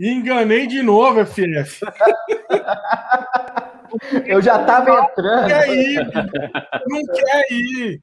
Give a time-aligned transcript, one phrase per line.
[0.00, 1.84] Enganei de novo, FF.
[4.24, 5.42] Eu já estava entrando.
[5.42, 6.10] Não quer ir,
[6.86, 8.02] não quer ir.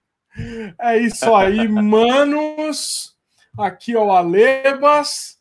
[0.80, 3.16] É isso aí, manos.
[3.58, 5.38] Aqui é o Alebas.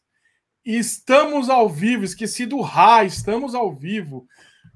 [0.65, 2.05] Estamos ao vivo.
[2.05, 4.27] Esqueci do Ra, estamos ao vivo.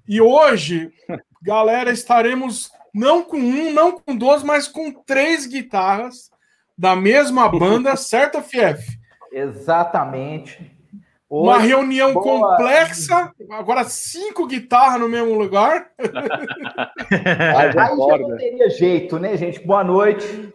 [0.06, 0.92] E hoje,
[1.40, 6.30] galera, estaremos não com um, não com dois, mas com três guitarras
[6.76, 8.98] da mesma banda, certo, FF?
[9.32, 10.79] Exatamente.
[11.32, 12.24] Hoje, Uma reunião boa.
[12.24, 15.92] complexa, agora cinco guitarras no mesmo lugar.
[17.56, 19.64] Aí já não teria jeito, né, gente?
[19.64, 20.52] Boa noite.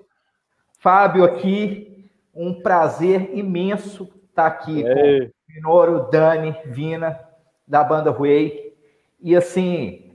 [0.80, 5.20] Fábio aqui, um prazer imenso estar aqui Ei.
[5.22, 7.22] com o Minoro, Dani, Vina,
[7.66, 8.74] da banda Way.
[9.22, 10.12] E assim,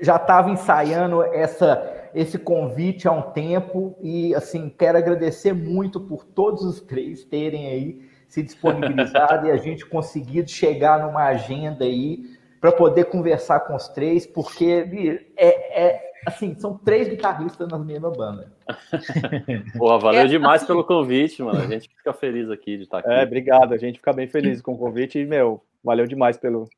[0.00, 6.24] já estava ensaiando essa, esse convite há um tempo e assim, quero agradecer muito por
[6.24, 12.38] todos os três terem aí se disponibilizado e a gente conseguido chegar numa agenda aí
[12.60, 18.10] para poder conversar com os três, porque é, é, assim, são três guitarristas na mesma
[18.10, 18.52] banda.
[19.76, 21.60] Pô, valeu é, demais assim, pelo convite, mano.
[21.60, 23.10] A gente fica feliz aqui de estar aqui.
[23.10, 23.72] É, obrigado.
[23.72, 26.68] A gente fica bem feliz com o convite e, meu, valeu demais pelo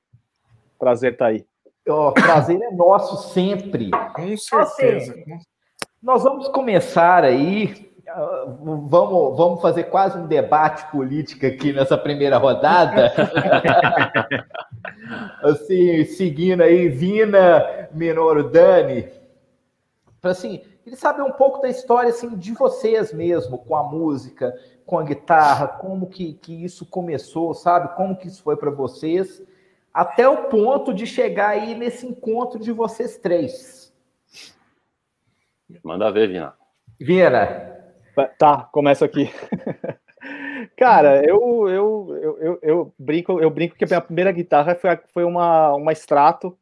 [0.78, 1.44] prazer estar aí.
[1.86, 3.90] O prazer é nosso sempre.
[4.14, 5.12] Com certeza.
[5.12, 5.38] Assim,
[6.00, 7.91] nós vamos começar aí
[8.88, 13.12] Vamos, vamos fazer quase um debate político aqui nessa primeira rodada.
[15.42, 19.08] assim, seguindo aí, Vina, Minoro, Dani.
[20.20, 24.54] Para assim, ele saber um pouco da história assim, de vocês mesmo, com a música,
[24.84, 27.94] com a guitarra, como que, que isso começou, sabe?
[27.96, 29.42] Como que isso foi para vocês,
[29.92, 33.92] até o ponto de chegar aí nesse encontro de vocês três.
[35.82, 36.54] Manda ver, Vina.
[37.00, 37.71] Vina,
[38.38, 39.30] Tá, começa aqui.
[40.76, 45.24] Cara, eu, eu, eu, eu, brinco, eu brinco que a minha primeira guitarra foi, foi
[45.24, 46.56] uma, uma extrato.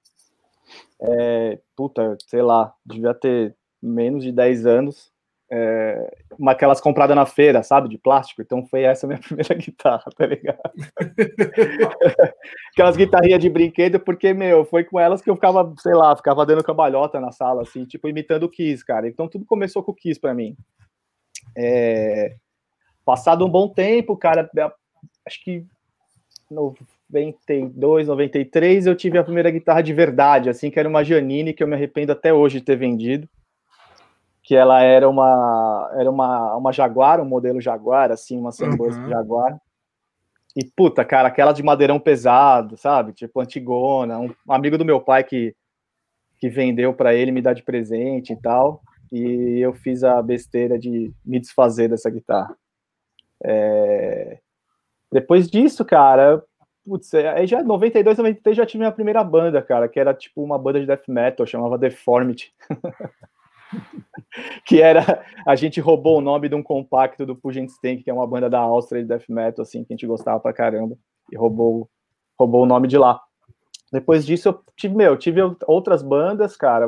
[1.01, 5.11] É, puta, sei lá, devia ter menos de 10 anos.
[5.53, 8.41] É, uma aquelas compradas na feira, sabe, de plástico.
[8.41, 10.61] Então foi essa minha primeira guitarra, tá ligado?
[12.73, 16.47] aquelas guitarrinhas de brinquedo, porque, meu, foi com elas que eu ficava, sei lá, ficava
[16.47, 19.09] dando cambalhota na sala, assim, tipo, imitando o Kiss, cara.
[19.09, 20.57] Então tudo começou com o Kiss pra mim.
[21.63, 22.37] É,
[23.05, 24.49] passado um bom tempo, cara,
[25.27, 25.67] acho que
[26.51, 31.63] 92, 93, eu tive a primeira guitarra de verdade, assim, que era uma Janine, que
[31.63, 33.29] eu me arrependo até hoje de ter vendido.
[34.43, 39.09] Que ela era uma era uma, uma Jaguar, um modelo Jaguar, assim, uma Sunburst uhum.
[39.11, 39.61] Jaguar.
[40.57, 43.13] E puta, cara, aquela de madeirão pesado, sabe?
[43.13, 45.55] Tipo Antigona, um amigo do meu pai que
[46.39, 50.79] que vendeu para ele me dar de presente e tal e eu fiz a besteira
[50.79, 52.57] de me desfazer dessa guitarra.
[53.43, 54.39] É...
[55.13, 56.43] Depois disso, cara,
[56.85, 60.43] putz, é, aí já 92, 93 já tive minha primeira banda, cara, que era tipo
[60.43, 62.53] uma banda de death metal, chamava Deformity.
[64.67, 68.15] que era a gente roubou o nome de um compacto do Pugent Stank, que é
[68.15, 70.97] uma banda da Áustria de death metal assim, que a gente gostava pra caramba,
[71.33, 71.89] e roubou
[72.39, 73.21] roubou o nome de lá.
[73.93, 76.87] Depois disso eu tive, meu, tive outras bandas, cara,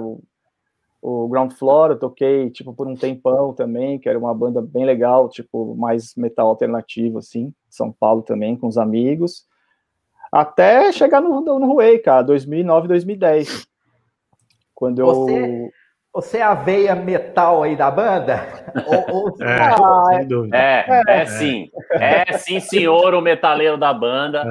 [1.02, 4.84] o Ground Floor, eu toquei, tipo, por um tempão também, que era uma banda bem
[4.84, 9.44] legal, tipo, mais metal alternativo, assim, São Paulo também, com os amigos,
[10.30, 13.66] até chegar no, no Huawei, cara, 2009, 2010,
[14.72, 15.70] quando você, eu...
[16.14, 18.40] Você é a veia metal aí da banda?
[19.10, 19.42] ou, ou...
[19.42, 20.04] É, ah,
[20.52, 24.44] é, é, é, sim, é sim, senhor, o metaleiro da banda,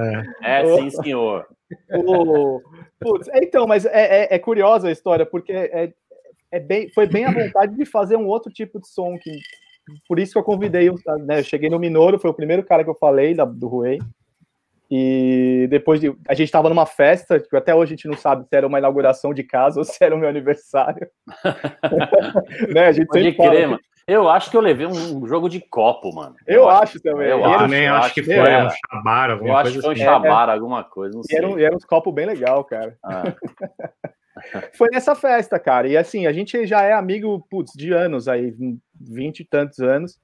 [0.43, 1.47] é, é sim, senhor.
[1.89, 2.61] O...
[2.99, 5.93] Putz, então, mas é, é, é curiosa a história, porque é,
[6.51, 9.31] é bem, foi bem a vontade de fazer um outro tipo de som que
[10.07, 10.89] por isso que eu convidei,
[11.25, 13.99] né, eu cheguei no Minoro, foi o primeiro cara que eu falei da, do Ruei.
[14.93, 18.45] E depois de, a gente estava numa festa, que até hoje a gente não sabe
[18.45, 21.07] se era uma inauguração de casa ou se era o meu aniversário.
[22.73, 23.79] né, a gente Pode crer, mano.
[24.07, 26.35] Eu acho que eu levei um jogo de copo, mano.
[26.45, 27.29] Eu, eu acho, acho, também.
[27.29, 29.53] Eu, eu também acho, acho que foi um chabar, alguma eu coisa.
[29.53, 30.03] Eu acho que foi um assim.
[30.03, 31.37] chabar, é, alguma coisa, não sei.
[31.37, 32.97] E era, e era uns copos bem legal, cara.
[33.03, 33.23] Ah.
[34.73, 35.87] Foi nessa festa, cara.
[35.87, 38.53] E assim, a gente já é amigo, putz, de anos aí,
[38.99, 40.19] vinte e tantos anos.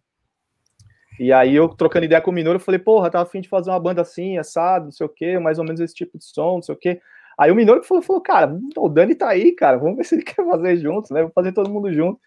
[1.19, 3.72] E aí eu trocando ideia com o Minoro, eu falei, porra, tava afim de fazer
[3.72, 6.56] uma banda assim, assado, não sei o quê, mais ou menos esse tipo de som,
[6.56, 7.02] não sei o quê.
[7.38, 10.24] Aí o Minoro falou, falou, cara, o Dani tá aí, cara, vamos ver se ele
[10.25, 11.22] quer fazer juntos, né?
[11.22, 12.20] Vamos fazer todo mundo junto.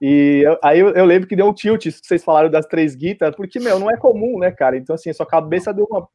[0.00, 3.36] E eu, aí eu, eu, lembro que deu um tilt, vocês falaram das três guitarras,
[3.36, 4.76] porque, meu, não é comum, né, cara?
[4.76, 6.06] Então, assim, sua cabeça deu uma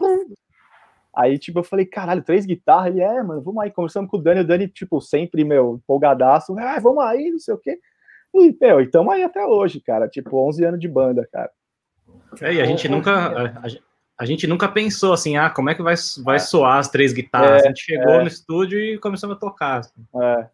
[1.15, 2.93] Aí, tipo, eu falei, caralho, três guitarras?
[2.93, 3.71] Ele, é, mano, vamos aí.
[3.71, 6.55] Conversamos com o Dani, o Dani, tipo, sempre, meu, empolgadaço.
[6.57, 7.79] Ah, vamos aí, não sei o quê.
[8.33, 10.07] E, meu, e tamo aí até hoje, cara.
[10.07, 11.49] Tipo, 11 anos de banda, cara.
[12.41, 13.11] É, e a gente nunca...
[13.11, 13.65] A,
[14.17, 16.39] a, gente nunca pensou assim, ah, como é que vai, vai é.
[16.39, 17.63] soar as três guitarras?
[17.63, 18.21] É, a gente chegou é.
[18.21, 19.79] no estúdio e começamos a tocar.
[19.79, 20.05] Assim.
[20.21, 20.47] É.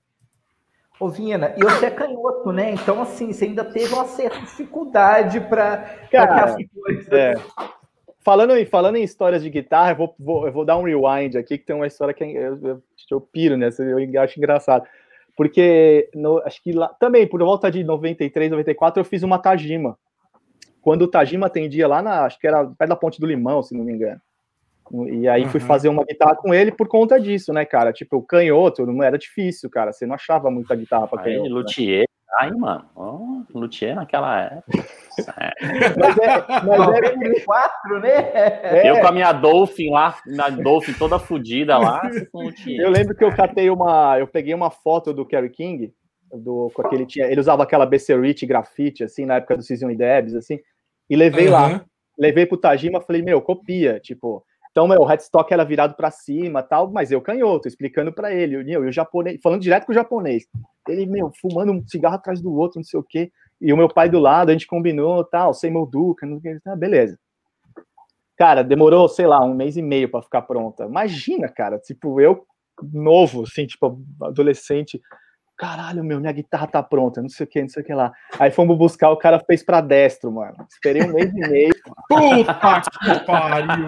[0.98, 2.72] Ô, Vina, e você é canhoto, né?
[2.72, 7.12] Então, assim, você ainda teve uma certa dificuldade para as coisas.
[7.12, 7.34] É.
[8.26, 11.36] Falando, em, falando em histórias de guitarra, eu vou, vou, eu vou dar um rewind
[11.38, 14.84] aqui, que tem uma história que é, eu, eu, eu piro nessa, eu acho engraçado.
[15.38, 19.96] Porque, no, acho que lá, também, por volta de 93, 94, eu fiz uma Tajima.
[20.82, 23.78] Quando o Tajima atendia lá na, acho que era perto da Ponte do Limão, se
[23.78, 24.20] não me engano.
[25.12, 25.50] E aí uhum.
[25.50, 27.94] fui fazer uma guitarra com ele por conta disso, né, cara?
[27.94, 29.94] Tipo, canhoto não era difícil, cara.
[29.94, 31.44] Você não achava muita guitarra pra canhoto.
[31.44, 31.56] Aí, né?
[31.56, 32.06] luthier,
[32.40, 32.86] ai, mano.
[32.96, 34.86] Oh, luthier naquela época.
[35.98, 38.32] mas é, mas é quatro, né?
[38.34, 38.90] É.
[38.90, 42.02] Eu com a minha Dolphin lá, minha Dolphin toda fodida lá.
[42.68, 44.20] Eu lembro que eu catei uma.
[44.20, 45.94] Eu peguei uma foto do Kerry King,
[46.32, 47.28] do, com aquele tinha.
[47.28, 50.60] Ele usava aquela BC Rich grafite, assim, na época do Season e Debs, assim,
[51.10, 51.54] e levei uhum.
[51.54, 51.86] lá.
[52.18, 54.44] Levei pro Tajima, falei, meu, copia, tipo.
[54.72, 58.74] Então, meu, o headstock era virado para cima tal, mas eu canhoto, explicando para ele,
[58.74, 60.46] eu, o japonês, falando direto com o japonês.
[60.88, 63.32] Ele, meu, fumando um cigarro atrás do outro, não sei o quê.
[63.60, 66.62] E o meu pai do lado, a gente combinou, tal, sem molduca, não sei o
[66.62, 67.18] que, beleza.
[68.38, 70.84] Cara, demorou, sei lá, um mês e meio para ficar pronta.
[70.84, 72.46] Imagina, cara, tipo, eu
[72.92, 75.02] novo, assim, tipo, adolescente,
[75.58, 78.12] caralho, meu, minha guitarra tá pronta, não sei o que, não sei o que lá.
[78.38, 80.56] Aí fomos buscar, o cara fez pra destro, mano.
[80.70, 81.74] Esperei um mês e meio.
[82.10, 83.88] Puta que pariu!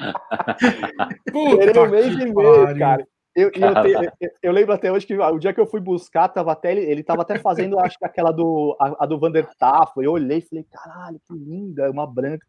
[1.32, 3.06] Puta Esperei um mês e meio, cara.
[3.34, 6.52] Eu, eu, eu, eu, lembro até hoje que o dia que eu fui buscar, tava
[6.52, 10.00] até, ele, ele tava até fazendo, acho que aquela do, a, a do Vander Tafo.
[10.00, 12.46] Eu olhei e falei, caralho, que linda, uma branca.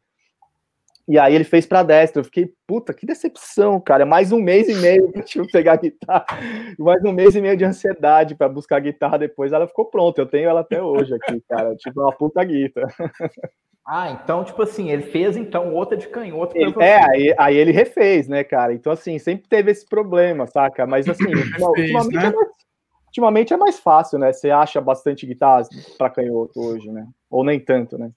[1.07, 2.19] E aí ele fez para destra.
[2.19, 4.05] Eu fiquei, puta, que decepção, cara.
[4.05, 6.25] Mais um mês e meio para tipo, pegar a guitarra.
[6.79, 9.53] Mais um mês e meio de ansiedade para buscar a guitarra depois.
[9.53, 10.21] Ela ficou pronta.
[10.21, 11.75] Eu tenho ela até hoje aqui, cara.
[11.75, 12.93] Tipo, uma puta guitarra.
[13.85, 16.57] Ah, então, tipo assim, ele fez então outra de canhoto.
[16.57, 18.73] Ele, é, aí, aí, ele refez, né, cara?
[18.73, 20.87] Então, assim, sempre teve esse problema, saca?
[20.87, 21.23] Mas, assim,
[21.61, 22.25] ultimamente, né?
[22.25, 22.49] é mais,
[23.05, 24.33] ultimamente é mais fácil, né?
[24.33, 27.07] Você acha bastante guitarras para canhoto hoje, né?
[27.29, 28.09] Ou nem tanto, né?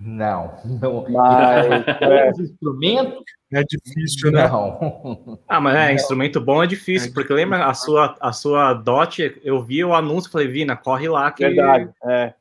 [0.00, 1.06] Não, não.
[1.10, 1.66] Mas,
[2.00, 2.30] é.
[2.30, 3.22] instrumentos.
[3.52, 4.48] É difícil, né?
[4.48, 5.38] Não.
[5.46, 5.94] Ah, mas é, não.
[5.94, 9.92] instrumento bom é difícil, é porque lembra a sua, a sua DOT, eu vi o
[9.92, 11.44] anúncio e falei, Vina, corre lá que.
[11.44, 12.32] Verdade, é.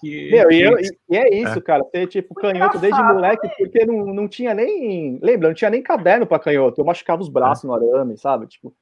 [0.00, 0.50] Que, Meu.
[0.50, 0.76] E, eu,
[1.10, 1.60] e, é isso, é.
[1.60, 1.84] cara.
[1.84, 3.54] Ter tipo canhoto desde moleque, né?
[3.58, 5.18] porque não, não tinha nem.
[5.22, 6.80] Lembra, não tinha nem caderno para canhoto.
[6.80, 8.46] Eu machucava os braços no arame, sabe?
[8.46, 8.74] Tipo,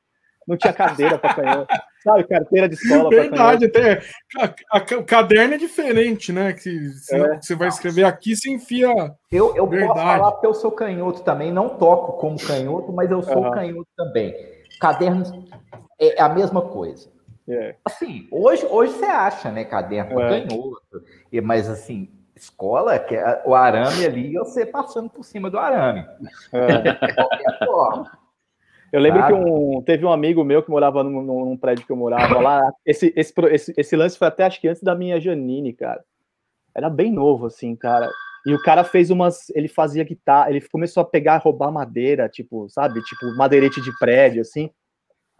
[0.46, 1.74] não tinha cadeira para canhoto.
[1.98, 3.10] Sabe, carteira de escola.
[3.10, 4.00] Verdade, até.
[4.38, 6.52] A, a, o caderno é diferente, né?
[6.52, 6.70] Que
[7.10, 7.40] é.
[7.40, 8.88] você vai escrever aqui, se enfia.
[9.32, 13.20] Eu, eu posso falar porque eu sou canhoto também, não toco como canhoto, mas eu
[13.20, 13.50] sou uhum.
[13.50, 14.32] canhoto também.
[14.80, 15.32] Cadernos
[16.00, 17.10] é a mesma coisa.
[17.48, 17.76] É.
[17.84, 19.64] Assim, hoje, hoje você acha, né?
[19.64, 20.42] Caderno é.
[20.42, 21.04] canhoto.
[21.42, 26.06] Mas assim, escola, que é o arame ali, você passando por cima do arame.
[26.52, 26.68] É.
[28.90, 31.96] Eu lembro que um, teve um amigo meu que morava num, num, prédio que eu
[31.96, 32.72] morava lá.
[32.86, 36.02] Esse, esse, esse, esse, lance foi até acho que antes da minha Janine, cara.
[36.74, 38.10] Era bem novo, assim, cara.
[38.46, 39.50] E o cara fez umas.
[39.50, 43.02] Ele fazia guitarra, ele começou a pegar, roubar madeira, tipo, sabe?
[43.02, 44.70] Tipo, madeirete de prédio, assim.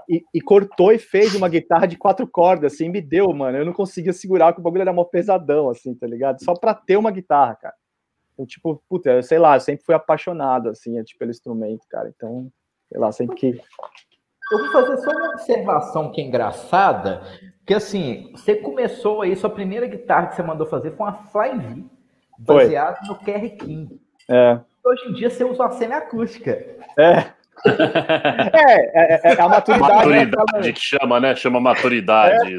[0.08, 3.58] E, e, cortou e fez uma guitarra de quatro cordas, assim, me deu, mano.
[3.58, 6.42] Eu não conseguia segurar, porque o bagulho era mó pesadão, assim, tá ligado?
[6.42, 7.74] Só pra ter uma guitarra, cara.
[8.38, 12.08] Eu, tipo, puta, eu sei lá, eu sempre fui apaixonado, assim, tipo, pelo instrumento, cara.
[12.08, 12.50] Então,
[12.88, 13.60] sei lá, sempre que.
[14.50, 17.20] Eu vou fazer só uma observação que é engraçada,
[17.66, 21.58] que assim, você começou aí, sua primeira guitarra que você mandou fazer foi uma Flying
[21.58, 21.84] V,
[22.38, 24.00] baseada no Kerry King.
[24.30, 24.58] É.
[24.82, 26.50] Hoje em dia você usa uma semi-acústica.
[26.98, 27.32] É.
[27.66, 30.08] é, é, é, a maturidade.
[30.08, 31.34] Né, maturidade que chama, né?
[31.34, 32.56] Chama maturidade.
[32.56, 32.58] É.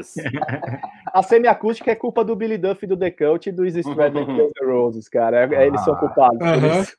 [1.12, 4.24] A semiacústica é culpa do Billy Duff e do The Cult e do Easy Stradley
[4.24, 4.50] uhum.
[4.52, 5.48] The Roses, cara.
[5.52, 6.60] É, eles são culpados uhum.
[6.60, 6.96] por isso.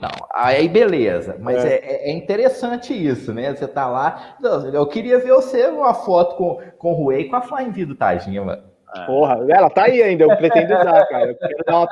[0.00, 1.74] Não, aí beleza, mas é.
[1.74, 2.10] é.
[2.10, 3.52] É, interessante isso, né?
[3.54, 4.36] Você tá lá.
[4.72, 7.84] Eu queria ver você uma foto com, com o Rui e com a Flying V
[7.86, 8.64] do Tajima.
[9.06, 11.30] Porra, ela tá aí ainda, eu pretendo usar, cara.
[11.30, 11.88] Eu quero dar uma,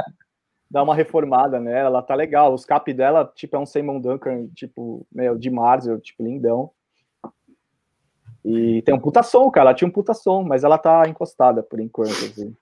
[0.71, 2.53] dar uma reformada nela, ela tá legal.
[2.53, 6.71] Os cap dela, tipo, é um Simon Duncan, tipo, meu, de Marvel, tipo, lindão.
[8.45, 9.71] E tem um puta som, cara.
[9.71, 12.55] Ela tinha um puta som, mas ela tá encostada por enquanto, assim.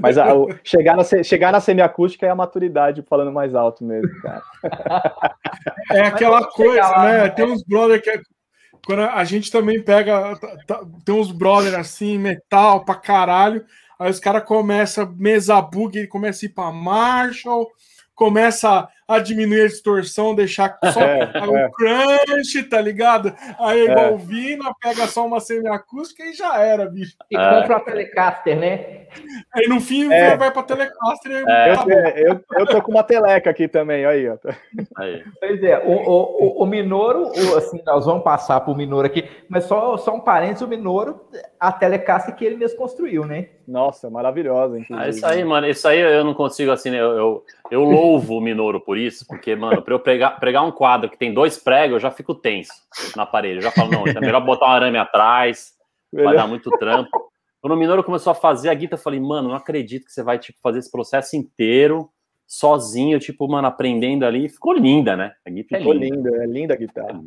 [0.00, 4.10] Mas a, o, chegar, na, chegar na semiacústica é a maturidade falando mais alto mesmo,
[4.20, 4.42] cara.
[5.90, 7.22] É aquela coisa, lá, né?
[7.24, 7.28] né?
[7.30, 8.20] Tem uns brother que é,
[8.86, 13.64] quando a gente também pega, tá, tá, tem uns brother assim, metal pra caralho,
[14.02, 17.70] aí os caras começam mesa bug, começa a ir pra Marshall,
[18.14, 21.70] começa a diminuir a distorção, deixar só é, o é.
[21.70, 23.34] crunch, tá ligado?
[23.58, 24.16] Aí é igual é.
[24.16, 27.16] Vina, pega só uma semiacústica e já era, bicho.
[27.30, 29.06] E compra a Telecaster, né?
[29.54, 30.36] Aí no fim é.
[30.36, 31.32] vai pra Telecaster.
[31.32, 31.50] E...
[31.50, 31.74] É.
[31.74, 31.84] Tá
[32.16, 34.36] eu, eu tô com uma Teleca aqui também, aí, ó.
[34.96, 35.22] Aí.
[35.38, 39.64] Pois é, o, o, o Minoro, o, assim, nós vamos passar pro Minoro aqui, mas
[39.64, 41.20] só, só um parênteses, o Minoro,
[41.58, 43.48] a Telecaster que ele mesmo construiu, né?
[43.66, 44.78] Nossa, maravilhosa.
[44.90, 48.40] Ah, isso aí, mano, isso aí eu não consigo, assim, eu, eu, eu louvo o
[48.40, 51.94] Minoro por isso, porque, mano, para eu pregar, pregar um quadro que tem dois pregos,
[51.94, 52.72] eu já fico tenso
[53.16, 53.56] na parede.
[53.56, 55.72] Eu já falo, não, é melhor botar um arame atrás,
[56.12, 56.28] melhor.
[56.28, 57.30] vai dar muito trampo.
[57.60, 60.22] Quando o Minoro começou a fazer a guita, eu falei, mano, não acredito que você
[60.22, 62.10] vai, tipo, fazer esse processo inteiro
[62.46, 64.48] sozinho, tipo, mano, aprendendo ali.
[64.48, 65.32] Ficou linda, né?
[65.46, 67.24] A guita é ficou linda, linda é linda a guitarra.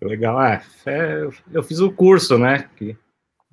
[0.00, 2.68] É legal, é, é, eu fiz o curso, né?
[2.76, 2.96] Que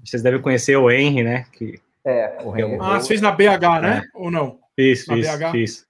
[0.03, 1.45] vocês devem conhecer o Henry, né?
[1.53, 2.77] Que, é, o Henry.
[2.81, 4.03] Ah, você fez na BH, né?
[4.03, 4.17] É.
[4.17, 4.59] Ou não?
[4.75, 5.51] Fiz, na fiz, BH?
[5.51, 5.87] fiz.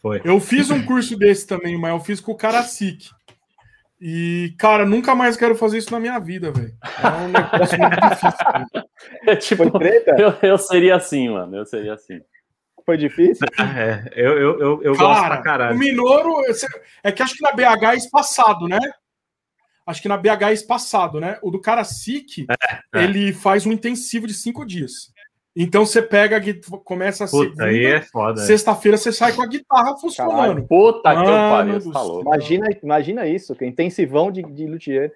[0.00, 0.20] Foi.
[0.24, 3.10] Eu fiz um curso desse também, mas eu fiz com o Karasik.
[4.00, 6.74] E, cara, nunca mais quero fazer isso na minha vida, velho.
[7.02, 8.84] É um negócio muito difícil.
[9.26, 9.64] É, tipo,
[10.18, 11.56] eu, eu seria assim, mano.
[11.56, 12.20] Eu seria assim.
[12.84, 13.46] Foi difícil?
[13.58, 15.76] É, eu, eu, eu, eu cara, gosto pra caralho.
[15.76, 16.42] O Minoro,
[17.02, 18.78] é que acho que na BH é espaçado, né?
[19.86, 21.38] Acho que na BH é espaçado, né?
[21.42, 23.04] O do Karasik, é, é.
[23.04, 25.12] ele faz um intensivo de cinco dias.
[25.56, 26.42] Então você pega,
[26.84, 28.42] começa a Puta, aí é foda.
[28.42, 28.44] É.
[28.44, 30.36] Sexta-feira você sai com a guitarra funcionando.
[30.36, 32.22] Caralho, puta Mano que pariu, tá louco.
[32.22, 35.12] Imagina, imagina isso, que intensivão de, de luthier.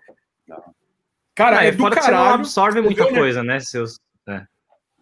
[1.35, 2.03] Cara, ah, é, é do caralho.
[2.03, 3.59] Você não absorve muita coisa, né?
[3.59, 4.47] Seus, é.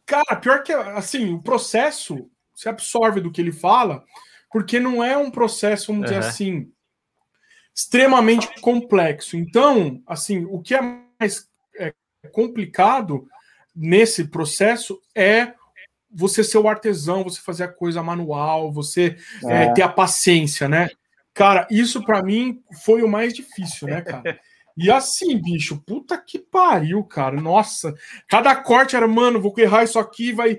[0.06, 4.02] Cara, pior que assim, o processo se absorve do que ele fala,
[4.50, 6.18] porque não é um processo, vamos uhum.
[6.18, 6.72] dizer assim,
[7.74, 9.36] extremamente complexo.
[9.36, 11.46] Então, assim, o que é mais
[11.78, 11.92] é,
[12.32, 13.28] complicado
[13.76, 15.52] nesse processo é
[16.10, 19.64] você ser o artesão, você fazer a coisa manual, você é.
[19.64, 20.88] É, ter a paciência, né?
[21.34, 24.40] Cara, isso para mim foi o mais difícil, né, cara?
[24.76, 27.40] E assim, bicho, puta que pariu, cara.
[27.40, 27.94] Nossa,
[28.26, 30.58] cada corte era, mano, vou errar isso aqui, vai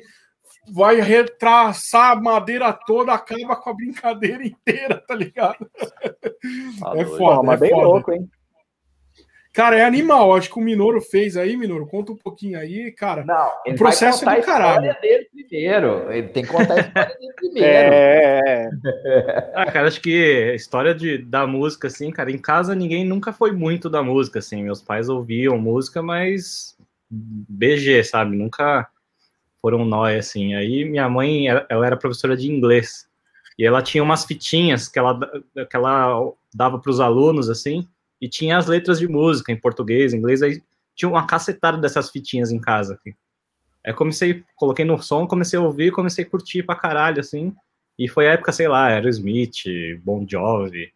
[0.70, 5.70] vai retraçar a madeira toda, acaba com a brincadeira inteira, tá ligado?
[6.80, 7.88] Tá é foda, mas é bem foda.
[7.88, 8.30] louco, hein?
[9.58, 10.36] Cara, é animal.
[10.36, 11.88] Acho que o Minoro fez aí, Minoro.
[11.88, 13.26] Conta um pouquinho aí, cara.
[13.26, 14.70] Não, o processo vai contar é do caralho.
[14.70, 16.12] A história dele primeiro.
[16.12, 17.68] Ele tem que contar a história dele primeiro.
[17.68, 18.70] É.
[19.56, 23.34] ah, cara, acho que a história de, da música, assim, cara, em casa ninguém nunca
[23.34, 24.62] foi muito da música, assim.
[24.62, 26.78] Meus pais ouviam música, mas
[27.10, 28.38] BG, sabe?
[28.38, 28.88] Nunca
[29.60, 30.54] foram nós, assim.
[30.54, 33.08] Aí minha mãe, ela era professora de inglês.
[33.58, 35.20] E ela tinha umas fitinhas que ela,
[35.68, 37.88] que ela dava para os alunos, assim
[38.20, 40.62] e tinha as letras de música em português, em inglês, aí
[40.96, 42.96] tinha uma cacetada dessas fitinhas em casa.
[42.96, 43.16] Aqui.
[43.86, 47.56] Aí comecei, coloquei no som, comecei a ouvir, comecei a curtir pra caralho, assim,
[47.98, 49.64] e foi a época, sei lá, Aerosmith,
[50.04, 50.92] Bon Jovi,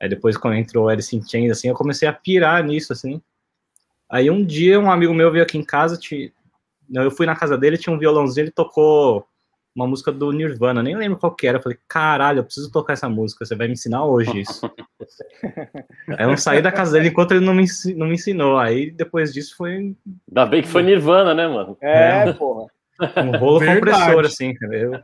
[0.00, 3.20] aí depois quando entrou Alice in Chains, assim, eu comecei a pirar nisso, assim.
[4.08, 5.98] Aí um dia um amigo meu veio aqui em casa,
[6.94, 9.26] eu fui na casa dele, tinha um violãozinho, ele tocou
[9.78, 11.58] uma música do Nirvana, nem lembro qual que era.
[11.58, 14.68] Eu falei, caralho, eu preciso tocar essa música, você vai me ensinar hoje isso.
[16.18, 18.58] Aí eu não saí da casa dele enquanto ele não me, não me ensinou.
[18.58, 19.94] Aí depois disso foi.
[20.28, 21.76] Ainda bem que foi Nirvana, né, mano?
[21.80, 22.66] É, é porra.
[23.24, 23.80] Um rolo Verdade.
[23.80, 25.00] compressor, assim, Eu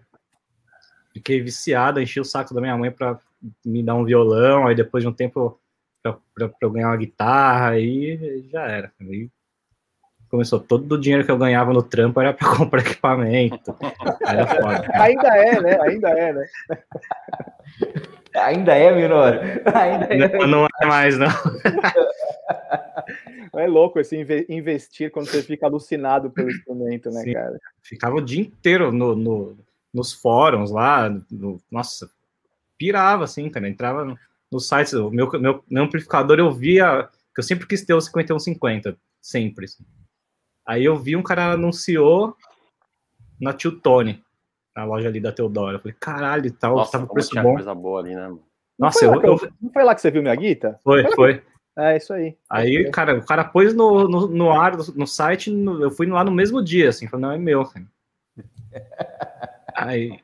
[1.12, 3.16] fiquei viciado, enchi o saco da minha mãe pra
[3.64, 5.60] me dar um violão, aí depois de um tempo
[6.02, 8.92] pra, pra, pra eu ganhar uma guitarra, aí já era.
[9.00, 9.30] Aí
[10.34, 13.76] começou todo o dinheiro que eu ganhava no trampo era para comprar equipamento.
[14.26, 14.84] Era foda.
[14.94, 15.78] Ainda é, né?
[15.80, 16.46] Ainda é, né?
[18.34, 19.38] Ainda é, Minor.
[19.72, 20.38] Ainda é.
[20.38, 21.28] Não, não é mais, não.
[23.56, 24.16] É louco esse
[24.48, 27.32] investir quando você fica alucinado pelo instrumento, né, Sim.
[27.34, 27.60] cara?
[27.80, 29.56] Ficava o dia inteiro no, no
[29.92, 32.10] nos fóruns lá, no, nossa,
[32.76, 33.68] pirava assim, cara.
[33.68, 34.18] Entrava no,
[34.50, 38.00] no site, o meu, meu, meu amplificador eu via, que eu sempre quis ter o
[38.00, 39.66] 5150, sempre.
[39.66, 39.84] Assim.
[40.66, 42.36] Aí eu vi um cara anunciou
[43.40, 44.22] na Tio Tony,
[44.74, 45.76] na loja ali da Teodora.
[45.76, 47.54] Eu falei, caralho, tal, Nossa, tava preço bom.
[47.54, 48.34] coisa boa ali, né?
[48.78, 50.80] Nossa, não eu, eu, não foi lá que você viu minha guita?
[50.82, 51.42] Foi, foi.
[51.76, 52.36] É, isso aí.
[52.48, 56.24] Aí, cara, o cara pôs no, no, no ar, no site, no, eu fui lá
[56.24, 57.86] no mesmo dia, assim, falei, não, é meu, cara.
[59.76, 60.20] Aí,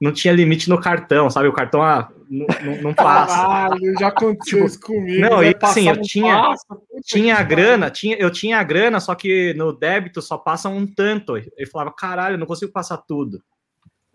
[0.00, 1.48] não tinha limite no cartão, sabe?
[1.48, 3.34] O cartão ah, não, não, não passa.
[3.34, 5.20] Caralho, já aconteceu isso comigo.
[5.20, 6.64] Não, e assim, eu tinha, passa,
[7.02, 10.86] tinha a grana, tinha, eu tinha a grana, só que no débito só passa um
[10.86, 11.36] tanto.
[11.36, 13.42] Ele falava, caralho, eu não consigo passar tudo.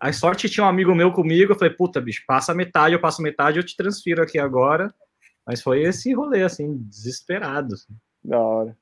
[0.00, 3.20] A sorte tinha um amigo meu comigo, eu falei, puta, bicho, passa metade, eu passo
[3.20, 4.92] metade, eu te transfiro aqui agora.
[5.46, 7.74] Mas foi esse rolê, assim, desesperado.
[7.74, 7.94] Assim.
[8.24, 8.76] Da hora.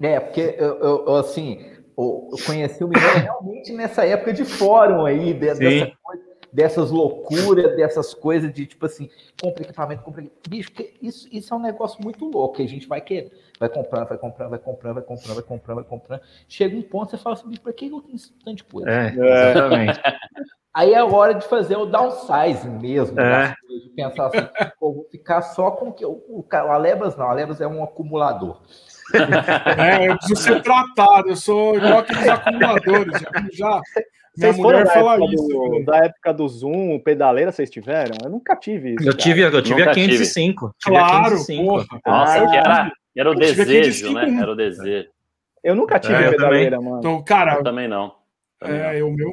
[0.00, 1.60] É, porque eu, eu assim,
[1.98, 5.60] eu conheci o Mineiro realmente nessa época de fórum aí, dessa
[6.02, 9.08] coisa dessas loucuras, dessas coisas de tipo assim,
[9.40, 10.24] compra equipamento, compra.
[10.48, 13.32] Bicho, isso, isso é um negócio muito louco que a gente vai querer.
[13.58, 16.20] Vai comprando, vai comprando, vai comprando, vai comprando, vai comprando, vai comprando.
[16.48, 18.90] Chega um ponto, você fala assim, bicho, pra que eu tenho esse tanto de coisa?
[18.90, 20.00] É, exatamente.
[20.72, 23.56] Aí é hora de fazer o downsize mesmo, é.
[23.68, 24.38] de pensar assim,
[24.78, 27.82] pô, vou ficar só com que o, o, o Alebas não, o Alebas é um
[27.82, 28.60] acumulador.
[29.76, 33.20] É, eu preciso ser tratado, eu sou igual aqueles acumuladores,
[33.52, 33.80] já.
[34.36, 35.48] Minha vocês mulher fala isso.
[35.48, 38.16] Do, da época do Zoom, pedaleira, vocês tiveram?
[38.22, 39.08] Eu nunca tive isso.
[39.08, 40.74] Eu tive, eu tive a 505.
[40.78, 40.96] Tive.
[40.96, 41.64] Claro, 505.
[41.64, 41.86] porra.
[42.06, 44.38] Nossa, ah, que era, era o desejo, né?
[44.40, 45.08] Era o desejo.
[45.62, 46.98] Eu nunca tive é, pedaleira, mano.
[46.98, 47.54] Então, cara.
[47.56, 48.14] Eu também não.
[48.58, 49.30] Também é, o meu.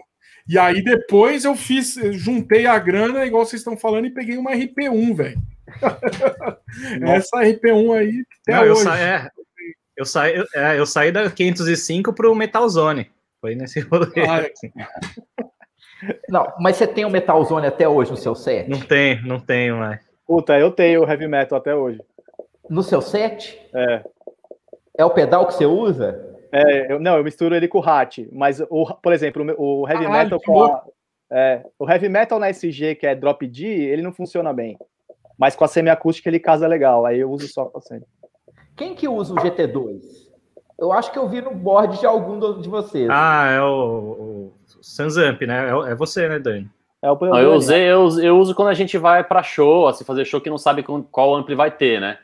[0.47, 4.51] E aí depois eu fiz, juntei a grana, igual vocês estão falando, e peguei uma
[4.51, 5.41] RP1, velho.
[7.05, 8.69] Essa RP1 aí, até não, hoje.
[8.69, 9.29] Eu, sa é,
[9.97, 13.11] eu, saí, é, eu saí da 505 pro Metal Zone.
[13.47, 14.07] Foi nesse rolê.
[14.27, 14.71] Ah, assim.
[16.27, 18.69] Não, mas você tem o Metal Zone até hoje no seu set?
[18.69, 20.01] Não tem, não tenho mais.
[20.25, 22.01] Puta, eu tenho o Heavy Metal até hoje.
[22.69, 23.57] No seu set?
[23.73, 24.03] É.
[24.97, 26.37] É o pedal que você usa?
[26.51, 30.09] É, eu, não, eu misturo ele com o Hat, mas, o, por exemplo, o Heavy
[30.09, 30.83] Metal com a,
[31.31, 34.77] é, o Heavy Metal na SG, que é Drop D, ele não funciona bem.
[35.37, 38.05] Mas com a semiacústica ele casa legal, aí eu uso só com a semi.
[38.75, 40.26] Quem que usa o GT2?
[40.79, 43.09] Eu acho que eu vi no board de algum de vocês.
[43.09, 45.69] Ah, é o, o Sanzamp, né?
[45.69, 46.69] É, é, você, né, Dani?
[47.01, 50.03] É o Não, eu usei, eu, eu uso quando a gente vai para show, assim,
[50.03, 52.17] fazer show que não sabe qual ampli vai ter, né?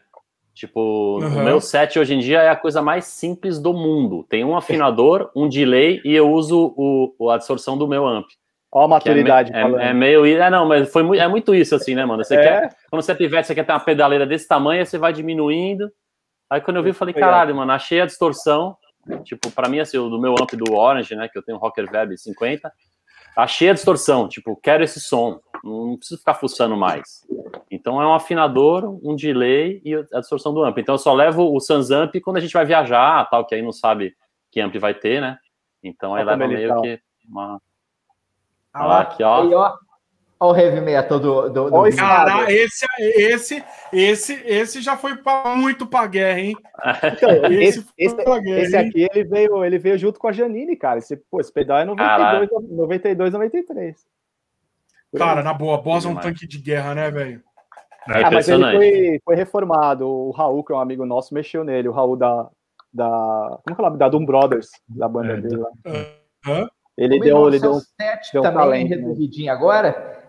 [0.54, 1.42] Tipo, uhum.
[1.42, 4.24] o meu set hoje em dia é a coisa mais simples do mundo.
[4.30, 8.28] Tem um afinador, um delay e eu uso o, a distorção do meu amp.
[8.72, 9.52] Olha a maturidade.
[9.54, 10.26] É, é, é, meio.
[10.26, 12.24] É, não, mas foi muito, é muito isso, assim, né, mano?
[12.24, 12.42] Você é?
[12.42, 15.92] quer, quando você tiver, você quer ter uma pedaleira desse tamanho, você vai diminuindo.
[16.54, 18.78] Aí quando eu vi, eu falei, caralho, mano, achei a distorção.
[19.24, 21.90] Tipo, para mim, assim, do meu amp do Orange, né, que eu tenho um Rocker
[21.90, 22.72] Verb 50,
[23.36, 24.28] achei a distorção.
[24.28, 25.40] Tipo, quero esse som.
[25.64, 27.26] Não preciso ficar fuçando mais.
[27.72, 30.78] Então é um afinador, um delay e a distorção do amp.
[30.78, 33.62] Então eu só levo o Sans Amp quando a gente vai viajar, tal, que aí
[33.64, 34.16] não sabe
[34.52, 35.40] que amp vai ter, né?
[35.82, 37.60] Então aí leva meio que uma.
[38.72, 39.42] Ah, aqui, ó.
[39.42, 39.74] Aí, ó.
[40.44, 41.50] Olha o heavy metal do.
[41.50, 46.56] do, do cara, esse, esse, esse, esse já foi pra, muito pra guerra, hein?
[47.02, 51.00] Então, esse, esse, guerra, esse aqui ele veio, ele veio junto com a Janine, cara.
[51.00, 54.06] Esse, pô, esse pedal é 92, 92, 93.
[55.18, 57.42] Cara, na boa, Boss é um tanque de guerra, né, velho?
[58.10, 60.10] É ah, mas ele foi, foi reformado.
[60.10, 61.88] O Raul, que é um amigo nosso, mexeu nele.
[61.88, 62.50] O Raul da.
[62.94, 63.98] da como é o nome?
[63.98, 65.70] Da Doom Brothers, da banda é, dele lá.
[65.86, 66.70] Uh -huh.
[66.98, 67.80] Ele deu, ele deu,
[68.34, 69.52] deu um também talento, reduzidinho né?
[69.52, 70.23] agora?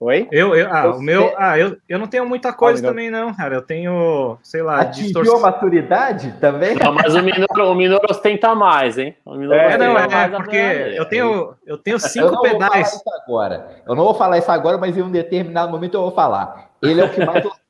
[0.00, 0.28] Oi?
[0.30, 3.56] Eu, eu, ah, o meu, ah, eu, eu não tenho muita coisa também, não, cara.
[3.56, 5.38] Eu tenho, sei lá, Atingiu distorção.
[5.38, 6.76] a maturidade também?
[6.76, 9.16] Não, mas o Minoro, o Minoro ostenta mais, hein?
[9.24, 13.02] O Minoro é, não, é, porque eu tenho, eu tenho cinco eu pedais.
[13.24, 13.82] agora.
[13.84, 16.70] Eu não vou falar isso agora, mas em um determinado momento eu vou falar.
[16.80, 17.58] Ele é o que mais ostenta.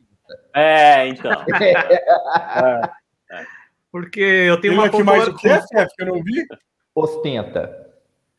[0.55, 1.33] É, então.
[1.61, 2.81] é.
[3.91, 6.45] Porque eu tenho Ele uma é que mais o que é, que eu não vi?
[6.95, 7.88] Ostenta.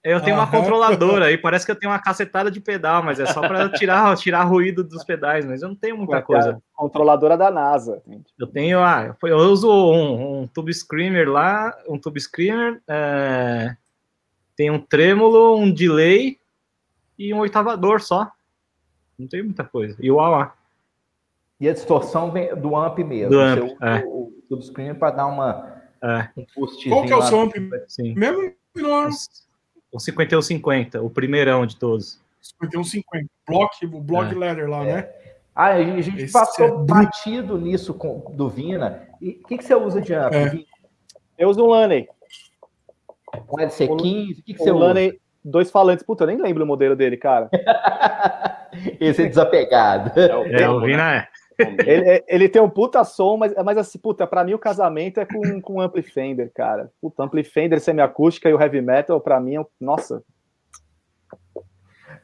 [0.10, 3.26] Eu tenho uma controladora e parece que eu tenho uma cacetada de pedal, mas é
[3.26, 6.62] só para tirar, tirar ruído dos pedais, mas eu não tenho muita coisa.
[6.74, 8.02] Controladora da NASA.
[8.40, 13.76] Eu tenho, ah, eu uso um, um Tube Screamer lá, um Tube Screamer, é,
[14.56, 16.40] tem um trêmulo, um delay
[17.18, 18.32] e um oitavador só.
[19.18, 19.96] Não tem muita coisa.
[20.00, 20.54] E o AUA.
[21.60, 23.32] E a distorção vem do amp mesmo.
[23.32, 24.04] Do amp, Você é.
[24.06, 26.30] o, o Tube Screamer para dar uma, é.
[26.38, 26.46] um
[26.90, 27.54] Qual que é o seu amp?
[27.88, 28.16] Sim.
[28.16, 28.54] Mesmo?
[28.76, 29.10] Não.
[29.92, 32.20] O 5150, o primeirão de todos.
[32.42, 33.28] 5150.
[33.48, 34.38] Block, o block é.
[34.38, 34.94] leather lá, é.
[34.94, 35.10] né?
[35.56, 39.08] Ah, a gente Esse passou é batido nisso com, do Vina.
[39.22, 40.34] E o que, que você usa de amp?
[40.34, 40.64] É.
[41.38, 42.08] Eu uso um Laney.
[43.52, 43.92] Um LC15?
[43.92, 44.86] O que, que você um usa?
[44.86, 46.06] Laney, dois falantes.
[46.06, 47.50] Puta, eu nem lembro o modelo dele, cara.
[49.02, 50.18] Esse é desapegado.
[50.18, 51.28] É, o Vina é.
[51.86, 55.26] Ele, ele, tem um puta som, mas, mas assim, puta, pra mim o casamento é
[55.26, 56.92] com, com Ampli Fender, cara.
[57.02, 60.24] Puta, Ampli Fender, semiacústica e o heavy metal, pra mim, é, nossa.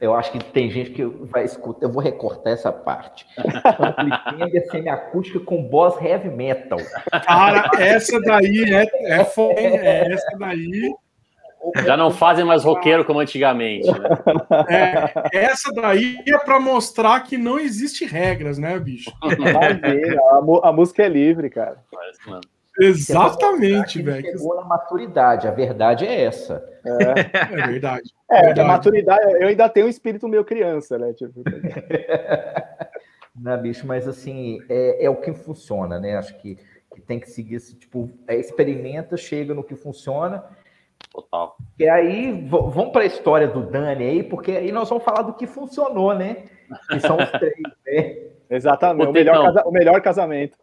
[0.00, 3.26] Eu acho que tem gente que vai escutar, eu vou recortar essa parte.
[3.38, 6.78] Ampli Fender, semiacústica com boss heavy metal.
[7.24, 9.20] Cara, essa daí é, é,
[9.56, 10.94] é essa daí
[11.84, 13.86] já não fazem mais roqueiro como antigamente.
[13.86, 14.08] Né?
[15.32, 19.10] É, essa daí é para mostrar que não existe regras, né, bicho?
[19.22, 20.20] Imagina,
[20.62, 21.78] a, a, música é livre, cara.
[22.78, 24.26] Exatamente, velho.
[24.26, 26.64] Chegou na maturidade, a verdade é essa.
[26.84, 28.10] É, é verdade.
[28.30, 28.60] É, verdade.
[28.60, 31.12] a maturidade, eu ainda tenho um espírito meio criança, né?
[31.12, 31.42] Tipo...
[33.34, 36.16] Não, bicho, mas assim, é, é o que funciona, né?
[36.16, 36.58] Acho que,
[36.94, 40.42] que tem que seguir esse tipo, é, experimenta, chega no que funciona
[41.16, 41.56] Total.
[41.78, 45.32] E aí, vamos para a história do Dani aí, porque aí nós vamos falar do
[45.32, 46.44] que funcionou, né?
[46.90, 47.54] Que são os três,
[47.86, 48.18] né?
[48.50, 50.58] Exatamente, o melhor, casa, o melhor casamento.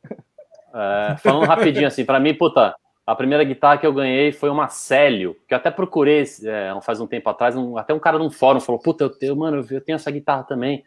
[0.76, 4.68] É, falando rapidinho assim, para mim, puta, a primeira guitarra que eu ganhei foi uma
[4.68, 8.30] Célio, que eu até procurei é, faz um tempo atrás, um, até um cara num
[8.30, 10.86] fórum falou, puta, eu tenho, mano, eu tenho essa guitarra também.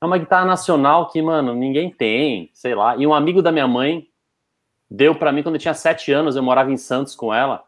[0.00, 2.96] É uma guitarra nacional que, mano, ninguém tem, sei lá.
[2.96, 4.06] E um amigo da minha mãe
[4.88, 7.65] deu para mim quando eu tinha sete anos, eu morava em Santos com ela.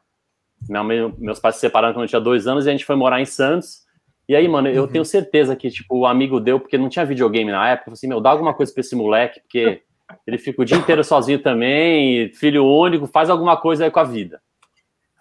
[1.18, 3.24] Meus pais se separaram quando eu tinha dois anos e a gente foi morar em
[3.24, 3.86] Santos.
[4.28, 4.88] E aí, mano, eu uhum.
[4.88, 7.94] tenho certeza que, tipo, o amigo deu, porque não tinha videogame na época, eu falei
[7.94, 9.82] assim, meu, dá alguma coisa pra esse moleque, porque
[10.26, 14.04] ele fica o dia inteiro sozinho também, filho único, faz alguma coisa aí com a
[14.04, 14.40] vida.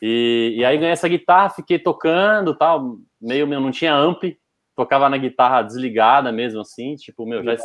[0.01, 4.23] E, e aí ganhei essa guitarra, fiquei tocando tal, meio, meu, não tinha amp,
[4.75, 7.55] tocava na guitarra desligada mesmo, assim, tipo, meu, já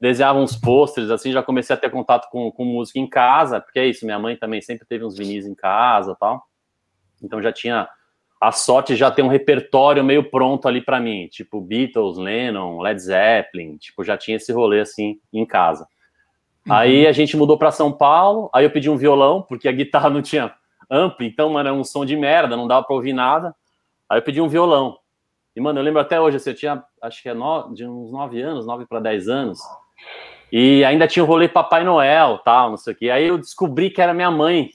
[0.00, 3.78] desenhava uns pôsteres, assim, já comecei a ter contato com, com música em casa, porque
[3.78, 6.42] é isso, minha mãe também sempre teve uns vinis em casa tal.
[7.22, 7.88] Então já tinha
[8.40, 12.80] a sorte de já ter um repertório meio pronto ali para mim, tipo Beatles, Lennon,
[12.80, 15.86] Led Zeppelin, tipo, já tinha esse rolê assim em casa.
[16.66, 16.74] Uhum.
[16.74, 20.10] Aí a gente mudou para São Paulo, aí eu pedi um violão, porque a guitarra
[20.10, 20.54] não tinha
[20.90, 23.54] ampli, então, mano, era um som de merda, não dava para ouvir nada.
[24.08, 24.98] Aí eu pedi um violão.
[25.54, 28.12] E, mano, eu lembro até hoje, assim, eu tinha, acho que é no, de uns
[28.12, 29.58] 9 anos, 9 para 10 anos,
[30.52, 33.10] e ainda tinha o rolê Papai Noel, tal, não sei o quê.
[33.10, 34.70] Aí eu descobri que era minha mãe.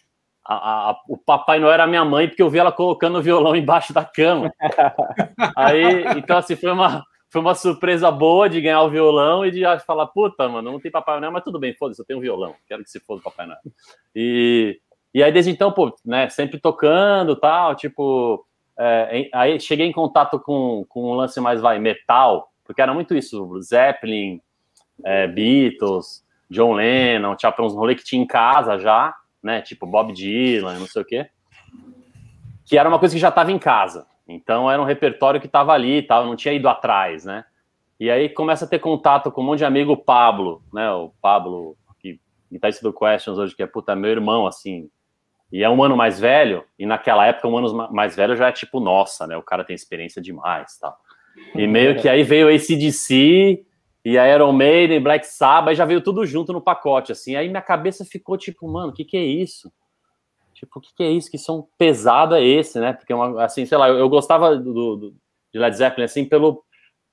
[0.45, 3.55] A, a, o Papai Noel era minha mãe, porque eu vi ela colocando o violão
[3.55, 4.51] embaixo da cama.
[5.55, 9.61] Aí, então, assim, foi uma, foi uma surpresa boa de ganhar o violão e de
[9.85, 12.55] falar, puta, mano, não tem Papai Noel, mas tudo bem, foda-se, eu tenho um violão,
[12.67, 13.59] quero que se foda o Papai Noel.
[14.15, 14.79] E,
[15.13, 18.45] e aí, desde então, pô, né, sempre tocando tal, tipo,
[18.77, 23.15] é, aí cheguei em contato com, com um lance mais, vai, metal, porque era muito
[23.15, 24.41] isso, Zeppelin,
[25.05, 29.61] é, Beatles, John Lennon, tinha uns rolê que tinha em casa já, né?
[29.61, 31.29] Tipo Bob Dylan, não sei o quê.
[32.65, 34.05] Que era uma coisa que já estava em casa.
[34.27, 37.43] Então era um repertório que estava ali e tal, não tinha ido atrás, né?
[37.99, 40.89] E aí começa a ter contato com um monte de amigo, o Pablo, né?
[40.91, 42.19] O Pablo, que
[42.51, 44.89] guitarrista do Questions hoje, que é puta, meu irmão, assim.
[45.51, 48.51] E é um ano mais velho, e naquela época um ano mais velho já é
[48.51, 49.35] tipo, nossa, né?
[49.35, 50.97] O cara tem experiência demais tal.
[51.53, 53.65] E meio que aí veio o ACDC,
[54.03, 57.35] e a Iron Maiden, Black Sabbath, já veio tudo junto no pacote, assim.
[57.35, 59.71] Aí minha cabeça ficou tipo, mano, o que que é isso?
[60.53, 61.29] Tipo, o que que é isso?
[61.29, 62.93] Que som pesado é esse, né?
[62.93, 65.15] Porque, uma, assim, sei lá, eu, eu gostava do, do,
[65.53, 66.63] de Led Zeppelin, assim, pelo,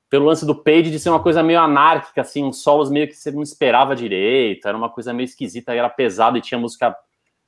[0.08, 3.14] pelo lance do Page de ser uma coisa meio anárquica, assim, uns solos meio que
[3.14, 6.96] você não esperava direito, era uma coisa meio esquisita, era pesado e tinha música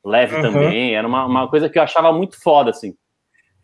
[0.05, 0.42] leve uhum.
[0.42, 2.94] também, era uma, uma coisa que eu achava muito foda, assim.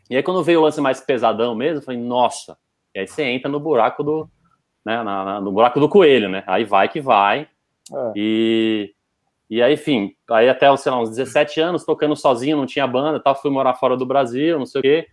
[0.09, 2.57] E aí quando veio o lance mais pesadão mesmo, eu falei, nossa,
[2.95, 4.29] e aí você entra no buraco do,
[4.87, 6.45] né, na, na, no buraco do coelho, né?
[6.47, 7.49] Aí vai que vai.
[7.93, 8.13] É.
[8.15, 8.95] E,
[9.51, 13.19] e aí, enfim, aí até, sei lá, uns 17 anos, tocando sozinho, não tinha banda
[13.19, 15.09] tal, fui morar fora do Brasil, não sei o quê,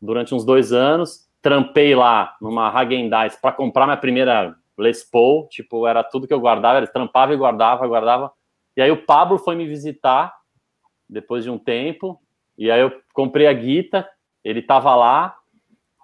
[0.00, 1.28] durante uns dois anos.
[1.42, 3.10] Trampei lá numa Hagen
[3.42, 7.36] para comprar minha primeira Les Paul, tipo, era tudo que eu guardava, era trampava e
[7.36, 8.32] guardava, guardava.
[8.76, 10.32] E aí o Pablo foi me visitar
[11.08, 12.20] depois de um tempo,
[12.56, 14.08] e aí eu comprei a guita,
[14.44, 15.36] ele tava lá,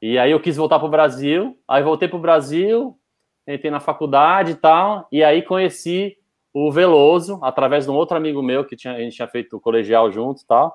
[0.03, 2.99] e aí eu quis voltar pro Brasil, aí voltei pro Brasil,
[3.47, 6.17] entrei na faculdade e tal, e aí conheci
[6.53, 10.11] o Veloso, através de um outro amigo meu que tinha, a gente tinha feito colegial
[10.11, 10.75] juntos e tal,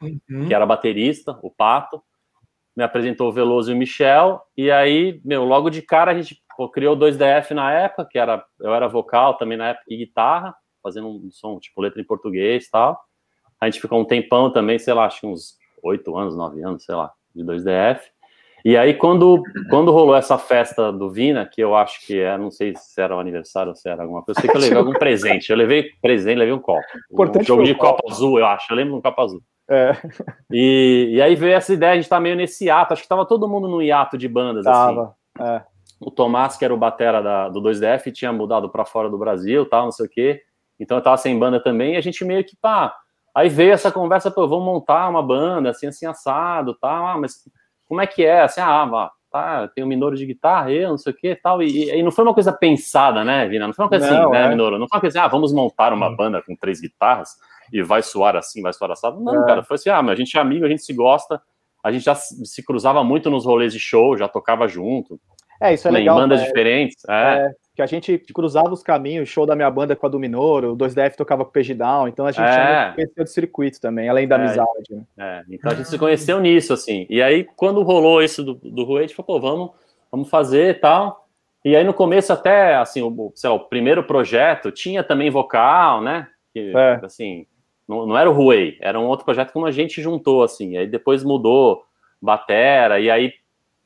[0.00, 0.46] uhum.
[0.48, 2.02] que era baterista, o Pato,
[2.74, 6.42] me apresentou o Veloso e o Michel, e aí, meu, logo de cara a gente
[6.56, 9.96] pô, criou dois DF na época, que era, eu era vocal também na época e
[9.96, 12.98] guitarra, fazendo um som, tipo, letra em português e tal,
[13.60, 16.84] a gente ficou um tempão também, sei lá, acho que uns oito anos, nove anos,
[16.84, 18.10] sei lá, de dois DF,
[18.64, 22.50] e aí, quando, quando rolou essa festa do Vina, que eu acho que é, não
[22.50, 24.78] sei se era o aniversário ou se era alguma coisa, eu sei que eu levei
[24.78, 25.50] algum presente.
[25.50, 26.82] Eu levei presente, levei um copo.
[27.12, 28.02] Importante um jogo de copo.
[28.02, 28.72] copo azul, eu acho.
[28.72, 29.42] Eu lembro de um copo azul.
[29.70, 29.92] É.
[30.50, 33.26] E, e aí veio essa ideia, a gente tá meio nesse hiato, acho que tava
[33.26, 34.78] todo mundo no hiato de bandas, assim.
[34.94, 35.52] tava, assim.
[35.52, 35.62] É.
[36.00, 39.68] O Tomás, que era o batera da, do 2DF, tinha mudado para fora do Brasil,
[39.68, 40.42] tal, não sei o quê.
[40.80, 42.94] Então eu tava sem banda também, e a gente meio que, pá...
[43.34, 47.06] Aí veio essa conversa, pô, vamos montar uma banda, assim, assim, assado, tal.
[47.06, 47.44] Ah, mas
[47.88, 48.42] como é que é?
[48.42, 51.62] Assim, ah, tá, tem um Minoro de guitarra, eu, não sei o que tal.
[51.62, 53.66] E, e não foi uma coisa pensada, né, Vina?
[53.66, 54.42] Não foi uma coisa não, assim, né, é.
[54.42, 54.78] né, Minoro?
[54.78, 57.30] Não foi uma coisa assim, ah, vamos montar uma banda com três guitarras
[57.72, 59.20] e vai soar assim, vai soar assado.
[59.20, 59.46] Não, é.
[59.46, 61.40] cara, foi assim, ah, mas a gente é amigo, a gente se gosta,
[61.82, 65.18] a gente já se cruzava muito nos rolês de show, já tocava junto.
[65.60, 66.16] É, isso é legal.
[66.16, 67.02] Em bandas é, diferentes.
[67.08, 67.46] É.
[67.46, 70.72] é que a gente cruzava os caminhos, show da minha banda com a do Minoro,
[70.72, 72.92] o 2DF tocava com o Page Down, então a gente é.
[72.92, 74.38] conheceu de circuito também, além da é.
[74.40, 74.90] amizade.
[74.90, 75.04] Né?
[75.16, 75.44] É.
[75.48, 77.06] Então a gente se conheceu nisso, assim.
[77.08, 79.70] E aí, quando rolou isso do, do Rui, a gente falou, pô, vamos,
[80.10, 81.28] vamos fazer e tal.
[81.64, 86.26] E aí, no começo, até, assim, o, lá, o primeiro projeto tinha também vocal, né?
[86.52, 87.00] Que, é.
[87.04, 87.46] assim,
[87.86, 90.76] Não, não era o Huey, era um outro projeto que uma gente juntou, assim.
[90.76, 91.84] Aí depois mudou
[92.20, 93.34] Batera, e aí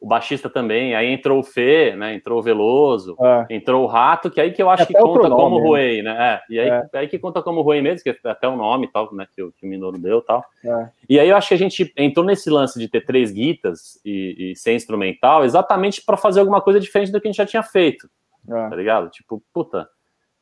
[0.03, 2.13] o baixista também, aí entrou o Fê, né?
[2.13, 3.47] Entrou o Veloso, é.
[3.55, 5.63] entrou o Rato, que aí que eu acho que conta como né?
[5.63, 6.11] Ruei, né?
[6.51, 6.89] É, e aí, é.
[6.95, 9.29] aí que conta como Ruei mesmo, que é até o nome tal, né?
[9.33, 10.45] Que, que o Minoro deu tal.
[10.65, 10.89] É.
[11.09, 14.51] E aí eu acho que a gente entrou nesse lance de ter três guitas e,
[14.51, 17.63] e ser instrumental exatamente para fazer alguma coisa diferente do que a gente já tinha
[17.63, 18.11] feito.
[18.49, 18.69] É.
[18.69, 19.09] Tá ligado?
[19.09, 19.89] Tipo, puta.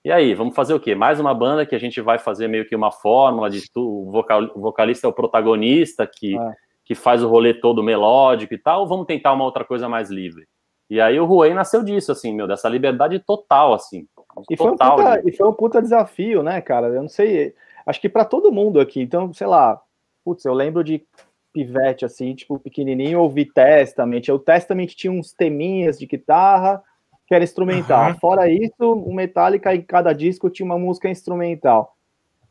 [0.03, 0.95] E aí, vamos fazer o quê?
[0.95, 4.11] Mais uma banda que a gente vai fazer meio que uma fórmula de tu, o,
[4.11, 8.59] vocal, o vocalista é o protagonista que é que faz o rolê todo melódico e
[8.59, 10.49] tal, vamos tentar uma outra coisa mais livre?
[10.91, 14.09] E aí o Ruei nasceu disso, assim, meu, dessa liberdade total, assim.
[14.51, 16.89] E foi, um puta, e foi um puta desafio, né, cara?
[16.89, 17.55] Eu não sei,
[17.87, 19.01] acho que para todo mundo aqui.
[19.01, 19.81] Então, sei lá,
[20.25, 21.07] putz, eu lembro de
[21.53, 24.23] pivete, assim, tipo, pequenininho, ouvir Testament.
[24.31, 26.83] O Testament tinha uns teminhas de guitarra
[27.25, 28.09] que era instrumental.
[28.09, 28.19] Uhum.
[28.19, 31.95] Fora isso, o Metallica em cada disco tinha uma música instrumental.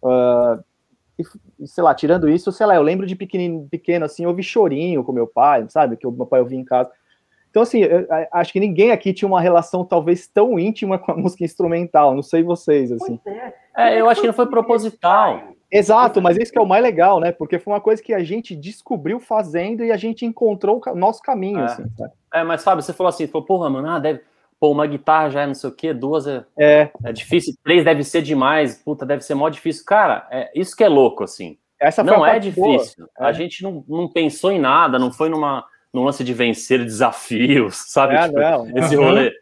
[0.02, 0.63] Uh,
[1.60, 4.41] e, sei lá, tirando isso, sei lá, eu lembro de pequeno, pequeno assim, eu ouvi
[4.41, 5.97] chorinho com meu pai, sabe?
[5.97, 6.89] Que o meu pai ouvia em casa.
[7.49, 11.12] Então, assim, eu, eu, acho que ninguém aqui tinha uma relação talvez tão íntima com
[11.12, 13.19] a música instrumental, não sei vocês, assim.
[13.25, 13.53] É.
[13.77, 15.41] é, eu acho que não foi proposital.
[15.71, 17.32] Exato, mas isso que é o mais legal, né?
[17.32, 21.21] Porque foi uma coisa que a gente descobriu fazendo e a gente encontrou o nosso
[21.21, 21.65] caminho, é.
[21.65, 21.84] assim.
[21.97, 22.13] Sabe?
[22.34, 24.21] É, mas Fábio, você falou assim, falou, porra, mano, ah, deve,
[24.59, 26.91] pô, uma guitarra já é não sei o quê, duas é, é.
[27.03, 29.85] é difícil, três deve ser demais, puta, deve ser mó difícil.
[29.85, 31.57] Cara, é, isso que é louco, assim.
[31.79, 33.07] Essa não é difícil.
[33.17, 33.25] É.
[33.25, 37.77] A gente não, não pensou em nada, não foi numa, num lance de vencer desafios,
[37.89, 38.15] sabe?
[38.15, 38.77] É, tipo, não.
[38.77, 39.05] Esse uhum.
[39.05, 39.33] rolê.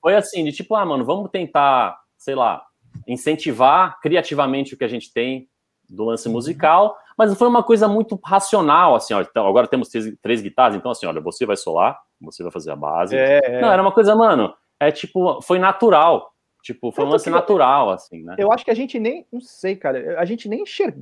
[0.00, 2.62] Foi assim, de tipo, ah, mano, vamos tentar, sei lá,
[3.08, 5.48] incentivar criativamente o que a gente tem
[5.88, 6.34] do lance uhum.
[6.34, 10.74] musical, mas foi uma coisa muito racional, assim, ó, então agora temos três, três guitarras,
[10.74, 13.16] então assim, olha, você vai solar, você vai fazer a base.
[13.16, 13.60] É, é.
[13.60, 16.32] não, era uma coisa, mano, é tipo, foi natural.
[16.62, 18.34] Tipo, foi um lance natural, assim, né?
[18.38, 21.00] Eu acho que a gente nem, não sei, cara, a gente nem enxerga.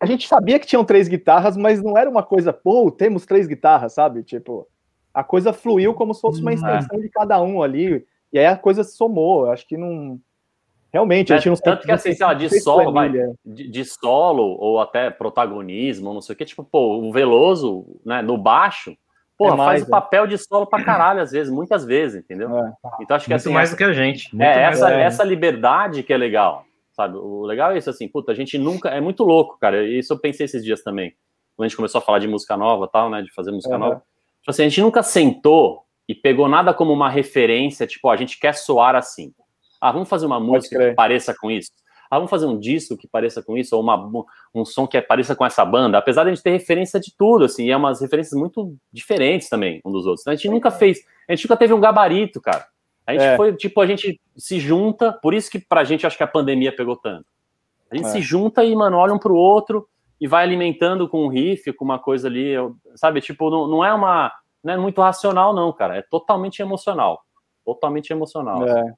[0.00, 3.46] A gente sabia que tinham três guitarras, mas não era uma coisa, pô, temos três
[3.46, 4.24] guitarras, sabe?
[4.24, 4.66] Tipo,
[5.14, 7.02] a coisa fluiu como se fosse uma hum, extensão é.
[7.02, 9.46] de cada um ali, e aí a coisa somou.
[9.46, 10.18] Eu acho que não.
[10.92, 13.10] Realmente, é, a gente não Tanto que assim, sei lá, de solo, vai,
[13.44, 18.20] de, de, solo, ou até protagonismo, não sei o que, tipo, pô, o Veloso, né,
[18.20, 18.94] no baixo,
[19.42, 19.88] Pô, é mais, faz o é.
[19.88, 22.56] papel de solo pra caralho, às vezes, muitas vezes, entendeu?
[22.56, 22.72] É.
[23.00, 23.52] Então acho que Muito assim.
[23.52, 24.30] mais essa, do que a gente.
[24.40, 27.16] é, essa, essa liberdade que é legal, sabe?
[27.16, 28.88] O legal é isso, assim, puta, a gente nunca.
[28.88, 29.86] É muito louco, cara.
[29.86, 31.14] Isso eu pensei esses dias também.
[31.56, 33.22] Quando a gente começou a falar de música nova tal, né?
[33.22, 33.80] De fazer música uhum.
[33.80, 33.96] nova.
[33.96, 38.16] Tipo assim, a gente nunca sentou e pegou nada como uma referência, tipo, ó, a
[38.16, 39.32] gente quer soar assim.
[39.80, 41.70] Ah, vamos fazer uma música que pareça com isso
[42.12, 45.34] ah, vamos fazer um disco que pareça com isso, ou uma, um som que pareça
[45.34, 48.02] com essa banda, apesar de a gente ter referência de tudo, assim, e é umas
[48.02, 50.20] referências muito diferentes também um dos outros.
[50.20, 52.66] Então, a gente nunca fez, a gente nunca teve um gabarito, cara.
[53.06, 53.34] A gente é.
[53.34, 56.76] foi, tipo, a gente se junta, por isso que pra gente acho que a pandemia
[56.76, 57.24] pegou tanto.
[57.90, 58.10] A gente é.
[58.10, 59.88] se junta e, mano, olha um pro outro
[60.20, 62.52] e vai alimentando com um riff, com uma coisa ali,
[62.94, 63.22] sabe?
[63.22, 64.30] Tipo, não, não é uma.
[64.62, 65.96] Não é muito racional, não, cara.
[65.96, 67.22] É totalmente emocional.
[67.64, 68.68] Totalmente emocional.
[68.68, 68.70] É.
[68.70, 68.92] Assim.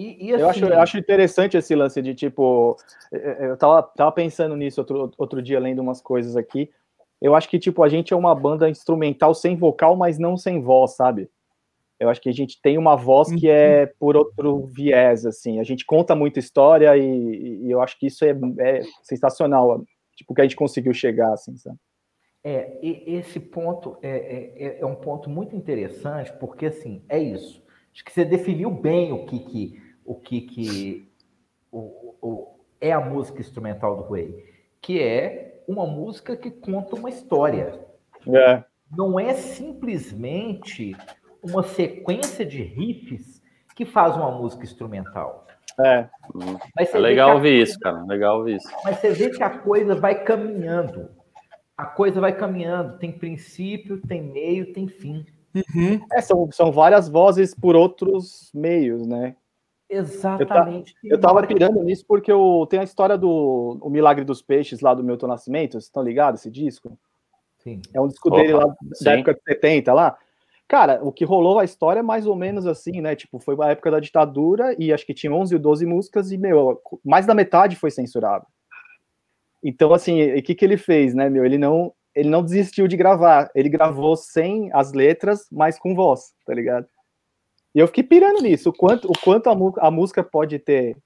[0.00, 0.42] E, e assim...
[0.42, 2.74] eu, acho, eu acho interessante esse lance de tipo.
[3.12, 6.70] É, é, eu tava, tava pensando nisso outro, outro dia, lendo umas coisas aqui.
[7.20, 10.62] Eu acho que, tipo, a gente é uma banda instrumental sem vocal, mas não sem
[10.62, 11.28] voz, sabe?
[11.98, 13.88] Eu acho que a gente tem uma voz que é uhum.
[13.98, 15.60] por outro viés, assim.
[15.60, 19.84] A gente conta muita história e, e eu acho que isso é, é, sensacional,
[20.16, 21.76] tipo, que a gente conseguiu chegar, assim, sabe?
[22.42, 27.62] É, esse ponto é, é, é, é um ponto muito interessante, porque, assim, é isso.
[27.92, 31.08] Acho que você definiu bem o que, que, o que, que
[31.70, 34.44] o, o, é a música instrumental do Rui,
[34.82, 37.78] que é uma música que conta uma história.
[38.26, 38.64] É.
[38.90, 40.96] Não é simplesmente
[41.40, 43.40] uma sequência de riffs
[43.76, 45.46] que faz uma música instrumental.
[45.78, 46.08] É.
[46.76, 48.02] é legal ouvir coisa, isso, cara.
[48.02, 48.68] Legal ouvir isso.
[48.82, 51.08] Mas você vê que a coisa vai caminhando.
[51.78, 52.98] A coisa vai caminhando.
[52.98, 55.24] Tem princípio, tem meio, tem fim.
[55.54, 56.04] Uhum.
[56.12, 59.36] É, são, são várias vozes por outros meios, né?
[59.90, 60.94] Exatamente.
[61.02, 64.80] Eu, eu tava pirando nisso porque eu tenho a história do O Milagre dos Peixes
[64.80, 66.96] lá do Milton Nascimento, vocês estão ligados esse disco?
[67.58, 67.82] Sim.
[67.92, 69.04] É um disco Opa, dele lá sim.
[69.04, 70.16] da época de 70 lá.
[70.68, 73.16] Cara, o que rolou a história é mais ou menos assim, né?
[73.16, 76.38] Tipo, foi a época da ditadura e acho que tinha 11 ou 12 músicas e,
[76.38, 78.46] meu, mais da metade foi censurado.
[79.62, 81.44] Então, assim, o que, que ele fez, né, meu?
[81.44, 83.50] Ele não, ele não desistiu de gravar.
[83.52, 86.86] Ele gravou sem as letras, mas com voz, tá ligado?
[87.74, 90.96] E eu fiquei pirando nisso, o quanto, o quanto a, a música pode ter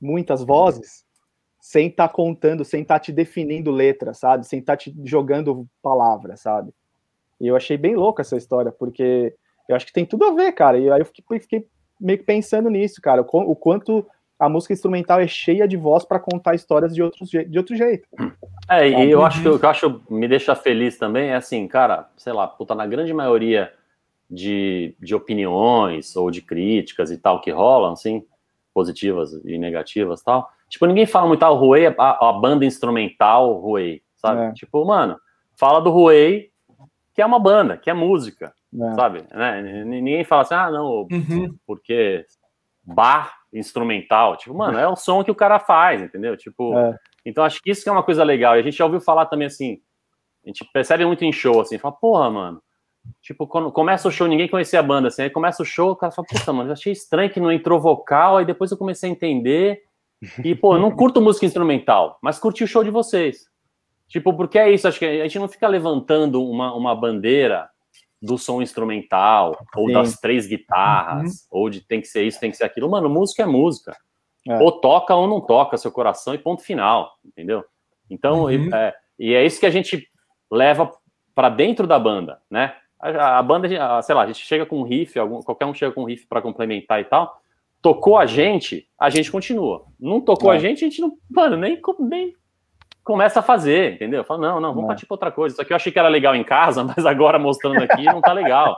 [0.00, 1.04] muitas vozes
[1.60, 4.46] sem estar tá contando, sem estar tá te definindo letra, sabe?
[4.46, 6.72] Sem estar tá te jogando palavras, sabe?
[7.40, 9.34] E eu achei bem louca essa história, porque
[9.68, 10.78] eu acho que tem tudo a ver, cara.
[10.78, 11.66] E aí eu fiquei, fiquei
[12.00, 14.06] meio que pensando nisso, cara, o, quanto
[14.38, 18.08] a música instrumental é cheia de voz para contar histórias de, outros, de outro jeito.
[18.68, 21.68] É, e eu acho que o que eu acho me deixa feliz também é assim,
[21.68, 23.70] cara, sei lá, puta, na grande maioria
[24.30, 28.24] de, de opiniões ou de críticas e tal que rolam, assim,
[28.72, 30.48] positivas e negativas tal.
[30.68, 34.42] Tipo, ninguém fala muito, ah, o Huey, a, a banda instrumental Huey, sabe?
[34.42, 34.52] É.
[34.52, 35.18] Tipo, mano,
[35.56, 36.52] fala do Huey,
[37.12, 38.94] que é uma banda, que é música, é.
[38.94, 39.24] sabe?
[39.32, 39.84] Né?
[39.84, 41.56] Ninguém fala assim, ah, não, uhum.
[41.66, 42.24] porque
[42.84, 44.36] bar instrumental.
[44.36, 46.36] Tipo, mano, é o som que o cara faz, entendeu?
[46.36, 46.96] Tipo, é.
[47.26, 48.56] então acho que isso que é uma coisa legal.
[48.56, 49.80] E a gente já ouviu falar também assim,
[50.44, 52.62] a gente percebe muito em show, assim, fala, porra, mano,
[53.22, 55.96] Tipo, quando começa o show, ninguém conhecia a banda, assim, aí começa o show, o
[55.96, 59.08] cara fala, puta, mano, eu achei estranho que não entrou vocal, aí depois eu comecei
[59.08, 59.82] a entender,
[60.44, 63.46] e, pô, eu não curto música instrumental, mas curti o show de vocês.
[64.08, 67.70] Tipo, porque é isso, acho que a gente não fica levantando uma, uma bandeira
[68.20, 69.92] do som instrumental, ou Sim.
[69.94, 71.62] das três guitarras, uhum.
[71.62, 72.90] ou de tem que ser isso, tem que ser aquilo.
[72.90, 73.96] Mano, música é música.
[74.46, 74.58] É.
[74.58, 77.64] Ou toca ou não toca seu coração e ponto final, entendeu?
[78.10, 78.74] Então, uhum.
[78.74, 80.08] é, e é isso que a gente
[80.50, 80.90] leva
[81.34, 82.74] para dentro da banda, né?
[83.00, 85.74] A, a banda, a, sei lá, a gente chega com um riff, algum, qualquer um
[85.74, 87.40] chega com um riff para complementar e tal.
[87.80, 89.86] Tocou a gente, a gente continua.
[89.98, 90.56] Não tocou é.
[90.56, 92.34] a gente, a gente não, mano, nem, nem
[93.02, 94.22] começa a fazer, entendeu?
[94.22, 94.88] Fala, não, não, vamos é.
[94.88, 95.54] partir para outra coisa.
[95.54, 98.32] Isso aqui eu achei que era legal em casa, mas agora mostrando aqui não tá
[98.32, 98.76] legal.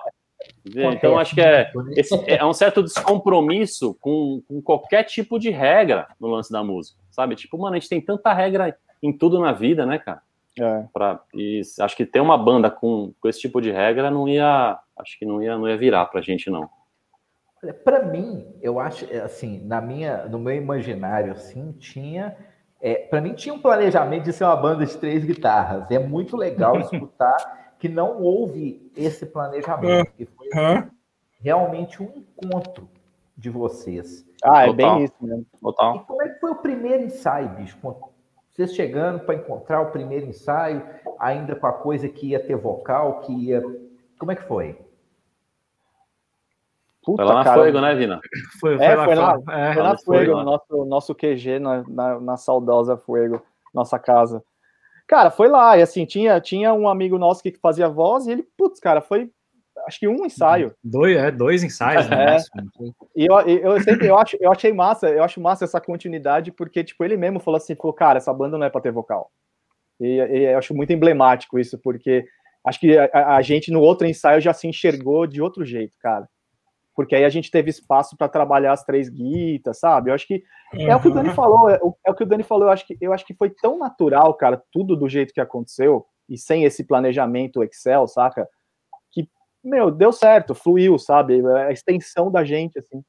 [0.65, 6.09] Então, acho que é, esse, é um certo descompromisso com, com qualquer tipo de regra
[6.21, 7.37] no lance da música, sabe?
[7.37, 10.23] Tipo, mano, a gente tem tanta regra em tudo na vida, né, cara?
[10.61, 10.85] É.
[10.93, 14.79] Pra, e acho que ter uma banda com, com esse tipo de regra não ia.
[14.99, 16.69] Acho que não ia, não ia virar pra gente, não.
[17.85, 22.37] Para mim, eu acho assim, na minha, no meu imaginário, assim, tinha.
[22.81, 25.89] É, para mim tinha um planejamento de ser uma banda de três guitarras.
[25.91, 30.49] É muito legal escutar que não houve esse planejamento, que foi
[31.41, 32.89] realmente um encontro
[33.37, 34.25] de vocês.
[34.45, 34.97] Ah, é Total.
[34.97, 35.47] bem isso mesmo.
[35.61, 35.97] Total.
[35.97, 37.77] E como é que foi o primeiro ensaio, bicho?
[38.53, 40.87] Vocês chegando para encontrar o primeiro ensaio,
[41.19, 43.63] ainda com a coisa que ia ter vocal, que ia.
[44.19, 44.79] Como é que foi?
[47.03, 47.61] Puta, foi lá na cara.
[47.63, 48.21] Fuego, né, Vina?
[48.61, 50.45] Foi, foi, é, lá, foi lá, é, foi na Fuego, lá.
[50.45, 54.45] nosso, nosso QG, na, na, na, saudosa Fuego, nossa casa.
[55.07, 58.47] Cara, foi lá, e assim, tinha, tinha um amigo nosso que fazia voz, e ele,
[58.57, 59.33] putz, cara, foi
[59.87, 60.75] acho que um ensaio.
[60.83, 62.37] Dois, é, dois ensaios, né?
[62.37, 62.39] É.
[63.15, 66.83] E eu, eu, sempre, eu, acho, eu achei massa, eu acho massa essa continuidade, porque,
[66.83, 69.31] tipo, ele mesmo falou assim, falou, cara, essa banda não é pra ter vocal.
[70.01, 72.25] E, e eu acho muito emblemático isso, porque
[72.67, 76.29] acho que a, a, gente no outro ensaio já se enxergou de outro jeito, cara.
[76.95, 80.11] Porque aí a gente teve espaço para trabalhar as três guitas, sabe?
[80.11, 80.43] Eu acho que
[80.75, 80.89] uhum.
[80.89, 82.87] é o que o Dani falou, é, é, o que o Dani falou, eu acho
[82.87, 86.65] que eu acho que foi tão natural, cara, tudo do jeito que aconteceu e sem
[86.65, 88.47] esse planejamento Excel, saca?
[89.63, 91.41] Meu, deu certo, fluiu, sabe?
[91.41, 93.03] É a extensão da gente, assim.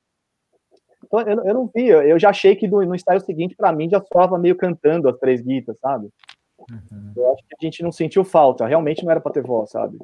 [1.03, 3.89] Então, eu, eu não vi, eu já achei que no, no ensaio seguinte, para mim,
[3.89, 6.09] já soava meio cantando as três guitas, sabe?
[6.71, 7.13] Uhum.
[7.15, 9.97] Eu acho que a gente não sentiu falta, realmente não era para ter voz, sabe?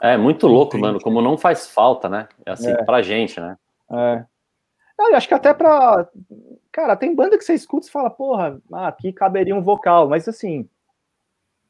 [0.00, 2.28] É muito louco, mano, como não faz falta, né?
[2.44, 2.82] É assim, é.
[2.84, 3.56] pra gente, né?
[3.90, 4.24] É.
[4.98, 6.08] Eu acho que até pra.
[6.70, 10.28] Cara, tem banda que você escuta e fala, porra, ah, aqui caberia um vocal, mas
[10.28, 10.68] assim,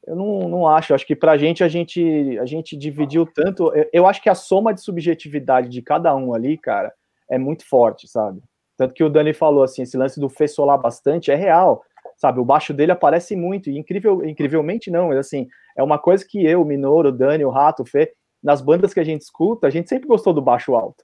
[0.05, 0.93] eu não, não acho.
[0.93, 3.71] Acho que para a gente, a gente a gente dividiu tanto.
[3.91, 6.93] Eu acho que a soma de subjetividade de cada um ali, cara,
[7.29, 8.41] é muito forte, sabe?
[8.77, 11.83] Tanto que o Dani falou assim, esse lance do Fê solar bastante é real,
[12.17, 12.39] sabe?
[12.39, 16.43] O baixo dele aparece muito, e incrível, incrivelmente não, mas assim, é uma coisa que
[16.45, 19.67] eu, o Minoro, o Dani, o Rato, o Fê, nas bandas que a gente escuta,
[19.67, 21.03] a gente sempre gostou do baixo alto.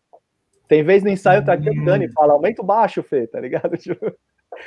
[0.67, 2.11] Tem vez no ensaio tá aqui o Dani hum.
[2.13, 3.71] fala, aumenta o baixo, Fê, tá ligado?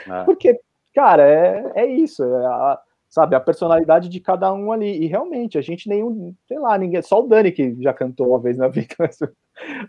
[0.08, 0.24] É.
[0.24, 0.58] Porque,
[0.94, 2.22] cara, é, é isso.
[2.22, 2.80] É a,
[3.12, 5.04] sabe, a personalidade de cada um ali.
[5.04, 8.40] E realmente, a gente nenhum, sei lá, ninguém, só o Dani que já cantou uma
[8.40, 8.94] vez na vida.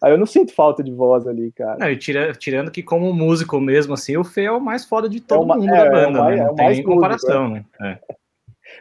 [0.03, 1.77] Aí eu não sinto falta de voz ali, cara.
[1.79, 5.07] Não, e tira, tirando que, como músico mesmo, assim, o Fê é o mais foda
[5.07, 6.45] de todo é uma, mundo é, da banda, é mais, né?
[6.45, 7.65] Não tem nem comparação, né?
[7.81, 7.97] É.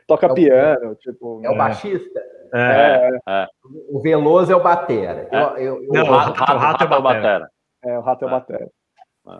[0.08, 1.40] Toca é piano, tipo.
[1.44, 2.20] É o baixista?
[2.52, 3.10] É,
[3.88, 5.28] O Veloso é o batera.
[5.30, 7.50] Eu, eu, eu, não, o rato, rato, rato, é o batera.
[7.84, 8.68] É, o rato é o batera.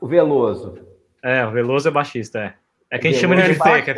[0.00, 0.78] O Veloso.
[1.24, 2.61] É, o Veloso é baixista, é.
[2.92, 3.94] É quem chama ele de Fê, que é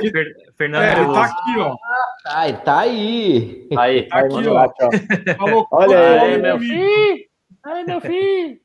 [0.57, 1.77] Fernando é, ele tá aqui, ó.
[2.25, 3.69] Ah, ele tá aí.
[3.77, 4.03] Aí.
[4.05, 5.35] Tá aqui, ó.
[5.37, 7.25] Falou, Olha aí, aí meu filho.
[7.65, 8.61] Aí, meu filho.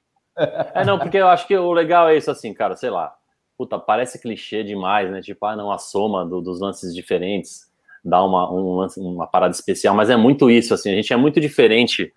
[0.75, 3.11] É, não, porque eu acho que o legal é isso, assim, cara, sei lá.
[3.57, 5.19] Puta, parece clichê demais, né?
[5.19, 7.67] Tipo, ah, não, a soma do, dos lances diferentes
[8.05, 11.41] dá uma, um, uma parada especial, mas é muito isso, assim, a gente é muito
[11.41, 12.13] diferente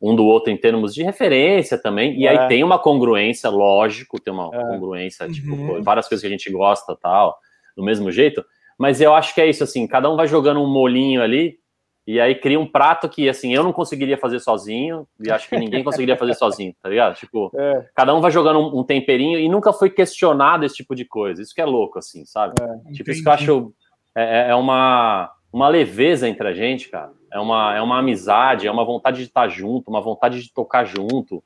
[0.00, 2.30] um do outro em termos de referência também, e é.
[2.30, 4.62] aí tem uma congruência, lógico, tem uma é.
[4.62, 5.82] congruência, tipo, uhum.
[5.82, 7.36] várias coisas que a gente gosta tal,
[7.76, 8.44] do mesmo jeito,
[8.78, 11.58] mas eu acho que é isso, assim, cada um vai jogando um molinho ali,
[12.06, 15.56] E aí cria um prato que, assim, eu não conseguiria fazer sozinho, e acho que
[15.56, 17.14] ninguém conseguiria fazer sozinho, tá ligado?
[17.14, 17.86] Tipo, é.
[17.94, 21.40] cada um vai jogando um, um, temperinho e nunca foi questionado esse tipo de coisa.
[21.40, 22.54] Isso que é louco, assim, sabe?
[22.60, 23.10] É, tipo, entendi.
[23.10, 23.74] isso que eu acho
[24.14, 27.10] é, é, é, uma, uma leveza entre a gente, cara.
[27.34, 30.84] É uma, é uma amizade, é uma vontade de estar junto, uma vontade de tocar
[30.84, 31.42] junto,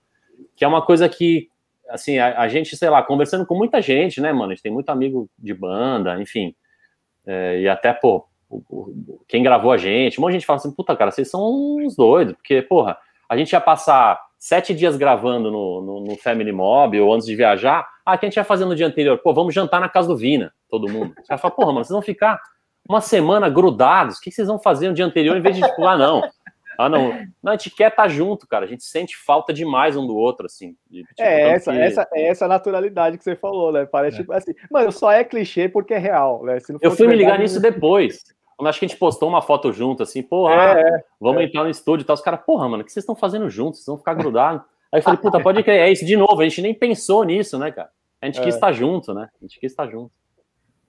[0.55, 1.49] que é uma coisa que,
[1.89, 4.53] assim, a, a gente, sei lá, conversando com muita gente, né, mano?
[4.53, 6.55] A gente tem muito amigo de banda, enfim.
[7.27, 8.27] É, e até, pô,
[9.27, 11.41] quem gravou a gente, um monte de gente fala assim, puta, cara, vocês são
[11.79, 16.53] uns doidos, porque, porra, a gente ia passar sete dias gravando no, no, no Family
[16.53, 19.17] Mob ou antes de viajar, ah, o que a gente ia fazer no dia anterior?
[19.17, 21.15] Pô, vamos jantar na casa do Vina, todo mundo.
[21.17, 22.39] Você vai falar, porra, mano, vocês vão ficar
[22.89, 25.85] uma semana grudados, o que vocês vão fazer no dia anterior em vez de, tipo,
[25.87, 26.23] ah, não,
[26.79, 27.13] ah, não.
[27.43, 28.65] Não, a gente quer estar tá junto, cara.
[28.65, 30.77] A gente sente falta demais um do outro, assim.
[30.89, 31.79] De, tipo, é, essa, que...
[31.79, 33.85] essa, é essa naturalidade que você falou, né?
[33.85, 34.21] Parece, é.
[34.21, 36.59] tipo, assim, mano, só é clichê porque é real, né?
[36.81, 38.23] eu fui me ligar nisso depois.
[38.61, 41.45] Acho que a gente postou uma foto junto, assim, porra, é, é, vamos é.
[41.45, 42.15] entrar no estúdio e tal.
[42.15, 43.81] Os caras, porra, mano, o que vocês estão fazendo juntos?
[43.81, 44.63] Vocês vão ficar grudados.
[44.93, 46.41] Aí eu falei, puta, pode crer, é isso de novo.
[46.41, 47.91] A gente nem pensou nisso, né, cara?
[48.23, 48.57] A gente quis é.
[48.57, 49.29] estar junto, né?
[49.41, 50.13] A gente quis estar junto.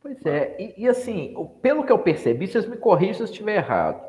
[0.02, 3.58] Pois é, e, e assim, pelo que eu percebi, vocês me corrijam se eu estiver
[3.58, 4.02] errado,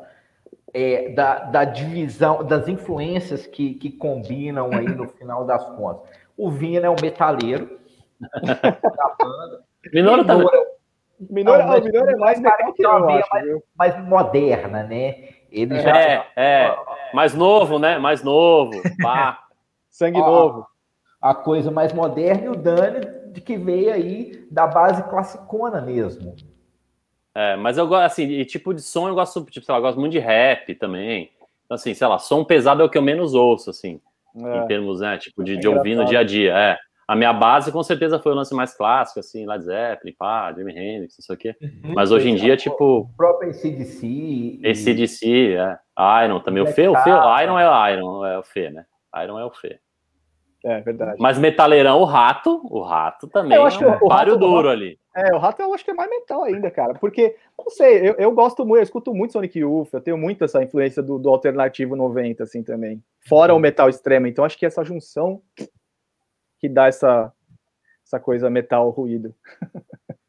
[0.73, 6.09] é, da, da, divisão, das influências que, que combinam aí no final das contas.
[6.37, 7.77] O Vina é um metaleiro
[8.21, 9.63] da banda.
[9.91, 10.47] Minoro também.
[11.29, 15.29] Minor, não, mas, Minor é mais metal que eu, acho, mais, mais, moderna, né?
[15.51, 16.75] Ele é, já é, é,
[17.13, 17.99] mais novo, né?
[17.99, 19.43] Mais novo, pá.
[19.89, 20.67] Sangue ó, novo.
[21.21, 26.35] A coisa mais moderna e o Dani de que veio aí da base classicona mesmo.
[27.33, 29.83] É, mas eu gosto, assim, e tipo de som eu gosto, tipo, sei lá, eu
[29.83, 31.31] gosto muito de rap também.
[31.65, 34.01] Então, assim, sei lá, som pesado é o que eu menos ouço, assim,
[34.35, 34.57] é.
[34.57, 36.77] em termos, né, tipo, de, é de ouvir no dia a dia, é.
[37.07, 40.71] A minha base, com certeza, foi o lance mais clássico, assim, Led Zeppelin, pá, Jimi
[40.71, 41.55] Hendrix, não sei o quê.
[41.61, 41.93] Uhum.
[41.93, 42.99] Mas hoje em dia, tipo...
[42.99, 44.05] O próprio ACDC...
[44.05, 44.61] E...
[44.65, 46.23] ACDC, é.
[46.25, 48.85] Iron também, o Fê, o Fê, Iron é o Iron, é o Fê, né?
[49.23, 49.79] Iron é o Fê.
[50.63, 51.17] É, verdade.
[51.19, 54.99] Mas metaleirão, o rato, o rato também eu acho que é um páreo duro ali.
[55.15, 56.93] É, o rato eu acho que é mais metal ainda, cara.
[56.93, 60.43] Porque, não sei, eu, eu gosto muito, eu escuto muito Sonic Youth, eu tenho muito
[60.43, 63.03] essa influência do, do alternativo 90, assim, também.
[63.27, 64.27] Fora o metal extremo.
[64.27, 65.41] Então, acho que essa junção
[66.59, 67.33] que dá essa,
[68.05, 69.33] essa coisa metal ruído.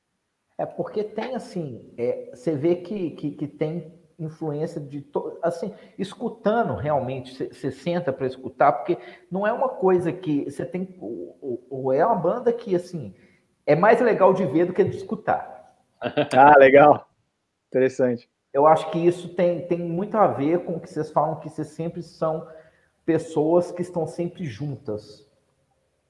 [0.59, 3.93] É porque tem, assim, é, você vê que, que, que tem
[4.25, 5.39] influência de to...
[5.43, 8.99] assim escutando realmente você senta para escutar porque
[9.31, 13.15] não é uma coisa que você tem ou é uma banda que assim
[13.67, 15.51] é mais legal de ver do que de escutar.
[16.37, 17.09] Ah legal.
[17.69, 18.29] Interessante.
[18.53, 21.49] Eu acho que isso tem, tem muito a ver com o que vocês falam que
[21.49, 22.47] vocês sempre são
[23.05, 25.27] pessoas que estão sempre juntas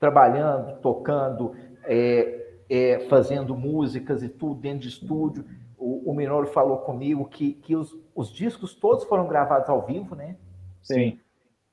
[0.00, 1.54] trabalhando tocando
[1.84, 5.44] é, é, fazendo músicas e tudo dentro de estúdio
[6.04, 10.14] o, o Minoro falou comigo que, que os, os discos todos foram gravados ao vivo,
[10.14, 10.36] né?
[10.82, 11.18] Sim.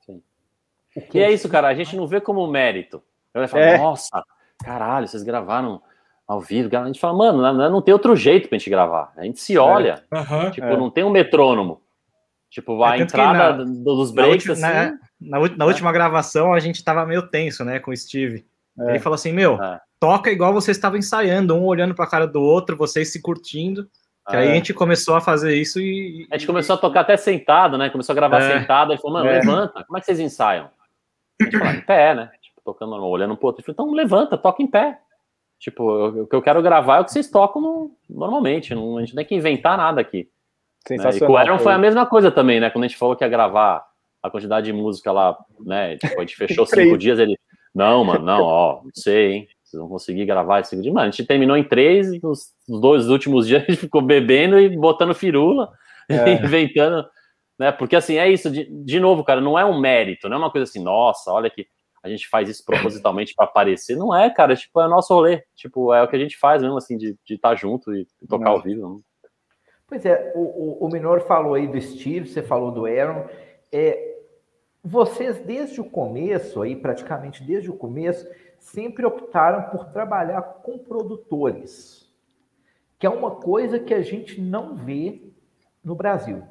[0.00, 0.22] Sim.
[1.14, 3.02] E é isso, cara, a gente não vê como mérito.
[3.32, 3.78] Eu falo, é.
[3.78, 4.24] nossa,
[4.64, 5.80] caralho, vocês gravaram
[6.26, 6.74] ao vivo.
[6.76, 9.12] A gente fala, mano, não, não tem outro jeito pra gente gravar.
[9.16, 10.02] A gente se olha.
[10.12, 10.18] É.
[10.18, 10.76] Uhum, tipo, é.
[10.76, 11.80] não tem um metrônomo.
[12.48, 14.98] Tipo, a é, entrada na, dos breaks, na última, assim.
[15.20, 18.44] Na, na, na última gravação, a gente tava meio tenso, né, com o Steve.
[18.78, 19.58] Ele falou assim: Meu,
[20.00, 23.88] toca igual vocês estavam ensaiando, um olhando pra cara do outro, vocês se curtindo.
[24.30, 26.26] Que aí a gente começou a fazer isso e.
[26.30, 27.90] A gente começou a tocar até sentado, né?
[27.90, 28.58] Começou a gravar é.
[28.58, 28.92] sentado.
[28.92, 29.38] Aí falou, mano, é.
[29.38, 29.84] levanta.
[29.84, 30.70] Como é que vocês ensaiam?
[31.40, 32.30] A gente falou, em pé, né?
[32.40, 33.60] Tipo, tocando, olhando pro outro.
[33.60, 34.98] Ele falou, então levanta, toca em pé.
[35.58, 38.74] Tipo, o que eu quero gravar é o que vocês tocam no, normalmente.
[38.74, 40.28] Não, a gente não tem que inventar nada aqui.
[40.88, 40.96] Né?
[41.14, 42.70] E com o Aaron foi a mesma coisa também, né?
[42.70, 43.86] Quando a gente falou que ia gravar
[44.22, 45.98] a quantidade de música lá, né?
[45.98, 47.38] Tipo, a gente fechou cinco dias, ele.
[47.74, 49.48] Não, mano, não, ó, não sei, hein?
[49.70, 50.92] Vocês vão conseguir gravar esse vídeo.
[50.92, 54.58] Mano, a gente terminou em três, e nos, dois últimos dias a gente ficou bebendo
[54.58, 55.70] e botando firula,
[56.08, 56.32] é.
[56.44, 57.08] inventando,
[57.58, 57.70] né?
[57.70, 60.50] Porque assim, é isso, de, de novo, cara, não é um mérito, não é uma
[60.50, 61.66] coisa assim, nossa, olha que
[62.02, 63.96] a gente faz isso propositalmente para aparecer.
[63.96, 65.42] Não é, cara, tipo, é nosso rolê.
[65.54, 68.46] Tipo, é o que a gente faz mesmo, assim, de estar tá junto e tocar
[68.46, 68.52] não.
[68.52, 68.80] ao vivo.
[68.80, 69.00] Não.
[69.86, 73.26] Pois é, o, o, o Minor falou aí do Steve, você falou do Aaron.
[73.70, 74.16] É,
[74.82, 78.26] vocês, desde o começo, aí, praticamente desde o começo,
[78.60, 82.08] sempre optaram por trabalhar com produtores,
[82.98, 85.32] que é uma coisa que a gente não vê
[85.82, 86.42] no Brasil.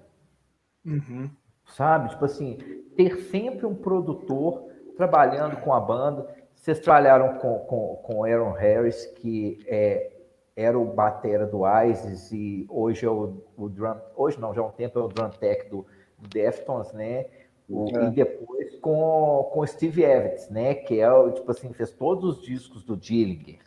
[0.83, 1.29] Uhum.
[1.65, 2.09] Sabe?
[2.09, 2.57] Tipo assim,
[2.97, 6.27] ter sempre um produtor trabalhando com a banda.
[6.55, 10.11] Vocês trabalharam com, com, com Aaron Harris, que é,
[10.55, 14.65] era o batera do ISIS e hoje é o, o drum, hoje não, já há
[14.65, 15.85] um tempo é o drum tech do,
[16.17, 17.27] do Deftones, né?
[17.69, 18.03] É.
[18.05, 20.73] E depois com, com Steve Evans, né?
[20.73, 23.59] Que é o, tipo assim, fez todos os discos do Dillinger.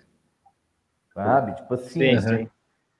[1.14, 1.54] Sabe?
[1.54, 2.18] Tipo assim.
[2.18, 2.50] Sim, sim.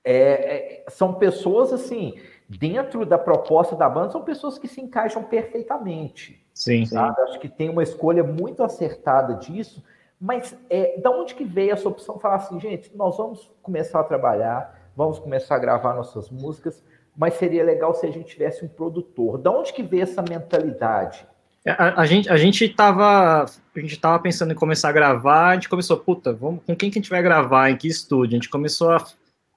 [0.05, 5.23] É, é, são pessoas assim dentro da proposta da banda, são pessoas que se encaixam
[5.23, 6.45] perfeitamente.
[6.53, 7.19] Sim, sabe?
[7.21, 9.83] Acho que tem uma escolha muito acertada disso,
[10.19, 12.19] mas é, da onde que veio essa opção?
[12.19, 16.83] Falar assim, gente, nós vamos começar a trabalhar, vamos começar a gravar nossas músicas,
[17.15, 19.37] mas seria legal se a gente tivesse um produtor.
[19.37, 21.25] Da onde que veio essa mentalidade?
[21.65, 23.45] É, a, a, gente, a gente tava.
[23.45, 26.89] A gente tava pensando em começar a gravar, a gente começou, puta, vamos, com quem
[26.89, 28.35] que a gente vai gravar, em que estúdio?
[28.35, 29.05] A gente começou a,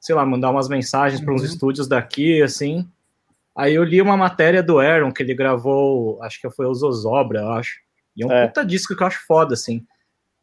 [0.01, 1.49] sei lá, mandar umas mensagens para uns uhum.
[1.49, 2.89] estúdios daqui, assim.
[3.57, 7.41] Aí eu li uma matéria do Aaron, que ele gravou, acho que foi o Zozobra,
[7.41, 7.81] eu acho.
[8.15, 8.47] E é um é.
[8.47, 9.85] puta disco que eu acho foda, assim.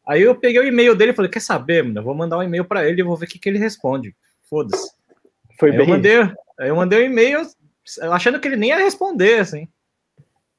[0.06, 2.00] Aí eu peguei o e-mail dele e falei, quer saber, mano?
[2.00, 4.14] Eu vou mandar um e-mail para ele e vou ver o que, que ele responde.
[4.50, 4.93] Foda-se.
[5.58, 5.86] Foi aí bem.
[5.86, 6.20] Eu mandei,
[6.58, 7.42] aí eu mandei um e-mail
[8.12, 9.68] achando que ele nem ia responder, assim.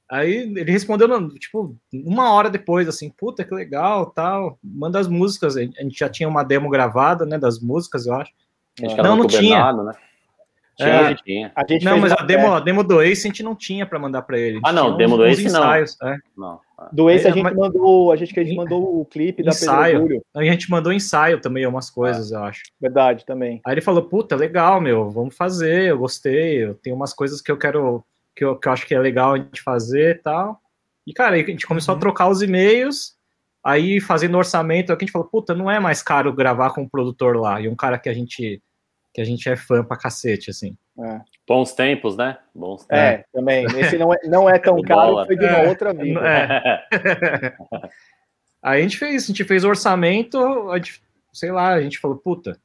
[0.09, 4.59] Aí ele respondeu, tipo, uma hora depois, assim, puta, que legal, tal.
[4.63, 5.57] Manda as músicas.
[5.57, 8.31] A gente já tinha uma demo gravada, né, das músicas, eu acho.
[8.83, 9.73] acho não, não tinha.
[9.73, 9.93] Né?
[10.75, 11.51] Tinha, é, a gente tinha.
[11.55, 13.97] A gente não, mas a demo, a demo do Ace a gente não tinha para
[13.97, 14.59] mandar para ele.
[14.63, 16.09] Ah, não, demo do Ace ensaios, não.
[16.09, 16.17] É.
[16.37, 16.59] não.
[16.91, 17.55] Do Ace a gente mas...
[17.55, 20.21] mandou, a gente que a gente mandou o clipe da ensaio.
[20.35, 22.35] A gente mandou ensaio também, umas coisas, é.
[22.35, 22.63] eu acho.
[22.79, 23.61] Verdade, também.
[23.65, 27.51] Aí ele falou, puta, legal, meu, vamos fazer, eu gostei, eu tenho umas coisas que
[27.51, 28.03] eu quero
[28.35, 30.59] que eu, que eu acho que é legal a gente fazer e tal.
[31.07, 31.99] E, cara, a gente começou uhum.
[31.99, 33.15] a trocar os e-mails,
[33.63, 37.37] aí fazendo orçamento, a gente falou, puta, não é mais caro gravar com um produtor
[37.37, 38.61] lá, e um cara que a gente
[39.15, 40.75] que a gente é fã pra cacete, assim.
[40.99, 41.21] É.
[41.47, 42.37] Bons tempos, né?
[42.53, 42.97] Bons tempos.
[42.97, 43.65] É, também.
[43.79, 45.69] Esse não é, não é tão caro, foi de uma é.
[45.69, 46.19] outra vida.
[46.19, 47.55] É.
[48.61, 51.01] aí a gente fez, a gente fez orçamento, a gente,
[51.31, 52.59] sei lá, a gente falou, puta,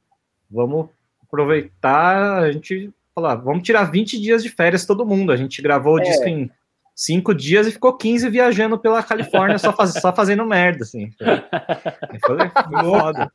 [0.49, 0.89] vamos
[1.23, 5.31] aproveitar, a gente falar, vamos tirar 20 dias de férias todo mundo.
[5.31, 6.03] A gente gravou o é.
[6.03, 6.51] disco em
[6.93, 11.13] cinco dias e ficou 15 viajando pela Califórnia só, faz, só fazendo merda, assim.
[12.25, 13.31] Foi, foi foda.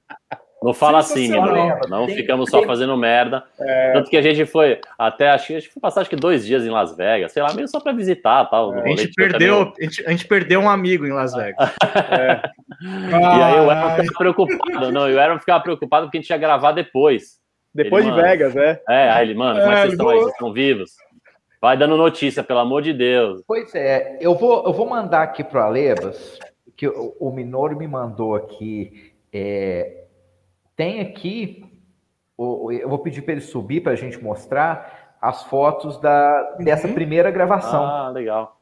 [0.62, 1.78] Não fala assim, não.
[1.88, 3.44] Não ficamos só fazendo merda.
[3.60, 3.92] É...
[3.92, 6.46] Tanto que a gente foi até, acho que a gente foi passar acho que dois
[6.46, 8.74] dias em Las Vegas, sei lá, meio só para visitar tal.
[8.74, 8.92] É.
[8.92, 11.56] A, gente perdeu, a, gente, a gente perdeu um amigo em Las Vegas.
[12.10, 12.40] é.
[12.82, 14.92] E aí o Aaron ficava preocupado.
[14.92, 17.38] Não, o Aaron ficava preocupado porque a gente ia gravar depois.
[17.74, 18.82] Depois ele, de mano, Vegas, é.
[18.88, 20.18] É, aí ele, mano, como é que vocês estão aí?
[20.18, 20.90] Vocês estão vivos?
[21.60, 23.42] Vai dando notícia, pelo amor de Deus.
[23.46, 26.38] Pois é, eu vou, eu vou mandar aqui para o Alebas,
[26.74, 29.12] que o, o Minoro me mandou aqui.
[29.32, 30.05] É,
[30.76, 31.64] tem aqui,
[32.38, 36.94] eu vou pedir para ele subir para a gente mostrar as fotos da, dessa uhum.
[36.94, 37.84] primeira gravação.
[37.84, 38.60] Ah, legal.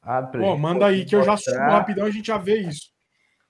[0.00, 2.92] Ah, Pô, manda aí que eu já subo rapidão a gente já vê isso.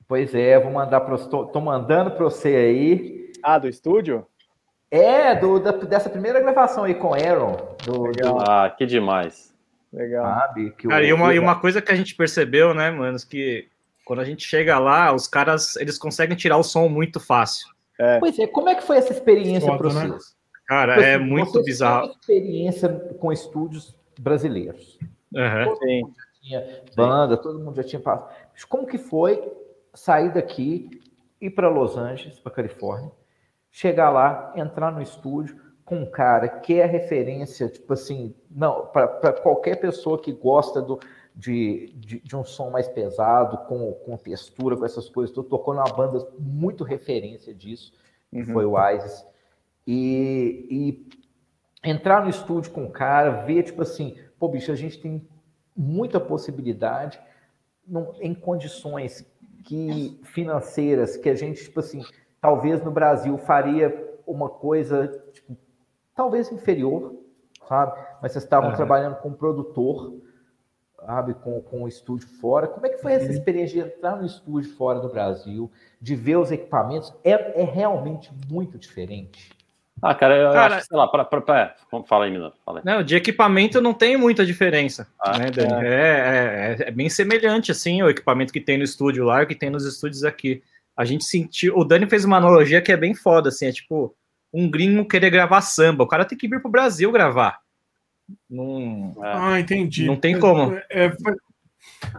[0.06, 3.32] Pois é, vou mandar para tô, tô mandando para você aí.
[3.42, 4.26] Ah, do estúdio?
[4.90, 7.56] É, do, da, dessa primeira gravação aí com o Aaron.
[7.84, 8.38] Do, do...
[8.48, 9.52] Ah, que demais.
[9.92, 10.24] Legal.
[10.24, 11.06] Sabe, que Cara, o...
[11.06, 13.68] e, uma, e uma coisa que a gente percebeu, né, manos, que
[14.04, 17.68] quando a gente chega lá, os caras, eles conseguem tirar o som muito fácil.
[17.98, 18.18] É.
[18.18, 20.10] Pois é, como é que foi essa experiência para vocês?
[20.10, 20.18] Né?
[20.66, 22.10] Cara, tipo é assim, muito bizarro.
[22.10, 22.88] experiência
[23.18, 24.98] com estúdios brasileiros.
[25.32, 25.64] Uhum.
[25.64, 28.32] Todo mundo já tinha banda, todo mundo já tinha passado.
[28.68, 29.52] Como que foi
[29.94, 31.02] sair daqui,
[31.40, 33.10] ir para Los Angeles, para Califórnia,
[33.70, 39.32] chegar lá, entrar no estúdio com um cara que é referência, tipo assim, não, para
[39.34, 40.98] qualquer pessoa que gosta do,
[41.34, 45.78] de, de, de, um som mais pesado, com, com textura, com essas coisas, estou tocando
[45.78, 47.92] uma banda muito referência disso,
[48.30, 48.52] que uhum.
[48.52, 49.26] foi o Isis.
[49.86, 50.66] E,
[51.82, 55.26] e entrar no estúdio com o cara, ver, tipo assim, pô, bicho, a gente tem
[55.76, 57.20] muita possibilidade
[57.86, 59.26] não, em condições
[59.64, 62.02] que financeiras que a gente, tipo assim,
[62.40, 65.56] talvez no Brasil faria uma coisa, tipo,
[66.14, 67.14] talvez inferior,
[67.68, 68.00] sabe?
[68.22, 68.76] Mas vocês estavam uhum.
[68.76, 70.14] trabalhando com um produtor,
[71.04, 71.34] sabe?
[71.34, 72.66] Com, com o estúdio fora.
[72.66, 73.32] Como é que foi essa uhum.
[73.32, 77.12] experiência de entrar no estúdio fora do Brasil, de ver os equipamentos?
[77.22, 79.50] É, é realmente muito diferente.
[80.02, 81.74] Ah, cara, eu cara, acho, sei lá, para, para,
[82.06, 82.56] fala aí, minuto.
[82.64, 82.84] Fala aí.
[82.84, 85.86] Não, de equipamento não tem muita diferença, ah, né, Dani?
[85.86, 85.88] É.
[85.88, 89.46] É, é, é, bem semelhante, assim, o equipamento que tem no estúdio lá e o
[89.46, 90.62] que tem nos estúdios aqui
[90.96, 91.76] a gente sentiu.
[91.76, 94.14] O Dani fez uma analogia que é bem foda, assim, é tipo
[94.52, 96.04] um gringo querer gravar samba.
[96.04, 97.58] O cara tem que vir pro Brasil gravar.
[98.48, 99.32] Não, é.
[99.34, 100.06] ah, entendi.
[100.06, 100.74] Não tem como.
[100.90, 101.12] É, é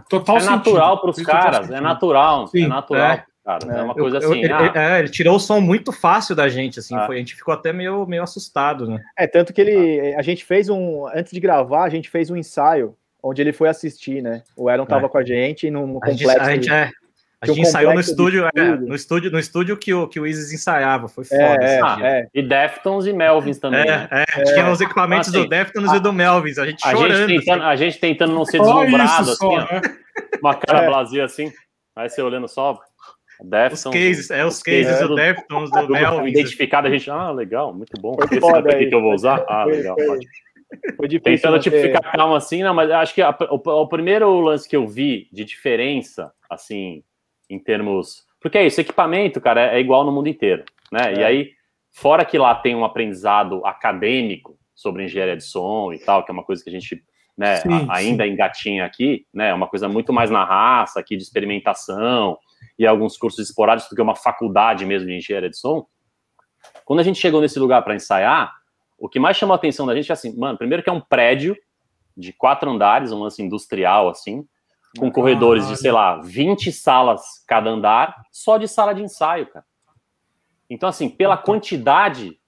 [0.09, 3.11] total é natural para os caras, é natural, Sim, é natural.
[3.11, 3.25] É.
[3.45, 4.41] Cara, é, uma coisa eu, assim.
[4.41, 7.05] Eu, ah, é, ele tirou o som muito fácil da gente, assim, ah.
[7.05, 8.99] foi, a gente ficou até meio, meio assustado, né?
[9.15, 10.15] É, tanto que ele.
[10.15, 11.05] A gente fez um.
[11.07, 14.41] Antes de gravar, a gente fez um ensaio onde ele foi assistir, né?
[14.55, 16.29] O Aaron tava com a gente no, no complexo.
[16.29, 16.91] A gente, a gente, é,
[17.41, 20.53] a gente ensaiou no estúdio, é, no estúdio, no estúdio que o, que o Isis
[20.53, 22.07] ensaiava, foi é, foda.
[22.07, 22.27] É, é.
[22.33, 23.81] E Deftones e Melvins também.
[23.81, 24.07] É, né?
[24.11, 27.27] é, tinha os equipamentos assim, do Deftones a, e do Melvins, a gente a chorando.
[27.27, 27.71] Gente tentando, assim.
[27.71, 29.81] A gente tentando não ser deslumbrado, assim, só, né?
[30.41, 31.21] uma cara é.
[31.21, 31.51] assim,
[31.95, 32.79] aí você olhando só.
[33.43, 36.29] Deftones, os cases, é os, cases, cases do Deftones, do Melvin.
[36.29, 38.15] Identificado, a gente, ah, legal, muito bom.
[38.15, 38.87] Foi foda aí.
[38.87, 39.43] que eu vou usar?
[39.49, 40.19] Ah, legal, foi,
[40.95, 41.35] foi difícil.
[41.35, 44.75] Tentando, tipo, ficar calmo assim, não, mas acho que a, o, o, primeiro lance que
[44.75, 47.03] eu vi de diferença, assim,
[47.49, 48.23] em termos.
[48.39, 51.13] Porque é isso, equipamento, cara, é, é igual no mundo inteiro, né?
[51.13, 51.19] É.
[51.19, 51.51] E aí,
[51.91, 56.33] fora que lá tem um aprendizado acadêmico sobre engenharia de som e tal, que é
[56.33, 57.03] uma coisa que a gente
[57.37, 58.29] né, sim, a, ainda sim.
[58.29, 62.37] engatinha aqui, né, é uma coisa muito mais na raça aqui de experimentação
[62.77, 65.85] e alguns cursos esporádicos do que uma faculdade mesmo de engenharia de som.
[66.83, 68.53] Quando a gente chegou nesse lugar para ensaiar,
[68.97, 71.01] o que mais chamou a atenção da gente é assim, mano, primeiro que é um
[71.01, 71.55] prédio
[72.15, 74.45] de quatro andares, um lance industrial assim,
[74.97, 79.65] com corredores de, sei lá, 20 salas cada andar, só de sala de ensaio, cara.
[80.69, 82.39] Então, assim, pela quantidade,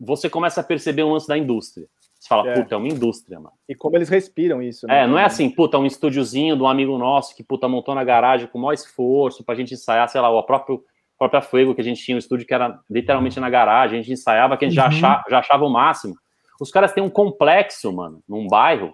[0.00, 1.86] você começa a perceber um lance da indústria.
[2.18, 2.54] Você fala, é.
[2.54, 3.54] puta, é uma indústria, mano.
[3.68, 5.02] E como eles respiram isso, né?
[5.02, 8.04] É, não é assim, puta, um estúdiozinho de um amigo nosso que, puta, montou na
[8.04, 10.82] garagem com o maior esforço pra gente ensaiar, sei lá, o próprio
[11.18, 14.12] própria Fuego, que a gente tinha um estúdio que era literalmente na garagem, a gente
[14.12, 14.90] ensaiava, que a gente uhum.
[14.90, 16.14] já, achava, já achava o máximo.
[16.60, 18.92] Os caras têm um complexo, mano, num bairro,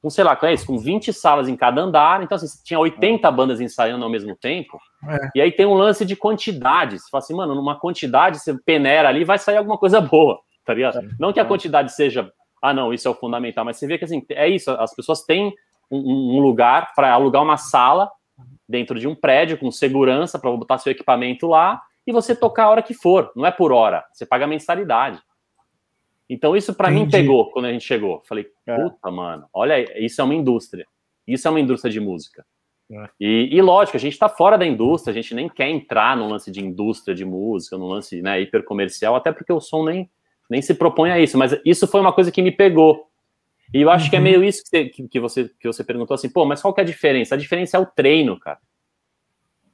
[0.00, 3.26] com, sei lá, é isso, com 20 salas em cada andar, então, assim, tinha 80
[3.26, 3.32] é.
[3.32, 4.78] bandas ensaiando ao mesmo tempo,
[5.08, 5.30] é.
[5.34, 9.08] e aí tem um lance de quantidade, você fala assim, mano, numa quantidade, você peneira
[9.08, 10.98] ali, vai sair alguma coisa boa, tá ligado?
[10.98, 11.08] É.
[11.18, 11.46] Não que a é.
[11.46, 14.70] quantidade seja ah, não, isso é o fundamental, mas você vê que assim, é isso,
[14.72, 15.54] as pessoas têm
[15.90, 18.10] um, um lugar para alugar uma sala
[18.68, 22.70] dentro de um prédio com segurança para botar seu equipamento lá e você tocar a
[22.70, 25.20] hora que for, não é por hora, você paga mensalidade.
[26.28, 28.22] Então isso para mim pegou quando a gente chegou.
[28.26, 28.76] Falei, é.
[28.76, 30.86] puta, mano, olha, isso é uma indústria.
[31.26, 32.44] Isso é uma indústria de música.
[32.90, 33.08] É.
[33.20, 36.28] E, e, lógico, a gente está fora da indústria, a gente nem quer entrar no
[36.28, 40.10] lance de indústria de música, no lance né, hipercomercial, até porque o som nem,
[40.48, 43.06] nem se propõe a isso, mas isso foi uma coisa que me pegou.
[43.72, 44.10] E eu acho uhum.
[44.10, 44.24] que é uhum.
[44.24, 46.86] meio isso que, que, você, que você perguntou assim, pô, mas qual que é a
[46.86, 47.34] diferença?
[47.34, 48.58] A diferença é o treino, cara.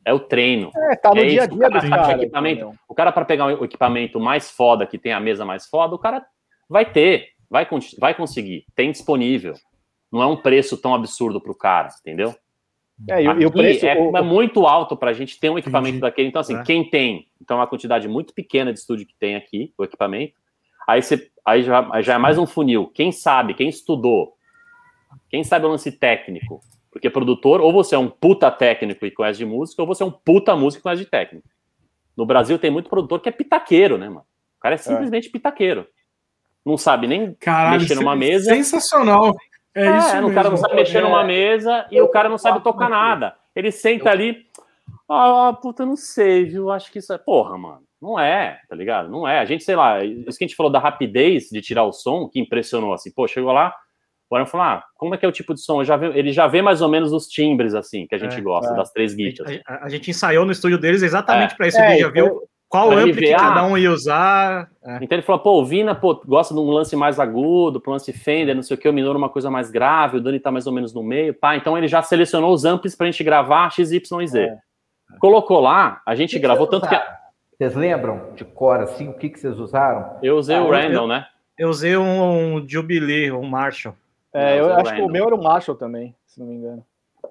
[0.05, 0.71] É o treino.
[0.77, 2.23] É, tá no é dia a dia do cara.
[2.23, 5.95] Equipamento, o cara, para pegar o equipamento mais foda, que tem a mesa mais foda,
[5.95, 6.27] o cara
[6.69, 7.67] vai ter, vai,
[7.99, 9.55] vai conseguir, tem disponível.
[10.11, 12.35] Não é um preço tão absurdo para o cara, entendeu?
[13.09, 14.17] É, e, e o preço é, o...
[14.17, 16.01] é, muito alto para a gente ter um equipamento Entendi.
[16.01, 16.29] daquele.
[16.29, 16.63] Então, assim, é.
[16.63, 20.35] quem tem, então, é uma quantidade muito pequena de estúdio que tem aqui, o equipamento.
[20.87, 22.87] Aí, você, aí já, já é mais um funil.
[22.95, 24.35] Quem sabe, quem estudou,
[25.29, 26.61] quem sabe o lance técnico.
[26.91, 30.07] Porque produtor, ou você é um puta técnico e conhece de música, ou você é
[30.07, 31.49] um puta músico e conhece de técnico.
[32.17, 34.25] No Brasil tem muito produtor que é pitaqueiro, né, mano?
[34.57, 34.79] O cara é, é.
[34.79, 35.33] simplesmente é.
[35.33, 35.89] pitaqueiro.
[36.65, 38.55] Não sabe nem Caralho, mexer numa mesa.
[38.55, 39.37] Sensacional.
[39.75, 40.27] É, é isso.
[40.27, 43.35] O cara não sabe mexer numa mesa e o cara não sabe tocar nada.
[43.55, 44.47] Ele senta ali.
[45.09, 46.71] Ah, puta, não sei, viu?
[46.71, 47.19] Acho que isso é.
[47.19, 47.83] Porra, mano.
[48.01, 49.09] Não é, tá ligado?
[49.09, 49.39] Não é.
[49.39, 52.29] A gente, sei lá, isso que a gente falou da rapidez de tirar o som,
[52.29, 53.11] que impressionou assim.
[53.11, 53.75] Pô, chegou lá,
[54.31, 55.83] o Aaron falou: ah, como é que é o tipo de som?
[55.85, 58.41] Já vê, ele já vê mais ou menos os timbres, assim, que a gente é,
[58.41, 58.77] gosta, é.
[58.77, 59.61] das três guitarras.
[59.67, 61.57] A, a, gente ensaiou no estúdio deles exatamente é.
[61.57, 61.79] para isso.
[61.79, 64.69] É, ele já viu qual ampli que cada um ia usar.
[64.85, 64.99] É.
[65.01, 68.13] Então ele falou: pô, o Vina pô, gosta de um lance mais agudo, pro lance
[68.13, 70.67] Fender, não sei o que, o Minoro uma coisa mais grave, o Dani tá mais
[70.67, 71.33] ou menos no meio.
[71.35, 74.35] Pá, então ele já selecionou os amplis pra gente gravar XYZ.
[74.35, 74.59] É.
[75.21, 77.01] Colocou lá, a gente gravou tanto que.
[77.57, 79.09] Vocês lembram de cor assim?
[79.09, 80.17] O que, que vocês usaram?
[80.21, 81.27] Eu usei ah, o Randall, eu, né?
[81.57, 83.95] Eu usei um, um Jubilee, um Marshall.
[84.33, 86.85] É, eu, eu acho que o meu era o Marshall também, se não me engano.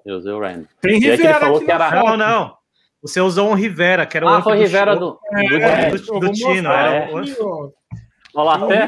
[0.06, 0.66] Eu usei o Randall.
[0.80, 1.90] Tem Rivera falou que era...
[1.90, 2.56] Não, não.
[3.04, 6.20] Você usou um Rivera, que era o Ah, foi Rivera do, do, é, do, do,
[6.20, 6.70] do Tino.
[6.70, 7.10] Era,
[8.36, 8.74] Olha lá, até.
[8.74, 8.86] É,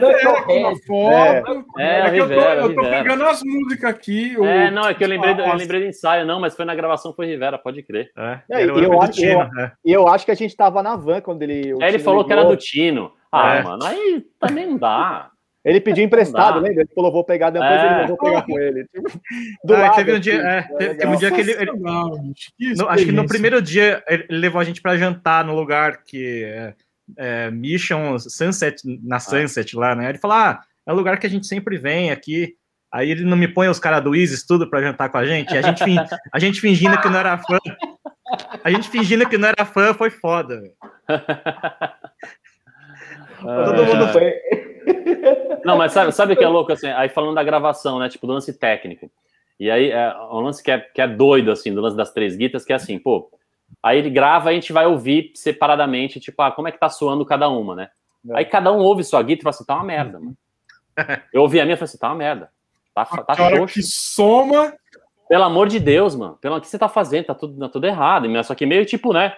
[1.78, 4.34] é, é, que eu, tô, eu tô pegando as músicas aqui.
[4.42, 6.74] É, não, é que eu lembrei, do, eu lembrei do ensaio, não, mas foi na
[6.74, 8.10] gravação, foi Rivera, pode crer.
[8.16, 9.72] É, é e eu, acho, Tino, eu, é.
[9.84, 11.76] eu acho que a gente tava na van quando ele.
[11.80, 12.24] É, ele falou ligou.
[12.24, 13.12] que era do Tino.
[13.30, 13.62] Ah, é.
[13.62, 15.30] mano, aí também não dá.
[15.66, 16.70] Ele pediu emprestado, né?
[16.70, 17.98] Ele falou, vou pegar depois, é.
[17.98, 18.86] ele vou pegar com ele.
[18.94, 19.20] Tipo,
[19.64, 21.50] do ah, lado, teve um dia, é, teve, teve, um dia que ele.
[21.50, 21.72] ele
[22.76, 26.44] no, acho que no primeiro dia ele levou a gente para jantar no lugar que
[26.44, 26.74] é,
[27.16, 29.20] é, Mission Sunset, na ah.
[29.20, 29.80] Sunset ah.
[29.80, 30.08] lá, né?
[30.08, 32.54] Ele falou: ah, é um lugar que a gente sempre vem aqui.
[32.92, 35.52] Aí ele não me põe os caras do Isis tudo para jantar com a gente.
[35.56, 35.82] A gente,
[36.32, 37.58] a gente fingindo que não era fã.
[38.62, 40.74] A gente fingindo que não era fã foi foda, velho.
[43.42, 44.32] Todo mundo foi.
[45.64, 46.88] Não, mas sabe, sabe o que é louco assim?
[46.88, 48.08] Aí falando da gravação, né?
[48.08, 49.10] Tipo, do lance técnico.
[49.58, 52.36] E aí é um lance que é, que é doido, assim, do lance das três
[52.36, 53.30] guitas, que é assim, pô.
[53.82, 57.24] Aí ele grava, a gente vai ouvir separadamente, tipo, ah, como é que tá soando
[57.24, 57.88] cada uma, né?
[58.28, 58.38] É.
[58.38, 60.36] Aí cada um ouve sua guitarra e fala assim, tá uma merda, mano.
[61.32, 62.50] Eu ouvi a minha e falei assim, tá uma merda.
[62.94, 63.74] Tá, tá xoxo.
[63.74, 64.72] que soma.
[65.28, 66.38] Pelo amor de Deus, mano.
[66.40, 67.26] Pelo que você tá fazendo?
[67.26, 68.26] Tá tudo, tá tudo errado.
[68.44, 69.36] Só que meio tipo, né?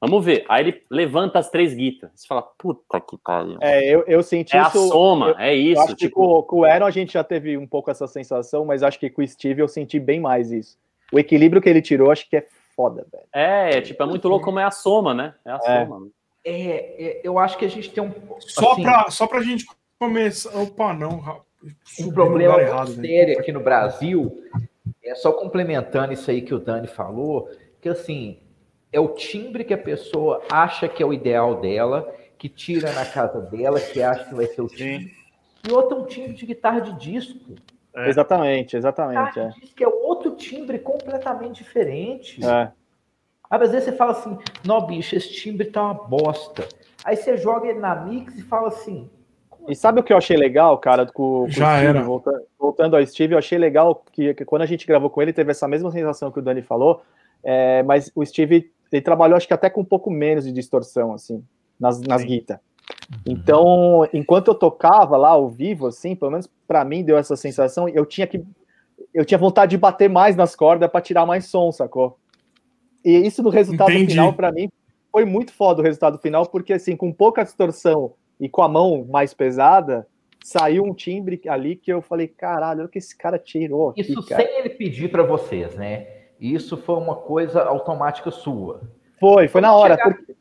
[0.00, 0.44] Vamos ver.
[0.48, 2.10] Aí ele levanta as três guitas.
[2.14, 3.58] Você fala, puta que pariu.
[3.60, 4.78] É, eu, eu senti é isso.
[4.78, 5.80] É a soma, eu, é isso.
[5.80, 6.20] acho tipo...
[6.20, 8.98] que com, com, o Aaron a gente já teve um pouco essa sensação, mas acho
[8.98, 10.78] que com o Steve eu senti bem mais isso.
[11.12, 12.46] O equilíbrio que ele tirou, acho que é
[12.76, 13.24] foda, velho.
[13.32, 15.34] É, é, tipo, é muito louco como é a soma, né?
[15.44, 15.84] É a é.
[15.84, 16.00] soma.
[16.00, 16.06] Né?
[16.44, 18.12] É, é, eu acho que a gente tem um.
[18.38, 19.66] Só assim, para só pra gente
[19.98, 20.56] começar.
[20.56, 21.42] Opa, não.
[22.00, 23.40] Um problema errado, sério né?
[23.40, 24.44] aqui no Brasil,
[25.02, 28.38] é só complementando isso aí que o Dani falou, que assim,
[28.92, 33.04] é o timbre que a pessoa acha que é o ideal dela, que tira na
[33.04, 35.12] casa dela, que acha que vai ser o timbre.
[35.68, 37.54] E outro é um timbre de guitarra de disco.
[37.94, 38.08] É.
[38.08, 39.38] Exatamente, exatamente.
[39.38, 39.48] É.
[39.60, 42.44] Disco é outro timbre completamente diferente.
[42.44, 42.70] É.
[43.50, 46.68] Às vezes você fala assim, não, bicho, esse timbre tá uma bosta.
[47.04, 49.10] Aí você joga ele na mix e fala assim.
[49.68, 52.02] E sabe o que eu achei legal, cara, com, com Já Steve, era.
[52.02, 55.32] Voltando, voltando, ao Steve, eu achei legal que, que, quando a gente gravou com ele,
[55.32, 57.02] teve essa mesma sensação que o Dani falou,
[57.42, 61.12] é, mas o Steve ele trabalhou, acho que até com um pouco menos de distorção,
[61.12, 61.42] assim,
[61.78, 62.58] nas, nas guitas.
[63.26, 67.88] Então, enquanto eu tocava lá ao vivo, assim, pelo menos para mim deu essa sensação,
[67.88, 68.42] eu tinha que
[69.14, 72.18] eu tinha vontade de bater mais nas cordas para tirar mais som, sacou?
[73.04, 74.12] E isso no resultado Entendi.
[74.12, 74.68] final para mim
[75.10, 79.06] foi muito foda o resultado final, porque assim, com pouca distorção e com a mão
[79.08, 80.06] mais pesada,
[80.44, 83.90] saiu um timbre ali que eu falei, caralho, olha o que esse cara tirou.
[83.90, 84.42] Aqui, isso cara.
[84.42, 86.17] sem ele pedir para vocês, né?
[86.40, 88.82] Isso foi uma coisa automática sua.
[89.18, 89.96] Foi, foi na hora.
[89.96, 90.14] Chegar...
[90.14, 90.36] Porque...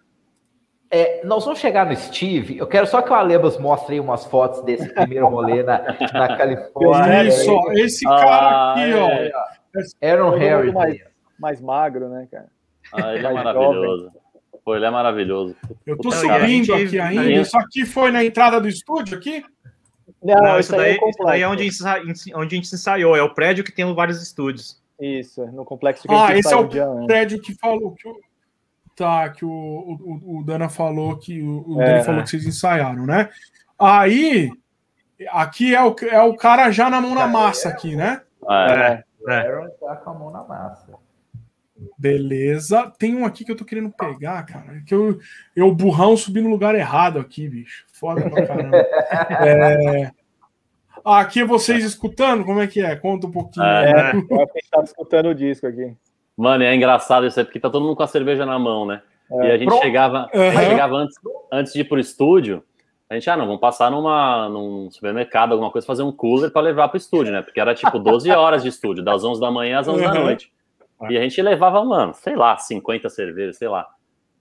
[0.89, 2.57] É, nós vamos chegar no Steve.
[2.57, 5.79] Eu quero só que o Alebas mostre aí umas fotos desse primeiro rolê na,
[6.13, 7.23] na Califórnia.
[7.25, 9.09] Isso, esse cara aqui, ó.
[9.09, 10.11] É.
[10.11, 10.73] Aaron Harris.
[10.73, 10.97] Mais,
[11.37, 12.47] mais magro, né, cara?
[12.93, 14.11] Ah, ele é maravilhoso.
[14.63, 15.55] Pô, ele é maravilhoso.
[15.85, 17.31] Eu tô subindo aqui ainda.
[17.31, 19.43] Isso aqui foi na entrada do estúdio aqui?
[20.23, 21.69] Não, Não isso, daí, é, isso daí é onde,
[22.35, 23.15] onde a gente ensaiou.
[23.15, 24.81] É o prédio que tem vários estúdios.
[24.99, 28.19] Isso, no complexo que Ah, esse é o prédio que falou que o,
[28.95, 32.45] tá, que o, o, o Dana falou que o, o é, Dana falou que vocês
[32.45, 33.29] ensaiaram, né?
[33.79, 34.49] Aí
[35.29, 38.21] aqui é o, é o cara já na mão na massa aqui, né?
[38.49, 39.03] É.
[39.27, 39.33] é.
[39.33, 40.93] Aaron tá com a mão na massa.
[41.97, 42.91] Beleza.
[42.97, 44.81] Tem um aqui que eu tô querendo pegar, cara.
[44.85, 45.19] Que eu,
[45.55, 47.85] eu burrão subi no lugar errado aqui, bicho.
[47.93, 48.77] Foda pra caramba.
[49.45, 50.11] é...
[51.09, 52.43] Ah, aqui é vocês escutando?
[52.43, 52.93] Como é que é?
[52.97, 53.65] Conta um pouquinho.
[53.65, 54.11] É, né?
[54.13, 55.95] eu gente tava escutando o disco aqui.
[56.35, 59.01] Mano, é engraçado isso aí, porque tá todo mundo com a cerveja na mão, né?
[59.31, 59.47] É.
[59.47, 59.81] E a gente Pronto.
[59.81, 60.51] chegava, uhum.
[60.51, 61.15] chegava antes,
[61.49, 62.61] antes de ir pro estúdio,
[63.09, 66.61] a gente, ah, não, vamos passar numa, num supermercado, alguma coisa, fazer um cooler para
[66.61, 67.41] levar pro estúdio, né?
[67.41, 70.13] Porque era tipo 12 horas de estúdio, das 11 da manhã às 11 uhum.
[70.13, 70.51] da noite.
[71.09, 73.87] E a gente levava, mano, sei lá, 50 cervejas, sei lá.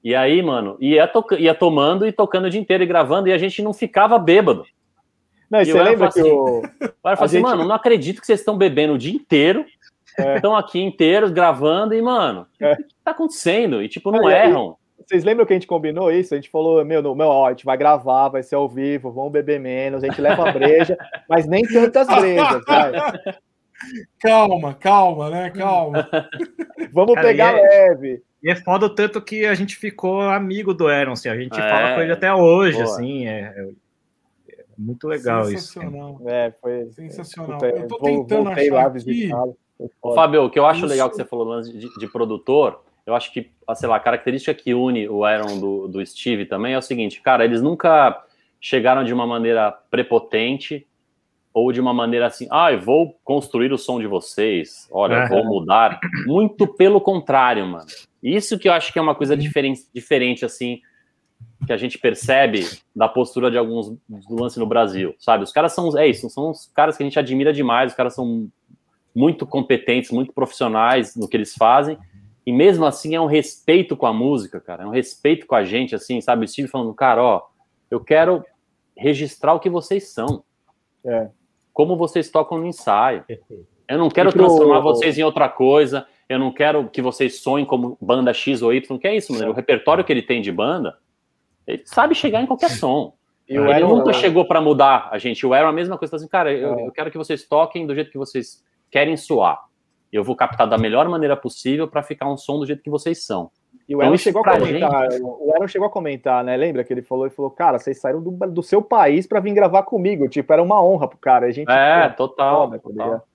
[0.03, 1.09] E aí, mano, ia,
[1.39, 4.64] ia tomando e tocando o dia inteiro e gravando, e a gente não ficava bêbado.
[5.51, 6.62] Não, e você lembra que assim, o.
[6.62, 7.42] O assim, gente...
[7.42, 9.64] mano, não acredito que vocês estão bebendo o dia inteiro,
[10.18, 10.36] é.
[10.36, 12.72] estão aqui inteiros gravando, e, mano, é.
[12.72, 13.82] o que tá acontecendo?
[13.82, 14.76] E, tipo, não é, erram.
[15.07, 16.34] Vocês lembram que a gente combinou isso?
[16.34, 19.12] A gente falou, meu, no, meu, ó, a gente vai gravar, vai ser ao vivo,
[19.12, 22.92] vamos beber menos, a gente leva a breja, mas nem tantas brejas, vai.
[24.18, 25.51] Calma, calma, né?
[25.51, 26.09] Calma.
[26.92, 28.22] vamos Cara, pegar é, leve.
[28.42, 31.61] E é foda o tanto que a gente ficou amigo do Aaron, assim, a gente
[31.61, 31.70] é.
[31.70, 32.84] fala com ele até hoje, Boa.
[32.84, 33.68] assim, é, é
[34.79, 35.81] muito legal isso.
[36.27, 37.61] É, foi sensacional.
[37.64, 39.31] Eu tô tentando achar aqui.
[40.01, 40.89] Ô, Fábio, o que eu acho isso.
[40.89, 44.74] legal que você falou de, de, produtor, eu acho que, sei lá, a característica que
[44.74, 48.24] une o Aaron do, do Steve também é o seguinte, cara, eles nunca
[48.61, 50.87] chegaram de uma maneira prepotente
[51.53, 55.29] ou de uma maneira assim, ah, eu vou construir o som de vocês, olha, é.
[55.29, 55.99] vou mudar.
[56.27, 57.87] Muito pelo contrário, mano.
[58.22, 60.81] Isso que eu acho que é uma coisa diferente, diferente assim,
[61.64, 65.44] que a gente percebe da postura de alguns do lance no Brasil, sabe?
[65.44, 68.14] Os caras são, é isso, são os caras que a gente admira demais, os caras
[68.14, 68.48] são
[69.14, 71.96] muito competentes, muito profissionais no que eles fazem,
[72.44, 75.64] e mesmo assim é um respeito com a música, cara, é um respeito com a
[75.64, 76.44] gente, assim, sabe?
[76.44, 77.42] O Steve falando, cara, ó,
[77.90, 78.44] eu quero
[78.96, 80.44] registrar o que vocês são.
[81.04, 81.28] É.
[81.72, 83.24] Como vocês tocam no ensaio.
[83.88, 87.96] Eu não quero transformar vocês em outra coisa, eu não quero que vocês sonhem como
[88.00, 89.50] banda X ou Y, que é isso, mano.
[89.50, 90.96] O repertório que ele tem de banda
[91.67, 93.14] ele sabe chegar em qualquer som.
[93.49, 95.47] E ele Aaron, nunca chegou para mudar a gente.
[95.47, 96.87] O Aaron, a mesma coisa, assim, cara, eu, é.
[96.87, 99.64] eu, quero que vocês toquem do jeito que vocês querem soar.
[100.12, 103.25] Eu vou captar da melhor maneira possível para ficar um som do jeito que vocês
[103.25, 103.51] são.
[103.89, 105.23] E o então, Aaron chegou a comentar, gente...
[105.23, 106.57] o Aaron chegou a comentar, né?
[106.57, 109.55] Lembra que ele falou, ele falou, cara, vocês saíram do, do seu país para vir
[109.55, 111.47] gravar comigo, tipo, era uma honra pro cara.
[111.47, 113.27] A gente, é, pô, total, foda, total.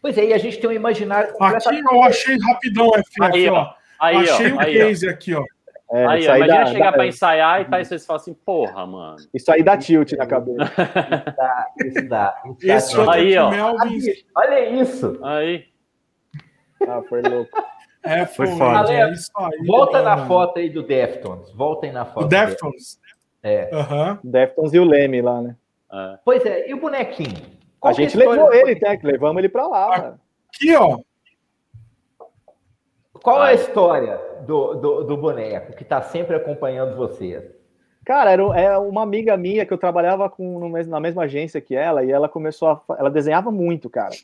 [0.00, 1.34] Pois é, e a gente tem um imaginário.
[1.38, 3.74] Aqui eu achei rapidão, FF, aí, ó.
[4.00, 5.10] Aí, achei o um case ó.
[5.10, 5.44] aqui, ó.
[5.92, 8.86] É, aí, ó, imagina chegar dá, pra ensaiar e tá, e vocês falam assim, porra,
[8.86, 9.16] mano.
[9.34, 10.62] Isso aí dá tilt na cabeça.
[10.64, 12.42] isso dá, isso dá.
[12.76, 13.12] Isso dá.
[13.14, 13.50] aí, ó.
[14.36, 15.18] Olha isso.
[15.24, 15.64] Aí.
[16.86, 17.50] Ah, foi louco.
[18.04, 18.92] É, foi, foi foda.
[18.92, 20.28] É isso aí, Volta na mano.
[20.28, 21.50] foto aí do Deftones.
[21.52, 22.24] Voltem na foto.
[22.24, 22.98] O Deftones.
[23.42, 23.68] É.
[23.72, 24.18] Uhum.
[24.22, 25.56] Deftones e o Leme lá, né?
[25.92, 26.18] É.
[26.24, 27.36] Pois é, e o bonequinho?
[27.80, 28.98] Qual a gente levou ele, né?
[29.02, 30.16] Levamos ele pra lá,
[30.54, 30.98] Aqui, ó.
[33.22, 37.54] Qual é a história do, do, do boneco que está sempre acompanhando você?
[38.04, 42.02] Cara, era é uma amiga minha que eu trabalhava com na mesma agência que ela
[42.02, 44.14] e ela começou a ela desenhava muito, cara.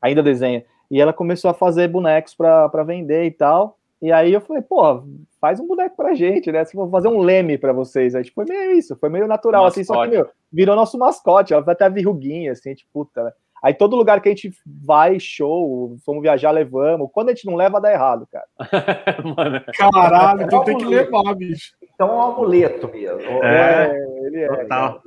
[0.00, 0.64] Ainda desenha.
[0.90, 3.78] E ela começou a fazer bonecos para vender e tal.
[4.02, 5.04] E aí eu falei, pô,
[5.40, 6.64] faz um boneco pra gente, né?
[6.64, 8.16] Se vou fazer um leme para vocês.
[8.16, 9.80] Aí tipo, foi meio isso, foi meio natural, mascote.
[9.80, 13.32] assim, só que, meu, virou nosso mascote, ela vai até virruguinha, assim, tipo, puta, né?
[13.62, 17.08] Aí todo lugar que a gente vai, show, fomos viajar, levamos.
[17.12, 18.46] Quando a gente não leva, dá errado, cara.
[19.36, 21.72] Mano, Caralho, então tem que levar, bicho.
[21.94, 23.20] Então é um amuleto mesmo.
[23.44, 24.48] É, é ele é.
[24.48, 25.00] Total.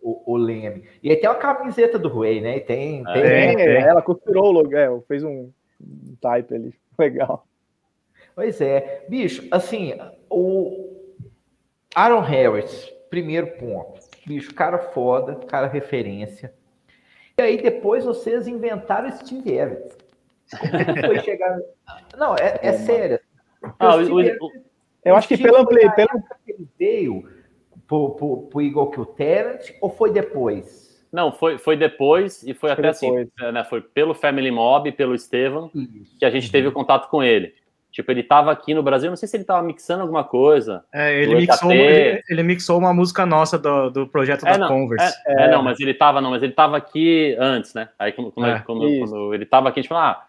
[0.00, 0.84] O, o, Leme.
[1.02, 2.60] E aí tem uma camiseta do Rui, né?
[2.60, 3.82] tem, tem, tem, tem.
[3.82, 6.74] Ela costurou o logo, é, fez um, um type ali.
[6.98, 7.46] Legal.
[8.34, 9.04] Pois é.
[9.08, 9.94] Bicho, assim,
[10.30, 10.96] o
[11.94, 14.00] Aaron Harris, primeiro ponto.
[14.26, 16.54] Bicho, cara foda, cara referência.
[17.38, 19.96] E aí depois vocês inventaram Steve Evans.
[20.58, 21.58] Como é foi chegar.
[22.16, 23.20] Não, é, é sério.
[23.78, 24.52] Ah, o, o,
[25.04, 25.80] eu acho que pelo, pelo...
[26.46, 27.28] ele veio
[27.86, 30.88] pro, pro, pro Kill Talent ou foi depois?
[31.12, 33.28] Não, foi, foi depois e foi, foi até assim, depois.
[33.40, 35.70] assim, né, foi pelo Family Mob, pelo Estevam,
[36.18, 37.54] que a gente teve o contato com ele.
[37.90, 40.84] Tipo, ele tava aqui no Brasil, não sei se ele tava mixando alguma coisa.
[40.92, 44.68] É, ele, mixou, ele, ele, mixou uma música nossa do, do projeto é, da não,
[44.68, 45.16] Converse.
[45.26, 47.88] É, é, não, mas ele tava, não, mas ele tava aqui antes, né?
[47.98, 50.26] Aí quando, quando, é, quando, quando ele tava aqui, a gente falou, ah,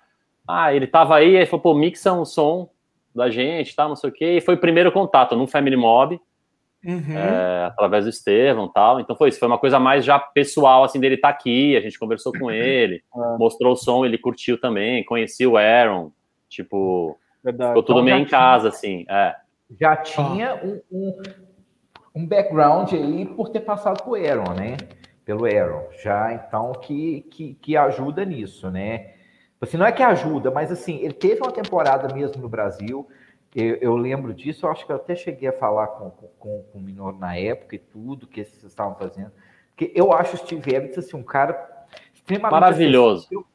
[0.47, 2.70] ah, ele tava aí, aí falou, pô, mixa um som
[3.14, 6.20] da gente, tá, não sei o quê, e foi o primeiro contato no Family Mob,
[6.84, 7.18] uhum.
[7.18, 8.99] é, através do Estevão tal.
[8.99, 11.82] Então foi isso, foi uma coisa mais já pessoal, assim, dele estar tá aqui, a
[11.82, 13.38] gente conversou com ele, é.
[13.38, 16.12] mostrou o som, ele curtiu também, conhecia o Aaron,
[16.47, 17.72] tipo Verdade.
[17.72, 19.06] Ficou tudo então, meio em casa, assim.
[19.10, 19.36] É.
[19.80, 21.22] Já tinha um, um,
[22.16, 24.78] um, background aí por ter passado por Aaron, né?
[25.24, 25.88] Pelo Aaron.
[26.02, 29.14] Já, então, que, que, que ajuda nisso, né?
[29.62, 33.08] Assim, não é que ajuda, mas assim, ele teve uma temporada mesmo no Brasil.
[33.54, 36.78] Eu, eu lembro disso, eu acho que eu até cheguei a falar com, com, com
[36.78, 39.32] o Minor na época e tudo que vocês estavam fazendo.
[39.70, 43.26] Porque eu acho o Steve Evans assim, um cara extremamente maravilhoso.
[43.26, 43.49] Acessível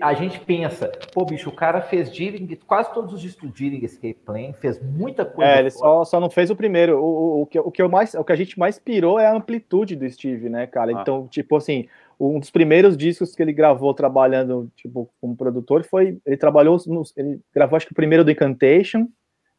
[0.00, 4.20] a gente pensa, pô, bicho, o cara fez Dealing, quase todos os discos Dealing Escape
[4.24, 5.50] Plan, fez muita coisa.
[5.50, 6.98] É, ele só, só não fez o primeiro.
[6.98, 9.26] O, o, o, que, o, que eu mais, o que a gente mais pirou é
[9.26, 10.96] a amplitude do Steve, né, cara?
[10.96, 11.00] Ah.
[11.00, 11.88] Então, tipo assim,
[12.20, 16.18] um dos primeiros discos que ele gravou trabalhando, tipo, como produtor foi.
[16.24, 16.78] Ele trabalhou.
[17.16, 19.08] ele gravou, acho que o primeiro do Incantation.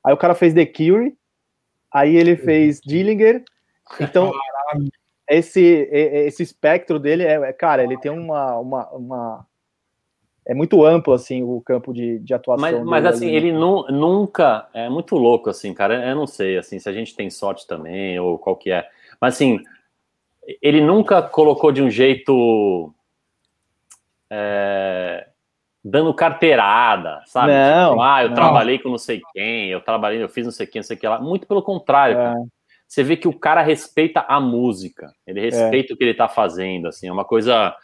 [0.03, 1.13] Aí o cara fez The Cure.
[1.91, 3.43] Aí ele fez Dillinger.
[3.99, 4.31] Então.
[5.27, 9.47] Esse, esse espectro dele é, é, cara, ele tem uma, uma, uma
[10.47, 12.61] é muito amplo assim o campo de, de atuação.
[12.61, 16.07] Mas, mas assim, ele nu, nunca é muito louco assim, cara.
[16.07, 18.87] Eu não sei assim se a gente tem sorte também ou qual que é.
[19.19, 19.59] Mas assim,
[20.61, 22.93] ele nunca colocou de um jeito
[24.29, 25.27] é,
[25.83, 27.51] dando carteirada, sabe?
[27.51, 28.35] Não, tipo, ah, eu não.
[28.35, 30.99] trabalhei com não sei quem, eu trabalhei, eu fiz não sei quem, não sei o
[30.99, 31.19] que lá.
[31.19, 32.35] Muito pelo contrário, é.
[32.87, 35.93] Você vê que o cara respeita a música, ele respeita é.
[35.93, 37.75] o que ele tá fazendo, assim, é uma coisa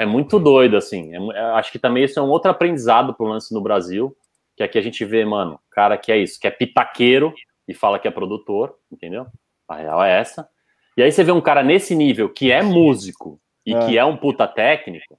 [0.00, 1.14] é muito doido, assim.
[1.14, 4.16] É, é, acho que também isso é um outro aprendizado pro lance no Brasil,
[4.56, 7.34] que aqui a gente vê, mano, cara que é isso, que é pitaqueiro
[7.68, 9.26] e fala que é produtor, entendeu?
[9.68, 10.48] A real é essa.
[10.96, 13.86] E aí você vê um cara nesse nível que é músico e é.
[13.86, 15.18] que é um puta técnico,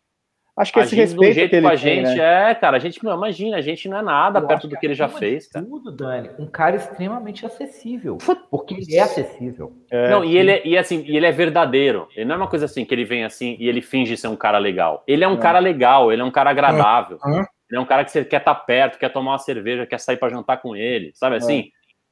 [0.58, 2.52] Acho que esse respeito jeito que ele com a tem, gente né?
[2.52, 4.86] é, cara, a gente não imagina, a gente não é nada Eu perto do que
[4.86, 5.66] ele já fez, cara.
[5.66, 8.18] Tudo, Dani, um cara extremamente acessível,
[8.50, 9.72] porque ele é acessível.
[9.90, 12.08] É, não, e ele é, e assim, e ele é verdadeiro.
[12.16, 14.36] Ele não é uma coisa assim que ele vem assim e ele finge ser um
[14.36, 15.04] cara legal.
[15.08, 15.40] Ele é um é.
[15.40, 17.18] cara legal, ele é um cara agradável.
[17.26, 20.00] Ele é um cara que você quer estar tá perto, quer tomar uma cerveja, quer
[20.00, 21.60] sair para jantar com ele, sabe assim?
[21.60, 21.64] É.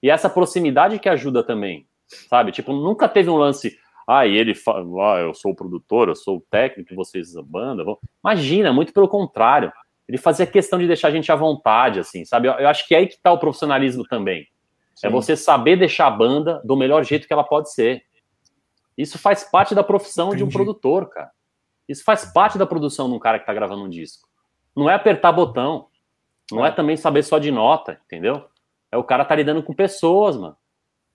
[0.02, 1.86] E essa proximidade que ajuda também,
[2.30, 2.54] sabe?
[2.54, 3.78] Tipo, nunca teve um lance
[4.12, 4.80] ah, e ele fala,
[5.14, 7.84] ah, eu sou o produtor, eu sou o técnico, vocês a banda.
[8.26, 9.72] Imagina, muito pelo contrário.
[10.08, 12.48] Ele fazia questão de deixar a gente à vontade, assim, sabe?
[12.48, 14.42] Eu, eu acho que é aí que tá o profissionalismo também.
[14.42, 14.46] É
[14.96, 15.08] Sim.
[15.08, 18.02] É você saber deixar a banda do melhor jeito que ela pode ser.
[18.98, 20.44] Isso faz parte da profissão Entendi.
[20.44, 21.30] de um produtor, cara.
[21.88, 24.28] Isso faz parte da produção de um cara que tá gravando um disco.
[24.76, 25.86] Não é apertar botão.
[26.52, 28.44] Não é, é também saber só de nota, entendeu?
[28.92, 30.58] É o cara tá lidando com pessoas, mano.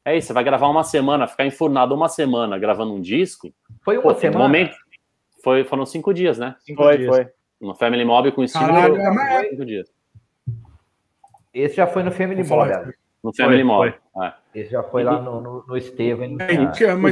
[0.05, 3.53] É isso, você vai gravar uma semana, ficar enfurnado uma semana gravando um disco.
[3.83, 4.45] Foi uma Pô, semana?
[4.45, 4.77] Momento,
[5.43, 6.57] foi, foram cinco dias, né?
[6.61, 7.09] Cinco foi, dias.
[7.09, 7.29] foi.
[7.61, 8.67] No Family Mob com estilo.
[8.67, 9.91] Caralho, é cinco dias.
[11.55, 12.95] Esse já foi no Family Mob.
[13.23, 13.95] No Family foi, Mob.
[14.13, 14.27] Foi.
[14.27, 14.35] É.
[14.55, 16.37] Esse já foi lá no, no, no Estevam.
[16.41, 16.53] É,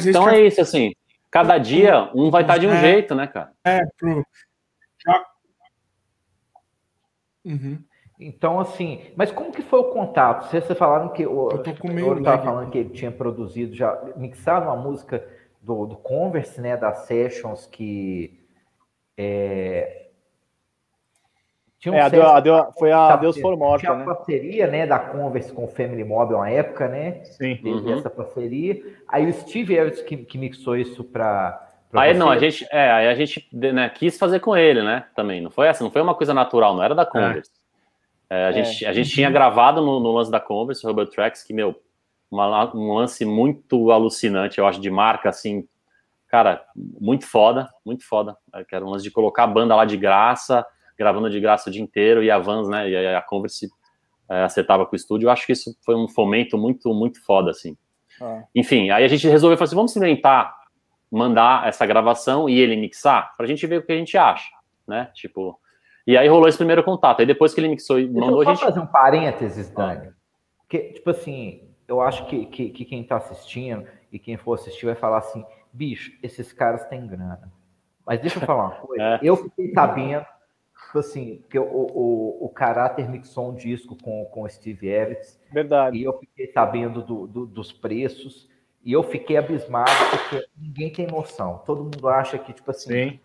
[0.08, 0.92] então é isso, assim.
[1.30, 3.52] Cada dia um vai estar de um é, jeito, né, cara?
[3.64, 4.22] É, pro.
[5.02, 5.26] Já...
[7.44, 7.82] Uhum.
[8.26, 10.48] Então, assim, mas como que foi o contato?
[10.48, 15.26] Vocês falaram que o eu estava falando que ele tinha produzido, já mixado uma música
[15.60, 18.40] do, do Converse, né, das Sessions, que
[19.16, 20.06] é,
[21.78, 24.02] Tinha um é, a deu, foi a Deus For Morta, Tinha né?
[24.02, 27.24] a parceria, né, da Converse com o Family Mob uma época, né?
[27.24, 27.56] Sim.
[27.56, 27.98] Teve uhum.
[27.98, 28.82] essa parceria.
[29.06, 32.18] Aí o Steve Evans que, que mixou isso para Aí você.
[32.18, 35.04] não, a gente, é, aí a gente né, quis fazer com ele, né?
[35.14, 35.42] Também.
[35.42, 37.50] Não foi essa, não foi uma coisa natural, não era da Converse.
[37.54, 37.61] É.
[38.32, 38.52] É, a, é.
[38.64, 41.78] gente, a gente tinha gravado no, no lance da Converse, Robert Tracks, que, meu,
[42.30, 45.68] uma, um lance muito alucinante, eu acho, de marca, assim,
[46.28, 48.34] cara, muito foda, muito foda.
[48.54, 50.64] É, que era um lance de colocar a banda lá de graça,
[50.96, 53.68] gravando de graça o dia inteiro, e a Vans, né, e a Converse
[54.30, 55.26] é, acertava com o estúdio.
[55.26, 57.76] Eu acho que isso foi um fomento muito, muito foda, assim.
[58.18, 58.44] Ah.
[58.54, 60.56] Enfim, aí a gente resolveu falar assim, vamos inventar,
[61.10, 64.48] mandar essa gravação e ele mixar, pra gente ver o que a gente acha,
[64.88, 65.60] né, tipo...
[66.06, 67.20] E aí rolou esse primeiro contato.
[67.20, 68.60] Aí depois que ele mixou e mandou a gente.
[68.60, 70.12] fazer um parênteses, Dani.
[70.58, 74.86] Porque, tipo assim, eu acho que, que, que quem está assistindo e quem for assistir
[74.86, 77.52] vai falar assim: bicho, esses caras têm grana.
[78.06, 79.02] Mas deixa eu falar uma coisa.
[79.02, 79.20] É.
[79.22, 80.26] Eu fiquei sabendo,
[80.86, 85.40] tipo assim, que o, o, o caráter mixou um disco com, com o Steve Evans.
[85.52, 85.96] Verdade.
[85.96, 88.50] E eu fiquei sabendo do, do, dos preços.
[88.84, 91.62] E eu fiquei abismado porque ninguém tem noção.
[91.64, 93.20] Todo mundo acha que, tipo assim, Sim.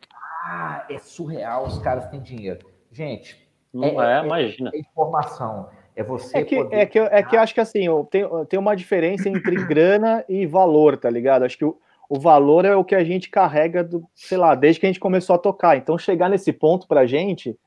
[0.49, 2.65] Ah, é surreal, os caras têm dinheiro.
[2.89, 3.37] Gente,
[3.73, 4.71] não é, é, é imagina.
[4.73, 5.67] É informação.
[5.93, 6.75] É você é que, poder...
[6.75, 10.45] é que, é que eu acho que assim, tem, tem uma diferença entre grana e
[10.45, 11.43] valor, tá ligado?
[11.43, 11.77] Acho que o,
[12.09, 15.01] o valor é o que a gente carrega, do, sei lá, desde que a gente
[15.01, 15.75] começou a tocar.
[15.75, 17.57] Então, chegar nesse ponto pra gente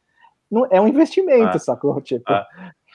[0.51, 1.61] não, é um investimento, é.
[1.61, 2.01] sacou?
[2.01, 2.47] Tipo, é.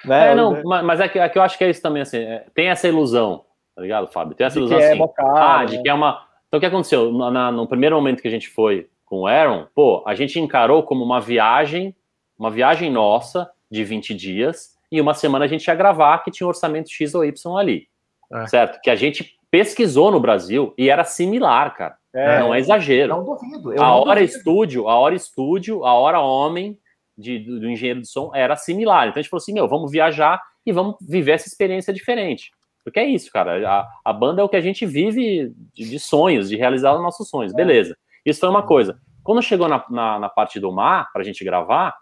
[0.04, 0.32] Né?
[0.32, 2.46] É, não, mas é que, é que eu acho que é isso também, assim, é,
[2.54, 4.36] tem essa ilusão, tá ligado, Fábio?
[4.36, 5.84] Tem essa de ilusão é assim, ah, de né?
[5.84, 6.26] que é uma...
[6.48, 7.12] Então, o que aconteceu?
[7.12, 10.40] Na, na, no primeiro momento que a gente foi com o Aaron, pô, a gente
[10.40, 11.96] encarou como uma viagem,
[12.38, 16.46] uma viagem nossa de 20 dias, e uma semana a gente ia gravar que tinha
[16.46, 17.88] um orçamento X ou Y ali.
[18.34, 18.48] É.
[18.48, 18.80] Certo?
[18.82, 21.98] Que a gente pesquisou no Brasil e era similar, cara.
[22.14, 23.10] É, não é exagero.
[23.10, 23.82] Não duvido.
[23.82, 24.38] a hora duvido.
[24.38, 26.78] estúdio, a hora estúdio, a hora homem
[27.18, 29.08] de, do, do, engenheiro de som era similar.
[29.08, 32.52] Então a gente falou assim: meu, vamos viajar e vamos viver essa experiência diferente.
[32.84, 33.68] Porque é isso, cara.
[33.68, 37.02] A, a banda é o que a gente vive de, de sonhos, de realizar os
[37.02, 37.54] nossos sonhos.
[37.54, 37.56] É.
[37.56, 37.98] Beleza.
[38.26, 38.98] Isso foi uma coisa.
[39.24, 41.96] Quando chegou na, na, na parte do mar, pra gente gravar,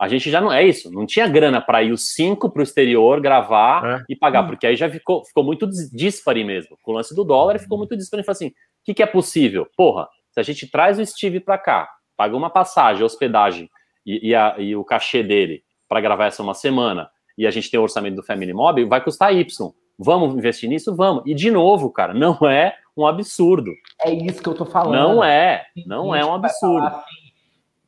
[0.00, 2.62] a gente já não é isso, não tinha grana para ir os cinco para o
[2.62, 4.04] exterior gravar é.
[4.08, 6.78] e pagar, porque aí já ficou, ficou muito dispare mesmo.
[6.82, 8.24] Com o lance do dólar ficou muito dispare.
[8.24, 8.52] Falei assim: o
[8.84, 9.66] que, que é possível?
[9.76, 13.68] Porra, se a gente traz o Steve para cá, paga uma passagem, hospedagem
[14.06, 17.70] e, e, a, e o cachê dele para gravar essa uma semana, e a gente
[17.70, 19.70] tem o orçamento do Family Mob, vai custar Y.
[19.98, 20.96] Vamos investir nisso?
[20.96, 21.24] Vamos.
[21.26, 23.70] E de novo, cara, não é um absurdo.
[24.00, 24.94] É isso que eu tô falando.
[24.94, 26.86] Não é, não é um absurdo.
[26.86, 27.30] Assim,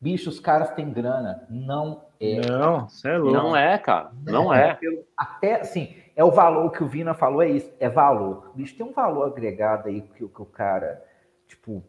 [0.02, 1.46] Bicho, os caras têm grana.
[1.48, 2.40] Não é.
[2.40, 3.32] Não, você é louco.
[3.32, 4.10] Não é, cara.
[4.24, 4.76] Não é.
[5.16, 7.72] Até, assim, é o valor que o Vina falou, é isso.
[7.78, 8.50] É valor.
[8.52, 11.00] Bicho, tem um valor agregado aí que, que o cara,
[11.46, 11.84] tipo,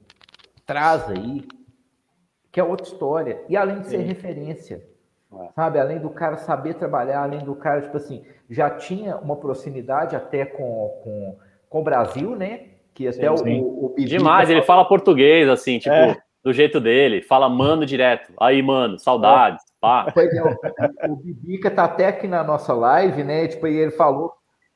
[0.63, 1.47] traz aí,
[2.51, 3.43] que é outra história.
[3.49, 4.03] E além de ser Sim.
[4.03, 4.87] referência,
[5.33, 5.49] é.
[5.55, 5.79] sabe?
[5.79, 10.45] Além do cara saber trabalhar, além do cara, tipo assim, já tinha uma proximidade até
[10.45, 12.72] com, com, com o Brasil, né?
[12.93, 15.93] Que até sim, o, o, o Demais, ele fala português, assim, tipo...
[15.93, 18.33] É do jeito dele, fala mano direto.
[18.39, 19.63] Aí, mano, saudades.
[19.79, 20.11] Pá.
[20.13, 23.47] Pois é, o, o Bibica tá até aqui na nossa live, né?
[23.47, 24.33] Tipo, e ele falou.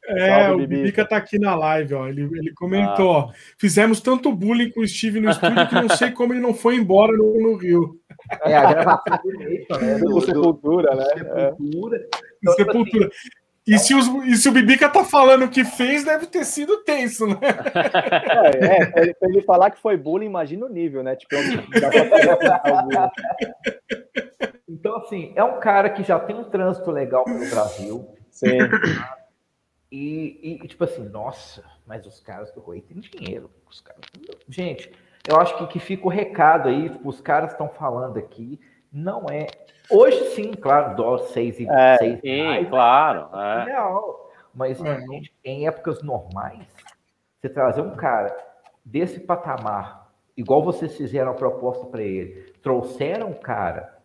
[0.10, 0.82] É, Salve, o Bibica.
[0.82, 2.08] Bibica tá aqui na live, ó.
[2.08, 3.26] Ele, ele comentou, ah.
[3.26, 3.30] ó.
[3.58, 6.78] Fizemos tanto bullying com o Steve no estúdio que não sei como ele não foi
[6.78, 8.00] embora no, no Rio.
[8.44, 9.96] É, a gravação do Nathan, né?
[10.00, 11.06] Do, do, Sepultura, né?
[11.06, 11.98] Sepultura.
[11.98, 12.08] É.
[12.42, 13.08] Então, Sepultura.
[13.08, 13.30] Assim,
[13.68, 17.28] e se, os, e se o Bibica tá falando que fez, deve ter sido tenso,
[17.28, 17.38] né?
[18.62, 21.16] É, é pra ele falar que foi bullying, imagina o nível, né?
[21.16, 21.36] Tipo,
[24.68, 28.08] então, assim, é um cara que já tem um trânsito legal pelo Brasil.
[28.32, 28.58] Sim.
[29.92, 33.50] E, e tipo assim, nossa, mas os caras do Rui têm dinheiro.
[33.70, 34.02] Os caras...
[34.48, 34.92] Gente,
[35.28, 38.60] eu acho que, que fica o recado aí, tipo, os caras estão falando aqui,
[38.92, 39.48] não é
[39.90, 43.30] Hoje sim, claro, dólar 6 e é, 6 sim, reais, claro.
[43.40, 43.64] É.
[43.66, 44.32] Real.
[44.54, 45.00] Mas é.
[45.00, 46.68] gente, em épocas normais,
[47.40, 48.36] você trazer um cara
[48.84, 53.98] desse patamar, igual vocês fizeram a proposta para ele, trouxeram um cara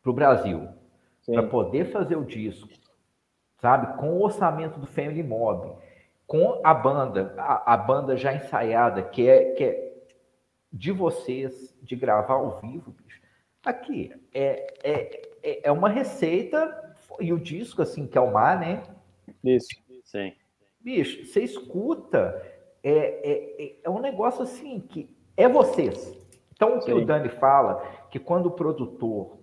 [0.00, 0.68] para o Brasil
[1.26, 2.68] para poder fazer o disco,
[3.60, 5.76] sabe, com o orçamento do Family Mob,
[6.26, 9.92] com a banda, a, a banda já ensaiada, que é, que é
[10.72, 13.19] de vocês, de gravar ao vivo, bicho
[13.64, 18.58] Aqui, é, é, é, é uma receita, e o disco, assim, que é o mar,
[18.58, 18.82] né?
[19.44, 19.68] Isso.
[20.04, 20.32] Sim.
[20.80, 22.42] Bicho, você escuta,
[22.82, 26.18] é, é, é, é um negócio assim, que é vocês.
[26.52, 29.38] Então, o que o Dani fala, que quando o produtor,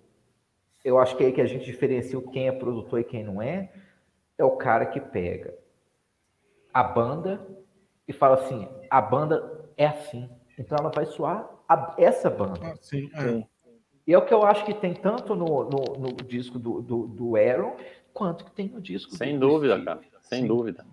[0.84, 3.40] eu acho que é aí que a gente diferencia quem é produtor e quem não
[3.40, 3.72] é,
[4.36, 5.54] é o cara que pega
[6.72, 7.44] a banda
[8.06, 12.60] e fala assim, a banda é assim, então ela vai soar a, essa banda.
[12.62, 13.44] Ah, sim, é.
[14.08, 17.06] E é o que eu acho que tem tanto no, no, no disco do, do,
[17.06, 17.76] do, Aaron,
[18.14, 20.00] quanto que tem no disco Sem do dúvida, cara.
[20.22, 20.46] Sem Sim.
[20.48, 20.86] dúvida.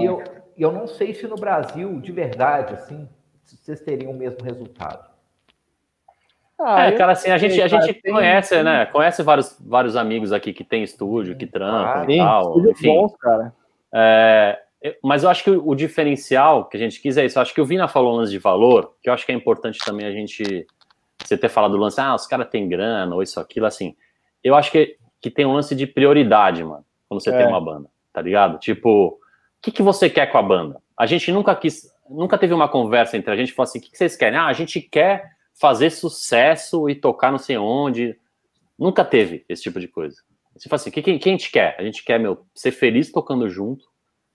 [0.00, 0.24] E eu,
[0.58, 3.08] eu não sei se no Brasil, de verdade, assim,
[3.44, 5.08] vocês teriam o mesmo resultado.
[6.58, 8.64] Ah, é, cara, assim, a gente, a gente tem, conhece, tem...
[8.64, 8.86] né?
[8.86, 12.68] Conhece vários, vários amigos aqui que tem estúdio, que trampam ah, e tal.
[12.68, 13.54] Enfim, bons, cara.
[13.94, 14.58] É,
[15.04, 17.38] mas eu acho que o, o, diferencial que a gente quis é isso.
[17.38, 19.78] Eu acho que o Vina falou lance de valor, que eu acho que é importante
[19.84, 20.66] também a gente.
[21.24, 23.96] Você ter falado do lance, ah, os caras têm grana, ou isso, aquilo, assim.
[24.42, 27.36] Eu acho que, que tem um lance de prioridade, mano, quando você é.
[27.36, 28.58] tem uma banda, tá ligado?
[28.58, 29.18] Tipo, o
[29.62, 30.80] que, que você quer com a banda?
[30.96, 33.82] A gente nunca quis, nunca teve uma conversa entre a gente e falou assim: o
[33.82, 34.38] que, que vocês querem?
[34.38, 38.18] Ah, a gente quer fazer sucesso e tocar não sei onde.
[38.78, 40.16] Nunca teve esse tipo de coisa.
[40.54, 41.76] Você fala assim, quem, quem a gente quer?
[41.78, 43.84] A gente quer, meu, ser feliz tocando junto,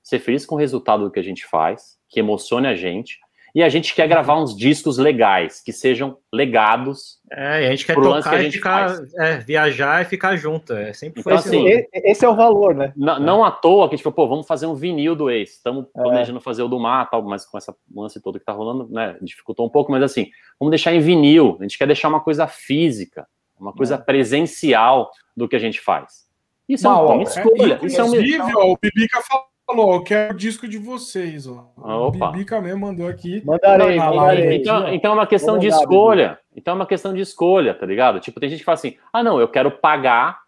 [0.04, 3.20] ser feliz com o resultado do que a gente faz, que emocione a gente,
[3.54, 7.20] e a gente quer gravar uns discos legais, que sejam legados.
[7.30, 10.74] É, e a gente quer tocar que e ficar, é, viajar e ficar junto.
[10.74, 12.94] É sempre então, assim, esse, esse é o valor, né?
[12.96, 15.56] Não, não à toa que a gente falou, pô, vamos fazer um vinil do ex.
[15.56, 16.02] Estamos é.
[16.02, 19.18] planejando fazer o do mar, tal, mas com essa lance todo que tá rolando, né,
[19.22, 20.30] dificultou um pouco, mas assim,
[20.60, 21.58] vamos deixar em vinil.
[21.60, 23.28] A gente quer deixar uma coisa física,
[23.60, 23.98] uma coisa é.
[23.98, 26.30] presencial do que a gente faz.
[26.68, 27.80] Isso é uma, escolha.
[27.84, 28.72] Isso é um...
[28.72, 31.48] o Bibica falou falou, eu quero o disco de vocês.
[31.48, 31.72] Ó.
[31.78, 32.30] Opa.
[32.30, 33.44] O Bibica mesmo mandou aqui.
[33.46, 34.58] Mandarei, mandarei.
[34.58, 36.40] Então, então é uma questão de escolha.
[36.56, 38.20] Então é uma questão de escolha, tá ligado?
[38.20, 40.42] Tipo, tem gente que fala assim, ah, não, eu quero pagar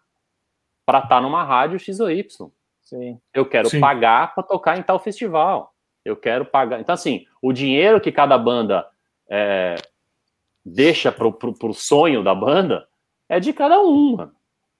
[0.84, 2.50] para estar tá numa rádio X ou Y.
[2.82, 3.18] Sim.
[3.32, 3.80] Eu quero Sim.
[3.80, 5.72] pagar para tocar em tal festival.
[6.04, 6.80] Eu quero pagar.
[6.80, 8.86] Então, assim, o dinheiro que cada banda
[9.28, 9.76] é,
[10.64, 12.86] deixa pro, pro, pro sonho da banda
[13.28, 14.32] é de cada um, mano.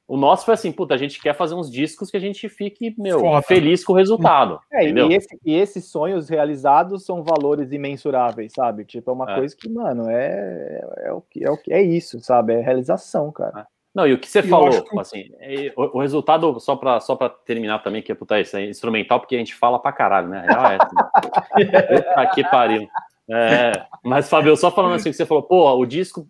[0.06, 2.94] O nosso foi assim, puta, a gente quer fazer uns discos que a gente fique,
[2.98, 3.42] meu, Foda.
[3.42, 4.60] feliz com o resultado.
[4.70, 8.84] É, e, esse, e, esses sonhos realizados são valores imensuráveis, sabe?
[8.84, 9.34] Tipo, é uma é.
[9.36, 12.52] coisa que, mano, é, é, o que, é o que é isso, sabe?
[12.52, 13.60] É realização, cara.
[13.60, 13.74] É.
[13.94, 14.98] Não, e o que você falou, que...
[14.98, 15.30] assim,
[15.76, 19.20] o, o, resultado, só pra, só pra terminar também, que é, puta, isso é instrumental,
[19.20, 20.44] porque a gente fala pra caralho, né?
[20.46, 22.88] É, assim, aqui pariu.
[23.30, 23.72] É,
[24.04, 26.26] mas, Fabio, só falando assim, que você falou, pô, o disco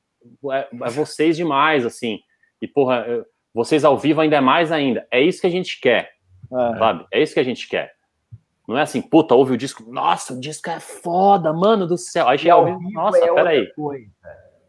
[0.52, 2.20] é, é vocês demais, assim,
[2.60, 3.24] e, porra, eu,
[3.55, 5.07] vocês ao vivo ainda é mais ainda.
[5.11, 6.11] É isso que a gente quer,
[6.52, 6.78] é.
[6.78, 7.07] sabe?
[7.12, 7.94] É isso que a gente quer.
[8.66, 12.26] Não é assim, puta, ouve o disco, nossa, o disco é foda, mano do céu.
[12.26, 13.68] Aí chega ao vivo, nossa, é peraí.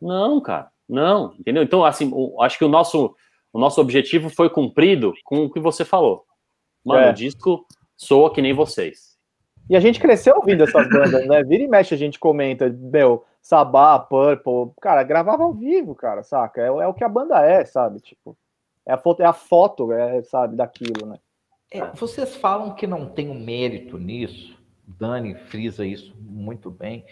[0.01, 1.63] Não, cara, não, entendeu?
[1.63, 2.11] Então, assim,
[2.41, 3.15] acho que o nosso,
[3.51, 6.25] o nosso objetivo foi cumprido com o que você falou.
[6.83, 7.09] Mano, é.
[7.09, 7.65] o disco
[7.97, 9.15] soa que nem vocês.
[9.67, 11.43] E a gente cresceu ouvindo essas bandas, né?
[11.43, 16.61] Vira e mexe, a gente comenta, meu, Sabá, Purple, cara, gravava ao vivo, cara, saca?
[16.61, 17.99] É, é o que a banda é, sabe?
[17.99, 18.38] Tipo,
[18.86, 21.17] é a foto, é a foto é, sabe, daquilo, né?
[21.71, 24.57] É, vocês falam que não tem um mérito nisso,
[24.88, 27.05] Dani frisa isso muito bem,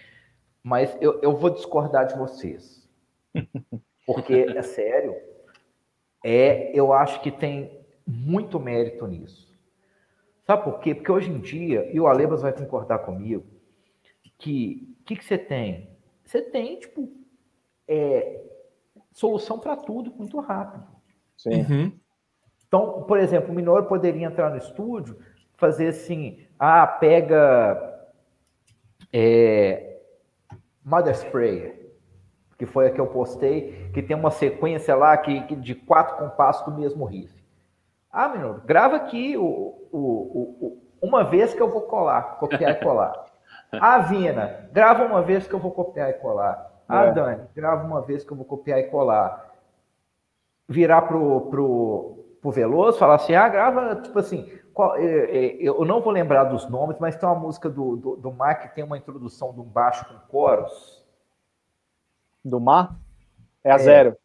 [0.61, 2.88] mas eu, eu vou discordar de vocês.
[4.05, 5.15] Porque, é sério,
[6.24, 9.51] é, eu acho que tem muito mérito nisso.
[10.45, 10.93] Sabe por quê?
[10.93, 13.45] Porque hoje em dia, e o Alebas vai concordar comigo,
[14.38, 15.89] que o que, que você tem?
[16.26, 17.09] Você tem, tipo,
[17.88, 18.41] é,
[19.11, 20.86] solução para tudo muito rápido.
[21.43, 21.65] Sim.
[21.69, 21.91] Uhum.
[22.67, 25.19] Então, por exemplo, o Minoro poderia entrar no estúdio,
[25.57, 28.01] fazer assim, ah, pega
[29.11, 29.99] é,
[30.83, 31.91] Mother's Prayer,
[32.57, 36.17] que foi a que eu postei, que tem uma sequência lá que, que de quatro
[36.17, 37.33] compassos do mesmo riff.
[38.11, 39.43] Ah, Minoro, grava aqui o,
[39.91, 43.13] o, o, uma vez que eu vou colar, copiar e colar.
[43.75, 46.71] Ah, Vina, grava uma vez que eu vou copiar e colar.
[46.87, 47.11] Ah, é.
[47.11, 49.53] Dani, grava uma vez que eu vou copiar e colar
[50.67, 55.85] virar pro, pro, pro Veloso, falar assim, ah, grava, tipo assim, qual, é, é, eu
[55.85, 58.83] não vou lembrar dos nomes, mas tem uma música do, do, do Mar que tem
[58.83, 61.03] uma introdução de um baixo com coros.
[62.43, 62.95] Do Mar?
[63.63, 63.79] É a é.
[63.79, 64.17] zero.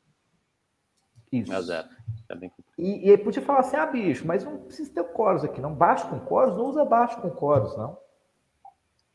[1.31, 1.53] Isso.
[1.53, 1.89] É a zero.
[2.31, 5.61] É e, e ele podia falar assim, ah, bicho, mas não precisa ter coros aqui,
[5.61, 5.75] não.
[5.75, 7.99] Baixo com coros, não usa baixo com coros, não.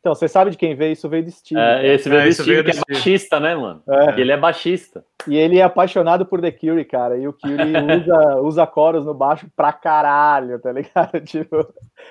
[0.03, 0.91] Então, você sabe de quem veio?
[0.91, 1.61] Isso veio do Steve.
[1.61, 3.81] É, esse veio é, do Steve, veio que é baixista, né, mano?
[3.87, 4.19] É.
[4.19, 5.05] Ele é baixista.
[5.25, 7.17] E ele é apaixonado por The Cure, cara.
[7.17, 7.55] E o Cure
[8.03, 11.19] usa, usa coros no baixo pra caralho, tá ligado?
[11.23, 11.65] Tipo,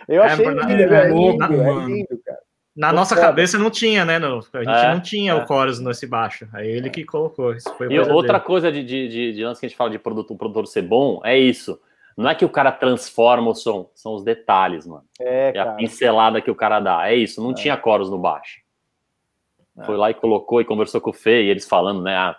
[0.09, 2.39] eu é, achei é, lindo, é, lindo, é lindo, cara.
[2.75, 3.27] Na Tô nossa foda.
[3.27, 4.19] cabeça não tinha, né?
[4.19, 6.49] No, a gente é, não tinha o chorus nesse baixo.
[6.55, 7.55] Aí ele que colocou.
[7.55, 8.45] Isso foi e outra dele.
[8.47, 10.81] coisa de, de, de, de, antes que a gente fala de produto, um produtor ser
[10.81, 11.79] bom, é isso.
[12.17, 15.05] Não é que o cara transforma o som, são os detalhes, mano.
[15.21, 17.09] É, é a pincelada que o cara dá.
[17.09, 17.55] É isso, não é.
[17.55, 18.61] tinha coros no baixo.
[19.79, 19.85] É.
[19.85, 22.17] Foi lá e colocou e conversou com o Fê, e eles falando, né?
[22.17, 22.37] Ah,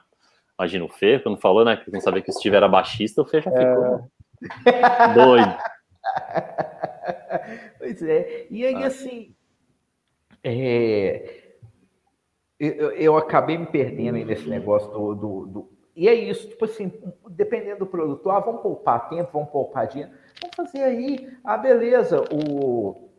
[0.60, 1.78] imagina o Fê, quando falou, né?
[1.78, 4.10] Que não sabia que o Steve era baixista, o Fê já ficou
[4.66, 5.14] é.
[5.14, 5.58] doido.
[7.80, 8.48] Pois é.
[8.50, 8.88] E aí, ah.
[8.88, 9.36] assim,
[10.44, 11.44] é,
[12.60, 16.66] eu, eu, acabei me perdendo aí nesse negócio do, do, do e é isso, tipo
[16.66, 16.92] assim,
[17.30, 20.12] dependendo do produtor, ah, vamos poupar tempo, vamos poupar dinheiro.
[20.42, 23.10] Vamos fazer aí, ah, beleza, o,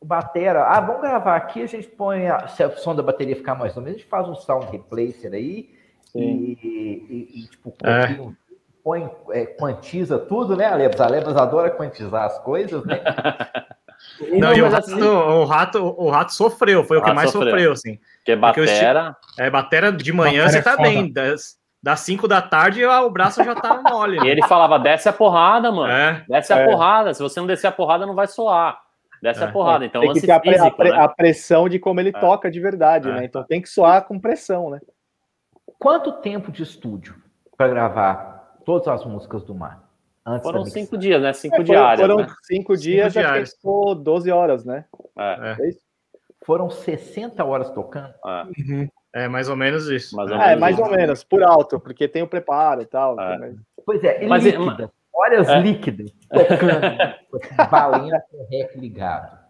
[0.00, 3.36] o batera, ah, vamos gravar aqui, a gente põe, a, se o som da bateria
[3.36, 5.70] ficar mais ou menos, a gente faz um sound replacer aí,
[6.14, 8.18] e, e, e, tipo, é.
[8.82, 11.00] põe, é, quantiza tudo, né, Alebas?
[11.00, 13.00] A Alebas adora quantizar as coisas, né?
[14.20, 15.02] Não, não, e o rato, assim...
[15.02, 17.98] o rato, o rato sofreu, foi o, o que mais sofreu, sofreu assim.
[18.16, 19.16] Porque batera.
[19.38, 21.12] É, batera de manhã batera você tá é bem.
[21.12, 24.18] Das, das 5 da tarde o braço já tá mole.
[24.20, 24.26] Né?
[24.26, 25.92] E ele falava: desce a porrada, mano.
[25.92, 26.62] É, desce é.
[26.62, 27.12] a porrada.
[27.12, 28.80] Se você não descer a porrada, não vai soar.
[29.20, 29.46] Desce é.
[29.46, 29.84] a porrada.
[29.84, 30.96] Então, tem que ter físico, a, pre né?
[30.96, 32.20] a, pressão de como ele é.
[32.20, 33.24] toca de verdade, né?
[33.24, 34.80] Então tem que soar com pressão, né?
[35.78, 37.16] Quanto tempo de estúdio
[37.56, 39.82] para gravar todas as músicas do mar?
[40.24, 41.32] Antes foram cinco dias, né?
[41.32, 42.00] Cinco é, diárias.
[42.00, 42.26] Foram né?
[42.44, 43.52] cinco dias, cinco acho
[43.96, 44.84] que 12 horas, né?
[45.18, 45.56] É.
[45.58, 45.70] é.
[46.44, 48.14] Foram 60 horas tocando.
[48.24, 48.42] É.
[48.44, 48.88] Uhum.
[49.14, 50.16] É mais ou menos isso.
[50.16, 50.84] Mais ou é, mais isso.
[50.84, 53.18] ou menos, por alto, porque tem o preparo e tal.
[53.20, 53.38] É.
[53.38, 53.56] Mas...
[53.84, 59.42] Pois é, mas, líquida, horas líquidas, tocando, balinha com rec ligado.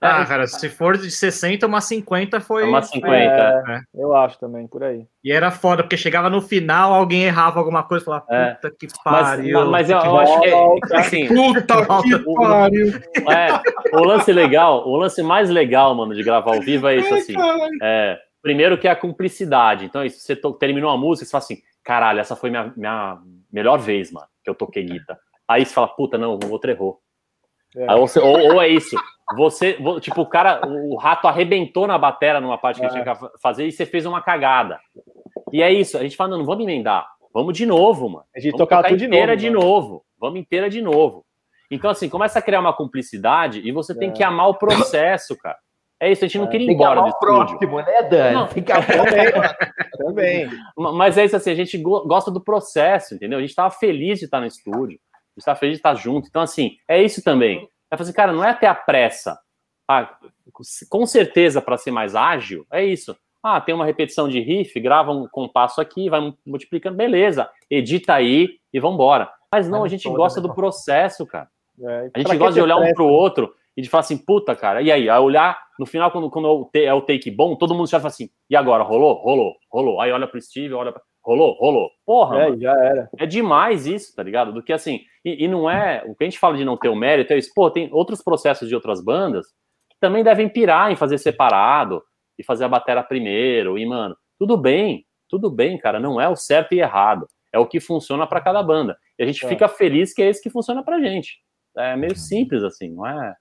[0.00, 2.64] Ah, é, cara, se for de 60, uma 50 foi.
[2.64, 3.14] Uma 50.
[3.14, 3.80] É, é.
[3.94, 5.06] Eu acho também, por aí.
[5.24, 8.50] E era foda, porque chegava no final, alguém errava alguma coisa e falava, é.
[8.50, 9.60] puta que pariu.
[9.60, 10.94] Mas, mas eu, eu acho que.
[10.94, 12.88] Assim, puta que pariu.
[13.30, 17.14] É, o lance legal, o lance mais legal, mano, de gravar ao vivo é isso,
[17.14, 17.34] assim.
[17.82, 19.86] É, primeiro que é a cumplicidade.
[19.86, 23.18] Então, isso, você terminou a música, você fala assim, caralho, essa foi minha, minha
[23.50, 25.18] melhor vez, mano, que eu toquei guitarra.
[25.48, 27.00] Aí você fala, puta, não, o outro errou.
[27.74, 27.92] É.
[27.94, 28.94] Ou, ou, é isso.
[29.34, 32.90] Você, tipo, o cara, o rato arrebentou na batera numa parte que é.
[32.90, 34.78] tinha que fazer e você fez uma cagada.
[35.50, 37.08] E é isso, a gente fala, não, não vamos emendar.
[37.32, 38.26] Vamos de novo, mano.
[38.36, 40.04] A gente vamos tocar tudo inteira de novo, de novo.
[40.20, 41.24] Vamos inteira de novo.
[41.70, 44.12] Então, assim, começa a criar uma cumplicidade e você tem é.
[44.12, 45.58] que amar o processo, cara.
[46.00, 46.50] É isso, a gente não é.
[46.50, 47.58] queria ir embora do estúdio.
[47.58, 48.34] Próximo, né, Dani?
[48.34, 48.48] Não.
[48.48, 48.74] Fica
[49.96, 50.48] também.
[50.76, 53.38] Mas é isso assim, a gente gosta do processo, entendeu?
[53.38, 56.28] A gente tava feliz de estar no estúdio, a gente tava feliz de estar junto.
[56.28, 57.68] Então, assim, é isso também.
[57.90, 59.38] É fazer, cara, não é até a pressa.
[59.88, 60.18] Ah,
[60.88, 63.16] com certeza, para ser mais ágil, é isso.
[63.42, 67.48] Ah, tem uma repetição de riff, grava um compasso aqui, vai multiplicando, beleza.
[67.70, 69.30] Edita aí e vambora.
[69.52, 71.48] Mas não, a gente gosta do processo, cara.
[71.80, 74.80] É, a gente gosta de olhar um pro outro e de falar assim, puta, cara,
[74.80, 75.10] e aí?
[75.10, 78.28] Aí olhar, no final, quando, quando é o take bom, todo mundo já fala assim,
[78.48, 78.84] e agora?
[78.84, 79.14] Rolou?
[79.14, 80.00] Rolou, rolou.
[80.00, 81.02] Aí olha pro Steve, olha pra...
[81.24, 81.90] Rolou, rolou.
[82.04, 83.08] Porra, é, já era.
[83.18, 84.52] É demais isso, tá ligado?
[84.52, 86.90] Do que assim, e, e, não é, o que a gente fala de não ter
[86.90, 89.46] o mérito é isso, pô, tem outros processos de outras bandas
[89.90, 92.02] que também devem pirar em fazer separado
[92.38, 96.36] e fazer a bateria primeiro, e, mano, tudo bem, tudo bem, cara, não é o
[96.36, 98.96] certo e errado, é o que funciona para cada banda.
[99.18, 99.48] E a gente é.
[99.48, 101.38] fica feliz que é esse que funciona pra gente.
[101.76, 103.34] É meio simples assim, não é?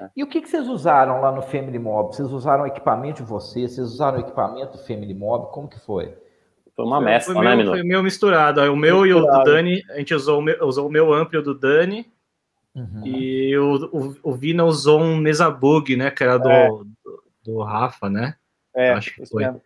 [0.00, 0.10] É.
[0.16, 2.14] E o que, que vocês usaram lá no Family Mob?
[2.14, 3.74] Vocês usaram equipamento de vocês?
[3.74, 5.52] Vocês usaram equipamento Family Mob?
[5.52, 6.14] Como que foi?
[6.74, 8.60] Foi uma mescla, foi né, meu, Foi meio misturado.
[8.60, 9.08] O meu misturado.
[9.08, 12.06] e o do Dani, a gente usou o, meu, usou o meu amplo do Dani.
[12.72, 13.04] Uhum.
[13.04, 16.10] E o, o, o Vina usou um mesa bug, né?
[16.12, 16.68] Que era do, é.
[16.68, 16.86] do,
[17.44, 18.36] do, Rafa, né?
[18.74, 19.44] É, acho que foi.
[19.44, 19.60] Mesmo.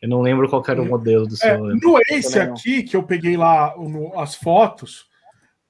[0.00, 1.70] Eu não lembro qual era o modelo do é, seu.
[1.70, 5.06] É, no Ace aqui, que eu peguei lá no, as fotos,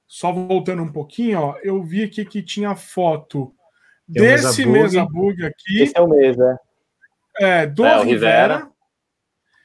[0.07, 3.51] só voltando um pouquinho, ó, eu vi aqui que tinha foto
[4.13, 5.81] Tem desse mesa bug aqui.
[5.81, 6.59] Esse é o mesa.
[7.39, 8.55] É, do é, Rivera.
[8.55, 8.73] Rivera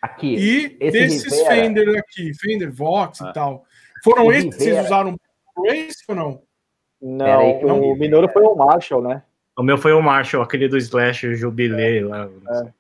[0.00, 0.34] Aqui.
[0.34, 3.30] E desses Rivera, Fender aqui, Fender Vox ah.
[3.30, 3.64] e tal.
[4.04, 5.16] Foram esses que vocês usaram
[5.64, 6.42] esse ou não?
[7.00, 9.22] Não, aí, não o Minoro foi o Marshall, né?
[9.56, 12.28] O meu foi o Marshall, aquele do Slash, o Jubilei lá.
[12.50, 12.78] É.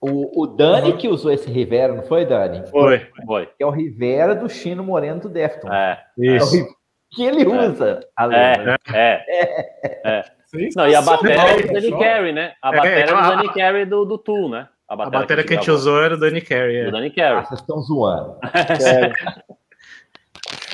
[0.00, 2.66] O, o Dani que usou esse Rivera, não foi, Dani?
[2.70, 3.50] Foi, foi.
[3.58, 5.70] É o Rivera do Chino Moreno do Defton.
[5.70, 6.56] É, isso.
[6.56, 6.66] É
[7.10, 8.00] que ele usa.
[8.18, 10.39] É, é, é.
[10.54, 10.68] É.
[10.76, 12.54] Não, e a bateria é do Danny Carey, né?
[12.62, 14.68] A bateria é, do Danny Carey do, do Tool, né?
[14.88, 16.76] A bateria, a bateria que, a gente usou era o Danny Carey.
[16.76, 16.84] É.
[16.86, 17.38] Do Danny Carey.
[17.38, 18.36] Ah, vocês estão zoando.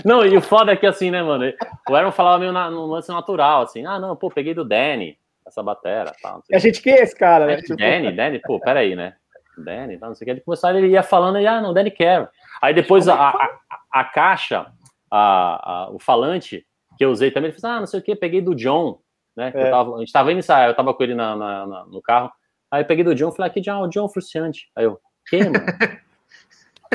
[0.05, 1.53] Não, e o foda é que assim, né, mano?
[1.89, 5.19] O Aaron falava meio na, no lance natural, assim, ah, não, pô, peguei do Danny,
[5.47, 6.43] essa batera, tal.
[6.51, 7.57] E a gente que é esse cara, né?
[7.57, 7.77] Tipo...
[7.77, 9.15] Danny, Danny, pô, peraí, né?
[9.57, 10.31] Danny, tal, não sei o que.
[10.33, 12.29] Ele começou, ele ia falando, e, ah, não, Danny Carey.
[12.61, 13.59] Aí depois a, a,
[13.91, 14.67] a, caixa,
[15.11, 16.67] a, a, o falante
[16.99, 18.99] que eu usei também, ele falou, ah, não sei o que, peguei do John,
[19.37, 19.53] né?
[19.55, 19.71] É.
[19.71, 22.31] Tava, a gente tava indo ensaiar, eu tava com ele na, na, na, no carro,
[22.71, 24.69] Aí eu peguei do John e falei, aqui, John, o John Fruciante.
[24.77, 24.99] Aí eu,
[25.29, 25.55] que, mano?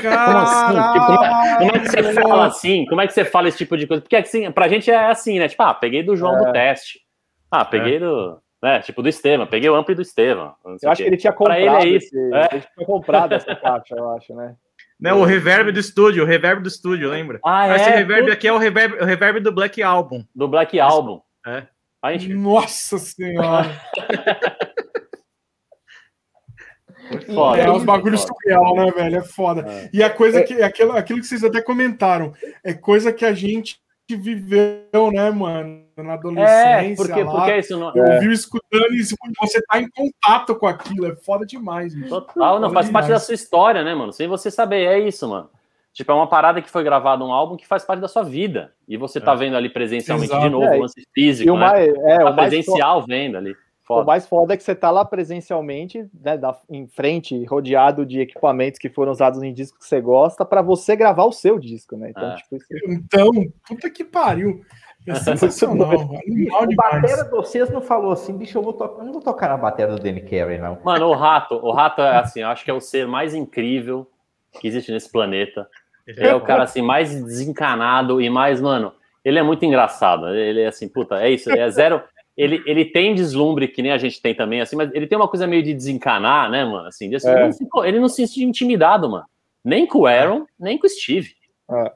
[0.01, 0.93] Como assim?
[0.93, 2.85] Tipo, como, é, como, é, que você fala assim?
[2.85, 4.01] Como é que você fala esse tipo de coisa?
[4.01, 5.49] Porque assim, pra gente é assim, né?
[5.49, 6.45] Tipo, ah, peguei do João é.
[6.45, 7.01] do teste.
[7.51, 7.99] Ah, peguei é.
[7.99, 8.41] do.
[8.63, 10.53] Né, tipo do Estevam, peguei o amplo do Estevam.
[10.81, 11.61] Eu acho que ele tinha comprado.
[11.61, 12.07] Pra ele é isso.
[12.07, 12.49] Esse, é.
[12.53, 14.55] Ele tinha comprado essa caixa, eu acho, né?
[14.99, 17.39] Não, o reverb do estúdio, o reverb do estúdio, lembra?
[17.45, 17.75] Ah, é?
[17.75, 20.23] Esse reverb aqui é o reverb, o reverb do Black Album.
[20.33, 21.21] Do Black Album.
[21.45, 21.63] É.
[22.17, 22.33] Gente...
[22.33, 23.69] Nossa Senhora!
[27.33, 29.17] Foda, é, os bagulhos surreal, né, velho?
[29.17, 29.69] É foda.
[29.69, 29.89] É.
[29.91, 30.43] E a coisa é.
[30.43, 30.61] que.
[30.61, 32.33] Aquilo, aquilo que vocês até comentaram,
[32.63, 35.85] é coisa que a gente viveu, né, mano?
[35.97, 36.91] Na adolescência.
[36.91, 37.89] É, porque, lá, porque isso não.
[37.95, 38.15] É.
[38.15, 41.07] Ouviu escutando e você tá em contato com aquilo.
[41.07, 42.09] É foda demais, mano.
[42.09, 43.05] Total, não, faz demais.
[43.05, 44.11] parte da sua história, né, mano?
[44.11, 45.49] Sem você saber, é isso, mano.
[45.93, 48.73] Tipo, é uma parada que foi gravada um álbum que faz parte da sua vida.
[48.87, 49.35] E você tá é.
[49.35, 50.45] vendo ali presencialmente Exato.
[50.45, 50.77] de novo, é.
[50.77, 51.59] o lance físico, né?
[51.59, 53.55] Mais, é, o presencial vendo ali.
[53.83, 54.03] Foda.
[54.03, 58.21] O mais foda é que você tá lá presencialmente, né, da, em frente, rodeado de
[58.21, 61.97] equipamentos que foram usados em disco que você gosta, para você gravar o seu disco,
[61.97, 62.11] né?
[62.11, 62.35] Então, é.
[62.35, 62.67] tipo, isso...
[62.87, 63.31] então
[63.67, 64.61] puta que pariu.
[65.05, 65.89] É sensacional.
[65.93, 68.83] o batera de vocês não falou assim, bicho, eu, vou to...
[68.83, 70.77] eu não vou tocar na bateria do Danny Carey, não.
[70.83, 74.07] Mano, o rato, o rato é assim, eu acho que é o ser mais incrível
[74.59, 75.67] que existe nesse planeta.
[76.05, 80.29] Ele é o cara assim mais desencanado e mais, mano, ele é muito engraçado.
[80.29, 82.01] Ele é assim, puta, é isso, é zero.
[82.35, 85.27] Ele, ele tem deslumbre que nem a gente tem também, assim, mas ele tem uma
[85.27, 86.87] coisa meio de desencanar, né, mano?
[86.87, 87.33] Assim, de, assim é.
[87.33, 89.25] ele, não ficou, ele, não se sentiu intimidado, mano.
[89.63, 91.35] Nem com o Aaron, nem com o Steve.
[91.69, 91.91] É.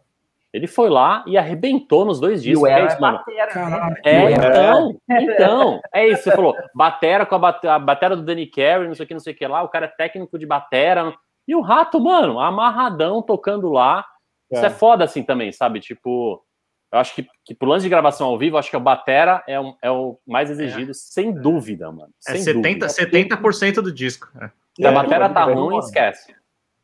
[0.55, 2.63] Ele foi lá e arrebentou nos dois dias.
[2.63, 3.17] É, isso, mano.
[3.17, 3.95] Batera, né?
[4.05, 6.23] é, então, então, é isso.
[6.23, 9.13] Você falou, batera com a, bate, a batera do Danny Carey, não sei o que,
[9.13, 9.63] não sei o que lá.
[9.63, 11.13] O cara é técnico de batera.
[11.47, 14.05] E o rato, mano, amarradão, tocando lá.
[14.51, 15.79] Isso é, é foda assim também, sabe?
[15.79, 16.43] Tipo,
[16.91, 19.59] eu acho que, que pro lance de gravação ao vivo, acho que o Batera é,
[19.59, 20.93] um, é o mais exigido, é.
[20.93, 22.13] sem dúvida, mano.
[22.27, 24.29] É sem é 70%, 70 do disco.
[24.41, 24.49] É.
[24.75, 26.35] Se a bateria tá ruim, esquece.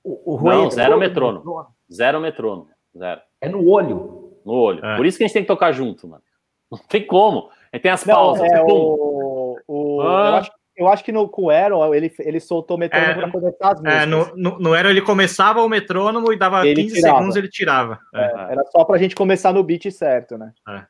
[0.04, 1.68] O, o Não, zero metrônomo.
[1.92, 2.70] Zero metrônomo.
[2.98, 3.22] Zero.
[3.40, 4.40] É no olho.
[4.46, 4.84] No olho.
[4.84, 4.96] É.
[4.96, 6.24] Por isso que a gente tem que tocar junto, mano.
[6.72, 7.50] Não tem como.
[7.82, 8.48] Tem as pausas.
[8.50, 10.06] Não, é, o, o, ah.
[10.06, 10.52] eu, acho,
[10.82, 13.72] eu acho que no, com o Aero, ele, ele soltou o metrônomo é, para começar
[13.72, 14.02] as músicas.
[14.02, 17.18] É, no, no, no Aero ele começava o metrônomo e dava ele 15 tirava.
[17.18, 18.00] segundos ele tirava.
[18.16, 18.52] É, é.
[18.54, 20.52] Era só para a gente começar no beat certo, né?
[20.68, 20.84] É.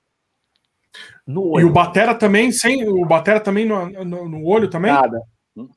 [1.27, 4.91] No e o Batera também, sem o Batera também no, no, no olho também?
[4.91, 5.21] Nada.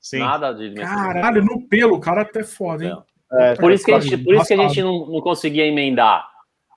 [0.00, 0.20] Sim.
[0.20, 2.96] Nada de Caralho, no pelo, o cara até foda, hein?
[3.32, 6.24] É, por, isso que a gente, por isso que a gente não, não conseguia emendar.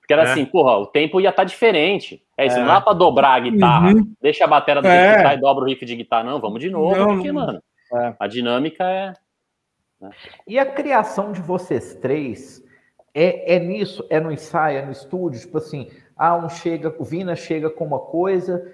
[0.08, 0.32] Porque era é.
[0.32, 2.24] assim, porra, o tempo ia estar tá diferente.
[2.34, 2.60] É isso, é.
[2.60, 4.10] não dá pra dobrar a guitarra, uhum.
[4.22, 5.16] deixa a bateria do é.
[5.16, 6.24] guitarra e dobra o riff de guitarra.
[6.24, 7.62] Não, vamos de novo, não, porque, mano,
[7.92, 8.14] é.
[8.18, 9.12] a dinâmica é.
[10.00, 10.10] Né?
[10.46, 12.64] E a criação de vocês três
[13.12, 17.04] é, é nisso, é no ensaio, é no estúdio, tipo assim, ah, um chega, o
[17.04, 18.64] Vina chega com uma coisa,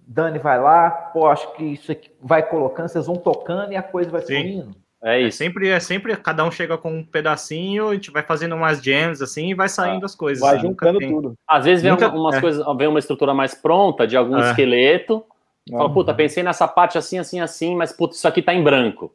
[0.00, 3.82] Dani vai lá, pô, acho que isso aqui vai colocando, vocês vão tocando e a
[3.82, 4.74] coisa vai fluindo.
[5.02, 5.42] É, é isso.
[5.42, 8.82] É sempre, é sempre, cada um chega com um pedacinho, a gente vai fazendo umas
[8.82, 10.40] jams assim e vai saindo ah, as coisas.
[10.40, 11.34] Vai juntando tudo.
[11.46, 12.40] Às vezes vem Nunca, umas é.
[12.40, 14.50] coisas, vem uma estrutura mais pronta de algum é.
[14.50, 15.24] esqueleto.
[15.70, 19.14] Fala, puta, pensei nessa parte assim, assim, assim, mas puta, isso aqui tá em branco.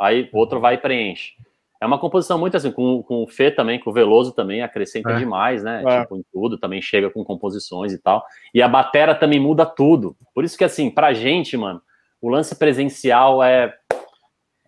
[0.00, 1.34] Aí o outro vai e preenche.
[1.80, 5.12] É uma composição muito assim, com, com o Fê também, com o Veloso também, acrescenta
[5.12, 5.16] é.
[5.16, 5.82] demais, né?
[5.86, 6.02] É.
[6.02, 8.22] Tipo, em tudo, também chega com composições e tal.
[8.52, 10.14] E a batera também muda tudo.
[10.34, 11.80] Por isso que, assim, pra gente, mano,
[12.20, 13.74] o lance presencial é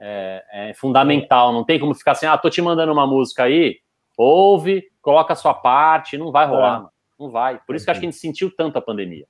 [0.02, 1.52] é, é, fundamental.
[1.52, 3.76] Não tem como ficar assim, ah, tô te mandando uma música aí,
[4.16, 6.76] ouve, coloca a sua parte, não vai rolar, é.
[6.78, 6.90] mano.
[7.18, 7.60] Não vai.
[7.64, 9.26] Por isso que acho que a gente sentiu tanto a pandemia.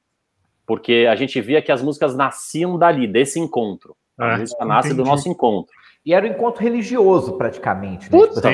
[0.66, 3.94] Porque a gente via que as músicas nasciam dali, desse encontro.
[4.16, 5.02] A é, música nasce entendi.
[5.02, 5.74] do nosso encontro.
[6.06, 8.10] E era um encontro religioso, praticamente.
[8.10, 8.18] Né?
[8.18, 8.48] Putz, tipo,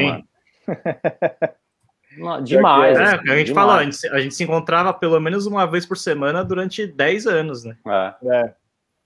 [2.43, 2.99] demais.
[2.99, 3.51] É, assim, a gente demais.
[3.51, 7.27] falou, a gente, a gente, se encontrava pelo menos uma vez por semana durante 10
[7.29, 7.77] anos, né?
[7.87, 8.15] É.
[8.27, 8.55] é.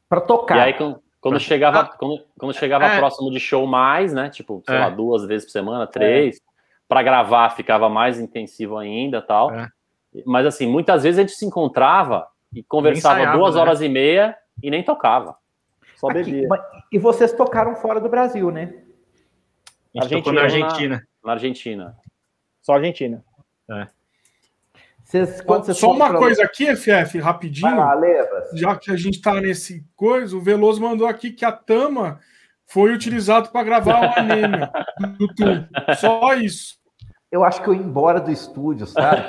[0.09, 0.57] Para tocar.
[0.57, 2.99] E aí, com, quando chegava, ah, quando, quando chegava é.
[2.99, 4.29] próximo de show mais, né?
[4.29, 4.81] Tipo, sei é.
[4.81, 6.37] lá, duas vezes por semana, três.
[6.37, 6.41] É.
[6.89, 9.55] Para gravar ficava mais intensivo ainda tal.
[9.55, 9.71] É.
[10.27, 13.61] Mas assim, muitas vezes a gente se encontrava e conversava duas né?
[13.61, 15.37] horas e meia e nem tocava.
[15.95, 16.49] Só bebia.
[16.53, 18.75] Aqui, e vocês tocaram fora do Brasil, né?
[19.97, 20.97] A gente Argentina, na Argentina.
[20.97, 21.97] Na, na Argentina.
[22.61, 23.25] Só Argentina.
[23.71, 23.87] É.
[25.13, 25.45] Cês,
[25.75, 26.19] Só uma pra...
[26.19, 27.77] coisa aqui, FF, rapidinho.
[27.77, 27.95] Lá,
[28.55, 32.19] já que a gente está nesse coisa, o Veloso mandou aqui que a Tama
[32.67, 34.67] foi utilizado para gravar o anime
[34.99, 35.69] do YouTube.
[36.01, 36.81] Só isso.
[37.31, 39.23] Eu acho que eu ia embora do estúdio, sabe?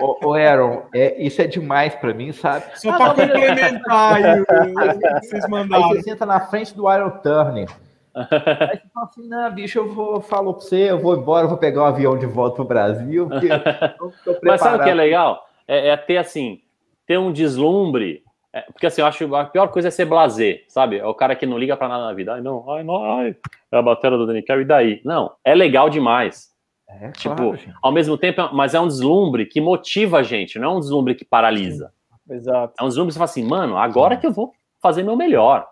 [0.00, 2.64] ô, ô, Aaron, é, isso é demais para mim, sabe?
[2.76, 5.84] Só ah, para complementar aí, vocês mandaram.
[5.84, 7.68] Aí você senta na frente do Iron Turner.
[8.70, 11.48] Aí você fala assim, não, bicho, eu vou, falo pra você, eu vou embora, eu
[11.48, 13.48] vou pegar um avião de volta pro Brasil, porque
[14.42, 15.46] Mas sabe o que é legal?
[15.66, 16.60] É, é, ter, assim,
[17.06, 18.22] ter um deslumbre,
[18.52, 20.98] é, porque assim, eu acho a pior coisa é ser blazer, sabe?
[20.98, 22.34] É o cara que não liga pra nada na vida.
[22.34, 23.36] Ai, não, ai, não, ai,
[23.72, 25.00] é a bateria do Carey, e daí?
[25.04, 26.54] Não, é legal demais.
[26.88, 30.70] É, tipo, claro, ao mesmo tempo, mas é um deslumbre que motiva a gente, não
[30.70, 31.92] é um deslumbre que paralisa.
[32.30, 32.74] Exato.
[32.78, 35.66] É um deslumbre que você fala assim, mano, agora que eu vou fazer meu melhor.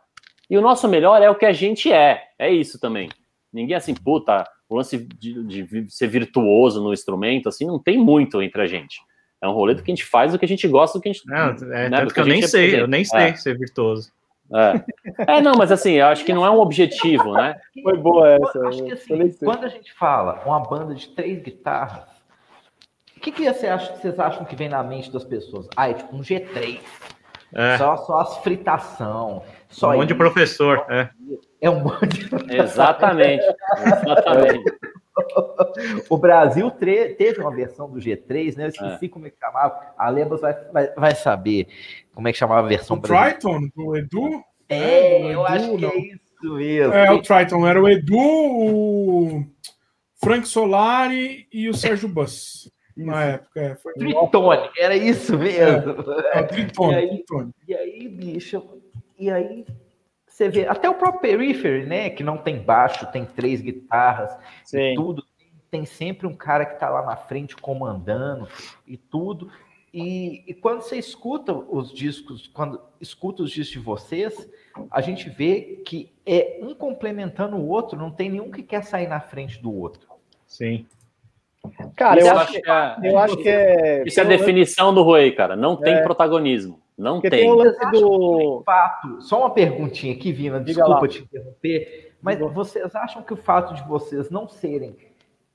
[0.48, 2.22] E o nosso melhor é o que a gente é.
[2.38, 3.08] É isso também.
[3.52, 8.42] Ninguém assim, puta, o lance de, de ser virtuoso no instrumento, assim, não tem muito
[8.42, 9.00] entre a gente.
[9.40, 11.08] É um rolê do que a gente faz, do que a gente gosta, do que
[11.08, 11.26] a gente.
[11.26, 13.34] Não, é, né, tanto que, que eu nem sei, eu nem sei é.
[13.34, 14.10] ser virtuoso.
[14.54, 15.36] É.
[15.36, 17.58] é, não, mas assim, eu acho que não é um objetivo, né?
[17.82, 18.68] Foi boa essa.
[18.68, 22.04] Acho que assim, quando a gente fala uma banda de três guitarras,
[23.16, 25.66] o que, que você acha, vocês acham que vem na mente das pessoas?
[25.76, 26.80] Ah, é tipo um G3.
[27.54, 27.78] É.
[27.78, 29.42] Só, só as fritação.
[29.72, 30.86] Só um monte de professor.
[30.88, 31.08] É.
[31.60, 32.56] é um monte de...
[32.56, 33.42] Exatamente.
[33.78, 34.64] Exatamente.
[36.08, 38.64] o Brasil teve uma versão do G3, né?
[38.64, 39.08] Eu esqueci é.
[39.08, 39.94] como é que chamava.
[39.96, 41.66] A Lebas vai, vai, vai, saber
[42.14, 42.96] como é que chamava a versão.
[42.96, 44.42] O Triton, do Edu?
[44.68, 45.90] É, é eu Edu, acho que é não.
[45.90, 46.94] é isso mesmo.
[46.94, 47.66] É, o Triton.
[47.66, 49.44] Era o Edu, o
[50.22, 52.70] Frank Solari e o Sérgio Bus.
[52.96, 53.94] Na época, é, foi...
[53.94, 55.94] Tritone, era isso mesmo.
[56.32, 57.50] É, é Tritone, e aí, Tritone.
[57.68, 58.81] E aí, bicho,
[59.22, 59.64] e aí
[60.26, 64.36] você vê, até o próprio Periphery, né, que não tem baixo, tem três guitarras,
[64.72, 65.22] e tudo,
[65.70, 68.48] tem sempre um cara que está lá na frente comandando
[68.86, 69.50] e tudo.
[69.94, 74.50] E, e, quando você escuta os discos, quando escuta os discos de vocês,
[74.90, 79.06] a gente vê que é um complementando o outro, não tem nenhum que quer sair
[79.06, 80.08] na frente do outro.
[80.46, 80.86] Sim.
[81.94, 84.02] Cara, eu acho, que, é, eu acho que é.
[84.04, 85.54] Isso é a definição do Rui, cara.
[85.54, 86.02] Não tem é.
[86.02, 86.81] protagonismo.
[86.96, 87.40] Não Porque tem.
[87.40, 88.62] tem o lance do...
[88.64, 93.74] fato, só uma perguntinha aqui, Vina, desculpa te interromper, mas vocês acham que o fato
[93.74, 94.96] de vocês não serem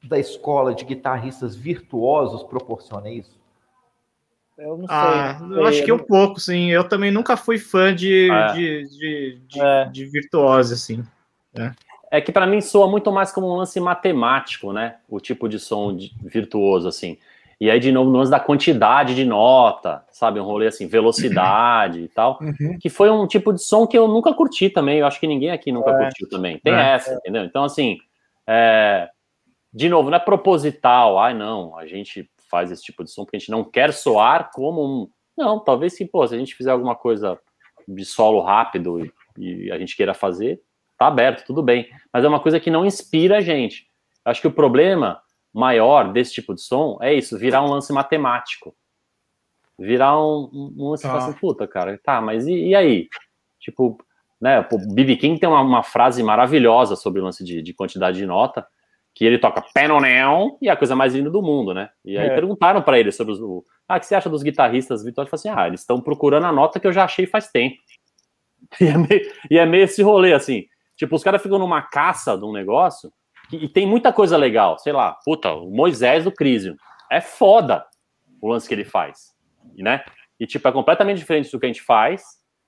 [0.03, 3.37] da escola de guitarristas virtuosos proporciona isso?
[4.57, 4.95] Eu não sei.
[4.95, 6.71] Ah, eu acho que um pouco, sim.
[6.71, 8.53] Eu também nunca fui fã de, é.
[8.53, 9.85] de, de, de, é.
[9.85, 11.03] de virtuose, assim.
[11.53, 11.71] É,
[12.11, 14.95] é que para mim soa muito mais como um lance matemático, né?
[15.07, 17.19] O tipo de som de, virtuoso, assim.
[17.59, 20.39] E aí, de novo, no lance da quantidade de nota, sabe?
[20.39, 22.37] Um rolê assim, velocidade e tal.
[22.39, 22.77] Uhum.
[22.79, 24.99] Que foi um tipo de som que eu nunca curti também.
[24.99, 26.03] Eu acho que ninguém aqui nunca é.
[26.03, 26.59] curtiu também.
[26.59, 26.93] Tem é.
[26.93, 27.43] essa, entendeu?
[27.43, 27.97] Então, assim,
[28.45, 29.09] é...
[29.73, 31.17] de novo, não é proposital.
[31.17, 34.51] Ai, não, a gente faz esse tipo de som porque a gente não quer soar
[34.53, 35.09] como um.
[35.35, 37.39] Não, talvez sim, pô, se a gente fizer alguma coisa
[37.87, 40.61] de solo rápido e, e a gente queira fazer,
[40.97, 41.87] tá aberto, tudo bem.
[42.13, 43.87] Mas é uma coisa que não inspira a gente.
[44.23, 45.21] Acho que o problema
[45.57, 48.75] maior desse tipo de som é isso, virar um lance matemático.
[49.77, 51.17] Virar um, um lance ah.
[51.17, 53.07] assim, puta, cara, tá, mas e, e, aí?
[53.59, 53.97] Tipo,
[54.39, 55.17] né, o B.B.
[55.17, 58.65] King tem uma, uma, frase maravilhosa sobre o lance de, de quantidade de nota,
[59.13, 61.89] que ele toca Penoneon e é a coisa mais linda do mundo, né?
[62.05, 62.35] E aí é.
[62.35, 65.33] perguntaram para ele sobre os, o, ah, o que você acha dos guitarristas virtuosos?
[65.33, 67.75] Ele falou assim, ah, eles estão procurando a nota que eu já achei faz tempo.
[68.81, 70.65] E é meio, e é meio esse rolê, assim,
[70.95, 73.13] tipo, os caras ficam numa caça de um negócio
[73.51, 76.75] e tem muita coisa legal, sei lá, puta, o Moisés do Crisium.
[77.09, 77.85] É foda
[78.41, 79.33] o lance que ele faz,
[79.77, 80.03] né?
[80.39, 82.23] E, tipo, é completamente diferente do que a gente faz,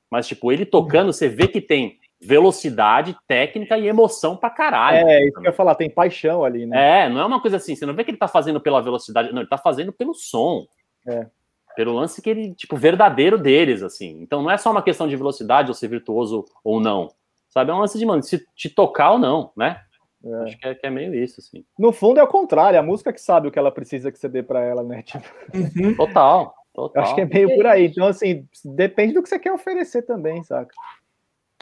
[0.09, 5.07] mas, tipo, ele tocando, você vê que tem velocidade, técnica e emoção pra caralho.
[5.07, 7.05] É, isso que eu ia falar, tem paixão ali, né?
[7.05, 9.31] É, não é uma coisa assim, você não vê que ele tá fazendo pela velocidade,
[9.31, 10.65] não, ele tá fazendo pelo som.
[11.07, 11.27] É.
[11.75, 14.19] Pelo lance que ele, tipo, verdadeiro deles, assim.
[14.21, 17.09] Então não é só uma questão de velocidade ou ser virtuoso ou não.
[17.49, 17.71] Sabe?
[17.71, 19.81] É um lance de, mano, se te tocar ou não, né?
[20.23, 20.33] É.
[20.43, 21.65] Acho que é, que é, meio isso, assim.
[21.77, 24.27] No fundo é o contrário, a música que sabe o que ela precisa que você
[24.27, 25.01] dê para ela, né?
[25.03, 25.25] Tipo...
[25.53, 25.95] Uhum.
[25.95, 27.03] Total, total.
[27.03, 27.87] Acho que é meio por aí.
[27.87, 30.73] Então, assim, depende do que você quer oferecer também, saca?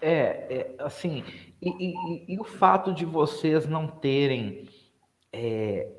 [0.01, 0.15] É,
[0.49, 1.23] é assim,
[1.59, 4.69] e, e, e, o fato de vocês não terem
[5.33, 5.91] é,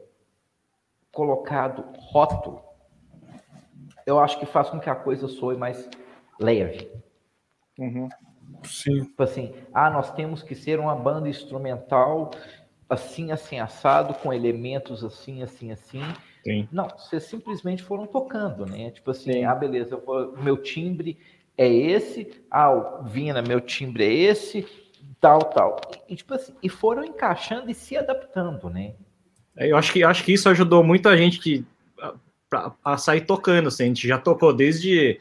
[1.11, 2.63] colocado rótulo,
[4.07, 5.89] eu acho que faz com que a coisa soe mais
[6.39, 6.89] leve.
[7.77, 8.09] Uhum.
[8.65, 9.05] Sim.
[9.05, 12.31] Tipo assim, ah, nós temos que ser uma banda instrumental
[12.89, 16.03] assim, assim, assado, com elementos assim, assim, assim.
[16.43, 16.69] Sim.
[16.73, 18.91] Não, vocês simplesmente foram tocando, né?
[18.91, 19.45] Tipo assim, Sim.
[19.45, 21.19] ah, beleza, vou, meu timbre
[21.57, 24.67] é esse, ah, Vina, meu timbre é esse,
[25.21, 25.81] tal, tal.
[26.09, 28.95] E, tipo assim, e foram encaixando e se adaptando, né?
[29.57, 31.67] É, eu acho que, acho que isso ajudou muito a gente que,
[32.53, 35.21] a, a sair tocando, assim, a gente já tocou desde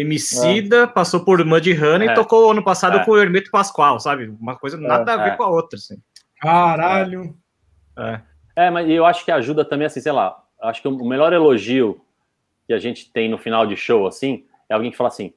[0.00, 0.86] Emicida, é.
[0.86, 2.12] passou por Mudhoney é.
[2.12, 3.04] e tocou ano passado é.
[3.04, 4.28] com o Hermeto Pascoal, sabe?
[4.40, 4.80] Uma coisa é.
[4.80, 5.36] nada a ver é.
[5.36, 5.96] com a outra, assim.
[6.40, 7.34] Caralho!
[7.96, 8.20] É.
[8.54, 12.00] é, mas eu acho que ajuda também, assim, sei lá, acho que o melhor elogio
[12.66, 15.32] que a gente tem no final de show, assim, é alguém que fala assim,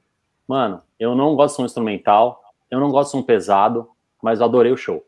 [0.48, 3.90] mano, eu não gosto de som instrumental, eu não gosto de som pesado,
[4.22, 5.04] mas eu adorei o show.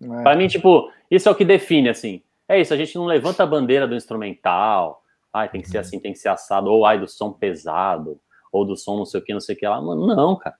[0.00, 0.22] É.
[0.22, 3.42] Para mim, tipo, isso é o que define, assim, é isso, a gente não levanta
[3.42, 5.02] a bandeira do instrumental,
[5.32, 5.80] ai, tem que ser uhum.
[5.80, 8.20] assim, tem que ser assado, ou ai, do som pesado,
[8.54, 9.80] ou do som não sei o que, não sei o que lá.
[9.82, 10.56] Mano, não, cara.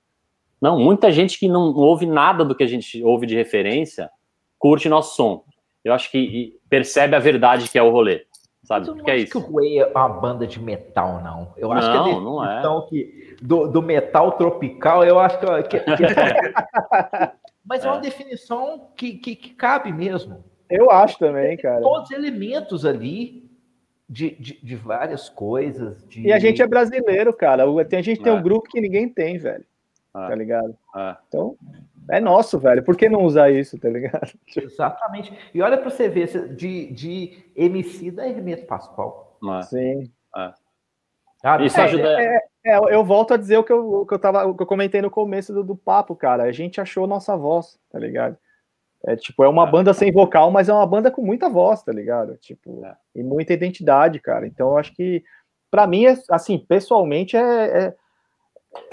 [0.60, 4.10] Não, muita gente que não ouve nada do que a gente ouve de referência
[4.58, 5.44] curte nosso som.
[5.84, 8.26] Eu acho que percebe a verdade que é o rolê.
[8.64, 8.88] Sabe?
[8.88, 9.30] eu não que é isso.
[9.30, 11.52] que o Ray é uma banda de metal, não.
[11.56, 12.88] Eu acho não, que é não é.
[12.88, 15.78] que do, do metal tropical, eu acho que.
[15.78, 16.02] que, que...
[17.64, 17.88] Mas é.
[17.88, 17.90] é.
[17.90, 20.42] uma definição que, que, que, cabe mesmo.
[20.68, 21.82] Eu acho também, cara.
[21.82, 23.43] Todos os elementos ali
[24.08, 26.06] de, de, de várias coisas.
[26.06, 26.26] De...
[26.26, 27.64] E a gente é brasileiro, cara.
[27.64, 28.42] A gente tem um é.
[28.42, 29.64] grupo que ninguém tem, velho.
[30.16, 30.28] é.
[30.28, 30.76] tá ligado?
[30.96, 31.16] É.
[31.28, 31.56] Então,
[32.10, 32.82] é nosso, velho.
[32.82, 34.32] Por que não usar isso, tá ligado?
[34.56, 35.32] Exatamente.
[35.54, 39.38] E olha para você ver, de, de MC da Hermeto Pascoal.
[39.58, 39.62] É.
[39.62, 40.10] Sim.
[40.36, 41.64] É.
[41.64, 42.22] isso ajuda.
[42.22, 44.62] É, é, eu volto a dizer o que eu, o que eu, tava, o que
[44.62, 46.44] eu comentei no começo do, do papo, cara.
[46.44, 48.36] A gente achou nossa voz, tá ligado?
[49.06, 51.92] É tipo, é uma banda sem vocal, mas é uma banda com muita voz, tá
[51.92, 52.36] ligado?
[52.38, 52.82] Tipo,
[53.14, 54.46] e muita identidade, cara.
[54.46, 55.22] Então, eu acho que,
[55.70, 57.94] para mim, é, assim, pessoalmente, é, é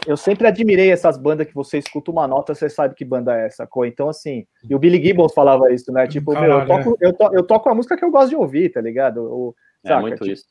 [0.05, 3.45] eu sempre admirei essas bandas que você escuta uma nota, você sabe que banda é
[3.47, 3.87] essa, cor.
[3.87, 6.07] Então, assim, e o Billy Gibbons falava isso, né?
[6.07, 7.07] Tipo, Caralho, meu, eu toco, é.
[7.07, 9.23] eu, to, eu toco a música que eu gosto de ouvir, tá ligado?
[9.23, 10.45] O, é muito tipo, isso.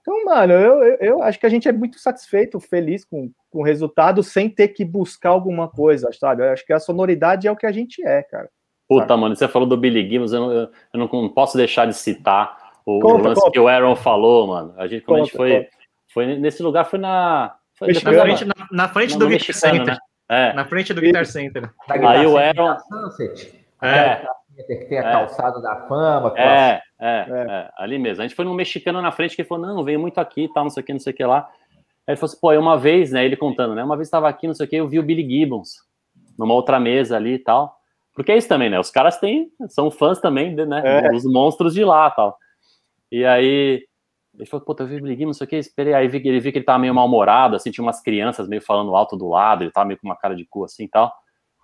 [0.00, 3.60] Então, mano, eu, eu, eu, acho que a gente é muito satisfeito, feliz com, com
[3.60, 6.42] o resultado, sem ter que buscar alguma coisa, sabe?
[6.42, 8.48] Eu acho que a sonoridade é o que a gente é, cara.
[8.88, 9.20] Puta, sabe?
[9.20, 13.00] mano, você falou do Billy Gibbons, eu não, eu, não posso deixar de citar o,
[13.00, 13.52] conta, o lance conta.
[13.52, 14.74] que o Aaron falou, mano.
[14.78, 15.68] A gente, quando conta, a gente foi,
[16.12, 19.86] foi nesse lugar, foi na foi na, frente, na, na frente do Guitar Center.
[19.86, 19.98] Né?
[20.28, 20.52] É.
[20.52, 21.70] Na frente do Guitar Center.
[21.88, 22.76] Aí o Aaron.
[23.82, 24.26] É.
[24.66, 25.12] Que tem a é.
[25.12, 26.32] calçada da fama.
[26.36, 28.22] É, é, é, ali mesmo.
[28.22, 30.52] A gente foi num mexicano na frente que ele falou: não, veio muito aqui e
[30.52, 31.48] tal, não sei o que, não sei o que lá.
[32.06, 33.24] Aí ele falou assim: pô, uma vez, né?
[33.24, 33.84] Ele contando, né?
[33.84, 35.86] Uma vez estava aqui, não sei o que, eu vi o Billy Gibbons
[36.36, 37.77] numa outra mesa ali e tal.
[38.18, 38.80] Porque é isso também, né?
[38.80, 40.82] Os caras têm, são fãs também, né?
[40.84, 41.08] É.
[41.12, 42.36] Dos monstros de lá tal.
[43.12, 43.86] E aí
[44.34, 45.94] ele falou, pô, eu vi o Billy não sei o que, esperei.
[45.94, 48.96] Aí vi, ele viu que ele tava meio mal-humorado, assim, tinha umas crianças meio falando
[48.96, 51.14] alto do lado, ele tava meio com uma cara de cu assim e tal.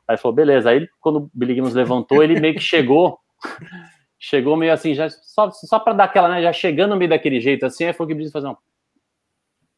[0.07, 0.71] Aí ele falou, beleza.
[0.71, 3.19] Aí quando o Billy Gibbons levantou, ele meio que chegou,
[4.17, 7.67] chegou meio assim, já, só, só pra dar aquela, né, já chegando meio daquele jeito
[7.67, 8.55] assim, aí foi que o Billy fazer.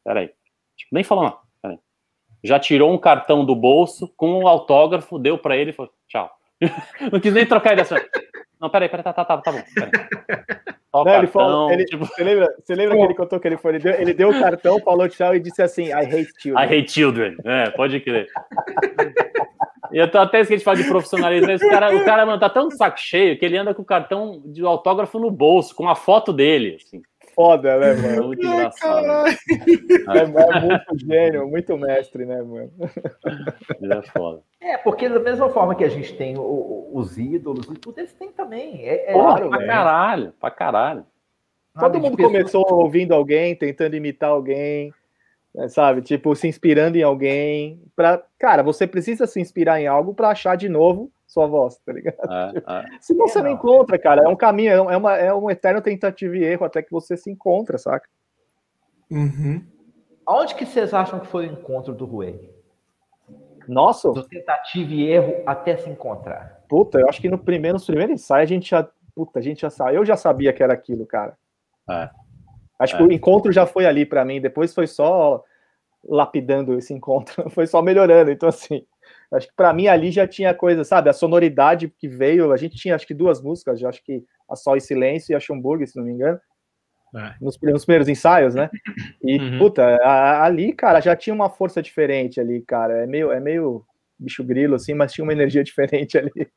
[0.04, 0.30] Peraí.
[0.76, 1.38] Tipo, nem falou não.
[1.62, 1.78] Peraí.
[2.44, 6.35] Já tirou um cartão do bolso com um autógrafo, deu pra ele e falou, tchau.
[7.12, 7.82] não quis nem trocar ideia.
[7.82, 8.06] Assim,
[8.60, 9.62] não, peraí, peraí, tá, tá, tá, tá bom.
[10.96, 12.06] Não, cartão, ele falou, ele, tipo...
[12.06, 13.72] Você lembra, você lembra que ele contou que ele foi?
[13.72, 16.64] Ele deu, ele deu o cartão, falou tchau e disse assim: I hate children.
[16.64, 17.36] I hate children.
[17.44, 18.26] É, pode crer.
[19.92, 21.50] e eu tô até esqueci de falar de profissionalismo.
[21.50, 24.42] Esse cara, o cara, mano, tá tão saco cheio que ele anda com o cartão
[24.46, 26.78] de autógrafo no bolso, com a foto dele.
[26.82, 27.02] Assim.
[27.36, 28.16] Foda, né, mano?
[28.16, 29.28] É muito engraçado.
[29.28, 32.72] É, é, muito gênio, muito mestre, né, mano?
[33.82, 34.42] é foda.
[34.58, 38.14] É, porque da mesma forma que a gente tem o, os ídolos e tudo, eles
[38.14, 38.86] têm também.
[38.88, 41.06] É, é claro, pra caralho, pra caralho.
[41.78, 44.94] Todo mundo começou ouvindo alguém, tentando imitar alguém, né,
[45.68, 46.02] sabe?
[46.02, 47.82] Tipo, se inspirando em alguém.
[47.94, 48.22] Pra...
[48.38, 52.16] Cara, você precisa se inspirar em algo para achar de novo sua voz, tá ligado?
[52.30, 52.84] É, é.
[53.00, 56.36] Se você não, não encontra, cara, é um caminho, é, uma, é um eterno tentativa
[56.36, 58.08] e erro até que você se encontra, saca?
[59.10, 59.64] Uhum.
[60.28, 62.50] Onde que vocês acham que foi o encontro do Rui?
[63.68, 64.10] Nossa!
[64.12, 66.62] Do tentativa e erro até se encontrar.
[66.68, 68.88] Puta, eu acho que no primeiro, nos primeiros ensaios a gente já.
[69.14, 69.96] Puta, a gente já sabe.
[69.96, 71.36] Eu já sabia que era aquilo, cara.
[71.88, 72.10] É.
[72.78, 72.98] Acho é.
[72.98, 75.42] que o encontro já foi ali para mim, depois foi só
[76.04, 78.30] lapidando esse encontro, foi só melhorando.
[78.30, 78.84] Então, assim,
[79.32, 81.10] acho que para mim ali já tinha coisa, sabe?
[81.10, 84.54] A sonoridade que veio, a gente tinha acho que duas músicas, já acho que a
[84.54, 86.40] Sol e Silêncio e a Schomburg, se não me engano.
[87.14, 87.34] É.
[87.40, 88.68] Nos, nos, primeiros ensaios, né?
[89.22, 89.58] E, uhum.
[89.58, 93.04] puta, a, ali, cara, já tinha uma força diferente ali, cara.
[93.04, 93.86] É meio, é meio
[94.18, 96.50] bicho grilo, assim, mas tinha uma energia diferente ali.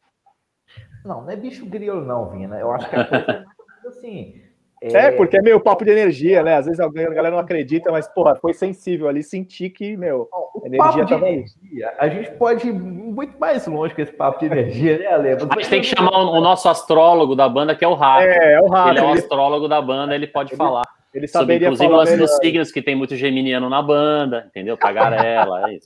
[1.05, 2.59] Não, não é bicho grilo, não, Vina.
[2.59, 3.45] Eu acho que a coisa
[3.85, 4.48] é assim
[4.81, 5.07] é...
[5.07, 6.55] é, porque é meio papo de energia, né?
[6.55, 10.29] Às vezes alguém, a galera não acredita, mas, porra, foi sensível ali, senti que, meu,
[10.63, 14.45] a energia tava energia, A gente pode ir muito mais longe com esse papo de
[14.45, 15.29] energia, né, Ale?
[15.29, 18.23] A gente tem que chamar o, nosso astrólogo da banda, que é o Rato.
[18.23, 18.91] É, é o Rato.
[18.91, 20.57] Ele é o astrólogo da banda, ele pode ele...
[20.57, 20.98] falar.
[21.13, 24.77] Ele saberia Sobre, inclusive, o lance dos signos, que tem muito geminiano na banda, entendeu?
[24.77, 25.85] Tagarela, é isso.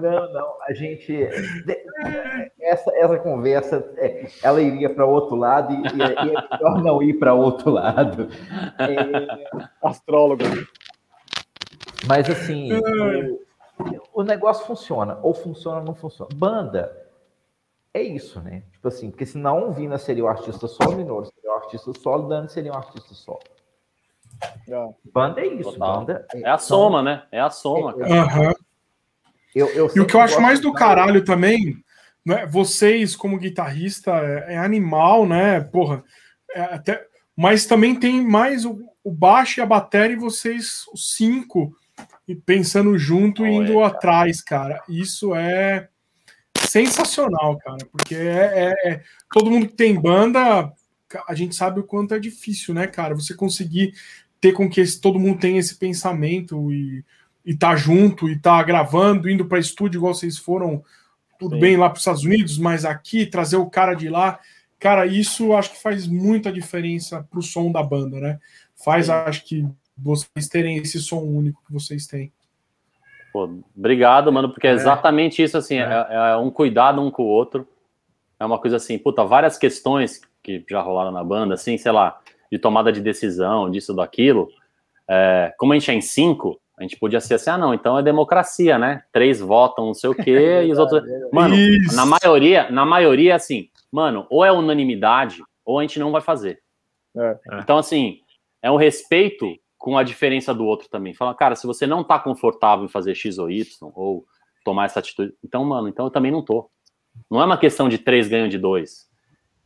[0.00, 1.28] Não, não, a gente.
[2.58, 7.14] Essa, essa conversa, é, ela iria para outro lado e, e, é melhor não ir
[7.14, 8.28] para outro lado.
[8.78, 9.86] É...
[9.86, 10.44] Astrólogo.
[12.06, 13.40] Mas, assim, o,
[14.14, 16.30] o negócio funciona, ou funciona ou não funciona.
[16.34, 16.96] Banda
[17.92, 18.62] é isso, né?
[18.72, 22.24] Tipo assim, porque senão o Vina seria o artista solo, Minoro seria o artista solo,
[22.24, 23.42] o Dani seria um artista solo.
[25.12, 25.98] Banda é isso, Total.
[25.98, 26.26] banda.
[26.34, 27.22] É, é a soma, né?
[27.30, 28.10] É a soma, cara.
[28.10, 28.52] Uhum.
[29.54, 31.76] Eu, eu e o que eu acho mais do caralho também,
[32.24, 32.46] né?
[32.46, 35.60] Vocês, como guitarrista, é, é animal, né?
[35.60, 36.02] Porra,
[36.54, 37.04] é até,
[37.36, 41.76] mas também tem mais o, o baixo e a bateria e vocês, os cinco,
[42.46, 44.82] pensando junto e indo atrás, cara.
[44.88, 45.88] Isso é
[46.66, 49.02] sensacional, cara, porque é, é, é,
[49.32, 50.72] todo mundo que tem banda,
[51.28, 53.14] a gente sabe o quanto é difícil, né, cara?
[53.14, 53.92] Você conseguir
[54.42, 57.04] ter com que esse, todo mundo tenha esse pensamento e,
[57.46, 60.82] e tá junto e tá gravando, indo para estúdio igual vocês foram,
[61.38, 61.60] tudo Sim.
[61.60, 64.40] bem lá para os Estados Unidos, mas aqui trazer o cara de lá,
[64.80, 68.40] cara, isso acho que faz muita diferença pro som da banda, né?
[68.74, 69.12] Faz, Sim.
[69.12, 69.64] acho que
[69.96, 72.32] vocês terem esse som único que vocês têm.
[73.32, 75.84] Pô, obrigado, mano, porque é, é exatamente isso, assim, é.
[75.84, 76.36] É, é.
[76.36, 77.66] um cuidado um com o outro.
[78.40, 82.20] É uma coisa assim, puta, várias questões que já rolaram na banda, assim, sei lá,
[82.52, 84.50] de tomada de decisão, disso, daquilo.
[85.08, 87.98] É, como a gente é em cinco, a gente podia ser assim, ah, não, então
[87.98, 89.02] é democracia, né?
[89.10, 91.02] Três votam, não sei o quê, e os outros.
[91.32, 91.96] Mano, isso.
[91.96, 96.60] na maioria, na maioria, assim, mano, ou é unanimidade, ou a gente não vai fazer.
[97.16, 97.38] É.
[97.54, 98.18] Então, assim,
[98.60, 99.46] é um respeito
[99.78, 101.14] com a diferença do outro também.
[101.14, 103.64] Fala, cara, se você não tá confortável em fazer X ou Y,
[103.94, 104.26] ou
[104.62, 106.70] tomar essa atitude, então, mano, então eu também não tô.
[107.30, 109.10] Não é uma questão de três ganham de dois.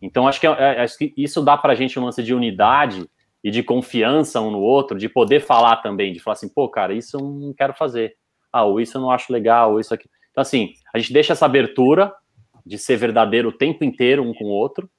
[0.00, 3.08] Então, acho que, é, é, acho que isso dá pra gente um lance de unidade
[3.42, 6.92] e de confiança um no outro, de poder falar também, de falar assim, pô, cara,
[6.92, 8.14] isso eu não quero fazer.
[8.52, 10.08] Ah, ou isso eu não acho legal, ou isso aqui.
[10.30, 12.12] Então, assim, a gente deixa essa abertura
[12.64, 14.90] de ser verdadeiro o tempo inteiro um com o outro,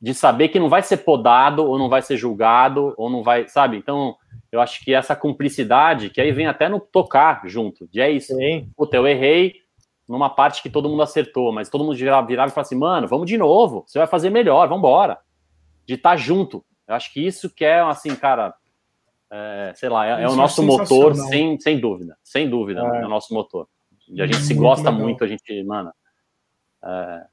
[0.00, 3.46] de saber que não vai ser podado, ou não vai ser julgado, ou não vai,
[3.48, 3.76] sabe?
[3.76, 4.16] Então,
[4.50, 8.34] eu acho que essa cumplicidade, que aí vem até no tocar junto, de é isso.
[8.34, 8.70] Sim.
[8.76, 9.54] Puta, eu errei
[10.10, 13.06] numa parte que todo mundo acertou, mas todo mundo virava, virava e falava assim, mano,
[13.06, 15.18] vamos de novo, você vai fazer melhor, vamos embora.
[15.86, 16.64] De estar tá junto.
[16.86, 18.54] Eu acho que isso que é, assim, cara,
[19.30, 23.02] é, sei lá, é, é o nosso é motor, sem, sem dúvida, sem dúvida, é.
[23.02, 23.68] é o nosso motor.
[24.08, 25.06] E a gente se gosta legal.
[25.06, 25.92] muito, a gente, mano...
[26.82, 27.26] É...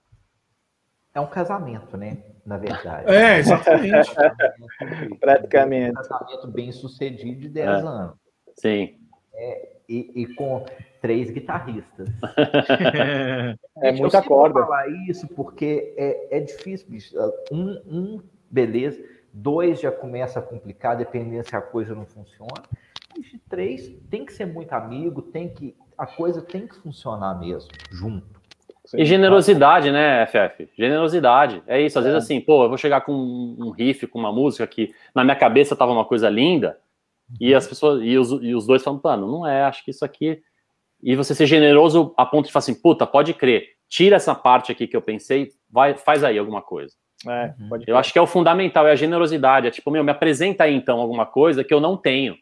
[1.15, 2.21] é um casamento, né?
[2.47, 3.11] na verdade.
[3.11, 4.09] É, exatamente.
[5.19, 5.91] Praticamente.
[5.91, 7.71] Um casamento bem sucedido de 10 é.
[7.71, 8.15] anos.
[8.55, 8.97] Sim.
[9.33, 10.65] É, e, e, com
[11.01, 12.09] três guitarristas.
[13.81, 14.61] é muita corda.
[14.61, 17.15] falar isso porque é, é difícil, bicho.
[17.51, 19.03] Um, um, beleza.
[19.33, 22.63] Dois já começa a complicar, dependendo se a coisa não funciona.
[23.17, 27.69] E três tem que ser muito amigo, tem que a coisa tem que funcionar mesmo,
[27.91, 28.37] junto.
[28.95, 30.69] E generosidade, né, FF?
[30.77, 31.61] Generosidade.
[31.67, 31.99] É isso.
[31.99, 32.09] Às é.
[32.09, 35.35] vezes, assim, pô, eu vou chegar com um riff, com uma música que na minha
[35.35, 36.77] cabeça tava uma coisa linda,
[37.39, 40.05] e as pessoas, e os, e os dois falam, mano, não é, acho que isso
[40.05, 40.41] aqui.
[41.01, 44.71] E você ser generoso a ponto de falar assim, puta, pode crer, tira essa parte
[44.71, 46.93] aqui que eu pensei, vai, faz aí alguma coisa.
[47.27, 47.79] É, uhum.
[47.87, 49.67] eu acho que é o fundamental, é a generosidade.
[49.67, 52.37] É tipo, meu, me apresenta aí então alguma coisa que eu não tenho.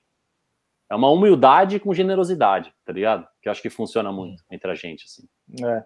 [0.90, 3.27] É uma humildade com generosidade, tá ligado?
[3.41, 5.27] Que eu acho que funciona muito entre a gente, assim.
[5.65, 5.84] É.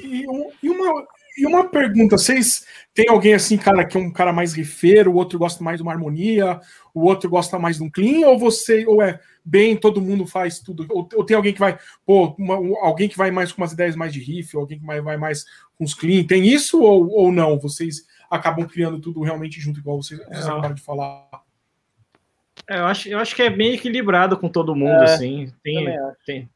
[0.00, 0.24] E,
[0.62, 1.06] e, uma,
[1.36, 5.16] e uma pergunta: vocês tem alguém assim, cara, que é um cara mais rifeiro, o
[5.16, 6.60] outro gosta mais de uma harmonia,
[6.94, 10.60] o outro gosta mais de um clean, ou você, ou é bem, todo mundo faz
[10.60, 10.86] tudo?
[10.90, 12.56] Ou, ou tem alguém que vai, pô, uma,
[12.86, 15.16] alguém que vai mais com umas ideias mais de riff, ou alguém que vai, vai
[15.16, 15.44] mais
[15.76, 16.24] com os clean?
[16.24, 17.58] Tem isso ou, ou não?
[17.58, 20.48] Vocês acabam criando tudo realmente junto, igual vocês, vocês é.
[20.48, 21.28] acabaram de falar?
[22.68, 25.52] É, eu, acho, eu acho que é bem equilibrado com todo mundo, é, assim.
[25.62, 25.86] Tem,
[26.26, 26.50] tem,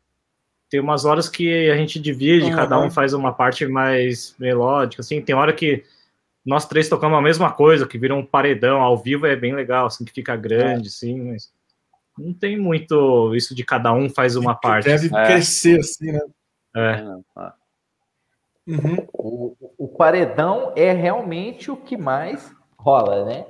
[0.69, 2.57] tem umas horas que a gente divide, uhum.
[2.57, 5.85] cada um faz uma parte mais melódica, assim, tem hora que
[6.45, 9.87] nós três tocamos a mesma coisa, que vira um paredão, ao vivo é bem legal,
[9.87, 10.89] assim, que fica grande, é.
[10.89, 11.53] assim, mas
[12.19, 14.85] não tem muito isso de cada um faz uma parte.
[14.85, 15.27] Deve assim.
[15.33, 16.21] crescer, assim, né?
[16.77, 17.03] É.
[18.67, 19.07] Uhum.
[19.13, 23.47] O, o paredão é realmente o que mais rola, né?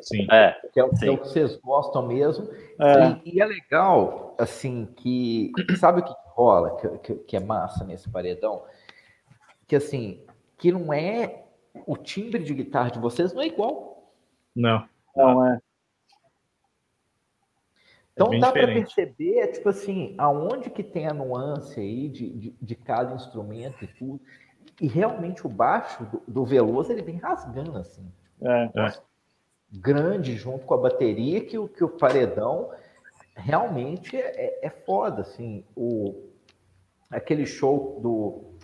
[0.00, 0.26] Sim.
[0.30, 1.08] É, que é, o, sim.
[1.08, 2.48] é o que vocês gostam mesmo.
[2.78, 3.08] É.
[3.24, 5.50] E, e, é legal, assim, que.
[5.78, 8.62] Sabe o que rola, que, que, que, é massa nesse paredão?
[9.66, 10.24] Que, assim,
[10.58, 11.42] que não é.
[11.86, 14.12] O timbre de guitarra de vocês não é igual.
[14.54, 14.88] Não.
[15.14, 15.60] Não é.
[18.16, 22.56] Então é dá para perceber, tipo assim, aonde que tem a nuance aí de, de,
[22.60, 24.20] de cada instrumento e tudo.
[24.80, 28.10] E realmente o baixo do, do Veloso ele vem rasgando assim.
[28.40, 28.92] É, é
[29.70, 32.70] grande junto com a bateria que o, que o paredão
[33.34, 36.14] realmente é, é, é foda, assim, o,
[37.10, 38.56] aquele show do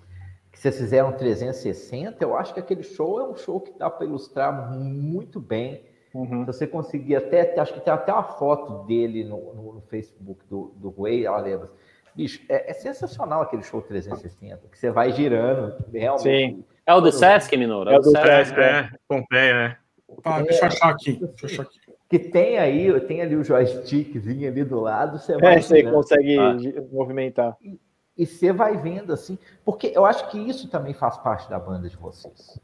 [0.51, 4.07] que vocês fizeram 360, eu acho que aquele show é um show que dá para
[4.07, 5.85] ilustrar muito bem.
[6.15, 6.41] Uhum.
[6.41, 10.45] Se você conseguir até, acho que tem até uma foto dele no, no, no Facebook
[10.47, 11.71] do, do Way, lembra.
[12.15, 16.23] Bicho, é, é, sensacional aquele show 360, que você vai girando, realmente.
[16.23, 16.65] Sim.
[16.87, 17.89] É o do Sesc, Minoro?
[17.89, 18.63] É, é o do Sesc, é.
[18.63, 18.91] é.
[19.09, 19.77] Pompeia, é.
[20.23, 21.13] Tá, é, deixa eu achar aqui.
[21.13, 21.81] Deixa eu achar aqui.
[22.11, 25.57] Que tem aí, tem ali o joystickzinho ali do lado, você vai.
[25.57, 26.55] É, você consegue ah.
[26.93, 27.57] movimentar.
[27.63, 27.81] E,
[28.19, 31.89] e você vai vendo assim, porque eu acho que isso também faz parte da banda
[31.89, 32.61] de vocês.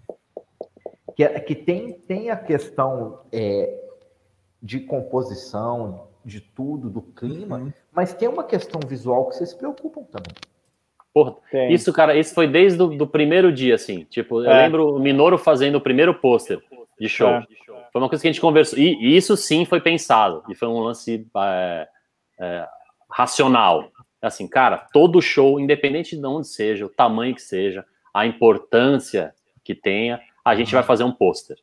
[1.18, 3.76] Que, que tem, tem a questão é,
[4.62, 7.72] de composição, de tudo, do clima, uhum.
[7.90, 10.32] mas tem uma questão visual que vocês se preocupam também.
[11.12, 11.34] Porra,
[11.70, 14.04] isso, cara, isso foi desde o do primeiro dia, assim.
[14.04, 14.62] Tipo, eu é.
[14.62, 16.62] lembro o Minoro fazendo o primeiro pôster
[17.00, 17.30] de show.
[17.30, 17.44] É.
[17.92, 18.78] Foi uma coisa que a gente conversou.
[18.78, 20.44] E, e, isso sim foi pensado.
[20.48, 21.88] E foi um lance é,
[22.38, 22.68] é,
[23.10, 23.90] racional.
[24.22, 27.84] Assim, cara, todo show, independente de onde seja, o tamanho que seja,
[28.14, 29.34] a importância
[29.64, 31.56] que tenha, a gente vai fazer um pôster.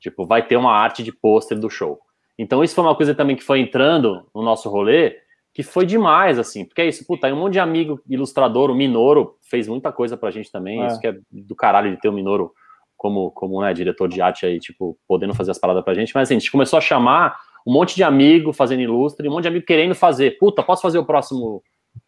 [0.00, 2.00] Tipo, vai ter uma arte de pôster do show.
[2.38, 5.16] Então, isso foi uma coisa também que foi entrando no nosso rolê,
[5.54, 8.74] que foi demais, assim, porque é isso, puta, tem um monte de amigo ilustrador, o
[8.74, 10.86] Minoro fez muita coisa pra gente também, é.
[10.86, 12.52] isso que é do caralho de ter o Minoro
[12.96, 16.28] como, como né, diretor de arte aí, tipo, podendo fazer as paradas pra gente, mas
[16.28, 19.48] assim, a gente começou a chamar um monte de amigo fazendo ilustre, um monte de
[19.48, 21.62] amigo querendo fazer, puta, posso fazer o próximo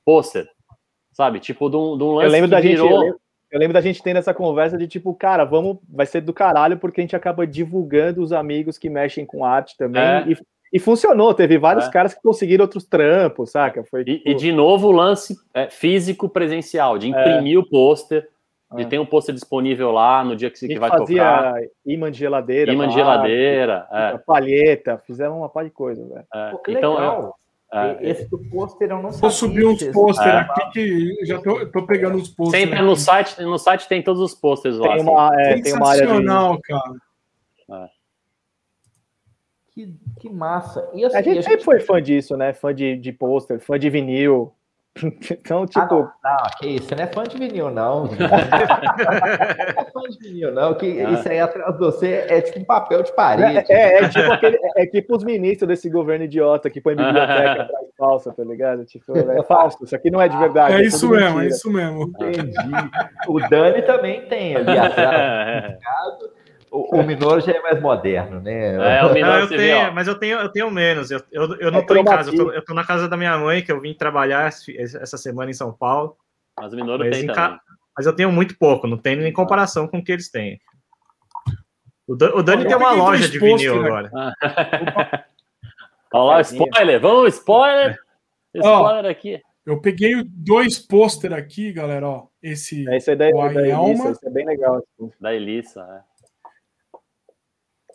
[0.04, 0.46] pôster?
[1.12, 2.88] Sabe, tipo, de um, de um lance eu lembro da virou...
[2.88, 3.20] gente, eu lembro,
[3.54, 6.76] eu lembro da gente tendo essa conversa de tipo, cara, vamos, vai ser do caralho,
[6.76, 10.24] porque a gente acaba divulgando os amigos que mexem com arte também, é.
[10.28, 10.36] e
[10.72, 11.90] e funcionou, teve vários é.
[11.92, 13.84] caras que conseguiram outros trampos, saca?
[13.84, 14.28] Foi, tipo...
[14.28, 17.58] e, e, de novo o lance é, físico presencial, de imprimir é.
[17.60, 18.28] o pôster,
[18.74, 18.84] de é.
[18.84, 21.60] ter um pôster disponível lá no dia que, que vai fazia tocar.
[21.86, 22.72] imã de geladeira.
[22.72, 23.86] Imã de geladeira.
[23.92, 24.18] É.
[24.18, 26.26] Palheta, fizeram uma par de coisa, velho.
[26.34, 26.52] É.
[26.70, 27.36] então, legal.
[28.00, 29.20] Esse do pôster eu não sabia.
[29.20, 32.60] Vou subir uns pôster aqui que já tô, tô pegando os pôster.
[32.60, 34.94] Sempre no site, no site tem todos os pôsteres lá.
[34.94, 35.40] Tem uma, assim.
[35.40, 36.62] é, tem uma área de...
[36.62, 37.90] cara.
[39.72, 40.88] Que, que massa.
[40.94, 42.52] E, assim, a, gente a gente sempre foi fã disso, né?
[42.52, 44.54] Fã de, de pôster, fã de vinil.
[45.30, 45.80] Então, tipo.
[45.80, 48.04] Ah, não, não, que isso, você não é fã de vinil, não.
[48.14, 50.74] não é fã de vinil, não.
[50.74, 51.10] Que ah.
[51.10, 53.72] isso aí atrás de você é tipo um papel de parede.
[53.72, 57.62] É, é, é tipo, aquele, é, tipo os ministros desse governo idiota que põe biblioteca
[57.62, 58.84] atrás falsa, tá ligado?
[58.84, 60.74] Tipo, é falso, isso aqui não é de verdade.
[60.74, 61.44] É, é isso mesmo, mentira.
[61.44, 62.02] é isso mesmo.
[62.02, 62.54] Entendi.
[63.28, 65.78] O Dani também tem ali atrás.
[66.74, 68.98] O, o Minoro já é mais moderno, né?
[68.98, 71.08] É, o Minoro, eu tenho, mas eu tenho, eu tenho menos.
[71.08, 73.16] Eu, eu, eu não estou é em casa, eu tô, eu tô, na casa da
[73.16, 76.16] minha mãe, que eu vim trabalhar essa semana em São Paulo.
[76.58, 77.60] Mas o Minoro mas tem também.
[77.96, 80.60] Mas eu tenho muito pouco, não tem nem comparação com o que eles têm.
[82.08, 83.86] O, o Dani tem uma loja de vinil né?
[83.86, 84.10] agora.
[86.12, 87.96] Olha lá, spoiler, vamos, spoiler!
[88.52, 89.40] Spoiler aqui.
[89.64, 92.26] Eu peguei dois pôster aqui, galera, ó.
[92.42, 94.82] Esse, esse é da, da Elisa, esse é bem legal.
[95.20, 96.13] Da Elissa, é.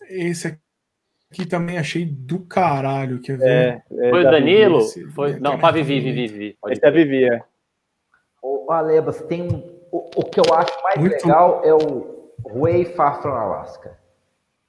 [0.10, 0.60] Esse
[1.31, 3.22] aqui também achei do caralho.
[3.22, 3.48] Quer ver?
[3.48, 4.88] É, é foi o Danilo?
[4.88, 5.40] Vivi, foi...
[5.40, 6.57] Não, para Vivi, Vivi, Vivi.
[6.68, 7.44] Esse é Vivi, é.
[8.41, 9.80] O Alebas, tem um...
[9.91, 11.26] O, o, que eu acho mais Muito...
[11.26, 13.98] legal é o Way Far From Alaska.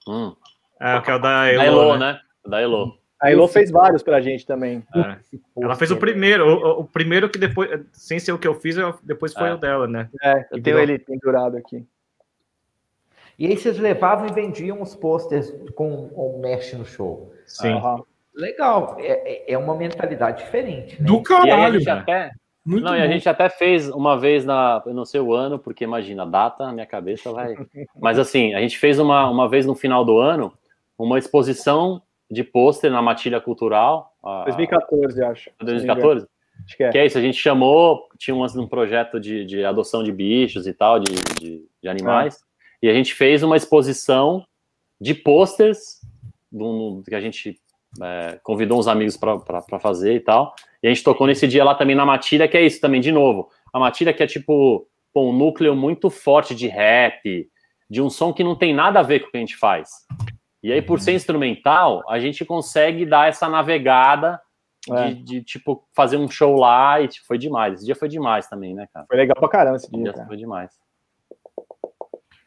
[0.08, 0.34] Hum.
[0.80, 2.12] É, o que é o da Elo, da Elo né?
[2.12, 2.20] né?
[2.46, 2.98] Da Elo.
[3.20, 4.82] A Elo fez vários pra gente também.
[4.96, 5.16] É.
[5.62, 8.76] Ela fez o primeiro, o, o, primeiro que depois, sem ser o que eu fiz,
[9.02, 9.54] depois foi é.
[9.54, 10.08] o dela, né?
[10.22, 11.86] É, eu tenho ele pendurado aqui.
[13.40, 17.32] E aí vocês levavam e vendiam os posters com o mesh no show.
[17.46, 17.72] Sim.
[17.72, 18.04] Uhum.
[18.34, 18.96] Legal.
[18.98, 21.00] É, é, é uma mentalidade diferente.
[21.00, 21.06] Né?
[21.06, 21.80] Do caralho.
[21.80, 22.32] E até,
[22.66, 22.98] Muito não, bom.
[22.98, 26.24] e a gente até fez uma vez na, eu não sei o ano, porque imagina,
[26.24, 27.54] a data na minha cabeça vai.
[27.98, 30.52] Mas assim, a gente fez uma, uma vez no final do ano
[30.98, 34.12] uma exposição de pôster na Matilha Cultural.
[34.44, 35.50] 2014, acho.
[35.60, 36.26] 2014?
[36.66, 36.90] Acho que é.
[36.90, 40.66] Que é isso, a gente chamou, tinha um, um projeto de, de adoção de bichos
[40.66, 42.34] e tal, de, de, de animais.
[42.36, 42.49] É.
[42.82, 44.44] E a gente fez uma exposição
[45.00, 46.00] de posters
[47.06, 47.60] que a gente
[48.02, 50.54] é, convidou uns amigos para fazer e tal.
[50.82, 53.12] E a gente tocou nesse dia lá também na Matilha, que é isso também, de
[53.12, 53.48] novo.
[53.72, 57.48] A Matilha que é tipo pô, um núcleo muito forte de rap,
[57.88, 59.90] de um som que não tem nada a ver com o que a gente faz.
[60.62, 64.40] E aí, por ser instrumental, a gente consegue dar essa navegada
[64.90, 65.08] é.
[65.08, 67.74] de, de, tipo, fazer um show lá e tipo, foi demais.
[67.74, 69.06] Esse dia foi demais também, né, cara?
[69.08, 70.12] Foi legal pra caramba esse dia.
[70.12, 70.70] dia foi demais.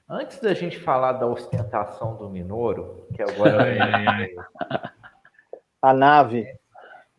[0.09, 3.67] Antes da gente falar da ostentação do Minoro, que agora.
[3.67, 4.35] é...
[5.81, 6.45] A nave.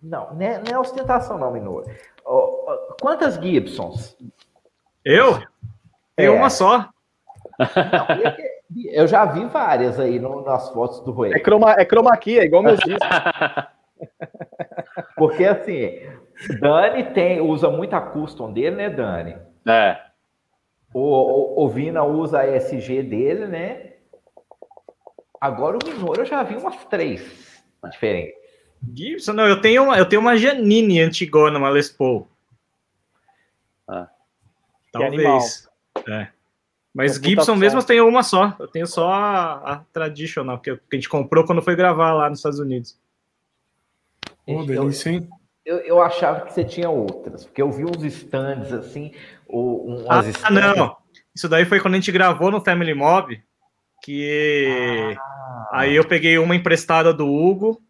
[0.03, 1.87] Não, não é, não é ostentação, não, Minoro.
[3.01, 4.17] Quantas Gibsons?
[5.05, 5.43] Eu?
[6.17, 6.31] Tem é.
[6.31, 6.89] uma só.
[7.59, 11.33] Não, eu já vi várias aí no, nas fotos do Rui.
[11.35, 13.07] É chroma, é chroma aqui, é igual meus discos.
[15.17, 16.01] Porque assim,
[16.61, 19.37] Dani tem, usa muita custom dele, né, Dani?
[19.67, 19.99] É.
[20.95, 23.95] O, o, o Vina usa a SG dele, né?
[25.41, 28.35] Agora o Minoro eu já vi umas três diferentes.
[28.95, 32.29] Gibson, não, eu tenho uma, eu tenho uma Janine antigona, uma Les Paul.
[33.89, 34.09] Ah.
[34.93, 35.69] Talvez.
[36.09, 36.29] É.
[36.95, 38.55] Mas Gibson mesmo eu tenho uma só.
[38.59, 42.39] Eu tenho só a, a tradicional, que a gente comprou quando foi gravar lá nos
[42.39, 42.97] Estados Unidos.
[44.47, 45.29] Oh, delícia, hein?
[45.65, 49.13] Eu, eu achava que você tinha outras, porque eu vi uns stands assim,
[49.49, 50.97] um, ah, não.
[51.35, 53.43] Isso daí foi quando a gente gravou no Family Mob,
[54.03, 55.69] que ah.
[55.73, 57.81] aí eu peguei uma emprestada do Hugo,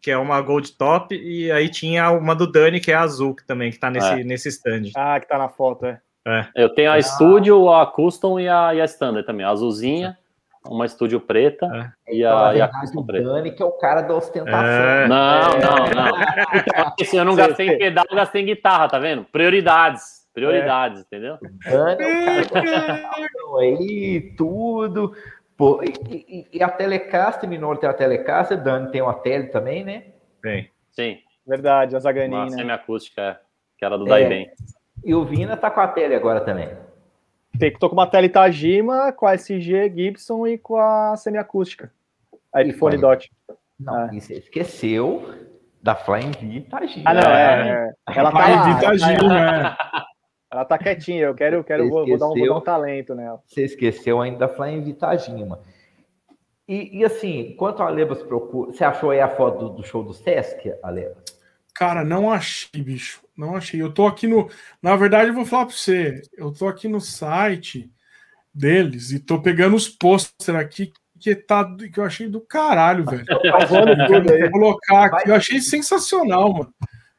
[0.00, 3.46] que é uma Gold Top, e aí tinha uma do Dani, que é azul, que
[3.46, 4.24] também, que tá nesse, é.
[4.24, 4.90] nesse stand.
[4.96, 6.00] Ah, que tá na foto, é.
[6.26, 6.48] é.
[6.56, 7.02] Eu tenho a ah.
[7.02, 10.18] Studio, a Custom e a, e a Standard também, a azulzinha
[10.66, 11.66] uma estúdio preta
[12.06, 12.14] é.
[12.14, 13.24] e, a, então, e a custom preta.
[13.24, 14.60] Dani, que é o cara da ostentação.
[14.60, 15.08] É.
[15.08, 16.94] Não, não, não.
[16.98, 19.24] Esse eu não gastei em pedal, eu gastei em guitarra, tá vendo?
[19.24, 20.22] Prioridades.
[20.32, 21.02] Prioridades, é.
[21.02, 21.38] entendeu?
[21.64, 23.10] Dani é o cara
[23.60, 25.14] aí, tudo.
[25.56, 29.84] Pô, e, e, e, a Telecaster, Minoro tem a Telecaster, Dani tem uma tele também,
[29.84, 30.04] né?
[30.42, 30.70] Tem.
[30.90, 31.18] Sim.
[31.46, 32.56] Verdade, a Zaganin, Uma né?
[32.56, 33.40] semiacústica,
[33.76, 34.08] que era do É.
[34.08, 34.50] Daiben.
[35.04, 36.70] E o Vina tá com a tele agora também.
[37.58, 41.92] Tem que tô com uma tela Itajima, com a SG Gibson e com a semiacústica.
[42.52, 42.96] A E fone.
[42.96, 43.30] Dot.
[43.78, 44.14] Não, É.
[44.14, 45.22] e você esqueceu
[45.82, 47.10] da Flying V Tagina.
[47.10, 47.94] Ah, não, é.
[48.08, 48.18] é.
[48.18, 49.76] Ela tá lá, evitar ela tá, né?
[50.50, 51.24] ela tá quietinha.
[51.24, 53.40] Eu quero, eu quero vou, vou dar um, vou dar um talento nela.
[53.46, 55.60] Você esqueceu ainda da Flying V Tajima.
[56.68, 58.72] E, e assim, quanto a Alebas procura.
[58.72, 61.24] Você achou aí a foto do, do show do Sesc, Alebas?
[61.74, 63.22] Cara, não achei, bicho.
[63.36, 63.80] Não achei.
[63.80, 64.48] Eu tô aqui no.
[64.80, 66.22] Na verdade, eu vou falar pra você.
[66.36, 67.90] Eu tô aqui no site
[68.54, 73.24] deles e tô pegando os pôster aqui que, tá, que eu achei do caralho, velho.
[73.28, 74.42] Aí.
[74.42, 75.30] Vou colocar aqui.
[75.30, 76.74] Eu achei sensacional, mano.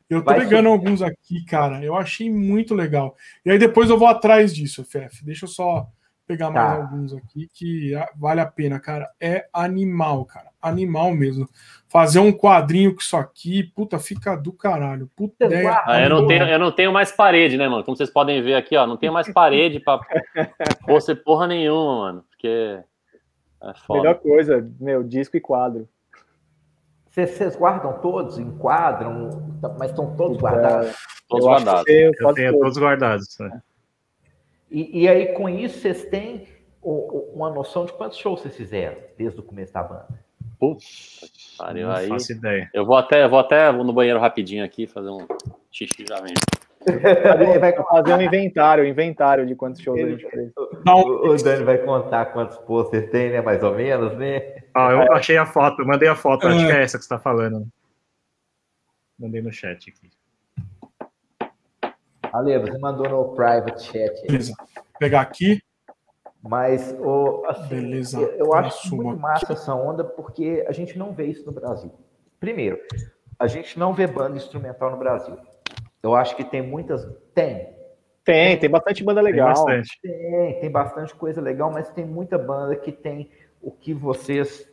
[0.10, 1.84] Eu tô Vai pegando alguns aqui, cara.
[1.84, 3.16] Eu achei muito legal.
[3.44, 5.24] E aí depois eu vou atrás disso, FF.
[5.26, 5.88] Deixa eu só
[6.28, 6.84] pegar mais Tá.
[6.84, 9.10] alguns aqui que vale a pena, cara.
[9.20, 10.53] É animal, cara.
[10.64, 11.48] Animal mesmo.
[11.88, 15.08] Fazer um quadrinho com isso aqui, puta, fica do caralho.
[15.16, 15.84] Puta Você ideia.
[15.86, 17.84] Ah, eu, não tenho, eu não tenho mais parede, né, mano?
[17.84, 20.00] Como vocês podem ver aqui, ó, não tenho mais parede pra
[20.88, 22.26] você porra nenhuma, mano.
[22.30, 22.48] Porque
[23.62, 24.00] é foda.
[24.02, 25.88] Melhor coisa, meu, disco e quadro.
[27.10, 29.30] Vocês, guardam todos, enquadram,
[29.78, 30.96] mas estão todos guardados.
[31.30, 31.84] Todos guardados.
[31.88, 32.62] eu Eu tenho tudo.
[32.62, 33.38] todos guardados.
[33.40, 33.62] né?
[34.72, 36.48] E, e aí, com isso, vocês têm
[36.82, 40.23] uma noção de quantos shows vocês fizeram desde o começo da banda?
[40.64, 41.88] Puta que pariu.
[41.88, 42.70] Não Aí, faço ideia.
[42.74, 45.28] eu vou até, eu vou até vou no banheiro rapidinho aqui, fazer um
[45.70, 46.34] xixi já vem.
[46.86, 50.52] Fazer, vai fazer um inventário, um inventário de quantos shows a gente fez.
[50.56, 53.42] O, o Dani vai contar quantos posters tem, né?
[53.42, 54.64] Mais ou menos, né?
[54.76, 57.10] Ó, eu achei a foto, eu mandei a foto, acho que é essa que você
[57.10, 57.68] tá falando.
[59.20, 60.10] Mandei no chat aqui.
[62.32, 64.28] Ale, você mandou no private chat.
[64.28, 64.54] Beleza.
[64.76, 65.62] Vou pegar aqui.
[66.44, 68.20] Mas, o, assim, Beleza.
[68.20, 69.22] eu, eu acho Assumo muito aqui.
[69.22, 71.90] massa essa onda porque a gente não vê isso no Brasil.
[72.38, 72.78] Primeiro,
[73.40, 75.38] a gente não vê banda instrumental no Brasil.
[76.02, 77.08] Eu acho que tem muitas.
[77.34, 77.74] Tem.
[78.26, 79.48] Tem, tem bastante banda Tem legal.
[79.50, 80.00] bastante.
[80.02, 84.70] Tem, tem bastante coisa legal, mas tem muita banda que tem o que vocês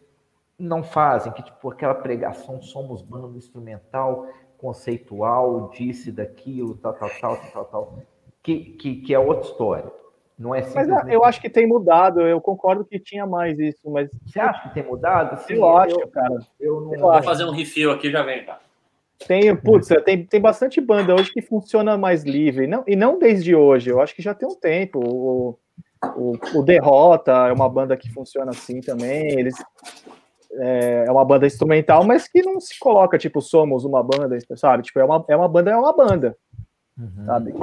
[0.58, 4.26] não fazem, que tipo aquela pregação somos banda instrumental,
[4.58, 7.98] conceitual, disse daquilo, tal, tal, tal, tal, tal, tal
[8.42, 9.92] que, que, que é outra história.
[10.40, 11.02] Não é Mas simplesmente...
[11.10, 14.62] ah, eu acho que tem mudado, eu concordo que tinha mais isso, mas Você acha
[14.68, 15.38] que tem mudado?
[15.46, 16.38] Sim, eu acho, cara.
[16.58, 17.24] eu não eu Vou acho.
[17.28, 18.58] fazer um refill aqui já vem, cara.
[19.28, 23.54] Tem, putz, tem, tem bastante banda hoje que funciona mais livre, não, e não desde
[23.54, 24.98] hoje, eu acho que já tem um tempo.
[24.98, 25.58] O,
[26.16, 29.54] o, o Derrota é uma banda que funciona assim também, eles
[30.52, 34.84] é, é uma banda instrumental, mas que não se coloca, tipo, somos uma banda, sabe?
[34.84, 36.34] Tipo, é uma, é uma banda, é uma banda,
[36.98, 37.26] Uhum.
[37.26, 37.54] sabe?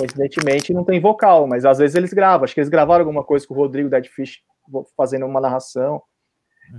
[0.00, 2.44] Coincidentemente não tem vocal, mas às vezes eles gravam.
[2.44, 4.42] Acho que eles gravaram alguma coisa com o Rodrigo Dead Fish
[4.96, 6.02] fazendo uma narração.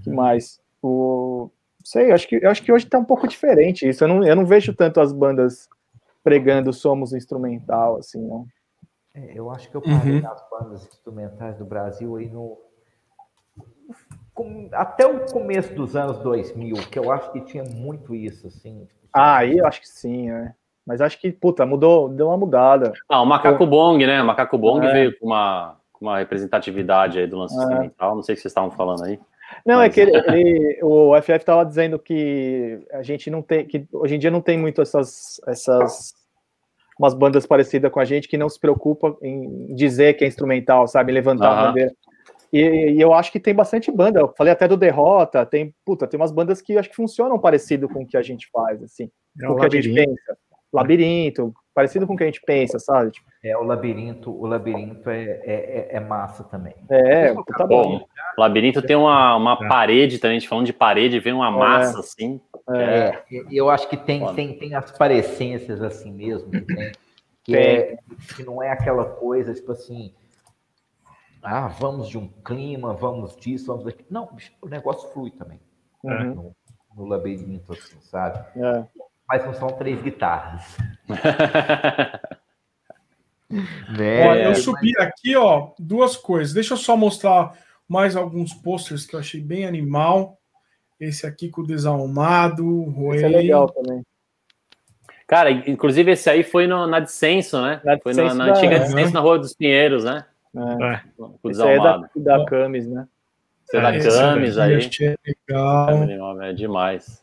[0.04, 0.60] que mais?
[0.82, 1.50] O
[1.84, 4.04] sei, eu acho que eu acho que hoje tá um pouco diferente isso.
[4.04, 5.68] Eu não, eu não vejo tanto as bandas
[6.24, 8.46] pregando somos instrumental assim, não.
[9.14, 10.22] É, eu acho que eu parei Uhum.
[10.22, 12.58] nas bandas instrumentais do Brasil aí no.
[14.72, 18.86] Até o começo dos anos 2000, que eu acho que tinha muito isso, assim.
[18.86, 20.54] tipo, Ah, aí eu acho que sim, é.
[20.86, 22.92] Mas acho que, puta, mudou, deu uma mudada.
[23.08, 24.22] Ah, o Macaco Bong, né?
[24.22, 24.92] O Macaco Bong É.
[24.92, 27.62] veio com uma, com uma representatividade aí do lance É.
[27.62, 28.16] instrumental.
[28.16, 29.20] Não sei o que vocês estavam falando aí.
[29.66, 33.66] Não, Mas- é que ele, ele- o FF tava dizendo que a gente não tem,
[33.66, 36.14] que hoje em dia não tem muito essas, essas
[36.98, 40.88] umas bandas parecidas com a gente que não se preocupa em dizer que é instrumental,
[40.88, 41.68] sabe, levantar a Aham.
[41.68, 41.92] bandeira.
[42.54, 44.20] E, e eu acho que tem bastante banda.
[44.20, 47.88] Eu falei até do Derrota, tem, puta, tem umas bandas que acho que funcionam parecido
[47.90, 49.10] com o que a gente faz, assim,
[49.42, 50.38] É com o que a gente pensa.
[50.72, 53.12] Labirinto, parecido com o que a gente pensa, sabe?
[53.12, 56.76] Tipo, É, o labirinto, o labirinto é, é, é- é massa também.
[56.90, 58.00] é, puta bom.
[58.00, 58.06] Bom,
[58.38, 59.68] o labirinto tem uma, uma É.
[59.68, 62.40] parede também, a gente falando de parede, vem uma massa assim.
[62.70, 64.36] É, eu acho que tem, Foda.
[64.36, 66.92] tem, tem as parecências assim mesmo, que, tem,
[67.44, 67.98] que, é,
[68.36, 70.14] que não é aquela coisa, tipo assim,
[71.42, 74.08] ah, vamos de um clima, vamos disso, vamos daquilo.
[74.10, 74.30] Não,
[74.62, 75.60] o negócio flui também
[76.04, 76.56] Uhum, no,
[76.96, 78.40] no labirinto, assim, sabe?
[78.60, 78.86] é.
[79.32, 80.76] Mas não são três guitarras.
[83.90, 84.46] Né?
[84.48, 86.54] eu subi aqui, ó, duas coisas.
[86.54, 87.52] Deixa eu só mostrar
[87.88, 90.38] mais alguns posters que eu achei bem animal.
[90.98, 93.42] Esse aqui com o desalmado, o Isso é Roei.
[93.42, 94.06] legal também.
[95.28, 97.82] Cara, inclusive esse aí foi no- na Dissenso, né?
[97.84, 98.80] Na foi na, Dissenso na da- antiga.
[98.80, 100.24] Dissenso na Rua dos Pinheiros, né?
[100.56, 100.60] É.
[100.62, 101.02] É.
[101.18, 102.10] O Esse aí é desalmado.
[102.16, 103.06] da, da Camis, né?
[103.66, 104.76] Você é da Esse Camis eu aí.
[104.78, 105.16] achei
[105.50, 106.42] legal.
[106.42, 107.22] É demais.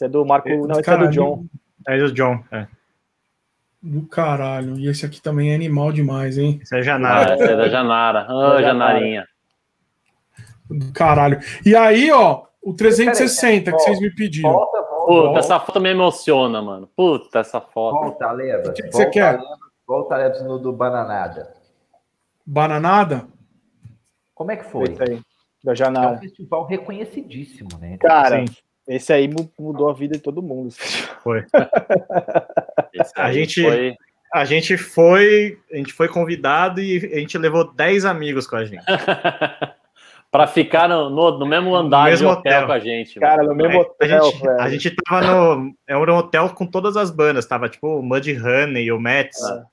[0.00, 0.48] Esse é do Marco.
[0.48, 1.44] Não, esse é Caralho, do John.
[1.86, 2.42] É do John.
[2.50, 2.66] É.
[3.82, 4.78] Do caralho.
[4.78, 6.58] E esse aqui também é animal demais, hein?
[6.62, 7.34] Esse é Ah, Janara.
[7.34, 8.20] essa é da Janara.
[8.26, 9.28] Ah, Da Janarinha.
[10.70, 11.38] Do caralho.
[11.66, 14.52] E aí, ó, o 360 que Peraí, vocês me pediram.
[14.52, 16.88] Volta, Puta, essa foto me emociona, mano.
[16.96, 18.00] Puta, essa foto.
[18.00, 18.70] Volta, Leva.
[18.70, 19.38] O que, que você quer?
[19.86, 21.52] Volta, Leva, no do Bananada.
[22.46, 23.26] Bananada?
[24.34, 24.84] Como é que foi?
[24.84, 25.20] Esse aí,
[25.62, 26.14] da Janara.
[26.14, 27.98] É um festival reconhecidíssimo, né?
[27.98, 28.54] Cara, Sim.
[28.96, 30.72] Esse aí mudou a vida de todo mundo.
[31.22, 31.44] Foi.
[33.16, 33.96] a gente foi...
[34.32, 38.64] A gente foi, a gente foi convidado e a gente levou 10 amigos com a
[38.64, 38.84] gente.
[40.30, 43.18] para ficar no, no, no, mesmo andar no mesmo de hotel, hotel, com a gente.
[43.18, 44.24] Cara, no mesmo hotel.
[44.24, 45.74] A gente, a gente tava no.
[45.86, 47.44] Era um hotel com todas as bandas.
[47.46, 49.42] Tava tipo o Mud Honey, o Mets.
[49.42, 49.64] Ah.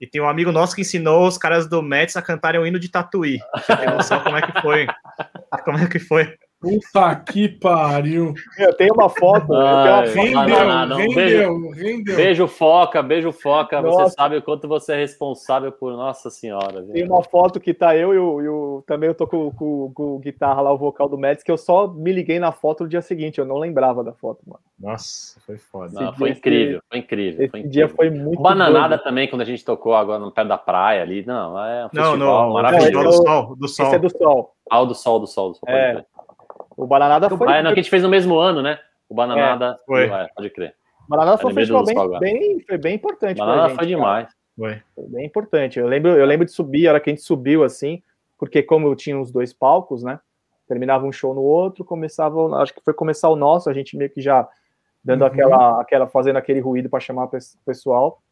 [0.00, 2.80] E tem um amigo nosso que ensinou os caras do Mets a cantarem o hino
[2.80, 3.38] de Tatuí.
[3.54, 4.86] Você tem noção como é que foi?
[5.64, 6.34] Como é que foi?
[6.60, 8.34] Puta que pariu.
[8.58, 9.54] Eu tenho uma foto.
[9.54, 10.50] Ai, tenho uma foto.
[10.50, 12.16] Rendeu, não, não, rendeu, beijo, rendeu.
[12.16, 13.80] Beijo, Foca, beijo, Foca.
[13.80, 14.04] Nossa.
[14.04, 16.82] Você sabe o quanto você é responsável por Nossa Senhora.
[16.82, 18.42] Tem uma foto que tá eu e o.
[18.42, 21.50] E o também eu tô com, com, com guitarra lá, o vocal do Mets, que
[21.50, 23.38] eu só me liguei na foto no dia seguinte.
[23.38, 24.60] Eu não lembrava da foto, mano.
[24.78, 25.98] Nossa, foi foda.
[25.98, 27.86] Não, foi, incrível, foi incrível, Esse foi incrível.
[27.86, 28.38] dia foi muito.
[28.38, 29.02] O Bananada doido.
[29.02, 31.24] também, quando a gente tocou agora no pé da praia ali.
[31.24, 32.92] Não, é um festival não, não, maravilhoso.
[32.92, 33.86] Não, do, sol, do sol.
[33.86, 34.54] Esse é do sol.
[34.70, 35.68] Ah, o do sol, do sol, do sol.
[35.68, 36.04] É.
[36.80, 37.46] O Bananada foi.
[37.46, 38.78] Ah, não, que a gente fez no mesmo ano, né?
[39.08, 39.78] O Bananada.
[39.82, 40.04] É, foi.
[40.04, 40.74] É, pode crer.
[41.06, 43.36] O Bananada foi um festival bem, bem, foi bem importante.
[43.36, 44.28] O Bananada gente, foi demais.
[44.56, 44.82] Foi.
[44.94, 45.08] foi.
[45.08, 45.78] bem importante.
[45.78, 48.02] Eu lembro, eu lembro de subir, a hora que a gente subiu assim,
[48.38, 50.18] porque como eu tinha os dois palcos, né?
[50.66, 54.08] Terminava um show no outro, começava, acho que foi começar o nosso, a gente meio
[54.08, 54.48] que já
[55.04, 55.26] dando uhum.
[55.26, 57.30] aquela, aquela, fazendo aquele ruído para chamar o
[57.66, 58.22] pessoal,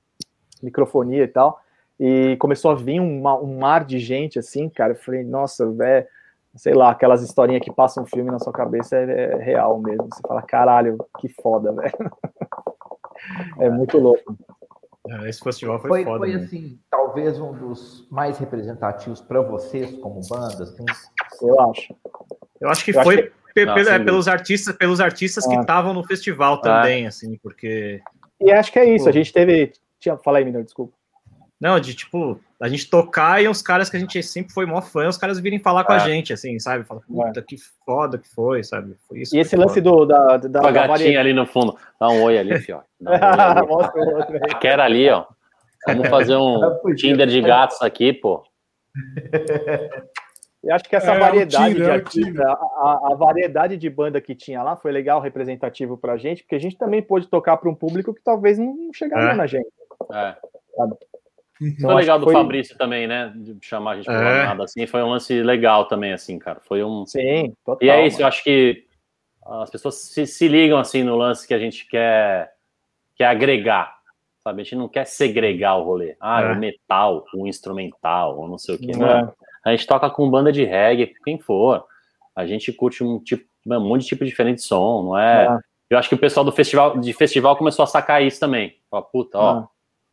[0.63, 1.61] microfonia e tal.
[2.01, 4.93] E começou a vir um, um mar de gente assim, cara.
[4.93, 6.07] Eu falei, nossa, velho
[6.57, 10.09] sei lá, aquelas historinhas que passam um filme na sua cabeça é, é real mesmo.
[10.13, 12.11] Você fala, caralho, que foda, velho.
[13.59, 14.37] É muito louco.
[15.09, 16.19] É, esse festival foi, foi foda.
[16.19, 20.85] Foi, assim, talvez um dos mais representativos para vocês como banda, assim.
[21.43, 21.95] Eu acho.
[22.61, 23.65] Eu acho que eu foi acho que...
[23.65, 25.51] Não, é, pelos artistas, pelos artistas ah.
[25.51, 26.61] que estavam no festival ah.
[26.61, 27.09] também, ah.
[27.09, 28.01] assim, porque.
[28.41, 29.09] E acho que é isso.
[29.09, 29.73] A gente teve.
[29.99, 30.17] Tinha...
[30.19, 30.93] Fala aí, menino, desculpa.
[31.61, 34.83] Não, de tipo, a gente tocar e uns caras que a gente sempre foi mó
[34.83, 36.01] fã, os caras virem falar com a é.
[36.01, 36.85] gente, assim, sabe?
[36.85, 37.43] Fala, puta, é.
[37.43, 37.57] que
[37.87, 38.97] foda que foi, sabe?
[39.07, 39.37] Foi isso.
[39.37, 41.77] E esse lance do, da, da, da gatinha ali no fundo.
[42.01, 42.81] Dá um oi ali, fio.
[43.01, 45.25] Um Quero ali, ó.
[45.87, 46.59] Vamos fazer um
[46.97, 48.43] Tinder de gatos aqui, pô.
[50.63, 54.35] Eu acho que essa é, variedade tiro, de artista, a, a, variedade de banda que
[54.35, 57.75] tinha lá foi legal, representativo pra gente, porque a gente também pôde tocar para um
[57.75, 59.35] público que talvez não chegaria é.
[59.35, 59.69] na gente.
[60.13, 60.35] É.
[60.77, 60.97] Sabe?
[61.61, 62.35] Então, foi legal do foi...
[62.35, 63.33] Fabrício também, né?
[63.35, 64.47] De chamar a gente pra é.
[64.47, 64.87] nada assim.
[64.87, 66.61] Foi um lance legal também, assim, cara.
[66.61, 67.05] Foi um.
[67.05, 67.87] Sim, total.
[67.87, 68.25] E é isso, mano.
[68.25, 68.85] eu acho que
[69.45, 72.53] as pessoas se, se, ligam assim no lance que a gente quer,
[73.17, 73.97] quer agregar.
[74.43, 74.61] Sabe?
[74.61, 76.17] A gente não quer segregar o rolê.
[76.21, 76.53] Ah, é.
[76.53, 78.93] o metal, o instrumental, ou não sei o quê.
[78.93, 79.33] É.
[79.65, 81.85] A gente toca com banda de reggae, quem for.
[82.37, 85.47] A gente curte um tipo, um monte de tipo diferente de som, não é?
[85.47, 85.59] é?
[85.91, 88.77] Eu acho que o pessoal do festival, de festival começou a sacar isso também.
[88.91, 89.67] Fala, puta, ó, é.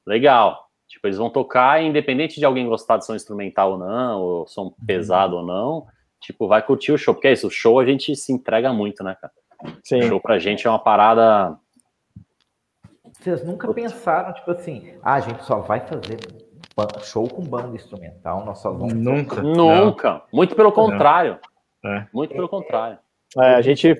[0.07, 0.65] legal
[0.95, 4.63] Tipo, eles vão tocar, independente de alguém gostar de som instrumental ou não, ou som
[4.63, 4.73] uhum.
[4.88, 5.85] pesado ou não,
[6.22, 7.13] tipo, vai curtir o show.
[7.13, 9.34] Porque é isso, o show a gente se entrega muito, né, cara?
[9.84, 9.99] Sim.
[9.99, 11.57] O show pra gente é uma parada.
[13.11, 16.17] Vocês nunca pensaram, tipo assim, ah, a gente só vai fazer
[17.03, 18.93] show com banda instrumental, nós só vamos.
[18.93, 19.41] Nunca.
[19.41, 20.13] Nunca.
[20.13, 20.22] Não.
[20.31, 21.38] Muito pelo contrário.
[21.84, 22.07] É.
[22.13, 22.99] Muito pelo contrário.
[23.38, 23.93] É, a gente.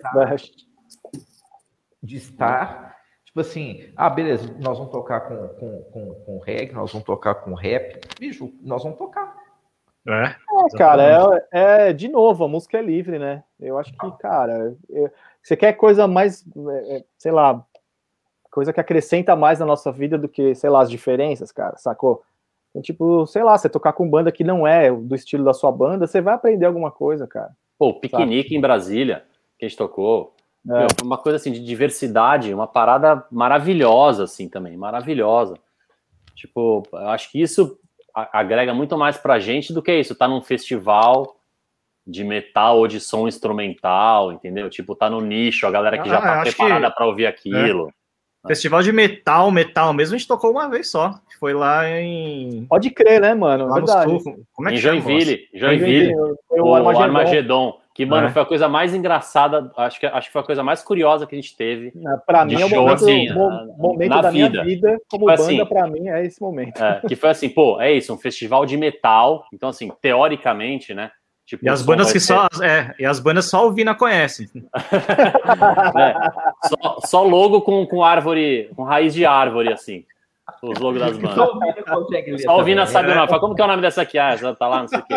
[2.02, 2.95] De estar
[3.36, 7.36] Tipo assim, ah, beleza, nós vamos tocar com, com, com, com reggae, nós vamos tocar
[7.36, 8.00] com rap.
[8.18, 9.36] Bicho, nós vamos tocar.
[10.08, 13.44] É, é cara, é, é, de novo, a música é livre, né?
[13.60, 15.12] Eu acho que, cara, é,
[15.44, 17.62] você quer coisa mais, é, é, sei lá,
[18.50, 22.24] coisa que acrescenta mais na nossa vida do que, sei lá, as diferenças, cara, sacou?
[22.70, 25.74] Então, tipo, sei lá, você tocar com banda que não é do estilo da sua
[25.74, 27.52] banda, você vai aprender alguma coisa, cara.
[27.78, 28.56] Pô, piquenique sabe?
[28.56, 29.26] em Brasília,
[29.60, 30.35] que a gente tocou.
[30.66, 35.60] Meu, uma coisa assim de diversidade, uma parada maravilhosa, assim, também, maravilhosa.
[36.36, 37.78] Tipo, eu acho que isso
[38.14, 41.36] agrega muito mais pra gente do que isso, tá num festival
[42.08, 44.70] de metal ou de som instrumental, entendeu?
[44.70, 46.96] Tipo, tá no nicho, a galera que ah, já tá preparada que...
[46.96, 47.90] para ouvir aquilo.
[47.90, 48.48] É.
[48.48, 51.20] Festival de metal, metal mesmo, a gente tocou uma vez só.
[51.40, 52.66] Foi lá em.
[52.70, 53.68] Pode crer, né, mano?
[53.68, 54.18] Lá Verdade.
[54.54, 55.48] Como é que em Joinville.
[55.54, 56.12] Joinville.
[56.12, 56.16] Joinville.
[56.50, 57.04] O, o Armagedon.
[57.04, 57.80] Armagedon.
[57.96, 58.30] Que, mano, é.
[58.30, 61.34] foi a coisa mais engraçada, acho que, acho que foi a coisa mais curiosa que
[61.34, 61.94] a gente teve.
[62.28, 63.34] Para mim é o momento, assim,
[63.78, 64.50] momento na da vida.
[64.50, 66.84] minha vida como banda, assim, para mim, é esse momento.
[66.84, 71.10] É, que foi assim, pô, é isso, um festival de metal, então assim, teoricamente, né,
[71.46, 74.50] Tipo, e as bandas que só, é, e as bandas só o Vina conhece.
[75.96, 80.04] é, só, só, logo com, com árvore, com raiz de árvore, assim.
[80.62, 81.36] Os logos das bandas.
[82.44, 83.28] Só o Vina sabe o nome.
[83.28, 84.18] Fala, como que é o nome dessa aqui?
[84.18, 85.16] Ah, tá lá, não sei o quê.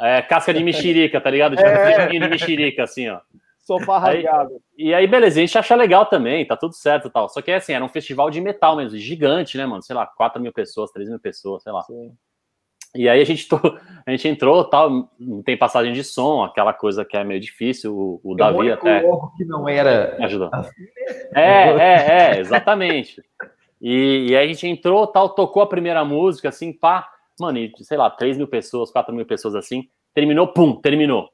[0.00, 1.56] É, casca de mexerica, tá ligado?
[1.56, 2.06] Tipo, é.
[2.06, 3.20] de mexerica, assim, ó.
[3.66, 4.60] Sofá rasgado.
[4.78, 7.28] e aí, beleza, a gente acha legal também, tá tudo certo e tal.
[7.28, 9.82] Só que assim, era um festival de metal mesmo, gigante, né, mano?
[9.82, 11.82] Sei lá, 4 mil pessoas, 3 mil pessoas, sei lá.
[11.82, 12.12] Sim.
[12.94, 13.60] E aí a gente, to...
[14.06, 15.10] a gente entrou, tal,
[15.44, 19.02] tem passagem de som, aquela coisa que é meio difícil, o, o Davi até...
[19.36, 20.16] que não era...
[20.16, 20.48] Me ajudou.
[20.52, 20.88] Assim, né?
[21.34, 23.20] É, é, é, exatamente.
[23.88, 27.08] E, e aí a gente entrou, tal, tocou a primeira música, assim, pá,
[27.38, 31.30] mano, e, sei lá, 3 mil pessoas, 4 mil pessoas assim, terminou, pum, terminou.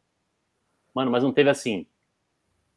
[0.94, 1.86] Mano, mas não teve assim,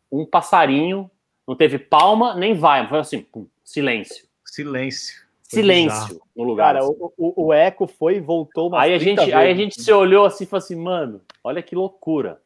[0.09, 1.11] um passarinho,
[1.45, 4.25] não teve palma, nem vai, foi assim, pum, silêncio.
[4.45, 5.25] Silêncio.
[5.43, 6.75] Silêncio no lugar.
[6.75, 6.95] Cara, assim.
[6.97, 9.33] o, o, o, eco foi e voltou aí a gente vezes.
[9.33, 12.41] Aí a gente se olhou assim e falou assim, mano, olha que loucura.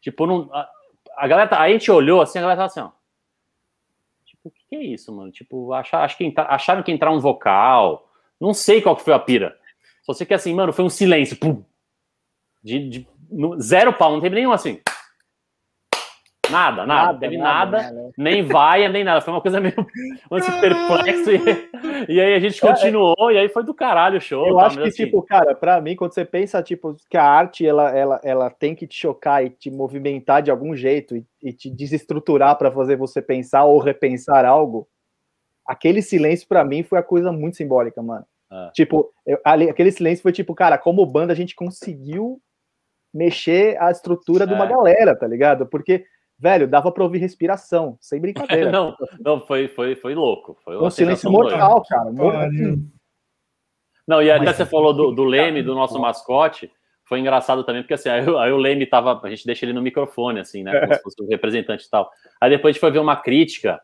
[0.00, 0.70] Tipo, não, a,
[1.16, 2.99] a galera, tá, aí a gente olhou assim, a galera tava assim, ó.
[4.42, 5.30] Tipo, o que, é isso, mano?
[5.30, 8.08] Tipo, achar, acho que acharam que entrar um vocal.
[8.40, 9.56] Não sei qual que foi a pira.
[10.02, 11.36] Só sei que assim, mano, foi um silêncio.
[11.36, 11.62] Pum,
[12.62, 14.80] de, de no, zero pau, não teve nenhum assim.
[16.50, 19.20] Nada, nada, nada, teve nada, nada nem vai, nem nada.
[19.20, 19.74] Foi uma coisa meio
[20.30, 21.30] um perplexo.
[21.30, 22.72] E, e, aí a gente é, é.
[22.72, 24.46] continuou, é, e aí foi do caralho o show.
[24.46, 25.04] Eu tá, acho que, assim...
[25.04, 28.74] tipo, cara, pra mim, quando você pensa, tipo, que a arte, ela, ela, ela tem
[28.74, 32.96] que te chocar e te movimentar de algum jeito e, e te desestruturar para fazer
[32.96, 34.88] você pensar ou repensar algo,
[35.66, 38.26] aquele silêncio, para mim, foi a coisa muito simbólica, mano.
[38.50, 38.70] Ah.
[38.74, 42.40] Tipo, eu, ali, aquele silêncio foi tipo, cara, como banda a gente conseguiu
[43.14, 44.46] mexer a estrutura é.
[44.46, 45.66] de uma galera, tá ligado?
[45.66, 46.04] Porque,
[46.40, 48.70] velho, dava pra ouvir respiração, sem brincadeira.
[48.72, 50.56] não, não, foi, foi, foi louco.
[50.64, 52.10] Foi um silêncio mortal, cara.
[52.10, 52.48] Mortal.
[54.08, 56.70] Não, e até Mas, você falou do, do Leme, do nosso mascote,
[57.04, 59.82] foi engraçado também, porque assim, aí, aí, o Leme tava, a gente deixa ele no
[59.82, 62.10] microfone, assim, né, como se fosse o representante e tal.
[62.40, 63.80] Aí depois a gente foi ver uma crítica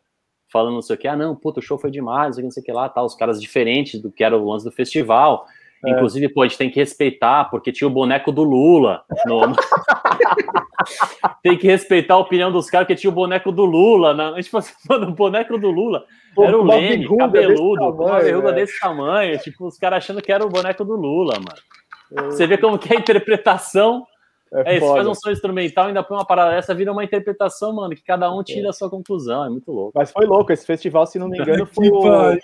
[0.49, 2.65] falando não sei o que, ah, não, puta, o show foi demais, não sei o
[2.65, 5.45] que lá, tal, os caras diferentes do que era o lance do festival.
[5.85, 5.91] É.
[5.91, 9.03] Inclusive, pô, a gente tem que respeitar, porque tinha o boneco do Lula.
[9.25, 9.41] No...
[11.43, 14.13] tem que respeitar a opinião dos caras, porque tinha o boneco do Lula.
[14.13, 14.31] Na...
[14.31, 18.05] A gente falou assim, mano, o boneco do Lula pô, era o Leme, cabeludo, com
[18.05, 19.37] uma verruga desse tamanho.
[19.39, 22.31] Tipo, os caras achando que era o boneco do Lula, mano.
[22.31, 24.05] Você vê como que é a interpretação
[24.53, 27.73] é, é isso, faz um som instrumental, ainda põe uma parada dessa, vira uma interpretação,
[27.73, 29.91] mano, que cada um tira a sua conclusão, é muito louco.
[29.93, 32.37] Mas foi louco, esse festival, se não me engano, foi, o,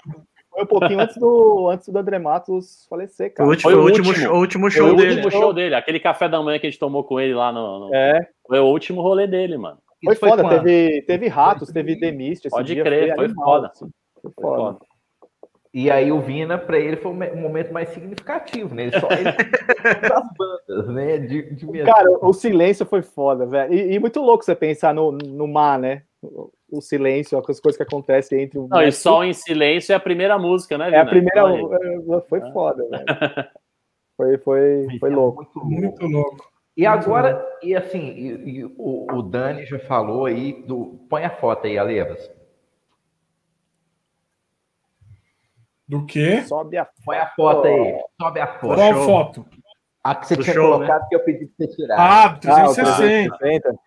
[0.54, 3.48] foi um pouquinho antes do, antes do André Matos falecer, cara.
[3.48, 5.12] O último, foi o último, último, último show foi dele.
[5.12, 7.52] O último show dele, aquele café da manhã que a gente tomou com ele lá
[7.52, 7.88] no.
[7.88, 7.96] no...
[7.96, 8.20] É.
[8.48, 9.78] Foi o último rolê dele, mano.
[10.06, 12.50] Foi foda, teve, teve ratos, teve demiste.
[12.50, 13.68] Pode crer, foi, animal, foda.
[13.68, 13.90] Assim.
[14.22, 14.48] Foi foda.
[14.48, 14.94] Foi foda.
[15.74, 18.84] E aí o Vina, para ele, foi um momento mais significativo, né?
[18.84, 19.24] Ele só ele
[20.08, 21.18] das bandas, né?
[21.18, 23.74] De, de Cara, o silêncio foi foda, velho.
[23.74, 26.04] E, e, muito louco você pensar no, no mar, né?
[26.70, 28.68] O, silêncio, as coisas que acontecem entre o.
[28.68, 30.98] Não, e Sol em Silêncio é a primeira música, né, Vina?
[30.98, 31.42] É a primeira.
[31.42, 32.52] Então, é, foi é.
[32.52, 33.06] foda, velho.
[34.16, 35.50] Foi, foi, foi é louco.
[35.56, 36.54] Muito, muito louco.
[36.78, 41.00] E agora, e assim, e, e o, o, Dani já falou aí do.
[41.10, 42.32] Põe a foto aí, Alevas.
[45.88, 46.44] Do quê?
[46.44, 48.04] Sobe a, Põe a foto aí.
[48.22, 48.76] Sobe a foto.
[48.76, 49.06] Qual show.
[49.06, 49.46] foto?
[50.04, 51.08] A que você Do tinha show, colocado né?
[51.10, 51.98] que eu pedi para você tirar.
[52.00, 53.34] Ah, 360.
[53.34, 53.80] Ah, 360.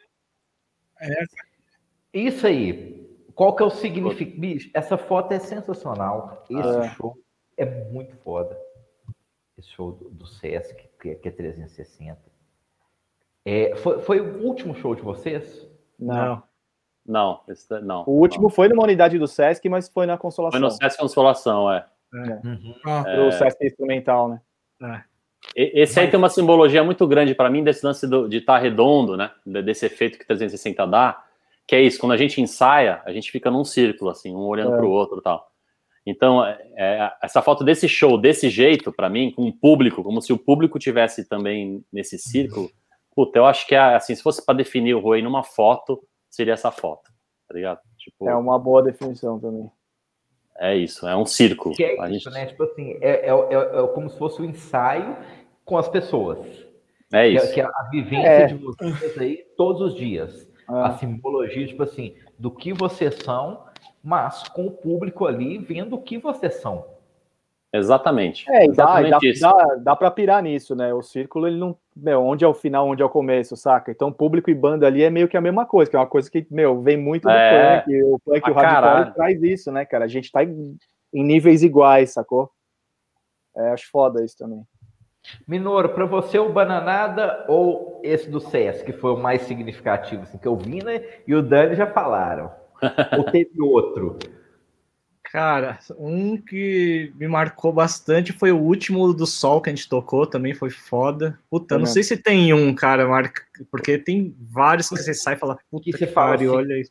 [1.00, 1.45] Essa.
[2.16, 2.96] Isso aí.
[3.34, 4.40] Qual que é o significado?
[4.40, 6.44] Bicho, essa foto é sensacional.
[6.48, 6.88] Esse ah.
[6.94, 7.18] show
[7.56, 8.58] é muito foda.
[9.58, 12.18] Esse show do, do Sesc, que é, que é 360.
[13.44, 15.68] É, foi, foi o último show de vocês?
[15.98, 16.42] Não.
[17.04, 18.02] Não, esse, não.
[18.06, 18.50] O último não.
[18.50, 20.58] foi numa unidade do Sesc, mas foi na Consolação.
[20.58, 21.86] Foi no Sesc Consolação, é.
[22.14, 22.18] é.
[22.18, 22.74] Uhum.
[22.84, 23.04] Ah.
[23.28, 24.40] O Sesc Instrumental, né?
[24.82, 25.02] É.
[25.54, 28.58] Esse aí tem uma simbologia muito grande para mim desse lance do, de estar tá
[28.58, 29.30] redondo, né?
[29.44, 31.25] Desse efeito que 360 dá,
[31.66, 34.74] que é isso, quando a gente ensaia, a gente fica num círculo, assim, um olhando
[34.74, 34.76] é.
[34.76, 35.46] para o outro tal.
[36.06, 40.22] Então, é, é, essa foto desse show, desse jeito, para mim, com o público, como
[40.22, 42.70] se o público tivesse também nesse círculo,
[43.14, 46.54] puta, eu acho que, é, assim, se fosse para definir o Rui numa foto, seria
[46.54, 47.10] essa foto,
[47.48, 47.80] tá ligado?
[47.98, 49.68] Tipo, é uma boa definição também.
[50.58, 51.74] É isso, é um círculo.
[51.74, 52.30] Que é isso, gente...
[52.30, 52.46] né?
[52.46, 55.16] Tipo assim, é, é, é, é, como se fosse um ensaio
[55.64, 56.38] com as pessoas.
[57.12, 57.52] É isso.
[57.52, 58.46] Que, é, que a vivência é.
[58.46, 60.45] de vocês aí todos os dias.
[60.68, 63.64] A simbologia, tipo assim, do que vocês são,
[64.02, 66.84] mas com o público ali vendo o que vocês são.
[67.72, 68.50] Exatamente.
[68.50, 70.94] É, Exatamente dá, dá, dá para pirar nisso, né?
[70.94, 71.76] O círculo, ele não.
[71.94, 73.90] Meu, onde é o final, onde é o começo, saca?
[73.90, 76.30] Então, público e banda ali é meio que a mesma coisa, que é uma coisa
[76.30, 78.02] que, meu, vem muito do é, punk.
[78.04, 80.04] O punk e o radical traz isso, né, cara?
[80.04, 80.76] A gente tá em,
[81.12, 82.50] em níveis iguais, sacou?
[83.56, 84.62] É, acho foda isso também.
[85.46, 90.38] Minoro, para você o Bananada ou esse do SES, que foi o mais significativo, assim,
[90.38, 91.02] que eu vi, né?
[91.26, 92.50] E o Dani já falaram.
[93.16, 94.18] ou teve outro?
[95.30, 100.26] Cara, um que me marcou bastante foi o último do Sol que a gente tocou,
[100.26, 101.38] também foi foda.
[101.50, 105.36] Puta, não sei se tem um, cara, marca, porque tem vários que você sai e
[105.36, 106.90] fala, puta que, que pariu, assim, olha isso.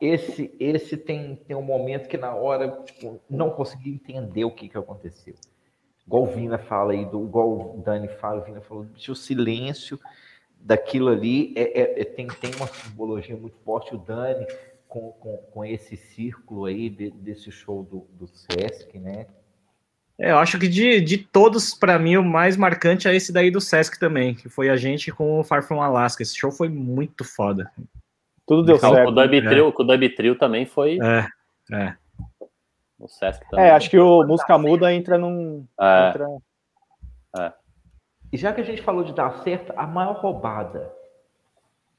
[0.00, 4.68] Esse, esse tem, tem um momento que na hora, tipo, não consegui entender o que,
[4.68, 5.34] que aconteceu.
[6.10, 9.96] Igual o Vina fala aí, do, igual o Dani fala, o Vina falou, o silêncio
[10.58, 13.94] daquilo ali é, é, é, tem, tem uma simbologia muito forte.
[13.94, 14.44] O Dani
[14.88, 19.28] com, com, com esse círculo aí de, desse show do, do Sesc, né?
[20.18, 23.48] É, eu acho que de, de todos, para mim, o mais marcante é esse daí
[23.48, 26.24] do Sesc também, que foi a gente com o Far From Alaska.
[26.24, 27.70] Esse show foi muito foda.
[28.44, 29.10] Tudo deu então, certo.
[29.10, 29.72] O Dub, Trio, é.
[29.72, 30.98] o Dub Trio também foi.
[31.00, 31.28] É,
[31.72, 31.94] é.
[33.00, 33.64] O Sesc também.
[33.64, 35.66] É, acho que o Música Muda entra num.
[35.80, 36.08] É.
[36.08, 36.26] Entra...
[37.38, 37.52] É.
[38.32, 40.92] E já que a gente falou de dar certo, a maior roubada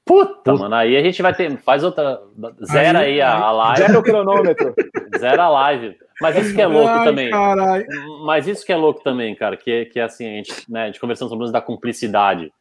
[0.04, 1.56] Puta, mano, aí a gente vai ter.
[1.60, 2.22] Faz outra.
[2.66, 3.78] Zera aí, aí a, a, live.
[3.78, 4.76] Zero o cronômetro.
[5.18, 5.96] Zera a live.
[6.20, 7.30] Mas isso que é louco Ai, também.
[7.30, 7.86] Carai.
[8.26, 10.86] Mas isso que é louco também, cara, que, que é assim, a gente, né, a
[10.88, 12.52] gente conversando sobre o da cumplicidade.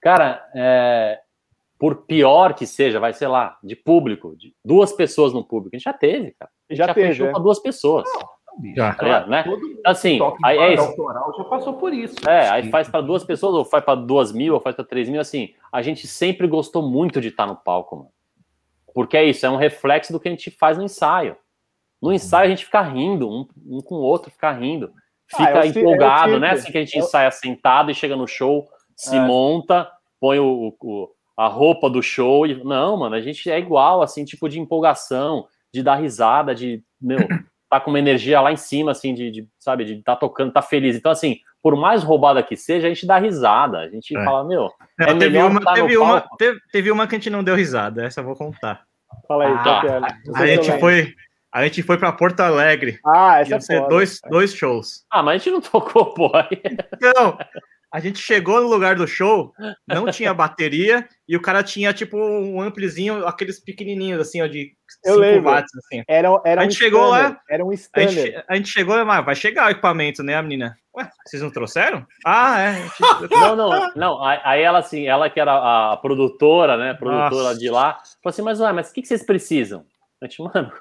[0.00, 1.18] Cara, é,
[1.78, 5.78] por pior que seja, vai, sei lá, de público, de duas pessoas no público, a
[5.78, 6.50] gente já teve, cara.
[6.68, 7.32] A gente já, já teve, fechou é.
[7.32, 8.04] com duas pessoas.
[8.14, 8.76] Não bicho.
[8.76, 8.94] Já.
[8.94, 9.44] Claro, né?
[9.84, 12.16] assim, aí é autoral já passou por isso.
[12.28, 15.08] É, aí faz para duas pessoas, ou faz para duas mil, ou faz para três
[15.08, 15.54] mil, assim.
[15.72, 18.10] A gente sempre gostou muito de estar no palco, mano.
[18.92, 21.36] Porque é isso, é um reflexo do que a gente faz no ensaio.
[22.02, 24.92] No ensaio a gente fica rindo, um, um com o outro, fica rindo.
[25.26, 26.50] Fica ah, é empolgado, é né?
[26.52, 28.66] Assim que a gente é ensaia sentado e chega no show,
[28.96, 29.20] se é.
[29.20, 29.88] monta,
[30.18, 32.64] põe o, o, a roupa do show e.
[32.64, 36.82] Não, mano, a gente é igual, assim, tipo de empolgação, de dar risada, de.
[37.00, 37.18] Meu,
[37.70, 40.62] tá com uma energia lá em cima, assim, de, de sabe, de tá tocando, tá
[40.62, 40.96] feliz.
[40.96, 43.78] Então, assim, por mais roubada que seja, a gente dá risada.
[43.78, 44.24] A gente é.
[44.24, 44.70] fala, meu.
[45.00, 48.04] É, é teve, uma, teve, uma, teve, teve, uma que a gente não deu risada,
[48.04, 48.84] essa eu vou contar.
[49.26, 50.06] Fala aí, ah,
[50.38, 50.42] é?
[50.42, 51.14] A gente foi.
[51.50, 53.00] A gente foi para Porto Alegre.
[53.04, 55.06] Ah, essa é dois, dois shows.
[55.10, 56.30] Ah, mas a gente não tocou, pô.
[57.00, 57.38] Não,
[57.92, 59.52] a gente chegou no lugar do show,
[59.86, 64.74] não tinha bateria e o cara tinha tipo um amplizinho, aqueles pequenininhos assim, ó, de
[65.04, 66.02] 5 watts assim.
[66.06, 68.18] Era, era a gente um chegou standard, lá, era um standard.
[68.18, 70.76] A gente, a gente chegou lá, vai chegar o equipamento, né, a menina?
[70.94, 72.06] Ué, vocês não trouxeram?
[72.26, 72.74] Ah, é.
[72.74, 73.30] Gente...
[73.30, 74.24] não, não, não.
[74.24, 77.58] Aí ela assim, ela que era a produtora, né, produtora Nossa.
[77.58, 79.84] de lá, falou assim, mas ué, mas o que, que vocês precisam?
[80.20, 80.72] A gente, mano,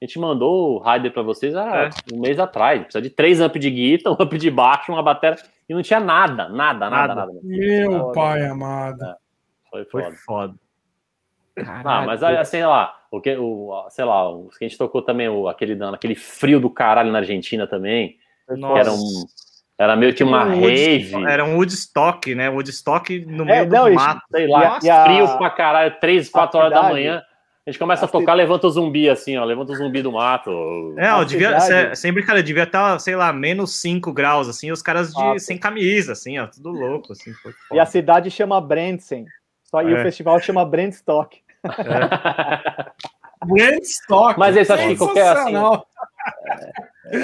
[0.00, 1.90] a gente mandou o rider para vocês há é.
[2.12, 2.82] um mês atrás.
[2.82, 5.38] Precisa de três amp de guitarra, um amp de baixo, uma bateria.
[5.68, 7.32] E não tinha nada, nada, nada, nada.
[7.42, 9.02] Meu pai amado.
[9.02, 9.16] É.
[9.70, 10.04] Foi foda.
[10.04, 10.54] Foi foda.
[11.58, 15.00] Ah, mas assim, sei lá, o que, o, sei lá, o que a gente tocou
[15.00, 18.18] também, o, aquele, aquele frio do caralho na Argentina também.
[18.48, 18.80] Nossa.
[18.80, 19.24] Era um.
[19.78, 21.14] Era meio que uma um rave.
[21.26, 22.48] Era um Woodstock, né?
[22.48, 24.22] Woodstock no é, meio do mato.
[24.30, 25.36] Sei lá, frio a...
[25.36, 27.22] pra caralho, 3, 4 horas da manhã.
[27.66, 30.94] A gente começa a, tocar, levanta o zumbi assim, ó, levanta o zumbi do mato.
[30.96, 31.98] É, ó, devia, cidade...
[31.98, 35.58] sem brincadeira, devia estar, tá, sei lá, menos 5 graus, assim, os caras de, sem
[35.58, 37.32] camisa, assim, ó, tudo louco, assim.
[37.72, 39.26] e a cidade chama Brandsen,
[39.64, 39.92] só é.
[39.92, 41.40] o festival chama Brandstock.
[41.64, 42.90] É.
[43.44, 44.38] Brandstock.
[44.38, 45.56] Mas esse acho que qualquer assim.
[47.06, 47.18] É,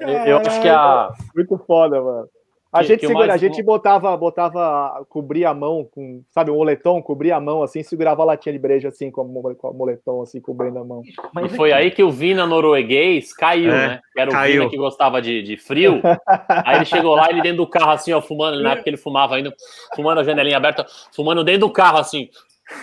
[0.00, 1.12] é, eu acho que a.
[1.34, 2.28] Muito foda, mano.
[2.76, 3.42] A que, gente que segura, mais...
[3.42, 7.82] a gente botava, botava, cobria a mão com, sabe, um moletom, cobria a mão assim,
[7.82, 11.02] segurava a latinha de breja assim, com o moletom assim, cobrindo a mão.
[11.32, 14.00] Mas e foi aí que o Vina norueguês caiu, é, né?
[14.16, 14.60] Era o caiu.
[14.60, 16.00] Vina que gostava de, de frio.
[16.48, 19.36] aí ele chegou lá, ele dentro do carro assim, ó, fumando, na época ele fumava
[19.36, 19.52] ainda,
[19.94, 22.28] fumando a janelinha aberta, fumando dentro do carro assim,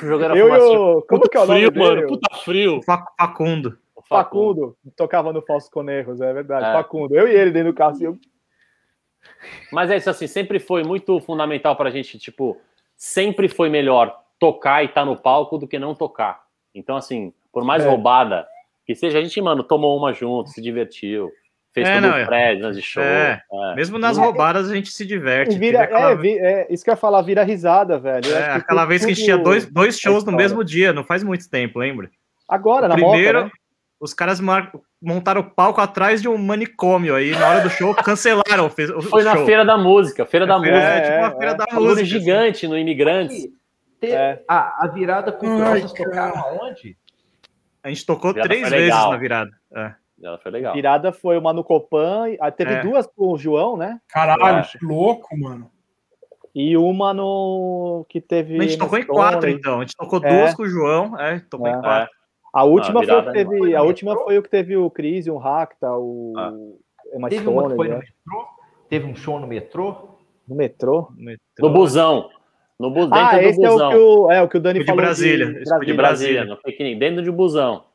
[0.02, 0.74] jogando eu a fumaça.
[0.74, 1.86] Eu, como que é o nome frio, dele?
[1.86, 2.80] mano, puta frio.
[3.18, 3.78] Facundo.
[4.08, 6.66] Facundo, tocava no Falso Conerros, é verdade.
[6.66, 6.74] É.
[6.74, 8.18] Facundo, eu e ele dentro do carro assim, eu
[9.72, 12.60] mas é isso assim, sempre foi muito fundamental para a gente, tipo,
[12.96, 16.44] sempre foi melhor tocar e estar tá no palco do que não tocar.
[16.74, 17.88] Então, assim, por mais é.
[17.88, 18.48] roubada
[18.86, 21.32] que seja, a gente, mano, tomou uma junto, se divertiu,
[21.74, 22.26] fez é, todo o é.
[22.26, 23.02] prédio, nas de show.
[23.02, 23.42] É.
[23.52, 23.76] É.
[23.76, 25.58] Mesmo nas roubadas a gente se diverte.
[25.58, 26.12] Vira, aquela...
[26.26, 28.32] é, isso que eu ia falar, vira risada, velho.
[28.34, 31.24] É, aquela vez que a gente tinha dois, dois shows no mesmo dia, não faz
[31.24, 32.10] muito tempo, lembra?
[32.48, 33.63] Agora, o na primeiro, moto, né?
[34.04, 34.42] Os caras
[35.02, 39.24] montaram o palco atrás de um manicômio aí, na hora do show, cancelaram o Foi
[39.24, 40.78] na Feira da Música, Feira da é, Música.
[40.78, 41.74] É, tipo uma Feira é, da é.
[41.74, 42.06] Música.
[42.06, 43.48] gigante no Imigrantes.
[44.02, 44.44] É.
[44.46, 46.98] A, a virada com vocês tocaram aonde?
[47.82, 49.52] A gente tocou três vezes na virada.
[49.74, 49.94] É.
[50.22, 50.74] Ela foi legal.
[50.74, 52.26] Virada foi uma no Copan,
[52.58, 52.82] teve é.
[52.82, 54.02] duas com o João, né?
[54.10, 55.72] Caralho, que louco, mano.
[56.54, 58.06] E uma no.
[58.10, 58.60] que teve.
[58.60, 59.78] A gente tocou em quatro, então.
[59.78, 62.23] A gente tocou duas com o João, é, tocou em quatro.
[62.54, 65.38] A última, foi, o que teve, a última foi o que teve o Cris, um
[65.38, 66.54] Racta, o ah.
[67.12, 67.96] Emma teve Stone, foi né?
[67.96, 68.48] no metrô?
[68.88, 70.20] Teve um show no metrô?
[70.48, 71.08] No metrô?
[71.18, 71.68] No, metrô.
[71.68, 72.30] no busão.
[72.80, 73.02] No bu...
[73.08, 73.80] Dentro ah, do esse busão.
[73.80, 75.02] é o que o, é, o, que o Dani foi falou.
[75.02, 75.46] De Brasília.
[75.48, 77.86] De Brasília, de Brasília, no fake Dentro de busão.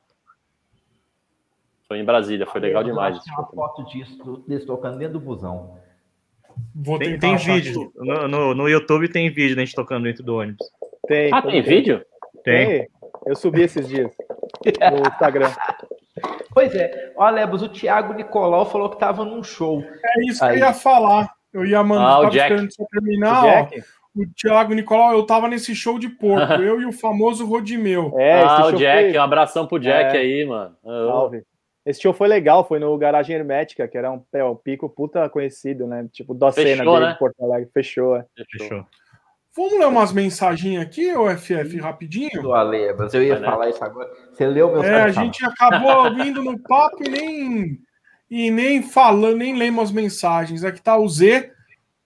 [1.87, 3.23] Foi em Brasília, foi legal demais.
[3.23, 5.79] Tem uma foto disso, desse tocando dentro do busão.
[6.99, 7.93] tem, tem vídeo.
[7.95, 10.67] No, no, no, YouTube tem vídeo da gente tocando dentro do ônibus.
[11.07, 11.33] Tem.
[11.33, 12.05] Ah, tem vídeo?
[12.43, 12.67] Tem.
[12.67, 12.89] tem.
[13.25, 14.11] Eu subi esses dias
[14.65, 15.51] no Instagram.
[16.53, 17.13] Pois é.
[17.17, 19.85] Olha, Lebos, o Thiago Nicolau falou que estava num show.
[20.05, 20.57] É isso Aí.
[20.57, 21.33] que eu ia falar.
[21.53, 22.69] Eu ia mandar, ah, o Jack.
[22.91, 23.81] terminar, o, Jack.
[23.81, 28.13] Ó, o Thiago Nicolau, eu tava nesse show de porco, eu e o famoso Rodimeu.
[28.19, 29.19] É, ah, o Jack, foi...
[29.19, 30.21] um abração pro Jack é.
[30.21, 30.75] aí, mano.
[30.83, 31.45] Salve.
[31.87, 35.27] Esse show foi legal, foi no Garagem Hermética, que era um, é, um pico puta
[35.31, 36.07] conhecido, né?
[36.13, 37.17] Tipo, da cena dele né?
[37.19, 37.71] Porto Alegre.
[37.73, 38.25] Fechou, é.
[38.51, 38.85] Fechou.
[39.59, 42.41] Vamos ler umas mensagens aqui, o FF, rapidinho?
[42.41, 44.09] Do Ale, mas eu ia falar isso agora.
[44.31, 47.79] Você leu meu É, a gente acabou vindo no papo e nem,
[48.31, 50.63] e nem falando, nem lemos as mensagens.
[50.63, 51.51] Aqui tá o Z.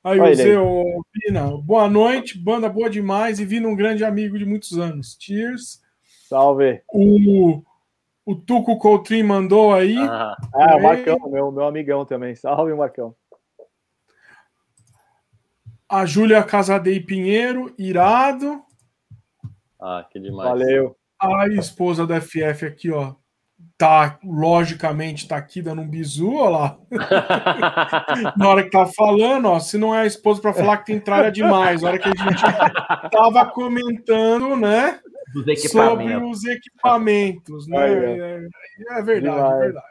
[0.02, 1.54] Aí Oi, o Z, ô, Pina.
[1.58, 5.18] Boa noite, banda boa demais e vindo um grande amigo de muitos anos.
[5.20, 5.82] Cheers.
[6.26, 6.80] Salve.
[6.88, 7.62] O
[8.24, 9.98] o Tuco Coutrin mandou aí.
[9.98, 12.34] Ah, ah o Marcão, meu, meu amigão também.
[12.34, 13.14] Salve, Marcão.
[15.93, 18.62] A Júlia Casadei Pinheiro, irado.
[19.78, 20.48] Ah, que demais.
[20.48, 20.97] Valeu.
[21.20, 23.14] A esposa do FF aqui, ó.
[23.77, 26.78] Tá, logicamente, tá aqui dando um bisu, ó lá.
[28.39, 29.60] Na hora que tá falando, ó.
[29.60, 32.14] Se não é a esposa para falar que tem tralha demais, na hora que a
[32.14, 32.43] gente
[33.10, 34.98] tava comentando, né?
[35.69, 37.78] sobre os equipamentos, né?
[37.78, 38.48] É,
[38.98, 39.85] é, verdade, é verdade.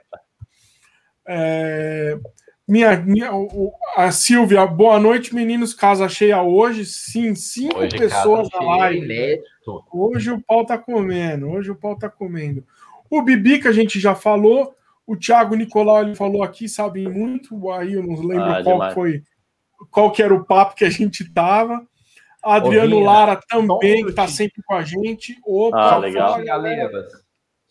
[1.27, 2.19] É,
[2.71, 3.29] minha, minha,
[3.97, 5.73] a Silvia, boa noite, meninos.
[5.73, 6.85] Casa cheia hoje.
[6.85, 9.41] Sim, cinco hoje pessoas na live.
[9.91, 11.49] Hoje o pau tá comendo.
[11.49, 12.63] Hoje o pau tá comendo.
[13.09, 14.73] O Bibi, que a gente já falou.
[15.05, 17.69] O Thiago Nicolau ele falou aqui, sabem muito.
[17.71, 18.93] Aí eu não lembro ah, qual demais.
[18.93, 19.23] foi,
[19.89, 21.85] qual que era o papo que a gente tava.
[22.41, 25.37] Adriano Ô, Lara também está sempre com a gente.
[25.45, 26.39] Opa, ah, legal.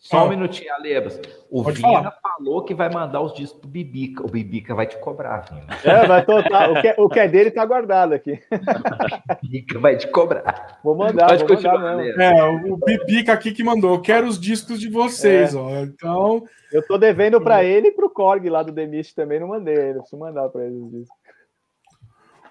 [0.01, 1.21] Só um minutinho, Alebas.
[1.47, 2.17] O Pode Vina falar.
[2.23, 4.25] falou que vai mandar os discos pro Bibica.
[4.25, 5.67] O Bibica vai te cobrar, Vina.
[5.83, 6.73] É, vai total.
[6.73, 8.31] O que, é, o que é dele tá guardado aqui.
[8.31, 10.79] o Bibica vai te cobrar.
[10.83, 12.19] Vou mandar, Pode vou mandar mesmo.
[12.19, 13.93] É, o Bibica aqui que mandou.
[13.93, 15.57] Eu quero os discos de vocês, é.
[15.57, 15.69] ó.
[15.81, 16.43] Então.
[16.73, 19.99] Eu tô devendo para ele e pro Korg lá do Demist também, não mandei ainda.
[19.99, 21.21] Preciso mandar para eles os discos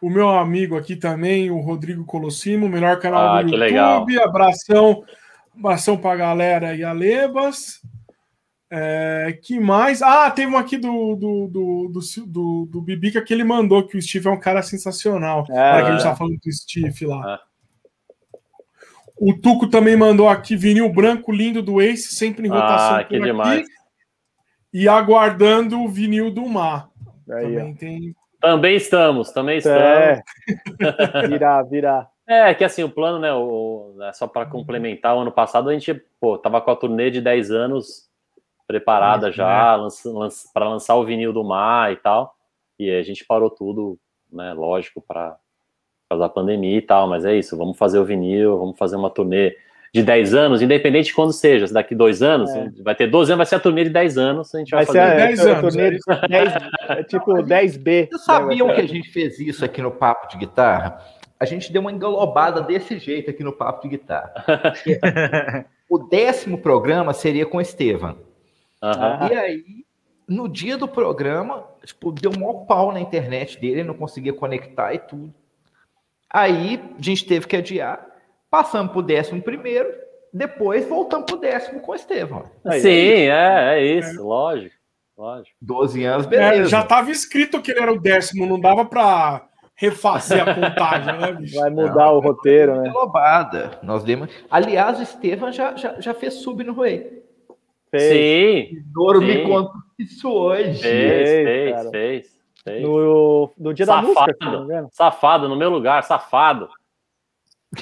[0.01, 3.59] o meu amigo aqui também, o Rodrigo Colossimo, melhor canal ah, do YouTube.
[3.59, 4.07] Legal.
[4.25, 5.05] Abração,
[5.61, 7.81] abração pra galera e a Lebas.
[8.73, 10.01] É, que mais?
[10.01, 13.97] Ah, teve um aqui do, do, do, do, do, do Bibica que ele mandou, que
[13.97, 15.45] o Steve é um cara sensacional.
[15.51, 17.35] É, é que a gente tá falando do Steve lá.
[17.35, 17.51] É.
[19.17, 23.19] O Tuco também mandou aqui vinil branco lindo do Ace, sempre em rotação ah, que
[23.19, 23.61] por demais.
[23.61, 23.71] aqui.
[24.73, 26.89] E aguardando o vinil do Mar.
[27.29, 29.81] Aí, também tem também estamos, também estamos.
[30.81, 31.29] É.
[31.29, 32.09] Virar, virar.
[32.31, 35.73] É, que assim, o plano, né, o, é só para complementar, o ano passado a
[35.73, 38.09] gente, pô, tava com a turnê de 10 anos
[38.69, 40.29] preparada Isso, já, né?
[40.55, 42.37] para lançar o vinil do mar e tal,
[42.79, 43.99] e a gente parou tudo,
[44.33, 45.37] né, lógico, para
[46.09, 49.11] fazer a pandemia e tal, mas é isso, vamos fazer o vinil, vamos fazer uma
[49.11, 49.57] turnê
[49.93, 52.71] de 10 anos, independente de quando seja, se daqui dois anos, é.
[52.85, 54.87] vai ter 12 anos, vai ser a turnê de 10 anos, a gente vai, vai
[54.87, 55.11] fazer.
[55.11, 55.75] Ser 10 anos.
[55.75, 56.53] Turnê de 10,
[56.91, 58.09] é tipo 10B.
[58.09, 61.20] Vocês sabiam que a gente fez isso aqui no Papo de Guitarra?
[61.41, 64.45] A gente deu uma engalobada desse jeito aqui no Papo de Guitarra.
[65.89, 68.19] o décimo programa seria com o Estevam.
[68.83, 69.29] Uhum.
[69.29, 69.65] E aí,
[70.29, 74.93] no dia do programa, tipo, deu um maior pau na internet dele, não conseguia conectar
[74.93, 75.35] e tudo.
[76.29, 78.11] Aí, a gente teve que adiar
[78.51, 79.89] Passamos para o décimo primeiro,
[80.35, 82.51] depois voltamos para o décimo com o Estevão.
[82.81, 84.75] Sim, é, é, isso, lógico.
[85.17, 85.57] Lógico.
[85.63, 86.63] 12 anos, beleza.
[86.63, 89.47] É, já estava escrito que ele era o décimo, não dava para
[89.81, 91.59] refazer a contagem, né, bicho?
[91.59, 92.91] Vai mudar não, o roteiro, né?
[92.91, 93.79] Lobada.
[93.83, 94.31] Nós demos...
[94.51, 97.23] Aliás, o Estevam já, já, já fez sub no Rui.
[97.97, 98.83] Sim.
[98.93, 100.83] Doro me conta isso hoje.
[100.83, 102.83] Fez, fez, fez, fez.
[102.83, 104.89] No, no dia safado, da música.
[104.93, 106.69] Safado, no meu lugar, safado.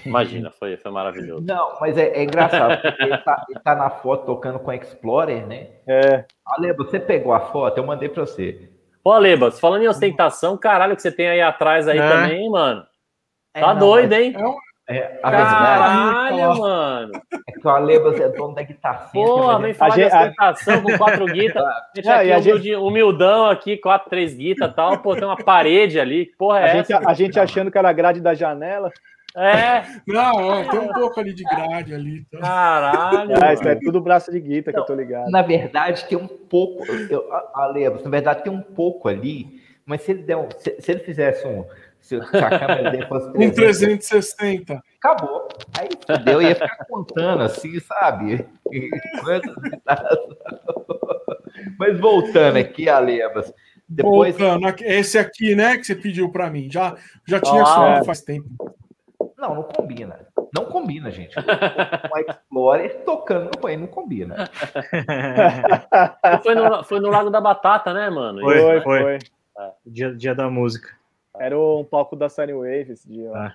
[0.07, 1.45] Imagina, foi, foi maravilhoso.
[1.45, 5.69] Não, mas é, é engraçado, ele tá, ele tá, na foto tocando com Explorer, né?
[5.87, 6.27] É.
[6.45, 8.71] Aleba, você pegou a foto, eu mandei pra você.
[9.03, 12.09] Pô, Alebas, falando em ostentação, caralho, que você tem aí atrás aí é.
[12.09, 12.85] também, mano.
[13.55, 14.35] É, tá não, doido, hein?
[14.89, 17.13] É, é Caralho, mano.
[17.47, 19.11] É que o Alebas é dono da guitarra.
[19.13, 21.83] Pô, vem falar de ostentação com quatro guitarras.
[21.95, 22.75] Deixa aqui a gente...
[22.75, 24.99] humildão aqui, quatro, três guitarras e tal.
[24.99, 26.27] Pô, tem uma parede ali.
[26.27, 26.95] Que porra é a essa?
[26.95, 28.91] Gente, a gente achando que era grade da janela.
[29.39, 29.85] É.
[30.05, 32.25] Não, é, tem um pouco ali de grade ali.
[32.25, 32.41] Tá?
[32.41, 33.37] Caralho.
[33.41, 35.31] Ah, isso é tudo braço de guita que eu tô ligado.
[35.31, 36.85] Na verdade, tem um pouco.
[37.09, 37.25] Eu,
[37.55, 41.01] Alebas, na verdade, tem um pouco ali, mas se ele der um, se, se ele
[41.01, 41.65] fizesse um.
[42.01, 44.83] Se a câmera dele fosse 300, um 360.
[44.99, 45.49] Acabou.
[45.79, 48.47] Aí fudeu, eu ia ficar contando assim, sabe?
[51.79, 53.53] Mas voltando aqui, Alebas.
[53.89, 54.37] Depois...
[54.37, 56.69] Voltando, esse aqui, né, que você pediu para mim.
[56.71, 56.97] Já,
[57.27, 58.49] já tinha ah, faz tempo.
[59.39, 60.27] Não, não combina.
[60.53, 61.35] Não combina, gente.
[61.39, 64.51] Um Explorer tocando no banheiro não combina.
[66.43, 68.41] foi, no, foi no Lago da Batata, né, mano?
[68.41, 69.03] Foi, Isso, foi.
[69.03, 69.19] foi.
[69.59, 69.73] É.
[69.87, 70.91] Dia, dia da música.
[71.39, 73.31] Era um palco da Sunny Wave esse dia.
[73.33, 73.55] Ah.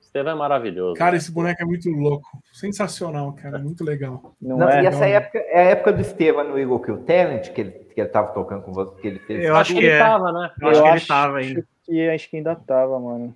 [0.00, 0.94] Estevam é maravilhoso.
[0.94, 2.26] Cara, esse boneco é muito louco.
[2.52, 3.58] Sensacional, cara.
[3.58, 4.34] Muito legal.
[4.40, 5.06] Não, não é, e essa não.
[5.06, 8.32] época é a época do Estevam no Eagle Kill Talent, que ele, que ele tava
[8.32, 9.44] tocando com você, que ele fez.
[9.44, 9.98] Eu acho que, ele é.
[9.98, 10.50] tava, né?
[10.60, 11.66] Eu, Eu acho que ele tava ainda.
[11.84, 13.34] Que, acho que ainda tava, mano.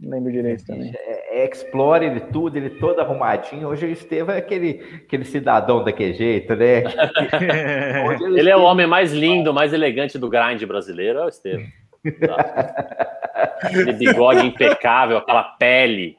[0.00, 0.92] Não lembro direito também.
[0.94, 3.68] É, é Explore ele tudo, ele todo arrumadinho.
[3.68, 6.84] Hoje o Estevam é aquele, aquele cidadão daquele jeito, né?
[8.36, 11.66] ele é o homem mais lindo, mais elegante do grind brasileiro, é o Estevam.
[13.60, 16.16] Aquele bigode impecável, aquela pele.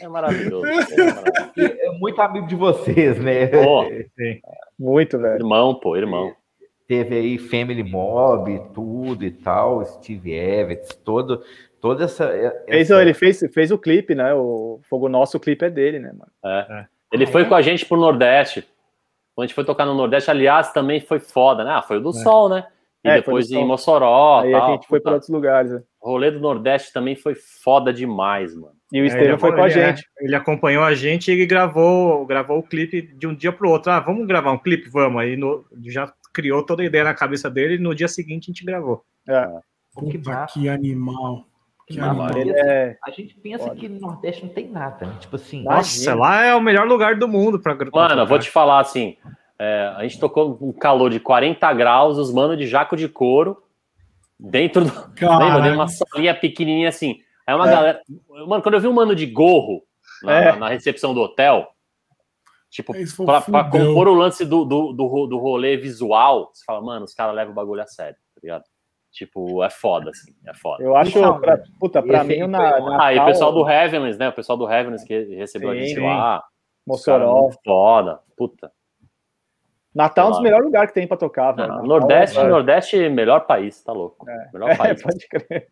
[0.00, 0.66] É maravilhoso.
[0.66, 1.54] É, maravilhoso.
[1.56, 3.46] é muito amigo de vocês, né?
[3.48, 3.84] Pô,
[4.78, 5.36] muito, velho.
[5.36, 6.34] Irmão, pô, irmão.
[6.88, 11.42] Teve aí Family Mob, tudo e tal, Steve Evans, todo,
[11.80, 12.24] toda essa.
[12.66, 13.02] essa...
[13.02, 14.34] ele fez, fez o clipe, né?
[14.34, 16.30] O Fogo Nosso, o clipe é dele, né, mano?
[16.44, 16.66] É.
[16.80, 16.86] é.
[17.12, 17.44] Ele ah, foi é?
[17.44, 18.66] com a gente pro Nordeste.
[19.34, 21.72] Quando a gente foi tocar no Nordeste, aliás, também foi foda, né?
[21.72, 22.12] Ah, foi o do é.
[22.12, 22.66] Sol, né?
[23.04, 24.40] E é, depois em Mossoró.
[24.40, 25.70] Aí tal, a gente foi para outros lugares.
[25.70, 25.82] Né?
[26.00, 28.74] O rolê do Nordeste também foi foda demais, mano.
[28.92, 30.04] E o Estevam é, foi com a gente.
[30.20, 33.92] Ele acompanhou a gente e ele gravou, gravou o clipe de um dia pro outro.
[33.92, 34.88] Ah, vamos gravar um clipe?
[34.88, 35.20] Vamos.
[35.20, 38.52] Aí no, já criou toda a ideia na cabeça dele e no dia seguinte a
[38.52, 39.04] gente gravou.
[39.28, 39.48] É.
[39.94, 41.44] Puta, que animal.
[41.86, 42.00] Que.
[42.00, 42.98] É...
[43.04, 45.06] A gente pensa que no Nordeste não tem nada.
[45.06, 45.16] Né?
[45.20, 45.62] Tipo assim.
[45.62, 49.16] Nossa, lá é o melhor lugar do mundo para Mano, eu vou te falar assim.
[49.58, 53.62] É, a gente tocou um calor de 40 graus, os manos de jaco de couro,
[54.38, 54.90] dentro do.
[55.20, 55.60] Lembra?
[55.60, 57.20] Dentro uma salinha pequenininha assim.
[57.46, 57.72] Aí uma é.
[57.72, 58.02] galera.
[58.46, 59.82] Mano, quando eu vi um mano de gorro
[60.22, 60.56] na, é.
[60.56, 61.68] na recepção do hotel,
[62.68, 62.92] tipo,
[63.24, 67.14] pra, pra, compor o lance do, do, do, do rolê visual, você fala, mano, os
[67.14, 68.64] caras levam o bagulho a sério, tá ligado?
[69.16, 70.84] Tipo, é foda, assim, é foda.
[70.84, 73.02] Eu acho, pra, puta, pra mim, na, na.
[73.02, 74.28] Ah, e o pessoal do Heavenless, né?
[74.28, 76.44] O pessoal do Heavenless que recebeu Sim, a gente lá.
[76.86, 77.48] Mossoró.
[77.64, 78.70] Foda, puta.
[79.94, 81.82] Natal é um dos melhores lugares que tem para tocar, velho.
[81.84, 84.28] Nordeste, é Nordeste, melhor país, tá louco.
[84.28, 84.50] É.
[84.52, 85.02] Melhor é, país.
[85.02, 85.68] pode crer.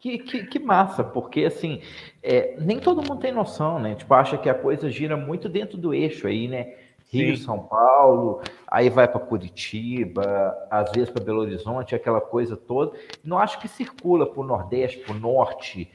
[0.00, 1.80] Que, que, que, massa, porque assim,
[2.20, 3.94] é, nem todo mundo tem noção, né?
[3.94, 6.74] Tipo, acha que a coisa gira muito dentro do eixo aí, né?
[7.10, 7.42] Rio, Sim.
[7.42, 12.96] São Paulo, aí vai para Curitiba, às vezes para Belo Horizonte, aquela coisa toda.
[13.24, 15.90] Não acho que circula para o Nordeste, para o Norte,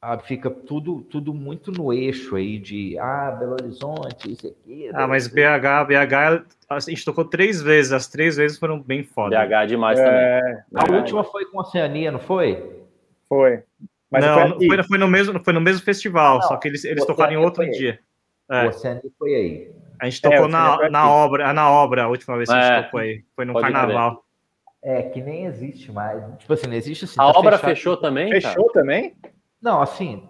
[0.00, 4.90] ah, fica tudo, tudo muito no eixo aí de ah, Belo Horizonte, isso aqui.
[4.92, 9.36] Ah, mas BH, BH, a gente tocou três vezes, as três vezes foram bem foda.
[9.36, 10.04] BH demais é...
[10.04, 10.62] também.
[10.74, 10.98] A é.
[10.98, 12.84] última foi com Oceania, não foi?
[13.28, 13.62] Foi.
[14.10, 17.04] Mas não, foi, foi, no mesmo, foi no mesmo festival, não, só que eles, eles
[17.04, 17.98] tocaram em outro dia.
[18.50, 18.64] É.
[18.64, 19.77] O Oceania foi aí.
[20.00, 22.84] A gente tocou é, na, na obra, na obra a última vez que a gente
[22.84, 23.24] tocou aí.
[23.34, 24.24] Foi no carnaval.
[24.82, 26.22] É, que nem existe mais.
[26.38, 27.20] Tipo assim, não existe assim.
[27.20, 27.70] A tá obra fechado.
[27.70, 28.30] fechou também?
[28.30, 28.72] Fechou cara?
[28.72, 29.16] também?
[29.60, 30.28] Não, assim,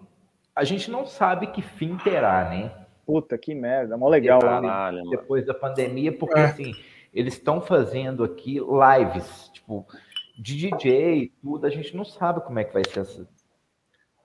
[0.57, 2.73] a gente não sabe que fim terá, né?
[3.07, 4.41] Puta, que merda, mó legal.
[4.41, 5.11] Caralho, né?
[5.11, 6.45] depois da pandemia, porque é.
[6.45, 6.75] assim,
[7.13, 9.87] eles estão fazendo aqui lives, tipo,
[10.39, 13.27] de DJ e tudo, a gente não sabe como é que vai ser essa,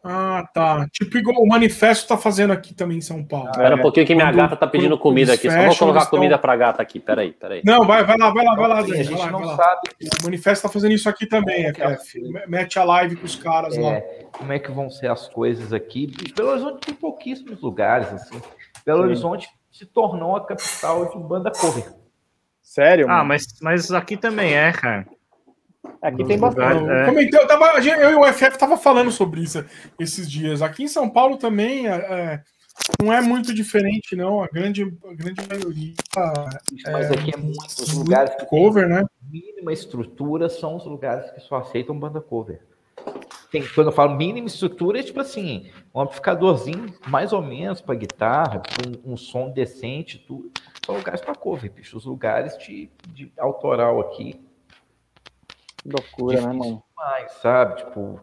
[0.06, 0.86] ah, tá.
[0.92, 3.50] Tipo igual o Manifesto tá fazendo aqui também em São Paulo.
[3.52, 5.50] Espera um pouquinho que minha quando, gata tá pedindo comida aqui.
[5.50, 6.20] Só vou colocar estão...
[6.20, 7.00] comida pra gata aqui.
[7.00, 7.62] Peraí, peraí.
[7.64, 9.00] Não, vai, vai lá, vai lá, vai lá, Dani.
[9.00, 9.82] A gente vai lá, não vai sabe.
[10.20, 12.20] O Manifesto tá fazendo isso aqui também, é, FF.
[12.48, 14.02] Mete a live com os caras é, lá.
[14.34, 16.12] Como é que vão ser as coisas aqui?
[16.36, 18.42] Belo Horizonte tem pouquíssimos lugares, assim.
[18.86, 19.06] Belo Sim.
[19.06, 21.94] Horizonte se tornou a capital de banda cover.
[22.62, 23.10] Sério?
[23.10, 25.08] Ah, mas, mas aqui também é, cara.
[26.02, 26.90] Aqui tem bastante.
[26.90, 27.06] É.
[27.06, 29.66] Comentei, eu, tava, eu e o FF tava falando sobre isso
[30.00, 30.62] esses dias.
[30.62, 32.44] Aqui em São Paulo também é, é
[33.02, 34.44] não é muito diferente, não.
[34.44, 35.94] A grande, a grande maioria.
[36.92, 39.06] Mas aqui é muitos lugares que cover, né?
[39.30, 42.62] Mínima estrutura são os lugares que só aceitam banda cover.
[43.52, 47.96] Tem, quando eu falo mínima estrutura, é tipo assim, um amplificadorzinho mais ou menos para
[47.96, 48.64] guitarra,
[49.06, 50.52] um, um, som decente, tudo.
[50.86, 51.96] São lugares para cover, bicho.
[51.96, 54.42] Os lugares de, de autoral aqui
[55.86, 56.84] Loucura, né, mano?
[56.90, 57.78] Demais, sabe?
[57.78, 58.22] Tipo,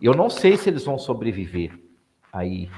[0.00, 1.78] eu não sei se eles vão sobreviver
[2.32, 2.70] aí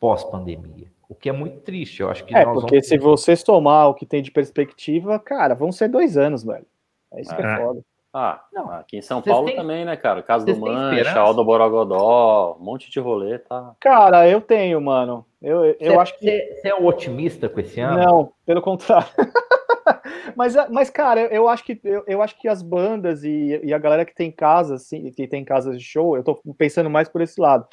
[0.00, 0.92] pós-pandemia.
[1.08, 2.88] O que é muito triste, eu acho que É, porque vamos...
[2.88, 6.66] se você somar o que tem de perspectiva, cara, vão ser dois anos, velho.
[7.12, 7.84] É isso que é, é foda.
[8.16, 9.56] Ah, não, aqui em São Paulo têm...
[9.56, 10.22] também, né, cara?
[10.22, 13.74] Casa do Mancha, Aldo Borogodó, um monte de rolê, tá?
[13.80, 15.26] Cara, eu tenho, mano.
[15.42, 16.54] Eu, eu cê, acho que.
[16.54, 17.98] Você é otimista com esse ano?
[17.98, 19.08] Não, pelo contrário.
[20.36, 23.78] mas, mas, cara, eu acho que eu, eu acho que as bandas e, e, a
[23.78, 27.20] galera que tem casa, assim, que tem casas de show, eu tô pensando mais por
[27.20, 27.66] esse lado.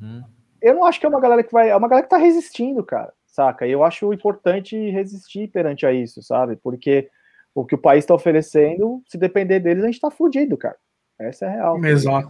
[0.00, 0.22] Uhum.
[0.62, 1.68] Eu não acho que é uma galera que vai.
[1.68, 3.66] É uma galera que tá resistindo, cara saca?
[3.68, 6.56] E eu acho importante resistir perante a isso, sabe?
[6.56, 7.08] Porque
[7.60, 10.76] o que o país está oferecendo, se depender deles, a gente está fudido, cara.
[11.18, 11.84] Essa é a real.
[11.84, 12.28] Exato.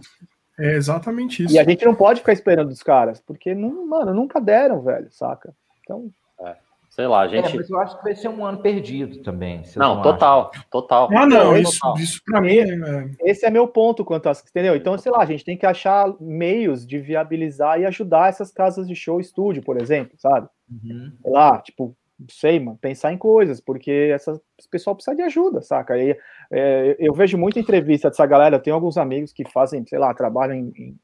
[0.57, 1.53] É exatamente isso.
[1.53, 5.07] E a gente não pode ficar esperando dos caras, porque, não, mano, nunca deram, velho,
[5.11, 5.53] saca?
[5.81, 6.09] Então.
[6.41, 6.55] É.
[6.89, 7.53] Sei lá, a é, gente.
[7.53, 9.63] É, mas eu acho que vai ser um ano perdido também.
[9.75, 10.63] Não, total, acham.
[10.69, 11.09] total.
[11.15, 11.97] Ah, não, isso, total.
[11.97, 13.11] isso para mim é...
[13.21, 14.43] Esse é meu ponto quanto às.
[14.45, 14.75] Entendeu?
[14.75, 18.87] Então, sei lá, a gente tem que achar meios de viabilizar e ajudar essas casas
[18.87, 20.49] de show estúdio, por exemplo, sabe?
[20.69, 21.13] Uhum.
[21.21, 21.95] Sei lá, tipo,
[22.29, 25.97] sei, mano, pensar em coisas, porque essa, esse pessoal precisa de ajuda, saca?
[25.97, 26.17] E,
[26.51, 30.13] é, eu vejo muita entrevista dessa galera, eu tenho alguns amigos que fazem, sei lá,
[30.13, 30.99] trabalham em, em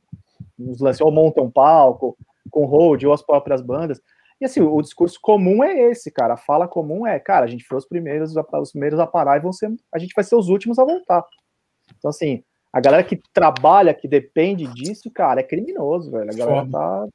[0.57, 2.17] nos lances, ou montam palco,
[2.49, 4.01] com hold, ou as próprias bandas.
[4.39, 6.33] E assim, o, o, discurso comum é esse, cara.
[6.33, 9.41] A fala comum é, cara, a gente foi os primeiros, os primeiros a parar e
[9.41, 11.25] vão ser, a gente vai ser os últimos a voltar.
[11.97, 16.29] Então, assim, a galera que trabalha, que depende disso, cara, é criminoso, velho.
[16.29, 16.71] A galera Foda.
[16.71, 17.07] tá.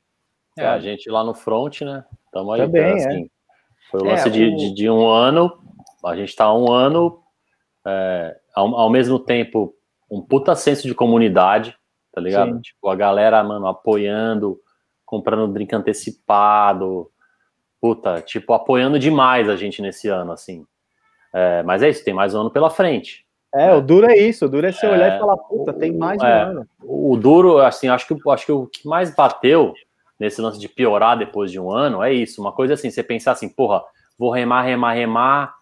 [0.59, 2.05] É, a gente lá no front, né?
[2.32, 3.40] Tamo aí, Também, então, assim, é.
[3.91, 4.57] Foi o lance é, de, o...
[4.57, 5.53] de, de, um ano,
[6.05, 7.21] a gente tá um ano,
[7.85, 9.75] é, ao, ao, mesmo tempo,
[10.11, 11.77] um puta senso de comunidade,
[12.12, 12.55] tá ligado?
[12.55, 12.61] Sim.
[12.61, 14.61] Tipo, a galera, mano, apoiando,
[15.05, 17.11] comprando drink antecipado,
[17.81, 20.65] puta, tipo, apoiando demais a gente nesse ano, assim.
[21.33, 23.27] É, mas é isso, tem mais um ano pela frente.
[23.53, 23.75] É, né?
[23.75, 26.23] o duro é isso, o duro é você olhar e é, falar, puta, tem mais
[26.23, 26.69] um é, ano.
[26.81, 29.75] O duro, assim, acho que, acho que o que mais bateu
[30.20, 32.42] nesse lance de piorar depois de um ano, é isso.
[32.42, 33.82] Uma coisa assim, você pensar assim, porra,
[34.18, 35.55] vou remar, remar, remar,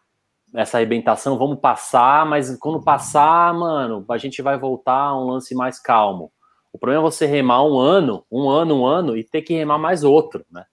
[0.54, 5.54] essa arrebentação, vamos passar, mas quando passar, mano, a gente vai voltar a um lance
[5.54, 6.32] mais calmo.
[6.72, 9.78] O problema é você remar um ano, um ano, um ano, e ter que remar
[9.78, 10.64] mais outro, né?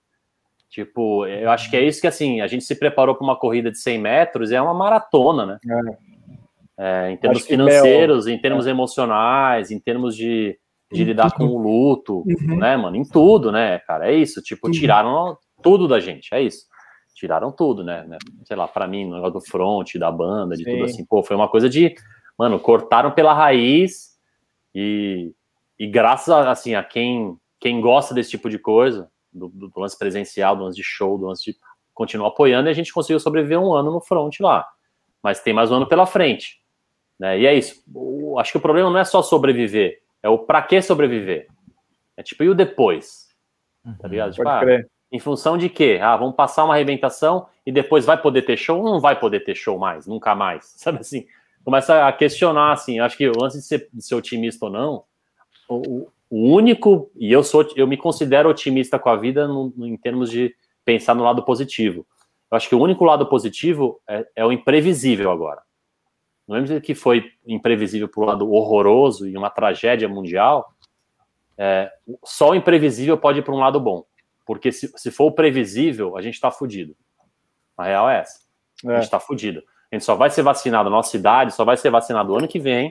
[0.68, 3.70] Tipo, eu acho que é isso que, assim, a gente se preparou para uma corrida
[3.70, 5.58] de 100 metros, é uma maratona, né?
[5.68, 6.06] É.
[6.78, 8.70] É, em termos financeiros, em termos é.
[8.70, 10.58] emocionais, em termos de,
[10.92, 12.58] de lidar com o luto, uhum.
[12.58, 12.96] né, mano?
[12.96, 14.10] Em tudo, né, cara?
[14.10, 14.40] É isso.
[14.40, 16.66] Tipo, tiraram tudo da gente, é isso.
[17.14, 18.04] Tiraram tudo, né?
[18.06, 18.18] né?
[18.44, 20.72] Sei lá, para mim, no negócio do front, da banda, de Sim.
[20.72, 21.04] tudo assim.
[21.04, 21.94] Pô, foi uma coisa de.
[22.38, 24.10] Mano, cortaram pela raiz
[24.74, 25.32] e,
[25.78, 29.80] e graças a, assim, a quem, quem gosta desse tipo de coisa, do, do, do
[29.80, 31.58] lance presencial, do lance de show, do lance de
[31.94, 34.66] continuar apoiando, e a gente conseguiu sobreviver um ano no front lá.
[35.22, 36.60] Mas tem mais um ano pela frente.
[37.18, 37.40] Né?
[37.40, 37.82] E é isso.
[37.92, 41.46] O, acho que o problema não é só sobreviver é o para que sobreviver.
[42.16, 43.28] É tipo, e o depois?
[44.00, 44.32] Tá ligado?
[44.32, 44.62] Tipo, ah,
[45.12, 45.98] em função de quê?
[46.02, 49.40] Ah, vamos passar uma arrebentação e depois vai poder ter show ou não vai poder
[49.40, 50.06] ter show mais?
[50.06, 50.64] Nunca mais.
[50.76, 51.26] Sabe assim?
[51.64, 55.04] Começa a questionar, assim, acho que antes de ser, de ser otimista ou não,
[55.68, 59.84] o, o, único, e eu sou, eu me considero otimista com a vida no, no,
[59.84, 62.06] em termos de pensar no lado positivo.
[62.48, 65.60] Eu acho que o único lado positivo é, é o imprevisível agora.
[66.46, 70.72] Não mesmo dizer que foi imprevisível para o lado horroroso e uma tragédia mundial,
[71.58, 71.90] é,
[72.24, 74.04] só o imprevisível pode ir para um lado bom.
[74.44, 76.94] Porque se, se for o previsível, a gente está fudido.
[77.76, 78.40] A real é essa.
[78.84, 78.90] É.
[78.90, 79.62] A gente está fudido.
[79.90, 82.60] A gente só vai ser vacinado na nossa cidade, só vai ser vacinado ano que
[82.60, 82.90] vem.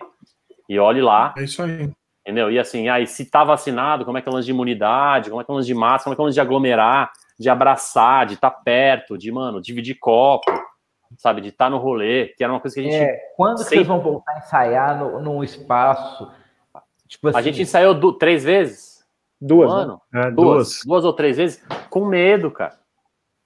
[0.68, 1.34] E olhe lá.
[1.38, 1.90] É isso aí.
[2.22, 2.52] Entendeu?
[2.52, 5.42] E assim, aí, se tá vacinado, como é que é o lance de imunidade, como
[5.42, 7.12] é que é o lance de massa, como é que é o lance de aglomerar,
[7.40, 10.52] de abraçar, de estar tá perto, de, mano, dividir copo
[11.18, 11.42] sabe?
[11.42, 12.96] De estar tá no rolê, que era uma coisa que a gente.
[12.96, 13.70] É, quando sempre...
[13.76, 16.32] vocês vão voltar a ensaiar no, num espaço?
[17.08, 17.38] Tipo assim...
[17.38, 19.06] A gente ensaiou do, três vezes?
[19.40, 19.70] Duas.
[19.70, 20.28] Mano, né?
[20.28, 20.80] é, duas, duas.
[20.86, 22.80] Duas ou três vezes, com medo, cara.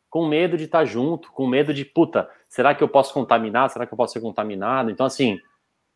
[0.10, 3.69] Com medo de estar tá junto, com medo de, puta, será que eu posso contaminar?
[3.69, 4.90] Será que eu posso ser contaminado?
[4.90, 5.40] Então, assim,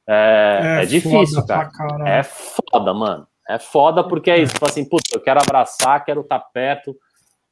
[0.07, 1.71] é, é, é difícil, cara.
[2.05, 3.27] É foda, mano.
[3.47, 4.53] É foda porque é isso.
[4.53, 6.95] Tipo assim, puta, eu quero abraçar, quero estar tá perto,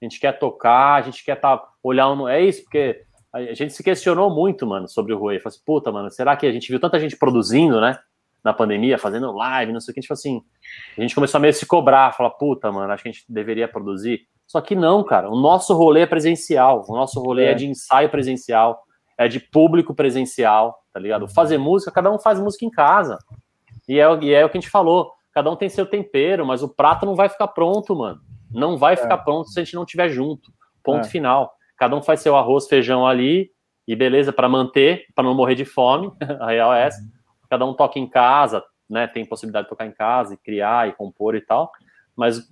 [0.02, 2.08] a gente quer tocar, a gente quer estar tá, olhar.
[2.30, 5.40] É isso, porque a gente se questionou muito, mano, sobre o Rui.
[5.40, 7.98] Falei assim, puta, mano, será que a gente viu tanta gente produzindo, né?
[8.44, 10.42] Na pandemia, fazendo live, não sei o que, a gente falou assim.
[10.98, 13.68] A gente começou a meio se cobrar, falar, puta, mano, acho que a gente deveria
[13.68, 14.22] produzir.
[14.48, 15.30] Só que não, cara.
[15.30, 16.84] O nosso rolê é presencial.
[16.88, 18.84] O nosso rolê é, é de ensaio presencial,
[19.18, 21.28] é de público presencial, tá ligado?
[21.28, 23.18] Fazer música, cada um faz música em casa.
[23.88, 25.14] E é, e é o que a gente falou.
[25.32, 28.20] Cada um tem seu tempero, mas o prato não vai ficar pronto, mano.
[28.52, 28.98] Não vai é.
[28.98, 30.52] ficar pronto se a gente não estiver junto.
[30.84, 31.10] Ponto é.
[31.10, 33.52] final cada um faz seu arroz, feijão ali,
[33.88, 37.04] e beleza, para manter, para não morrer de fome, a real é essa.
[37.50, 39.08] Cada um toca em casa, né?
[39.08, 41.72] Tem possibilidade de tocar em casa e criar e compor e tal,
[42.16, 42.48] mas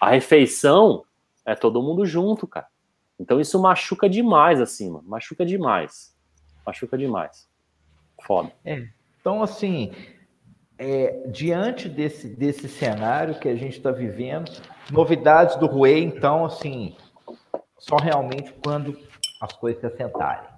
[0.00, 1.04] a refeição
[1.44, 2.66] é todo mundo junto, cara.
[3.20, 5.06] Então isso machuca demais, assim, mano.
[5.06, 6.16] Machuca demais.
[6.64, 7.46] Machuca demais.
[8.22, 8.50] Foda.
[8.64, 8.88] É.
[9.20, 9.92] Então, assim,
[10.78, 14.50] é, diante desse, desse cenário que a gente está vivendo,
[14.90, 16.96] novidades do Rui, então, assim,
[17.82, 18.96] só realmente quando
[19.40, 20.52] as coisas se assentarem.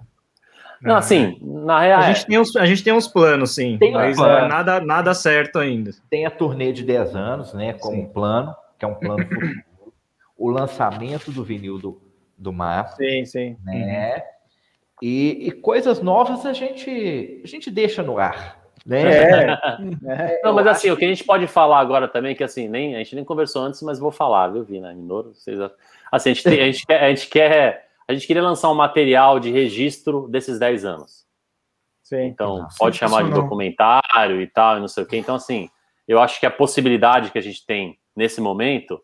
[0.81, 2.01] Não, assim, na real.
[2.01, 3.77] A gente tem uns, a gente tem uns planos, sim.
[3.79, 4.47] Tem mas plano.
[4.47, 5.91] nada, nada certo ainda.
[6.09, 7.73] Tem a turnê de 10 anos, né?
[7.73, 8.07] Como sim.
[8.07, 9.63] plano, que é um plano futuro.
[10.37, 11.99] o lançamento do vinil do,
[12.37, 12.89] do mar.
[12.95, 13.57] Sim, sim.
[13.63, 14.15] Né?
[14.15, 14.21] Uhum.
[15.01, 18.63] E, e, coisas novas a gente, a gente deixa no ar.
[18.85, 19.01] Né?
[19.01, 19.59] É.
[20.05, 20.41] é.
[20.43, 22.99] Não, mas assim, o que a gente pode falar agora também, que assim, nem, a
[22.99, 24.93] gente nem conversou antes, mas vou falar, viu, Vina?
[24.93, 25.57] Minoro, vocês...
[26.15, 27.85] Assim, a gente, tem, a, gente quer, a gente quer.
[28.07, 31.25] A gente queria lançar um material de registro desses 10 anos.
[32.03, 32.27] Sim.
[32.27, 35.17] Então, pode chamar de documentário e tal, e não sei o quê.
[35.17, 35.69] Então, assim,
[36.07, 39.01] eu acho que a possibilidade que a gente tem nesse momento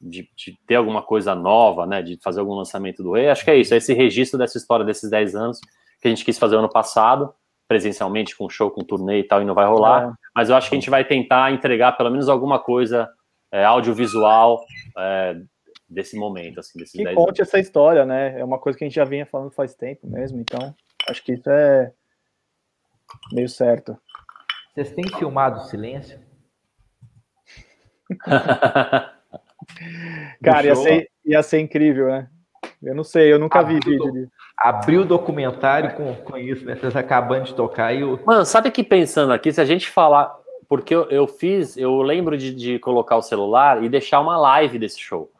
[0.00, 3.50] de, de, ter alguma coisa nova, né, de fazer algum lançamento do Rei, acho que
[3.50, 5.60] é isso, é esse registro dessa história desses 10 anos
[6.00, 7.32] que a gente quis fazer ano passado,
[7.68, 10.12] presencialmente, com show, com turnê e tal, e não vai rolar, é.
[10.34, 13.08] mas eu acho que a gente vai tentar entregar pelo menos alguma coisa
[13.52, 14.64] é, audiovisual
[14.98, 15.36] é,
[15.92, 17.48] desse momento, assim, desses que conte anos.
[17.48, 20.40] essa história, né, é uma coisa que a gente já vinha falando faz tempo mesmo,
[20.40, 20.74] então
[21.08, 21.92] acho que isso é
[23.32, 23.96] meio certo.
[24.72, 26.18] Vocês têm filmado o silêncio?
[30.42, 32.28] Cara, ia ser, ia ser incrível, né?
[32.82, 34.32] Eu não sei, eu nunca abriu, vi vídeo disso.
[34.58, 36.74] Abriu o documentário com, com isso, né?
[36.74, 38.18] Vocês acabando de tocar e o.
[38.24, 40.40] Mano, sabe que pensando aqui, se a gente falar.
[40.68, 44.78] Porque eu, eu fiz, eu lembro de, de colocar o celular e deixar uma live
[44.78, 45.30] desse show.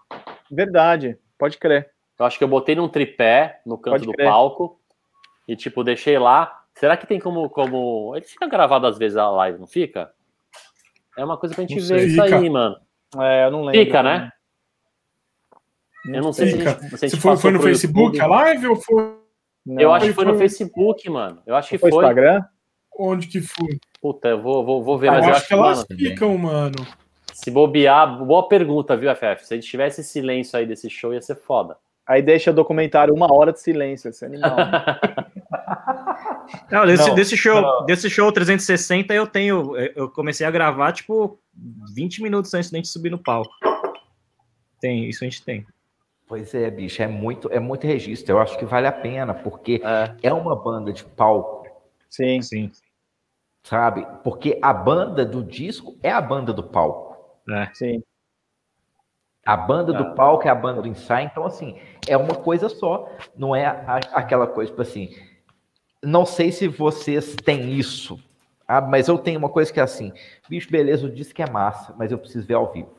[0.52, 1.90] Verdade, pode crer.
[2.18, 4.28] Eu acho que eu botei num tripé no canto pode do crer.
[4.28, 4.78] palco
[5.48, 6.60] e, tipo, deixei lá.
[6.74, 8.14] Será que tem como, como.
[8.14, 10.12] Ele fica gravado às vezes a live, não fica?
[11.16, 12.76] É uma coisa pra gente não ver isso aí, mano.
[13.18, 13.80] É, eu não lembro.
[13.80, 14.30] Fica, né?
[16.06, 18.76] eu não sei se, a gente, se, se foi, foi no Facebook a live ou
[18.76, 19.16] foi.
[19.64, 21.42] Não, eu acho que foi, foi no Facebook, mano.
[21.46, 21.90] Eu acho que foi.
[21.90, 22.04] foi.
[22.04, 22.44] Instagram?
[22.98, 23.78] Onde que foi?
[24.00, 26.38] Puta, eu vou, vou, vou ver, ah, mas eu acho, acho que elas mano, ficam,
[26.38, 26.86] mano.
[27.42, 29.44] Se bobear, boa pergunta, viu, FF?
[29.44, 31.76] Se a gente tivesse silêncio aí desse show, ia ser foda.
[32.06, 34.54] Aí deixa o documentário uma hora de silêncio, esse animal.
[36.70, 37.84] não, desse, não, desse, show, não.
[37.84, 39.76] desse show 360 eu tenho.
[39.76, 41.36] Eu comecei a gravar, tipo,
[41.92, 43.52] 20 minutos antes de a gente subir no palco.
[44.80, 45.66] Tem, isso a gente tem.
[46.28, 48.34] Pois é, bicho, é muito, é muito registro.
[48.34, 51.66] Eu acho que vale a pena, porque é, é uma banda de palco.
[52.08, 52.70] Sim, sim.
[53.64, 54.06] Sabe?
[54.22, 57.11] Porque a banda do disco é a banda do palco.
[57.48, 57.68] É.
[57.74, 58.02] Sim.
[59.44, 60.14] A banda do ah.
[60.14, 63.96] palco é a banda do ensaio, então assim, é uma coisa só, não é a,
[64.12, 65.10] aquela coisa, tipo assim,
[66.00, 68.22] não sei se vocês têm isso,
[68.68, 70.12] ah, mas eu tenho uma coisa que é assim,
[70.48, 72.94] bicho, beleza, o disco é massa, mas eu preciso ver ao vivo.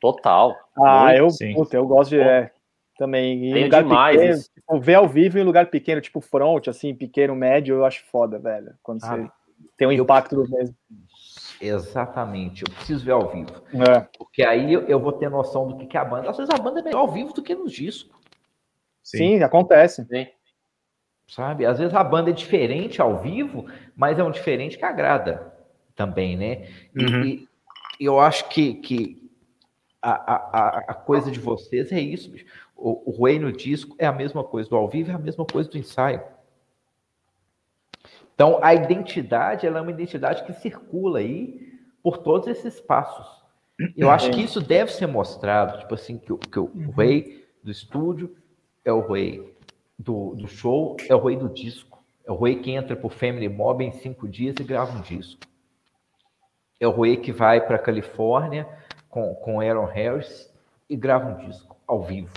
[0.00, 0.56] Total.
[0.76, 2.50] Ah, eu, puta, eu gosto de, é,
[2.98, 6.94] também, em lugar demais pequeno, tipo, ver ao vivo em lugar pequeno, tipo front, assim,
[6.94, 9.30] pequeno, médio, eu acho foda, velho, quando ah, você
[9.76, 10.74] tem um impacto do mesmo.
[11.60, 13.62] Exatamente, eu preciso ver ao vivo.
[13.88, 14.00] É.
[14.18, 16.30] Porque aí eu vou ter noção do que é a banda.
[16.30, 18.14] Às vezes a banda é melhor ao vivo do que nos discos.
[19.02, 20.04] Sim, Sim acontece.
[20.04, 20.26] Sim.
[21.28, 21.66] Sabe?
[21.66, 25.52] Às vezes a banda é diferente ao vivo, mas é um diferente que agrada
[25.94, 26.68] também, né?
[26.94, 27.24] Uhum.
[27.24, 27.48] E,
[27.98, 29.30] e, eu acho que, que
[30.00, 32.32] a, a, a coisa de vocês é isso.
[32.76, 35.44] O, o Rei no disco é a mesma coisa do ao vivo, é a mesma
[35.44, 36.22] coisa do ensaio.
[38.36, 43.26] Então, a identidade ela é uma identidade que circula aí por todos esses passos.
[43.96, 46.90] Eu acho que isso deve ser mostrado, tipo assim, que, que o uhum.
[46.90, 48.36] rei do estúdio
[48.84, 49.56] é o rei
[49.98, 52.04] do, do show, é o rei do disco.
[52.26, 55.40] É o rei que entra por Family Mob em cinco dias e grava um disco.
[56.78, 58.68] É o rei que vai para Califórnia
[59.08, 60.52] com, com Aaron Harris
[60.90, 62.32] e grava um disco ao vivo.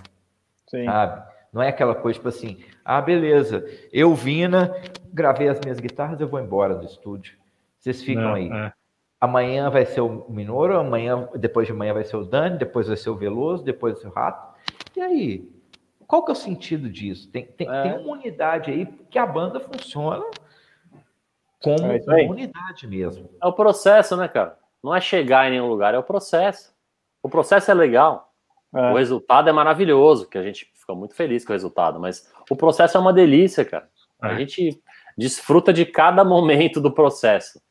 [0.70, 0.86] Sim.
[0.86, 1.30] Sabe?
[1.52, 4.74] Não é aquela coisa tipo assim, ah, beleza, eu, Vina,
[5.14, 7.38] gravei as minhas guitarras, eu vou embora do estúdio.
[7.80, 8.52] Vocês ficam Não, aí.
[8.52, 8.74] É.
[9.20, 12.96] Amanhã vai ser o Minoro, amanhã, depois de amanhã vai ser o Dani, depois vai
[12.96, 14.56] ser o Veloso, depois vai ser o Rato.
[14.96, 15.52] E aí?
[16.08, 17.30] Qual que é o sentido disso?
[17.30, 17.84] Tem, tem, é.
[17.84, 20.26] tem uma unidade aí que a banda funciona
[21.62, 23.30] como é uma unidade mesmo.
[23.42, 24.58] É o processo, né, cara?
[24.82, 26.74] Não é chegar em nenhum lugar, é o processo.
[27.22, 28.32] O processo é legal.
[28.74, 28.92] É.
[28.92, 32.56] O resultado é maravilhoso, que a gente fica muito feliz com o resultado, mas o
[32.56, 33.90] processo é uma delícia, cara.
[34.22, 34.38] A é.
[34.38, 34.82] gente
[35.20, 37.62] desfruta de cada momento do processo.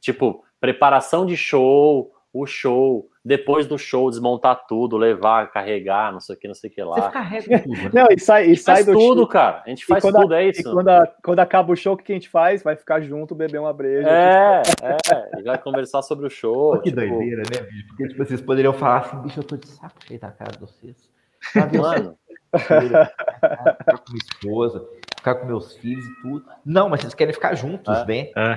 [0.00, 6.36] Tipo, preparação de show, o show, depois do show, desmontar tudo, levar, carregar, não sei
[6.36, 7.02] o que, não sei o que lá.
[7.02, 7.74] Você carrega tudo.
[7.92, 9.28] não, e sai, e sai faz do tudo, show.
[9.28, 9.62] cara.
[9.66, 10.60] A gente faz quando, tudo, é isso.
[10.60, 12.62] E quando, a, quando acaba o show, o que a gente faz?
[12.62, 14.08] Vai ficar junto, beber uma breja.
[14.08, 14.86] É, tipo...
[14.86, 15.40] é.
[15.40, 16.76] E vai conversar sobre o show.
[16.76, 17.00] Pô, que tipo...
[17.00, 17.88] doideira, né, bicho?
[17.88, 20.60] Porque, tipo, vocês poderiam falar assim, bicho, eu tô de saco cheio da cara de
[20.60, 21.10] vocês.
[21.52, 22.16] Sabe, mano?
[22.52, 24.86] com minha esposa,
[25.20, 26.44] ficar com meus filhos e tudo.
[26.64, 28.30] Não, mas vocês querem ficar juntos, é, né?
[28.36, 28.56] É.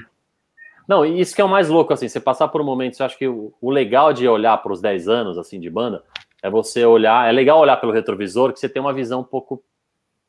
[0.88, 3.04] Não, e isso que é o mais louco, assim, você passar por um momento, você
[3.04, 6.04] acha que o, o legal de olhar para os 10 anos, assim, de banda,
[6.42, 9.64] é você olhar, é legal olhar pelo retrovisor, que você tem uma visão um pouco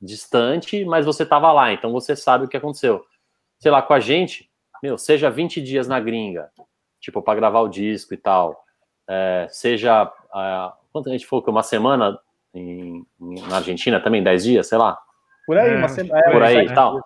[0.01, 3.05] distante, mas você estava lá, então você sabe o que aconteceu.
[3.59, 4.51] Sei lá, com a gente,
[4.83, 6.51] meu, seja 20 dias na gringa,
[7.01, 8.65] tipo, para gravar o disco e tal,
[9.09, 12.19] é, seja, é, quanto a gente falou que uma semana
[12.53, 14.99] em na Argentina também, 10 dias, sei lá.
[15.47, 16.20] Por aí, uma semana.
[16.26, 17.00] É, por aí e tal.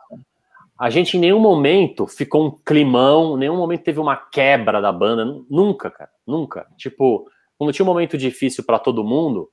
[0.78, 5.24] A gente em nenhum momento ficou um climão, nenhum momento teve uma quebra da banda,
[5.50, 6.66] nunca, cara, nunca.
[6.76, 9.50] Tipo, quando tinha um momento difícil para todo mundo,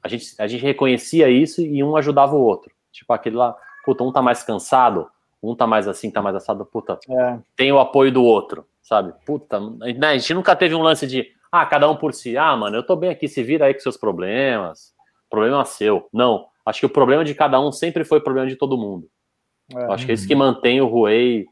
[0.00, 2.70] a gente, a gente reconhecia isso e um ajudava o outro.
[2.92, 5.10] Tipo, aquele lá, puta, um tá mais cansado,
[5.42, 7.38] um tá mais assim, tá mais assado, puta, é.
[7.56, 9.12] tem o apoio do outro, sabe?
[9.26, 12.56] Puta, né, a gente nunca teve um lance de, ah, cada um por si, ah,
[12.56, 14.94] mano, eu tô bem aqui, se vira aí com seus problemas,
[15.28, 16.08] problema seu.
[16.12, 19.08] Não, acho que o problema de cada um sempre foi problema de todo mundo.
[19.74, 19.92] É.
[19.92, 21.46] Acho que é isso que mantém o Huawei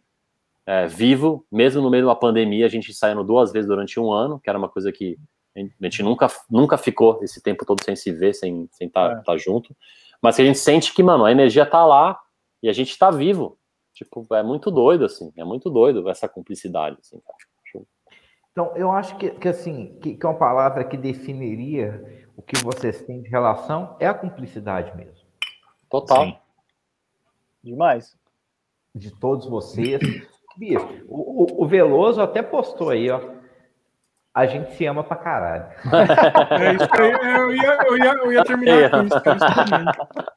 [0.67, 4.13] é, vivo, mesmo no meio de uma pandemia, a gente saindo duas vezes durante um
[4.13, 5.19] ano, que era uma coisa que
[5.57, 9.13] a gente nunca, nunca ficou esse tempo todo sem se ver, sem estar sem tá,
[9.13, 9.23] é.
[9.23, 9.77] tá junto.
[10.23, 12.19] Mas que a gente sente que, mano, a energia tá lá
[12.63, 13.59] e a gente tá vivo.
[13.93, 15.31] Tipo, é muito doido, assim.
[15.37, 17.37] É muito doido essa cumplicidade, assim, cara.
[18.53, 22.63] Então, eu acho que, que assim, que, que é uma palavra que definiria o que
[22.63, 25.27] vocês têm de relação é a cumplicidade mesmo.
[25.91, 26.25] Total.
[26.25, 26.37] Sim.
[27.63, 28.17] Demais.
[28.95, 30.01] De todos vocês.
[30.57, 33.43] Bicho, o, o, o Veloso até postou aí, ó
[34.35, 35.67] a gente se ama pra caralho.
[36.51, 40.33] É isso aí, eu ia, eu ia, eu ia terminar com isso, isso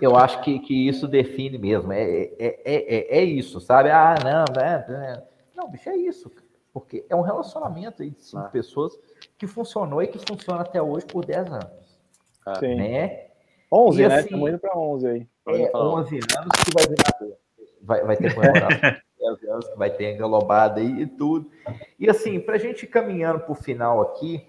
[0.00, 1.92] Eu acho que, que isso define mesmo.
[1.92, 3.90] É, é, é, é, é isso, sabe?
[3.90, 5.22] Ah, não, é,
[5.54, 6.30] Não, bicho, é isso.
[6.72, 8.48] Porque é um relacionamento aí de cinco ah.
[8.48, 8.98] pessoas
[9.38, 12.00] que funcionou e que funciona até hoje por 10 anos.
[12.46, 12.54] Ah.
[12.58, 12.74] Sim.
[12.76, 13.26] Né?
[13.72, 14.14] 11, e, né?
[14.14, 15.26] Assim, Estamos indo para 11 aí.
[15.48, 17.36] É, 11 anos que vai virar.
[17.82, 18.68] Vai, vai ter comemoração.
[19.18, 21.50] 10 anos que vai ter engalobada aí e tudo.
[21.98, 24.46] E assim, para a gente ir caminhando para o final aqui,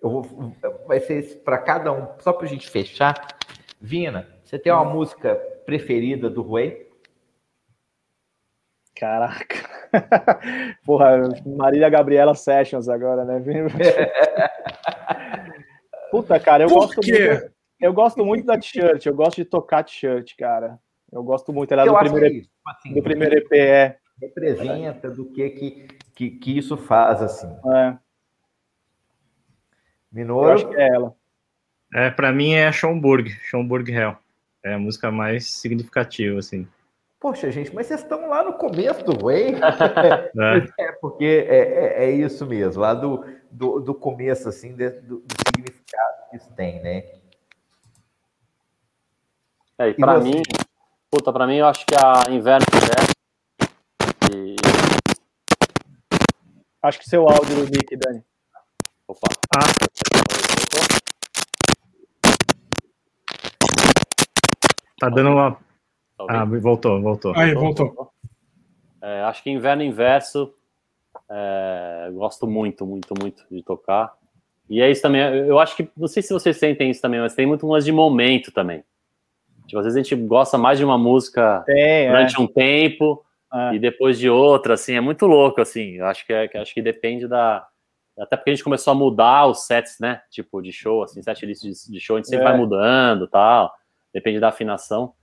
[0.00, 0.54] eu vou,
[0.86, 3.38] vai ser para cada um, só para a gente fechar.
[3.80, 6.89] Vina, você tem uma música preferida do Rui?
[9.00, 9.56] Caraca.
[10.84, 13.42] Porra, Marília Gabriela Sessions agora, né?
[16.12, 17.30] Puta, cara, eu Por gosto quê?
[17.30, 17.50] muito.
[17.80, 20.78] Eu gosto muito da t-shirt, eu gosto de tocar t-shirt, cara.
[21.10, 21.72] Eu gosto muito.
[21.72, 25.88] Ela é do primeiro, é isso, assim, do primeiro EP, é representa do que, que,
[26.14, 27.48] que, que isso faz, assim.
[27.74, 27.96] É.
[30.12, 30.48] Minoro?
[30.48, 31.14] Eu acho que é ela.
[31.94, 34.14] É, pra mim é Schomburg, Schomburg Hell.
[34.62, 36.68] É a música mais significativa, assim.
[37.20, 39.56] Poxa, gente, mas vocês estão lá no começo do Way.
[40.80, 40.84] é.
[40.84, 40.92] é.
[40.92, 45.34] porque é, é, é, isso mesmo, lá do, do, do começo, assim, de, do, do,
[45.46, 47.04] significado que isso tem, né?
[49.78, 50.42] É, e pra mim,
[51.10, 52.64] puta, pra mim eu acho que a Inverno
[56.82, 58.24] Acho que seu áudio do Nick, Dani.
[59.06, 59.28] Opa.
[59.54, 59.90] Ah.
[64.98, 65.69] Tá dando uma.
[66.26, 67.32] Tá ah, voltou, voltou.
[67.36, 68.10] Aí, voltou.
[69.02, 70.54] É, acho que Inverno Inverso.
[71.28, 74.12] É, gosto muito, muito, muito de tocar.
[74.68, 75.22] E é isso também.
[75.22, 75.88] Eu acho que.
[75.96, 78.84] Não sei se vocês sentem isso também, mas tem muito umas de momento também.
[79.66, 82.40] Tipo, às vezes a gente gosta mais de uma música tem, durante é.
[82.40, 83.74] um tempo é.
[83.74, 85.92] e depois de outra, assim, é muito louco, assim.
[85.92, 87.66] Eu acho que, é, acho que depende da.
[88.18, 90.20] Até porque a gente começou a mudar os sets, né?
[90.30, 92.48] Tipo, de show, assim, set list de, de show, a gente sempre é.
[92.48, 93.72] vai mudando tal.
[94.12, 95.14] Depende da afinação.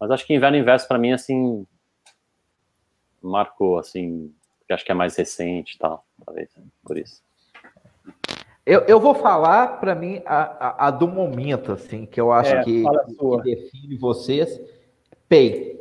[0.00, 1.66] Mas acho que Inverno Inverso, para mim, assim.
[3.22, 4.32] Marcou, assim.
[4.58, 6.48] Porque acho que é mais recente e tal, talvez,
[6.82, 7.22] por isso.
[8.66, 12.54] Eu, eu vou falar, para mim, a, a, a, do momento, assim, que eu acho
[12.54, 14.58] é, que, que define vocês.
[15.28, 15.78] Pay.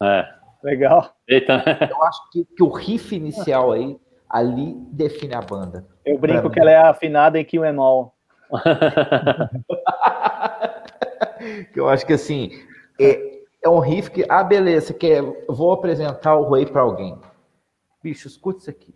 [0.00, 0.32] É.
[0.62, 1.16] Legal.
[1.26, 1.64] Eita.
[1.90, 3.98] Eu acho que, que o riff inicial aí,
[4.28, 5.84] ali, define a banda.
[6.04, 7.62] Eu brinco que ela é afinada em Kill
[11.72, 12.52] que eu acho que assim,
[13.00, 13.31] é,
[13.62, 17.18] é um riff que, ah, beleza, que é, vou apresentar o Rui para alguém.
[18.02, 18.94] Bicho, escuta isso aqui.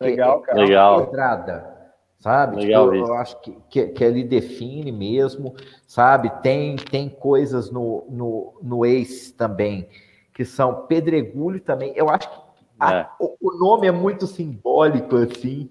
[0.00, 0.58] Legal, cara.
[0.58, 1.02] Legal.
[1.02, 2.56] Entrada, sabe?
[2.56, 5.54] Legal, tipo, eu, eu, acho que, que, que ele define mesmo,
[5.86, 6.30] sabe?
[6.42, 9.88] Tem, tem coisas no, no, no Ace também
[10.36, 11.94] que são Pedregulho também.
[11.96, 12.36] Eu acho que
[12.78, 13.08] a, é.
[13.18, 15.70] o, o, nome é muito simbólico, assim,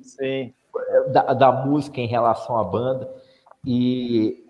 [1.11, 3.07] da, da, música em relação à banda.
[3.63, 4.43] E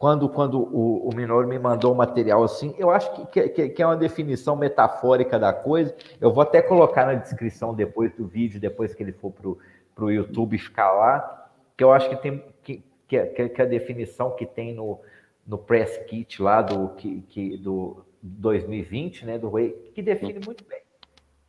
[0.00, 3.82] quando, quando o, o Minoro me mandou o material assim, eu acho que, que, que,
[3.82, 5.94] é uma definição metafórica da coisa.
[6.18, 10.10] Eu vou até colocar na descrição depois do vídeo, depois que ele for para o
[10.10, 14.72] YouTube ficar lá, que eu acho que tem que, que, que a definição que tem
[14.72, 14.98] no,
[15.46, 20.64] no press kit lá do, que, que, do, 2020, né, do Ray, que define muito
[20.64, 20.80] bem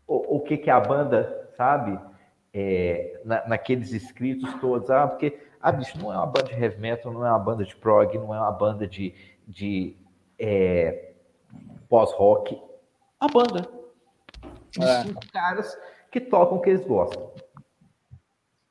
[0.05, 1.97] o, o que, que a banda sabe
[2.53, 4.89] é, na, naqueles escritos todos.
[4.89, 7.64] Ah, porque, ah, bicho, não é uma banda de heavy metal, não é uma banda
[7.64, 9.14] de prog, não é uma banda de,
[9.48, 9.95] de
[10.40, 11.14] é,
[11.90, 12.59] pós-rock.
[13.19, 13.67] A banda.
[14.72, 15.03] De é.
[15.03, 15.77] cinco caras
[16.11, 17.31] que tocam o que eles gostam.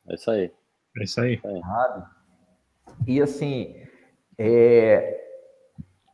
[0.09, 0.52] É isso aí.
[0.99, 1.41] É isso aí.
[1.41, 2.07] Sabe?
[3.07, 3.81] E assim,
[4.43, 5.30] É,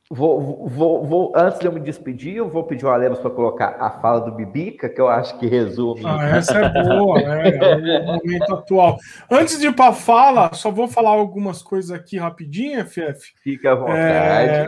[0.09, 3.77] Vou, vou, vou, antes de eu me despedir, eu vou pedir o Alemos para colocar
[3.81, 6.03] a fala do Bibica, que eu acho que resume.
[6.05, 7.49] Ah, essa é boa, né?
[7.49, 8.99] é o momento atual.
[9.29, 13.33] Antes de ir para a fala, só vou falar algumas coisas aqui rapidinho, FF.
[13.43, 13.99] Fica à vontade.
[13.99, 14.67] É,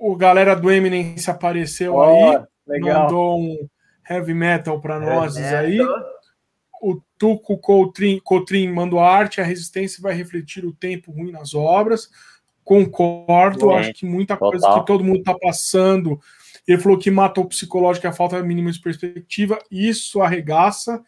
[0.00, 3.02] o galera do Eminence apareceu oh, aí, legal.
[3.02, 3.68] mandou um
[4.08, 5.78] heavy metal para nós aí.
[6.82, 12.08] O Tuco Coutrin, Coutrin mandou arte, a resistência vai refletir o tempo ruim nas obras.
[12.64, 14.50] Concordo, é, acho que muita total.
[14.50, 16.18] coisa que todo mundo está passando.
[16.66, 19.58] Ele falou que mata o psicológico, a falta de mínima de perspectiva.
[19.70, 21.02] Isso arregaça,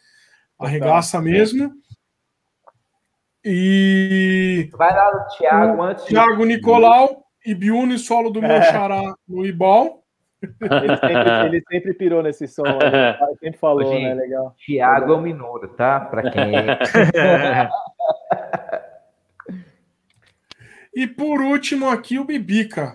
[0.59, 1.73] arregaça mesmo.
[3.43, 4.69] E.
[4.77, 6.05] Vai lá no Thiago antes.
[6.05, 8.61] Thiago Nicolau e Biune, solo do meu é.
[8.61, 10.03] xará no Ibol.
[10.43, 12.77] Ele sempre, ele sempre, pirou nesse som, ele
[13.39, 14.13] sempre falou, Gente, né?
[14.13, 14.55] Legal.
[14.63, 15.99] Thiago é o Minoro, tá?
[15.99, 16.53] Para quem.
[20.97, 22.91] E por último aqui o Bibica.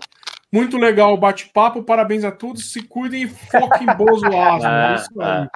[0.53, 2.73] Muito legal o bate-papo, parabéns a todos.
[2.73, 4.69] Se cuidem e foquem em Bozo Asmo.
[4.69, 5.49] É, isso aí.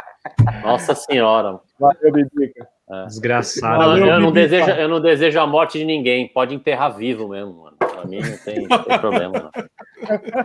[0.47, 0.61] É.
[0.63, 1.59] Nossa Senhora.
[1.77, 2.69] Valeu, Bibica.
[2.89, 3.07] É.
[3.07, 3.79] Desgraçado.
[3.79, 6.29] Valeu, eu, não desejo, eu não desejo a morte de ninguém.
[6.29, 7.77] Pode enterrar vivo mesmo, mano.
[7.79, 9.51] Pra mim não tem, não tem problema.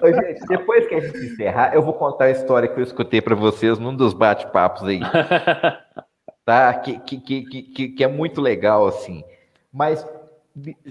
[0.01, 3.21] Ô, gente, depois que a gente encerrar, eu vou contar a história que eu escutei
[3.21, 5.01] para vocês num dos bate-papos aí.
[6.43, 6.73] tá?
[6.73, 9.23] Que, que, que, que, que é muito legal, assim.
[9.71, 10.03] Mas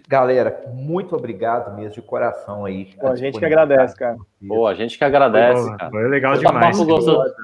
[0.09, 2.87] Galera, muito obrigado mesmo de coração aí.
[2.99, 4.17] Pô, a gente que agradece, cara.
[4.49, 5.91] Pô, a gente que agradece, Pô, cara.
[5.91, 6.79] Foi legal demais.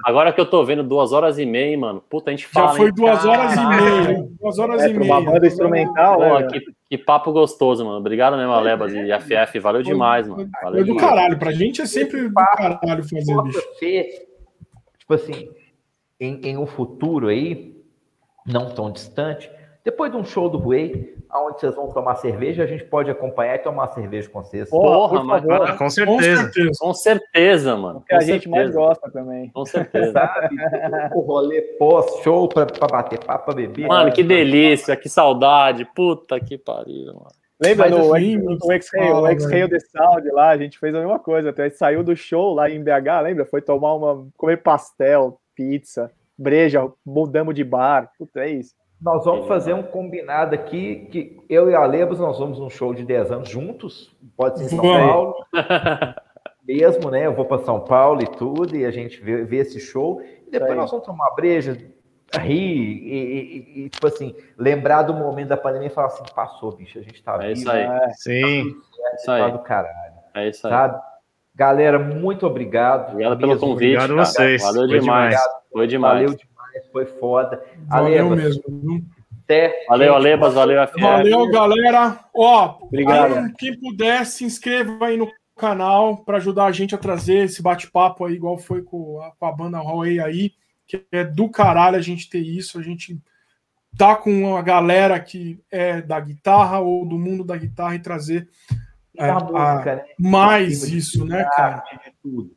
[0.02, 2.02] Agora que eu tô vendo duas horas e meia, mano.
[2.08, 2.68] Puta, a gente fala.
[2.68, 4.28] Já foi duas horas e meia.
[4.40, 5.12] Duas horas é, e meia.
[5.12, 6.46] Uma banda instrumental, Pô, né?
[6.46, 7.98] Que, que, papo gostoso, mano.
[7.98, 9.58] Obrigado mesmo, Alebas e FF.
[9.58, 10.48] Valeu demais, mano.
[10.62, 11.38] Valeu foi do caralho.
[11.38, 13.62] Pra gente é sempre do caralho fazer bicho.
[13.78, 14.06] Ser,
[14.98, 15.50] tipo assim,
[16.18, 17.76] em, em um futuro aí,
[18.46, 19.50] não tão distante,
[19.86, 23.54] depois de um show do Ruei, aonde vocês vão tomar cerveja, a gente pode acompanhar
[23.54, 24.68] e tomar cerveja com vocês.
[24.68, 25.44] Porra, mas,
[25.78, 26.50] com, certeza.
[26.80, 27.76] com certeza.
[27.76, 28.02] mano.
[28.04, 28.32] Que a certeza.
[28.32, 29.48] gente mais gosta também.
[29.50, 30.10] Com certeza.
[30.10, 30.56] Sabe?
[31.14, 33.86] o rolê pós-show pra, pra bater papo, pra beber.
[33.86, 35.84] Mano, que delícia, que saudade.
[35.94, 37.30] Puta que pariu, mano.
[37.62, 38.72] Lembra no, assim, o
[39.28, 41.50] X-Ray The Sound lá, a gente fez a mesma coisa.
[41.50, 43.46] Até saiu do show lá em BH, lembra?
[43.46, 44.26] Foi tomar uma.
[44.36, 48.10] comer pastel, pizza, breja, mudamos de bar.
[48.18, 48.74] Puta, é isso.
[49.00, 52.94] Nós vamos fazer um combinado aqui, que eu e a Lebos, nós vamos um show
[52.94, 55.34] de 10 anos juntos, pode ser em São Paulo,
[56.66, 57.26] mesmo, né?
[57.26, 60.50] Eu vou para São Paulo e tudo, e a gente vê, vê esse show, e
[60.50, 61.76] depois nós vamos tomar breja,
[62.40, 66.72] rir, e, e, e, tipo assim, lembrar do momento da pandemia e falar assim, passou,
[66.72, 67.86] bicho, a gente tá é Isso aí.
[67.86, 68.08] Né?
[68.14, 68.72] Sim.
[68.72, 69.52] Tá isso aí.
[69.52, 70.14] do caralho.
[70.34, 70.72] É isso aí.
[70.72, 71.00] Sabe?
[71.54, 73.12] Galera, muito obrigado.
[73.12, 73.96] Obrigado pelo convite.
[73.96, 74.62] Obrigado a vocês.
[74.62, 75.36] Valeu demais.
[75.70, 76.14] Foi demais.
[76.14, 76.55] Valeu demais
[76.92, 77.62] foi foda.
[77.86, 79.06] Valeu Alebas, mesmo.
[79.44, 81.00] Até, valeu, gente, Alebas, valeu, FF.
[81.00, 82.20] Valeu, galera.
[82.34, 83.52] Ó, Obrigado.
[83.56, 88.24] quem puder, se inscreva aí no canal para ajudar a gente a trazer esse bate-papo
[88.24, 90.52] aí, igual foi com a, com a banda Huawei aí,
[90.86, 93.18] que é do caralho a gente ter isso, a gente
[93.96, 98.48] tá com uma galera que é da guitarra ou do mundo da guitarra e trazer
[99.16, 100.04] é, música, a, né?
[100.18, 101.82] mais isso, né, cara?
[102.04, 102.55] De tudo.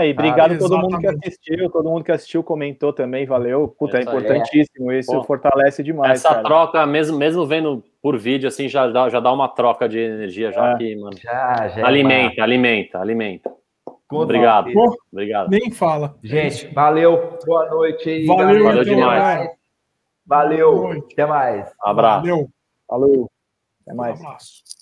[0.00, 3.26] É, e obrigado ah, a todo mundo que assistiu, todo mundo que assistiu comentou também,
[3.26, 3.68] valeu.
[3.78, 4.98] Puta, é importantíssimo, é.
[4.98, 6.20] isso Pô, fortalece demais.
[6.20, 6.42] Essa cara.
[6.42, 10.50] troca, mesmo, mesmo vendo por vídeo, assim, já dá, já dá uma troca de energia,
[10.52, 10.76] já é.
[10.76, 11.16] que, mano.
[11.18, 13.52] Já, já é alimenta, alimenta, alimenta.
[14.10, 14.72] Obrigado.
[14.72, 15.50] Pô, obrigado.
[15.50, 16.16] Nem fala.
[16.22, 17.38] Gente, valeu.
[17.44, 18.26] Boa noite aí.
[18.26, 19.50] Valeu, valeu demais.
[20.26, 20.92] Valeu.
[20.92, 21.72] Até mais.
[21.80, 22.26] Abraço.
[22.26, 22.48] Valeu.
[22.88, 23.30] Falou.
[23.82, 24.20] Até mais.
[24.20, 24.73] Um abraço.